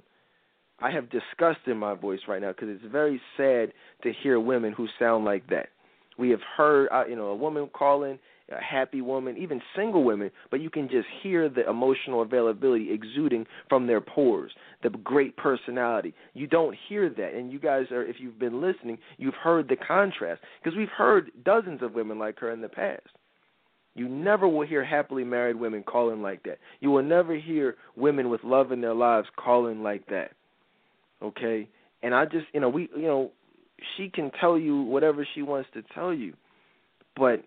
[0.80, 4.74] I have disgust in my voice right now because it's very sad to hear women
[4.74, 5.68] who sound like that.
[6.18, 8.20] We have heard, uh, you know, a woman calling
[8.52, 13.46] a happy woman, even single women, but you can just hear the emotional availability exuding
[13.70, 16.14] from their pores, the great personality.
[16.34, 19.78] You don't hear that, and you guys are, if you've been listening, you've heard the
[19.78, 23.08] contrast because we've heard dozens of women like her in the past.
[23.96, 26.58] You never will hear happily married women calling like that.
[26.80, 30.32] You will never hear women with love in their lives calling like that
[31.24, 31.68] okay?
[32.04, 33.32] And I just, you know, we, you know,
[33.98, 36.34] she can tell you whatever she wants to tell you,
[37.16, 37.44] but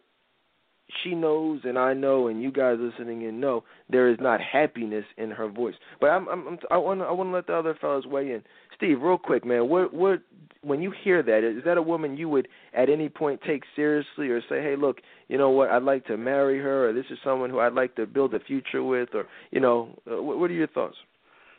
[1.02, 5.04] she knows, and I know, and you guys listening in know there is not happiness
[5.16, 5.74] in her voice.
[6.00, 8.42] But I'm, I'm, I want, I want to let the other fellas weigh in.
[8.76, 10.20] Steve, real quick, man, what, what,
[10.62, 14.28] when you hear that, is that a woman you would at any point take seriously,
[14.28, 14.98] or say, hey, look,
[15.28, 17.96] you know what, I'd like to marry her, or this is someone who I'd like
[17.96, 20.96] to build a future with, or you know, uh, what, what are your thoughts?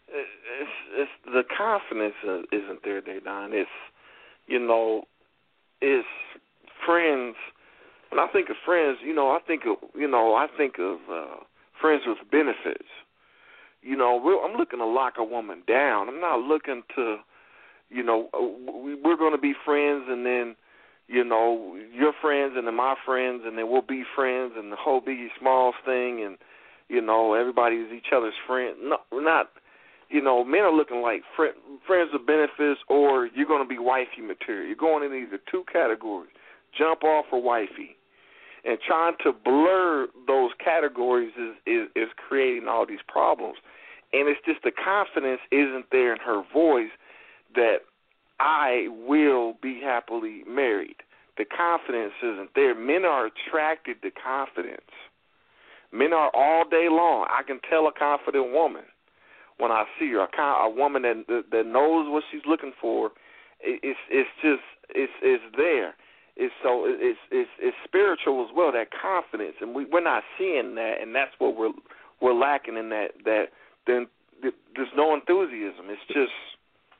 [0.10, 2.16] it's it's the confidence
[2.52, 3.54] isn't there, Dedan.
[3.54, 3.70] It's
[4.48, 5.04] you know,
[5.82, 6.08] it's
[6.86, 7.36] friends.
[8.18, 10.98] When I think of friends, you know, I think of you know, I think of
[11.08, 11.36] uh,
[11.80, 12.90] friends with benefits.
[13.84, 16.10] You know, we're, I'm looking to lock a woman down.
[16.10, 17.18] I'm not looking to,
[17.92, 20.56] you know, uh, we're going to be friends, and then,
[21.08, 24.78] you know, your friends and then my friends, and then we'll be friends, and the
[24.78, 26.40] whole Biggie Smalls thing, and
[26.90, 28.78] you know, everybody's each other's friend.
[28.82, 29.52] No, we're not.
[30.10, 31.54] You know, men are looking like fr-
[31.86, 34.66] friends with benefits, or you're going to be wifey material.
[34.66, 36.32] You're going in either two categories:
[36.76, 37.97] jump off or wifey.
[38.66, 43.58] And trying to blur those categories is, is is creating all these problems.
[44.14, 46.92] And it's just the confidence isn't there in her voice
[47.56, 47.80] that
[48.40, 50.98] I will be happily married.
[51.38, 52.74] The confidence isn't there.
[52.74, 54.92] Men are attracted to confidence.
[55.92, 57.27] Men are all day long.
[57.30, 58.84] I can tell a confident woman
[59.58, 63.11] when I see her, a, a woman that, that knows what she's looking for.
[63.60, 65.95] It's it's just it's it's there.
[66.38, 68.72] It's so it's it's it's spiritual as well.
[68.72, 71.74] That confidence, and we we're not seeing that, and that's what we're
[72.22, 73.46] we're lacking in that that
[73.88, 74.08] then
[74.42, 75.90] there's no enthusiasm.
[75.90, 76.32] It's just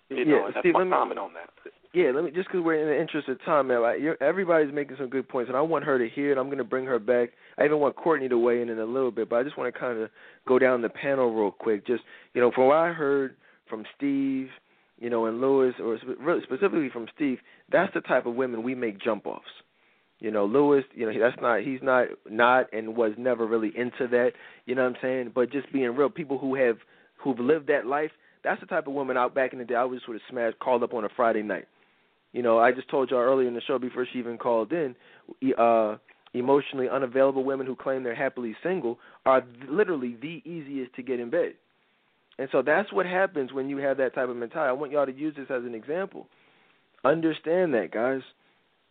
[0.10, 1.50] you yeah, know, that's Steve, my me, comment on that.
[1.94, 3.82] Yeah, let me just because we're in the interest of time, man.
[3.82, 6.38] Like, everybody's making some good points, and I want her to hear it.
[6.38, 7.30] I'm going to bring her back.
[7.58, 9.74] I even want Courtney to weigh in in a little bit, but I just want
[9.74, 10.10] to kind of
[10.48, 11.86] go down the panel real quick.
[11.86, 13.36] Just you know, from what I heard
[13.70, 14.50] from Steve,
[15.00, 17.40] you know, and Lewis, or really specifically from Steve,
[17.72, 19.46] that's the type of women we make jump offs.
[20.20, 24.08] You know, Lewis, you know, that's not he's not not and was never really into
[24.10, 24.32] that.
[24.66, 25.32] You know what I'm saying?
[25.36, 26.78] But just being real, people who have
[27.24, 28.12] who've lived that life,
[28.44, 30.58] that's the type of woman out back in the day I was sort of smashed
[30.60, 31.68] called up on a Friday night.
[32.34, 34.96] You know, I just told y'all earlier in the show before she even called in,
[35.58, 35.98] uh
[36.34, 41.30] emotionally unavailable women who claim they're happily single are literally the easiest to get in
[41.30, 41.54] bed.
[42.40, 44.70] And so that's what happens when you have that type of mentality.
[44.70, 46.28] I want y'all to use this as an example.
[47.04, 48.22] Understand that, guys.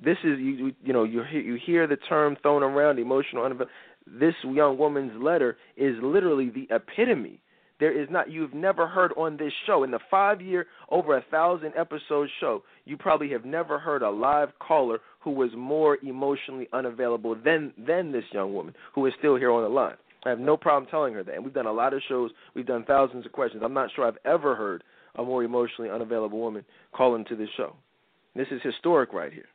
[0.02, 3.73] This is you you know you hear, you hear the term thrown around emotional unavailable.
[4.07, 7.41] This young woman's letter is literally the epitome
[7.78, 11.25] there is not you've never heard on this show in the five year over a
[11.31, 16.68] thousand episode show you probably have never heard a live caller who was more emotionally
[16.73, 20.38] unavailable than than this young woman who is still here on the line i have
[20.38, 21.34] no problem telling her that.
[21.34, 22.30] And we've done a lot of shows.
[22.55, 23.62] We've done thousands of questions.
[23.64, 27.74] I'm not sure i've ever heard a more emotionally unavailable woman call into this show.
[28.34, 29.48] This is historic right here.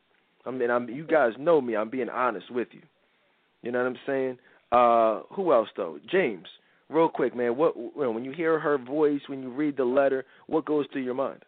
[0.44, 1.76] I mean i'm you guys know me.
[1.76, 2.82] I'm being honest with you.
[3.62, 4.38] You know what i'm saying?
[4.72, 5.98] Uh who else though?
[6.10, 6.46] James.
[6.88, 7.56] Real quick, man.
[7.56, 11.14] What when you hear her voice, when you read the letter, what goes through your
[11.14, 11.42] mind?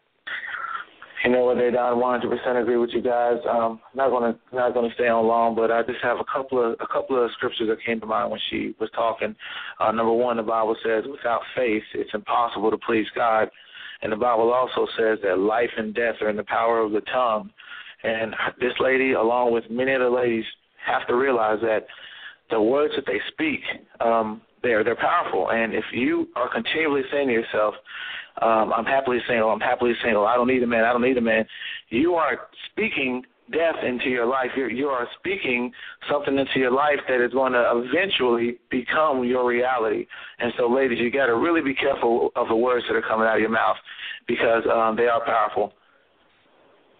[1.24, 3.38] You know what, I 100% agree with you guys.
[3.48, 6.62] Um, I'm not gonna not gonna stay on long, but I just have a couple
[6.62, 9.34] of a couple of scriptures that came to mind when she was talking.
[9.80, 13.50] Uh, number one, the Bible says, "Without faith, it's impossible to please God,"
[14.02, 17.00] and the Bible also says that life and death are in the power of the
[17.00, 17.50] tongue.
[18.02, 20.44] And this lady, along with many other ladies,
[20.84, 21.86] have to realize that
[22.50, 23.60] the words that they speak
[24.00, 25.50] um, they're they're powerful.
[25.50, 27.74] And if you are continually saying to yourself,
[28.42, 29.50] um, "I'm happily single.
[29.50, 30.26] I'm happily single.
[30.26, 30.84] I don't need a man.
[30.84, 31.46] I don't need a man,"
[31.90, 34.50] you are speaking death into your life.
[34.56, 35.72] You're, you are speaking
[36.10, 40.06] something into your life that is going to eventually become your reality.
[40.38, 43.26] And so, ladies, you got to really be careful of the words that are coming
[43.26, 43.76] out of your mouth
[44.26, 45.72] because um, they are powerful.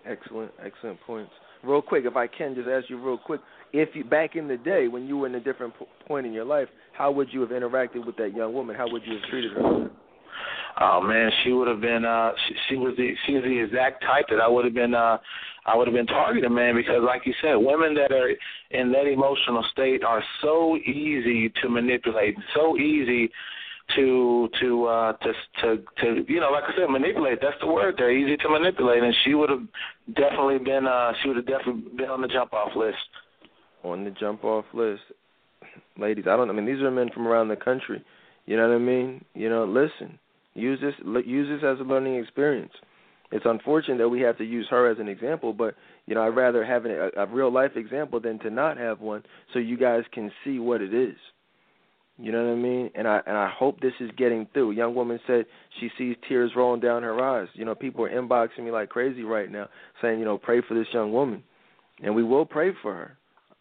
[0.06, 1.32] Excellent, excellent points.
[1.62, 3.40] Real quick, if I can just ask you real quick,
[3.72, 5.72] if you back in the day when you were in a different
[6.06, 8.76] point in your life, how would you have interacted with that young woman?
[8.76, 9.90] How would you have treated her?
[10.80, 14.02] Oh man, she would have been uh she, she was the she was the exact
[14.02, 15.18] type that I would have been uh
[15.66, 18.30] I would have been targeting, man, because like you said, women that are
[18.70, 23.30] in that emotional state are so easy to manipulate, so easy
[23.94, 27.38] to to uh to to to you know like I said manipulate.
[27.40, 27.94] That's the word.
[27.96, 29.62] They're easy to manipulate and she would have
[30.14, 32.96] definitely been uh she would have definitely been on the jump off list.
[33.84, 35.02] On the jump off list.
[35.98, 38.02] Ladies I don't I mean these are men from around the country.
[38.46, 39.24] You know what I mean?
[39.34, 40.18] You know listen
[40.54, 40.94] use this
[41.26, 42.72] use this as a learning experience
[43.32, 45.74] it's unfortunate that we have to use her as an example but
[46.06, 49.22] you know I'd rather have a, a real life example than to not have one
[49.52, 51.16] so you guys can see what it is
[52.16, 52.90] you know what I mean?
[52.94, 54.70] And I and I hope this is getting through.
[54.70, 55.46] A young woman said
[55.80, 57.48] she sees tears rolling down her eyes.
[57.54, 59.68] You know, people are inboxing me like crazy right now,
[60.00, 61.42] saying, you know, pray for this young woman,
[62.02, 63.16] and we will pray for her.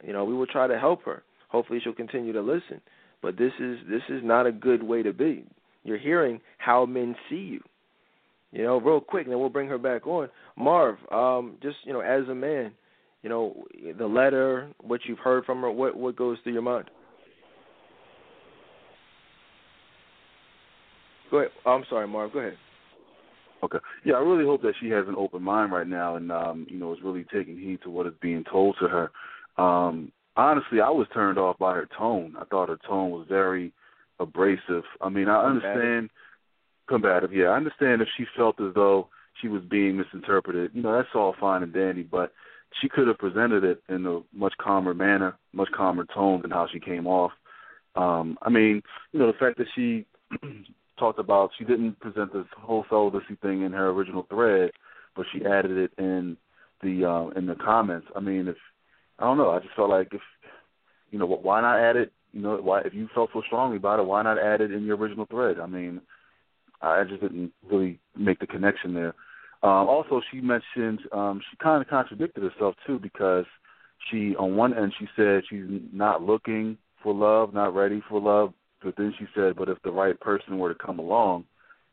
[0.05, 1.23] You know, we will try to help her.
[1.49, 2.79] Hopefully, she'll continue to listen.
[3.23, 5.45] But this is this is not a good way to be.
[5.83, 7.61] You're hearing how men see you.
[8.51, 10.29] You know, real quick, and then we'll bring her back on.
[10.55, 12.71] Marv, um, just you know, as a man,
[13.23, 13.63] you know,
[13.97, 16.89] the letter, what you've heard from her, what what goes through your mind?
[21.31, 21.51] Go ahead.
[21.65, 22.31] Oh, I'm sorry, Marv.
[22.31, 22.57] Go ahead.
[23.63, 23.79] Okay.
[24.05, 26.77] Yeah, I really hope that she has an open mind right now, and um, you
[26.77, 29.11] know, is really taking heed to what is being told to her.
[29.57, 32.35] Um, honestly, I was turned off by her tone.
[32.39, 33.73] I thought her tone was very
[34.19, 34.83] abrasive.
[35.01, 36.09] I mean, I understand
[36.87, 37.33] combative.
[37.33, 39.09] Yeah, I understand if she felt as though
[39.41, 40.71] she was being misinterpreted.
[40.73, 42.31] You know, that's all fine and dandy, but
[42.81, 46.67] she could have presented it in a much calmer manner, much calmer tone than how
[46.71, 47.31] she came off.
[47.95, 50.05] Um, I mean, you know, the fact that she
[50.99, 54.71] talked about she didn't present this whole celibacy thing in her original thread,
[55.15, 56.37] but she added it in
[56.81, 58.07] the uh, in the comments.
[58.15, 58.57] I mean, if
[59.19, 60.21] I don't know, I just felt like if
[61.11, 62.11] you know, why not add it?
[62.33, 64.83] You know, why if you felt so strongly about it, why not add it in
[64.83, 65.59] your original thread?
[65.59, 66.01] I mean,
[66.81, 69.13] I just didn't really make the connection there.
[69.61, 73.45] Um, also, she mentioned um, she kind of contradicted herself too because
[74.09, 75.63] she, on one end, she said she's
[75.93, 78.53] not looking for love, not ready for love,
[78.83, 81.45] but then she said, but if the right person were to come along,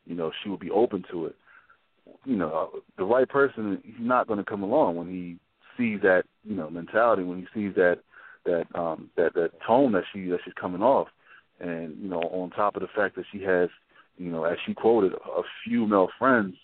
[0.05, 1.35] you know, she would be open to it.
[2.25, 5.37] You know, the right person, he's not going to come along when he
[5.77, 7.99] sees that, you know, mentality, when he sees that
[8.45, 11.07] that um that that tone that she that she's coming off,
[11.59, 13.69] and you know, on top of the fact that she has,
[14.17, 16.55] you know, as she quoted, a few male friends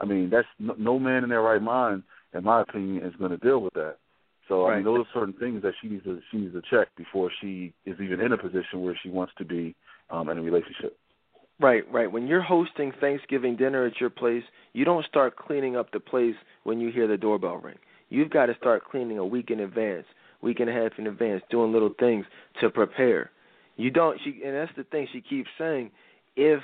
[0.00, 2.02] I mean, that's no, no man in their right mind,
[2.34, 3.96] in my opinion, is going to deal with that.
[4.48, 4.72] So right.
[4.72, 7.30] I mean, those are certain things that she needs to she needs to check before
[7.40, 9.76] she is even in a position where she wants to be
[10.10, 10.96] um, in a relationship.
[11.60, 12.10] Right, right.
[12.10, 14.42] When you're hosting Thanksgiving dinner at your place,
[14.72, 16.34] you don't start cleaning up the place
[16.64, 17.76] when you hear the doorbell ring.
[18.08, 20.06] You've got to start cleaning a week in advance,
[20.42, 22.24] week and a half in advance, doing little things
[22.60, 23.30] to prepare.
[23.76, 24.18] You don't.
[24.24, 25.90] She and that's the thing she keeps saying.
[26.36, 26.60] If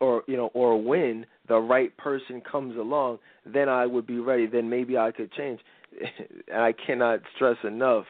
[0.00, 4.46] or you know or when the right person comes along then i would be ready
[4.46, 5.60] then maybe i could change
[6.52, 8.04] and i cannot stress enough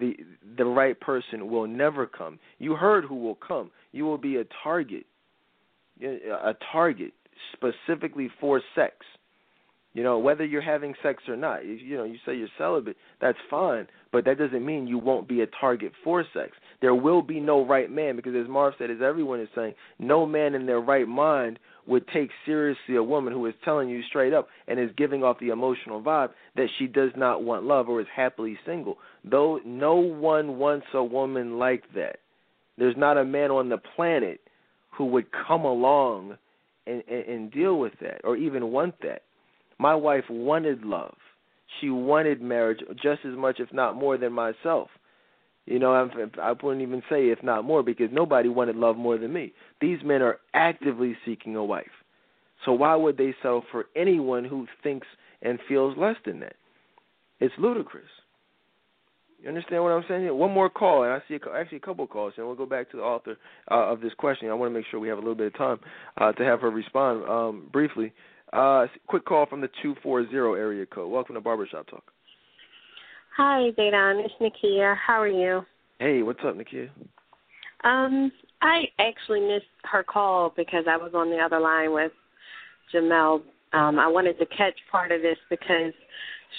[0.00, 0.14] the
[0.56, 4.44] the right person will never come you heard who will come you will be a
[4.62, 5.06] target
[6.02, 7.12] a target
[7.52, 8.94] specifically for sex
[9.92, 13.38] you know, whether you're having sex or not, you know, you say you're celibate, that's
[13.50, 16.52] fine, but that doesn't mean you won't be a target for sex.
[16.80, 20.26] There will be no right man because, as Marv said, as everyone is saying, no
[20.26, 24.32] man in their right mind would take seriously a woman who is telling you straight
[24.32, 28.00] up and is giving off the emotional vibe that she does not want love or
[28.00, 28.96] is happily single.
[29.28, 32.18] Though no one wants a woman like that.
[32.78, 34.40] There's not a man on the planet
[34.96, 36.36] who would come along
[36.86, 39.22] and, and, and deal with that or even want that
[39.80, 41.14] my wife wanted love.
[41.80, 44.88] She wanted marriage just as much, if not more, than myself.
[45.64, 49.32] You know, I wouldn't even say if not more because nobody wanted love more than
[49.32, 49.54] me.
[49.80, 51.86] These men are actively seeking a wife.
[52.66, 55.06] So why would they settle for anyone who thinks
[55.40, 56.56] and feels less than that?
[57.38, 58.04] It's ludicrous.
[59.42, 60.36] You understand what I'm saying?
[60.36, 62.66] One more call, and I see a, actually a couple of calls, and we'll go
[62.66, 63.38] back to the author
[63.70, 64.50] uh, of this question.
[64.50, 65.78] I want to make sure we have a little bit of time
[66.18, 68.12] uh, to have her respond um, briefly.
[68.52, 71.10] Uh, quick call from the 240 area code.
[71.10, 72.04] Welcome to Barbershop Talk.
[73.36, 74.24] Hi, Dedan.
[74.24, 74.96] It's Nakia.
[74.96, 75.62] How are you?
[76.00, 76.90] Hey, what's up, Nakia?
[77.84, 82.12] Um, I actually missed her call because I was on the other line with
[82.92, 83.42] Jamel.
[83.72, 85.92] Um, I wanted to catch part of this because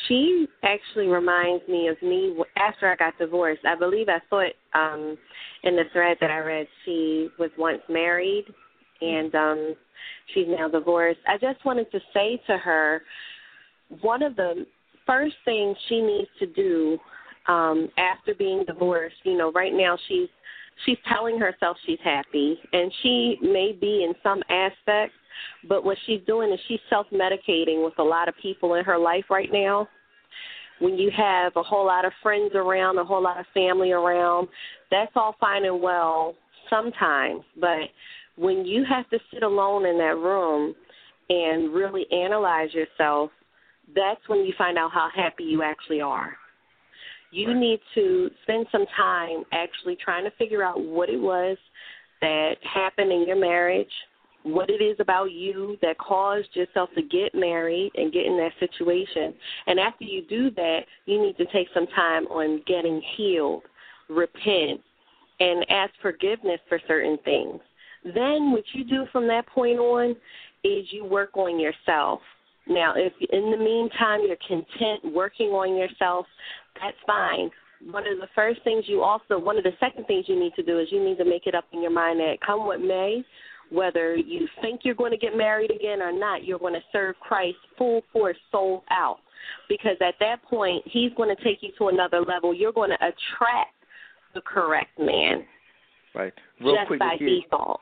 [0.07, 3.65] she actually reminds me of me after I got divorced.
[3.65, 5.17] I believe I thought um
[5.63, 8.45] in the thread that I read she was once married
[9.01, 9.75] and um
[10.33, 11.19] She's now divorced.
[11.27, 13.01] I just wanted to say to her,
[14.01, 14.65] one of the
[15.05, 16.97] first things she needs to do
[17.47, 20.29] um, after being divorced, you know, right now she's
[20.85, 25.15] she's telling herself she's happy, and she may be in some aspects,
[25.67, 28.97] but what she's doing is she's self medicating with a lot of people in her
[28.97, 29.87] life right now.
[30.79, 34.47] When you have a whole lot of friends around, a whole lot of family around,
[34.89, 36.35] that's all fine and well
[36.69, 37.89] sometimes, but
[38.41, 40.73] when you have to sit alone in that room
[41.29, 43.29] and really analyze yourself,
[43.95, 46.35] that's when you find out how happy you actually are.
[47.29, 47.57] You right.
[47.57, 51.55] need to spend some time actually trying to figure out what it was
[52.21, 53.91] that happened in your marriage,
[54.41, 58.53] what it is about you that caused yourself to get married and get in that
[58.59, 59.35] situation.
[59.67, 63.63] And after you do that, you need to take some time on getting healed,
[64.09, 64.81] repent,
[65.39, 67.59] and ask forgiveness for certain things.
[68.03, 70.15] Then what you do from that point on
[70.63, 72.19] is you work on yourself.
[72.67, 76.25] Now, if in the meantime you're content working on yourself,
[76.79, 77.49] that's fine.
[77.91, 80.63] One of the first things you also, one of the second things you need to
[80.63, 83.23] do is you need to make it up in your mind that come what may,
[83.71, 87.15] whether you think you're going to get married again or not, you're going to serve
[87.19, 89.17] Christ full force, soul out.
[89.67, 92.53] Because at that point, He's going to take you to another level.
[92.53, 93.73] You're going to attract
[94.35, 95.45] the correct man.
[96.13, 96.33] Right.
[96.59, 97.79] Real just quick, by default.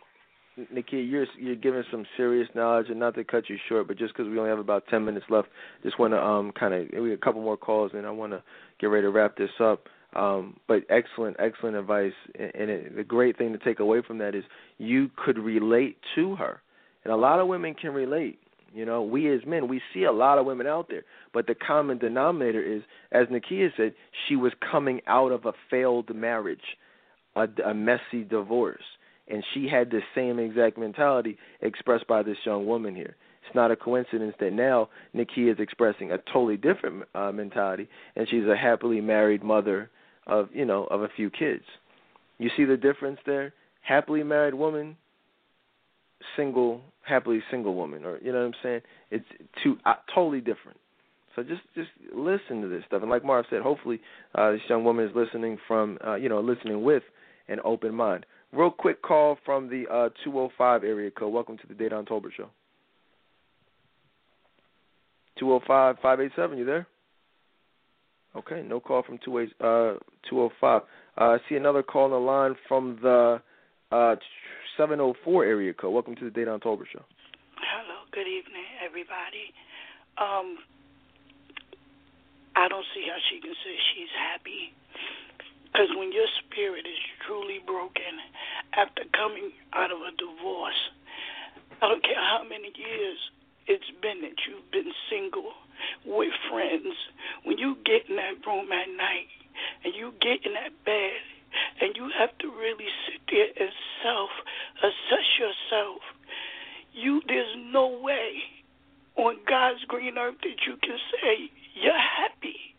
[0.71, 4.13] Nikki, you're you're giving some serious knowledge, and not to cut you short, but just
[4.13, 5.47] because we only have about ten minutes left,
[5.83, 8.31] just want to um kind of we have a couple more calls, and I want
[8.33, 8.43] to
[8.79, 9.88] get ready to wrap this up.
[10.15, 14.17] Um, but excellent, excellent advice, and, and it, the great thing to take away from
[14.17, 14.43] that is
[14.79, 16.61] you could relate to her,
[17.03, 18.39] and a lot of women can relate.
[18.73, 21.55] You know, we as men, we see a lot of women out there, but the
[21.55, 22.81] common denominator is,
[23.11, 23.93] as Nakia said,
[24.27, 26.77] she was coming out of a failed marriage,
[27.35, 28.83] a, a messy divorce,
[29.30, 33.16] and she had the same exact mentality expressed by this young woman here.
[33.45, 38.27] It's not a coincidence that now Nakia is expressing a totally different uh, mentality, and
[38.30, 39.90] she's a happily married mother
[40.27, 41.64] of you know of a few kids.
[42.38, 43.53] You see the difference there?
[43.82, 44.95] Happily married woman,
[46.35, 48.82] single, happily single woman, or you know what I'm saying?
[49.09, 49.25] It's
[49.64, 50.77] two uh, totally different.
[51.35, 53.99] So just just listen to this stuff, and like Marv said, hopefully
[54.35, 57.03] uh, this young woman is listening from uh, you know listening with
[57.48, 58.25] an open mind.
[58.51, 61.31] Real quick call from the uh, 205 area code.
[61.31, 62.49] Welcome to the Dedan Tolbert Show.
[65.39, 66.87] 205 587, you there?
[68.35, 69.61] Okay, no call from 205.
[69.61, 70.79] Uh, uh,
[71.17, 73.41] I see another call on the line from the
[73.91, 74.15] uh,
[74.77, 75.93] 704 area code.
[75.93, 77.03] Welcome to the Dedan Tolbert Show.
[77.55, 79.53] Hello, good evening, everybody.
[80.17, 80.57] Um,
[82.55, 84.73] I don't see how she can say she's happy.
[85.80, 88.19] Because when your spirit is truly broken
[88.75, 90.75] after coming out of a divorce,
[91.82, 93.16] I don't care how many years
[93.66, 95.56] it's been that you've been single
[96.03, 96.91] with friends,
[97.45, 99.32] when you get in that room at night
[99.85, 101.24] and you get in that bed
[101.80, 103.72] and you have to really sit there and
[104.03, 104.32] self
[104.83, 106.03] assess yourself,
[106.91, 108.43] you there's no way
[109.16, 112.75] on God's green earth that you can say you're happy.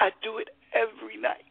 [0.00, 1.46] I do it every night.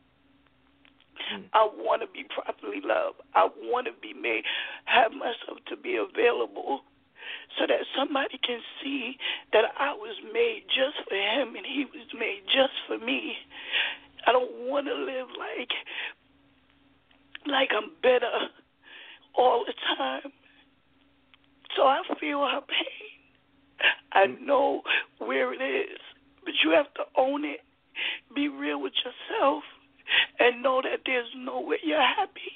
[1.29, 1.41] Hmm.
[1.53, 3.21] I want to be properly loved.
[3.35, 4.43] I want to be made,
[4.85, 6.81] have myself to be available
[7.59, 9.17] so that somebody can see
[9.53, 13.33] that I was made just for him and he was made just for me.
[14.25, 15.71] I don't want to live like
[17.47, 18.31] like I'm better
[19.35, 20.31] all the time.
[21.75, 23.87] So I feel her pain.
[24.13, 24.81] I know
[25.19, 25.99] where it is,
[26.43, 27.61] but you have to own it.
[28.35, 29.63] Be real with yourself
[30.39, 32.51] and know that there's no way you're happy.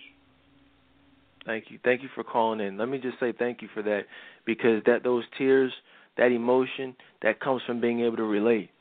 [1.46, 1.80] Thank you.
[1.84, 2.78] Thank you for calling in.
[2.78, 4.02] Let me just say thank you for that
[4.46, 5.72] because that those tears,
[6.18, 8.72] that emotion, that comes from being able to relate.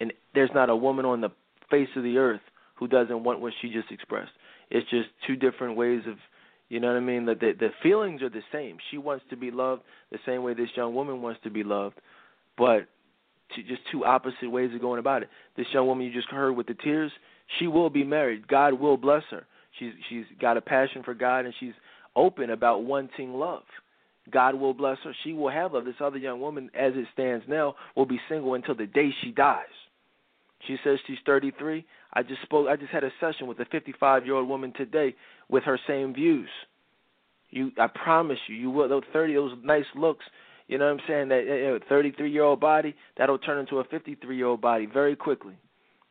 [0.00, 1.30] And there's not a woman on the
[1.70, 2.40] face of the earth
[2.76, 4.30] who doesn't want what she just expressed.
[4.70, 6.16] It's just two different ways of,
[6.68, 7.26] you know what I mean?
[7.26, 8.78] That the, the feelings are the same.
[8.90, 11.96] She wants to be loved the same way this young woman wants to be loved,
[12.56, 12.88] but
[13.54, 15.28] to just two opposite ways of going about it.
[15.56, 17.12] This young woman you just heard with the tears,
[17.58, 18.48] she will be married.
[18.48, 19.46] God will bless her.
[19.78, 21.74] She's she's got a passion for God and she's
[22.14, 23.62] open about wanting love.
[24.30, 25.14] God will bless her.
[25.22, 25.84] She will have love.
[25.84, 29.30] This other young woman, as it stands now, will be single until the day she
[29.30, 29.64] dies.
[30.66, 31.84] She says she's 33.
[32.12, 32.66] I just spoke.
[32.68, 35.14] I just had a session with a 55-year-old woman today
[35.48, 36.48] with her same views.
[37.50, 38.88] You, I promise you, you will.
[38.88, 40.24] Those 30, those nice looks.
[40.66, 41.28] You know what I'm saying?
[41.28, 45.54] That you know, 33-year-old body that'll turn into a 53-year-old body very quickly.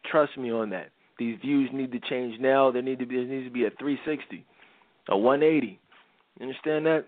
[0.09, 0.91] Trust me on that.
[1.17, 2.71] These views need to change now.
[2.71, 4.45] There need to be there needs to be a 360,
[5.09, 5.79] a 180.
[6.39, 7.05] You understand that?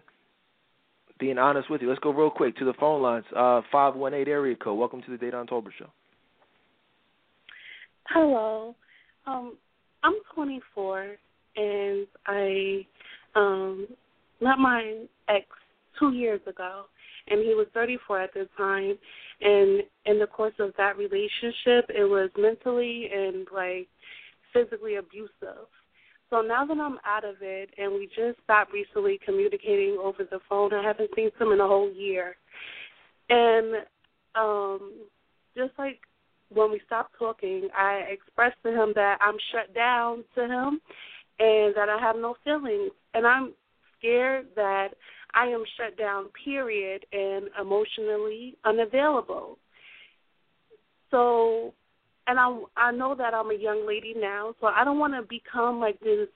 [1.19, 1.89] Being honest with you.
[1.89, 3.25] Let's go real quick to the phone lines.
[3.35, 4.77] Uh, 518 area code.
[4.77, 5.89] Welcome to the Dedan Tolbert Show.
[8.07, 8.75] Hello.
[9.25, 9.57] Um,
[10.03, 11.15] I'm 24,
[11.57, 12.85] and I
[13.35, 13.87] um,
[14.39, 15.45] met my ex
[15.99, 16.85] two years ago,
[17.27, 18.97] and he was 34 at the time.
[19.41, 23.87] And in the course of that relationship, it was mentally and like
[24.57, 25.67] physically abusive.
[26.29, 30.39] So now that I'm out of it, and we just stopped recently communicating over the
[30.49, 32.35] phone, I haven't seen him in a whole year.
[33.29, 33.75] And
[34.35, 34.93] um,
[35.55, 35.99] just like
[36.49, 40.81] when we stopped talking, I expressed to him that I'm shut down to him
[41.39, 42.91] and that I have no feelings.
[43.13, 43.53] And I'm
[43.97, 44.89] scared that
[45.33, 49.57] I am shut down, period, and emotionally unavailable.
[51.09, 51.73] So
[52.27, 55.21] and I I know that I'm a young lady now, so I don't want to
[55.23, 56.27] become like this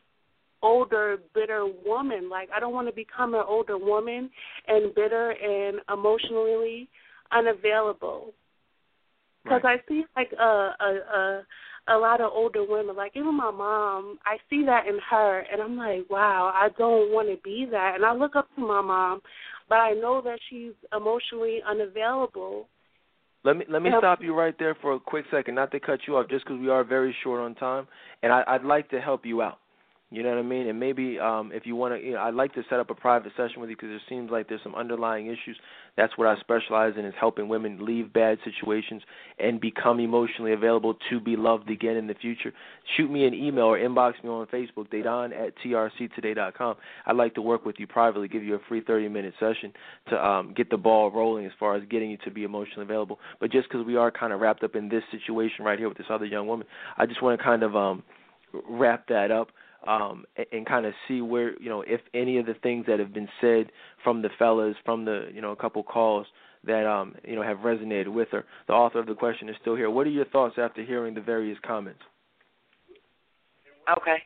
[0.64, 2.30] older bitter woman.
[2.30, 4.30] Like I don't want to become an older woman
[4.68, 6.90] and bitter and emotionally
[7.32, 8.34] unavailable.
[9.44, 9.80] Because right.
[9.84, 11.42] I see like a a a
[11.88, 15.61] a lot of older women, like even my mom, I see that in her, and
[15.61, 17.95] I'm like, wow, I don't want to be that.
[17.95, 19.22] And I look up to my mom,
[19.68, 22.68] but I know that she's emotionally unavailable
[23.44, 26.02] let me let me stop you right there for a quick second, not to cut
[26.08, 27.88] you off, just because we are very short on time,
[28.24, 29.60] and I, I'd like to help you out.
[30.14, 30.68] You know what I mean?
[30.68, 32.94] And maybe um, if you want to, you know, I'd like to set up a
[32.94, 35.58] private session with you because it seems like there's some underlying issues.
[35.96, 39.04] That's what I specialize in is helping women leave bad situations
[39.40, 42.52] and become emotionally available to be loved again in the future.
[42.98, 46.76] Shoot me an email or inbox me on Facebook, Dedan at trctoday.com.
[47.06, 49.72] I'd like to work with you privately, give you a free 30-minute session
[50.10, 53.18] to um, get the ball rolling as far as getting you to be emotionally available.
[53.40, 55.98] But just because we are kind of wrapped up in this situation right here with
[55.98, 56.68] this other young woman,
[56.98, 58.04] I just want to kind of um,
[58.70, 59.48] wrap that up
[59.88, 63.00] um, and, and kind of see where you know if any of the things that
[63.00, 63.72] have been said
[64.03, 66.27] from the fellas, from the you know a couple calls
[66.66, 68.45] that um, you know have resonated with her.
[68.68, 69.90] The author of the question is still here.
[69.90, 72.01] What are your thoughts after hearing the various comments?
[73.98, 74.18] Okay.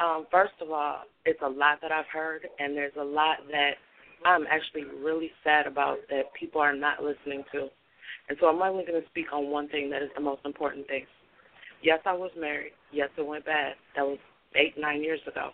[0.00, 3.72] Um, first of all, it's a lot that I've heard, and there's a lot that
[4.24, 7.68] I'm actually really sad about that people are not listening to.
[8.28, 10.86] And so I'm only going to speak on one thing that is the most important
[10.86, 11.04] thing.
[11.82, 12.72] Yes, I was married.
[12.92, 13.74] Yes, it went bad.
[13.96, 14.18] That was
[14.56, 15.50] eight, nine years ago.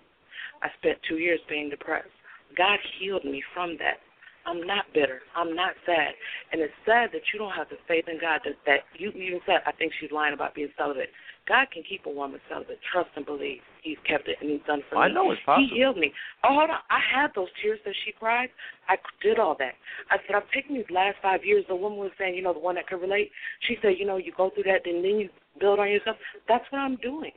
[0.62, 2.08] I spent two years being depressed.
[2.56, 3.98] God healed me from that.
[4.46, 5.20] I'm not bitter.
[5.36, 6.16] I'm not sad.
[6.52, 9.40] And it's sad that you don't have the faith in God that, that you even
[9.44, 11.10] said, I think she's lying about being celibate.
[11.46, 12.78] God can keep a woman celibate.
[12.92, 13.60] Trust and believe.
[13.82, 15.68] He's kept it and he's done for I know it's possible.
[15.68, 16.12] He healed me.
[16.44, 16.80] Oh, hold on.
[16.88, 18.48] I had those tears that she cried.
[18.88, 19.74] I did all that.
[20.10, 21.64] I said, I've taken these last five years.
[21.68, 23.30] The woman was saying, you know, the one that could relate.
[23.68, 25.28] She said, you know, you go through that, and then you
[25.60, 26.16] build on yourself.
[26.48, 27.32] That's what I'm doing.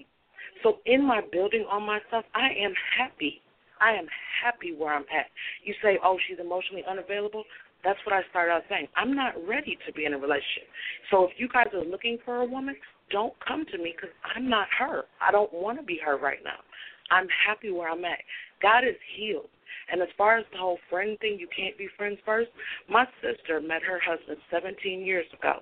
[0.63, 3.41] So in my building on myself, I am happy.
[3.79, 4.05] I am
[4.43, 5.27] happy where I'm at.
[5.63, 7.43] You say, oh, she's emotionally unavailable.
[7.83, 8.87] That's what I started out saying.
[8.95, 10.69] I'm not ready to be in a relationship.
[11.09, 12.75] So if you guys are looking for a woman,
[13.09, 15.03] don't come to me because I'm not her.
[15.19, 16.59] I don't want to be her right now.
[17.09, 18.19] I'm happy where I'm at.
[18.61, 19.49] God is healed.
[19.91, 22.49] And as far as the whole friend thing, you can't be friends first.
[22.89, 25.59] My sister met her husband 17 years ago.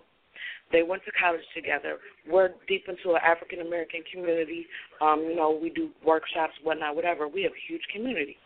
[0.71, 1.97] They went to college together.
[2.29, 4.67] We're deep into an African American community.
[5.01, 7.27] Um, you know, we do workshops, whatnot, whatever.
[7.27, 8.37] We have a huge community.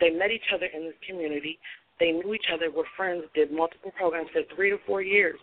[0.00, 1.58] They met each other in this community.
[2.00, 5.38] They knew each other, were friends, did multiple programs for three to four years.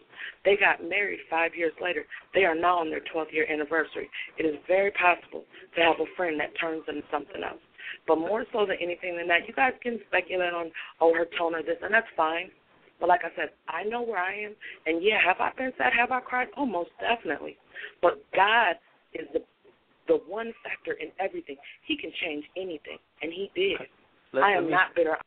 [0.46, 2.06] They got married five years later.
[2.34, 4.10] They are now on their 12th year anniversary.
[4.38, 5.44] It is very possible
[5.76, 7.60] to have a friend that turns into something else.
[8.08, 10.72] But more so than anything than that, you guys can speculate on,
[11.02, 12.50] oh, her tone or this, and that's fine.
[13.00, 15.92] But like I said, I know where I am, and yeah, have I been sad?
[15.98, 16.48] Have I cried?
[16.58, 17.58] Oh, most definitely.
[18.02, 18.76] But God
[19.14, 19.40] is the
[20.08, 21.58] the one factor in everything.
[21.88, 23.88] He can change anything, and He did.
[24.34, 25.18] Let, I am me, not bitter.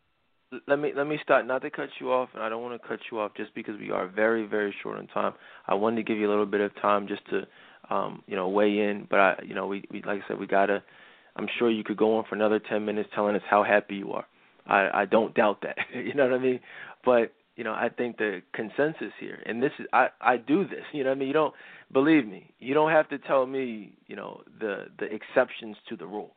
[0.66, 1.46] Let me let me start.
[1.46, 3.78] Not to cut you off, and I don't want to cut you off just because
[3.78, 5.34] we are very very short on time.
[5.66, 8.48] I wanted to give you a little bit of time just to, um, you know,
[8.48, 9.06] weigh in.
[9.10, 10.82] But I, you know, we, we like I said, we gotta.
[11.36, 14.12] I'm sure you could go on for another ten minutes telling us how happy you
[14.12, 14.26] are.
[14.66, 15.76] I I don't doubt that.
[15.94, 16.60] you know what I mean?
[17.04, 20.84] But you know, I think the consensus here, and this is, I, I do this.
[20.92, 21.52] You know, I mean, you don't
[21.92, 22.54] believe me.
[22.60, 26.30] You don't have to tell me, you know, the the exceptions to the rule.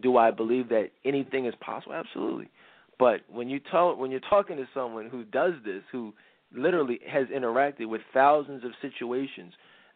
[0.00, 1.94] Do I believe that anything is possible?
[1.94, 2.48] Absolutely.
[2.96, 6.14] But when you tell when you're talking to someone who does this, who
[6.54, 9.54] literally has interacted with thousands of situations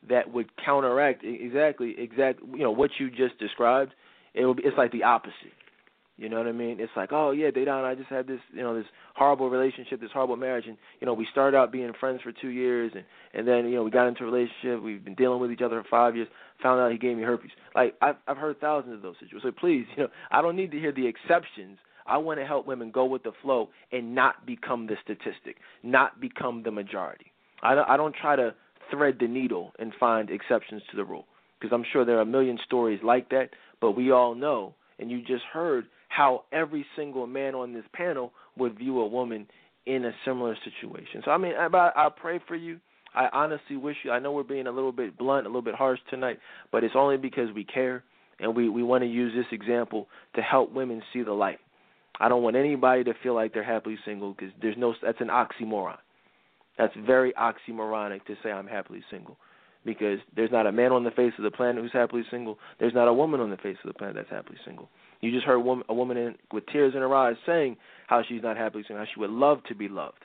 [0.09, 3.93] that would counteract exactly exact you know what you just described,
[4.35, 5.55] it will be, it's like the opposite.
[6.23, 6.79] You know what I mean?
[6.79, 8.87] It's like, oh yeah, Dedan, I just had this, you know, this
[9.17, 12.51] horrible relationship, this horrible marriage, and you know, we started out being friends for two
[12.51, 14.81] years, and and then you know, we got into a relationship.
[14.81, 16.29] We've been dealing with each other for five years.
[16.63, 17.51] Found out he gave me herpes.
[17.75, 19.43] Like I've I've heard thousands of those situations.
[19.43, 21.79] So please, you know, I don't need to hear the exceptions.
[22.07, 26.21] I want to help women go with the flow and not become the statistic, not
[26.21, 27.33] become the majority.
[27.65, 28.55] I don't, I don't try to
[28.93, 31.27] thread the needle and find exceptions to the rule
[31.61, 33.51] because I'm sure there are a million stories like that.
[33.81, 38.33] But we all know, and you just heard how every single man on this panel
[38.59, 39.47] would view a woman
[39.87, 41.23] in a similar situation.
[41.25, 41.67] So I mean, I,
[41.97, 42.79] I pray for you.
[43.15, 44.11] I honestly wish you.
[44.11, 46.39] I know we're being a little bit blunt, a little bit harsh tonight,
[46.71, 48.05] but it's only because we care
[48.41, 51.59] and we we want to use this example to help women see the light.
[52.21, 54.95] I don't want anybody to feel like they're happily single because there's no.
[55.03, 55.97] That's an oxymoron.
[56.79, 59.37] That's very oxymoronic to say I'm happily single
[59.85, 62.59] because there's not a man on the face of the planet who's happily single.
[62.79, 64.89] There's not a woman on the face of the planet that's happily single.
[65.23, 67.77] You just heard a woman in, with tears in her eyes saying
[68.09, 70.25] how she's not happy single, how she would love to be loved.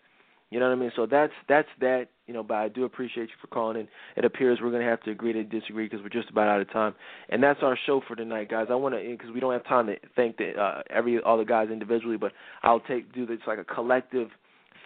[0.50, 0.92] You know what I mean?
[0.96, 2.08] So that's that's that.
[2.26, 3.88] You know, but I do appreciate you for calling in.
[4.16, 6.62] It appears we're going to have to agree to disagree because we're just about out
[6.62, 6.96] of time,
[7.30, 8.68] and that's our show for tonight, guys.
[8.70, 11.46] I want to because we don't have time to thank the, uh, every all the
[11.46, 12.32] guys individually, but
[12.64, 14.30] I'll take do this like a collective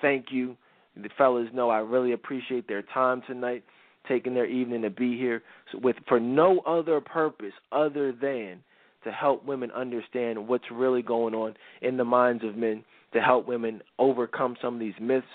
[0.01, 0.57] thank you.
[0.95, 3.64] The fellas know I really appreciate their time tonight,
[4.07, 5.41] taking their evening to be here
[5.72, 8.61] so with for no other purpose other than
[9.03, 13.47] to help women understand what's really going on in the minds of men, to help
[13.47, 15.25] women overcome some of these myths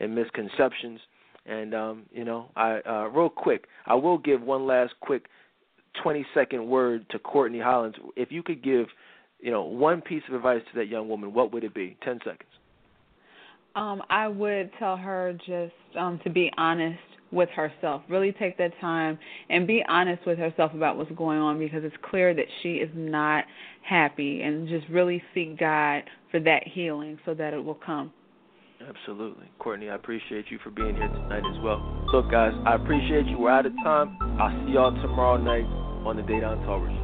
[0.00, 1.00] and misconceptions.
[1.46, 5.26] And um, you know, I uh, real quick, I will give one last quick
[6.02, 7.96] 20 second word to Courtney Hollins.
[8.16, 8.86] If you could give
[9.42, 11.96] you know, one piece of advice to that young woman, what would it be?
[12.02, 12.48] Ten seconds.
[13.74, 17.00] Um, I would tell her just um, to be honest
[17.32, 18.02] with herself.
[18.08, 21.96] Really take that time and be honest with herself about what's going on because it's
[22.08, 23.44] clear that she is not
[23.82, 28.12] happy and just really seek God for that healing so that it will come.
[28.88, 29.46] Absolutely.
[29.58, 32.04] Courtney, I appreciate you for being here tonight as well.
[32.12, 33.38] Look, guys, I appreciate you.
[33.38, 34.18] We're out of time.
[34.40, 35.64] I'll see y'all tomorrow night
[36.04, 37.01] on the Dedan Tolbert Show.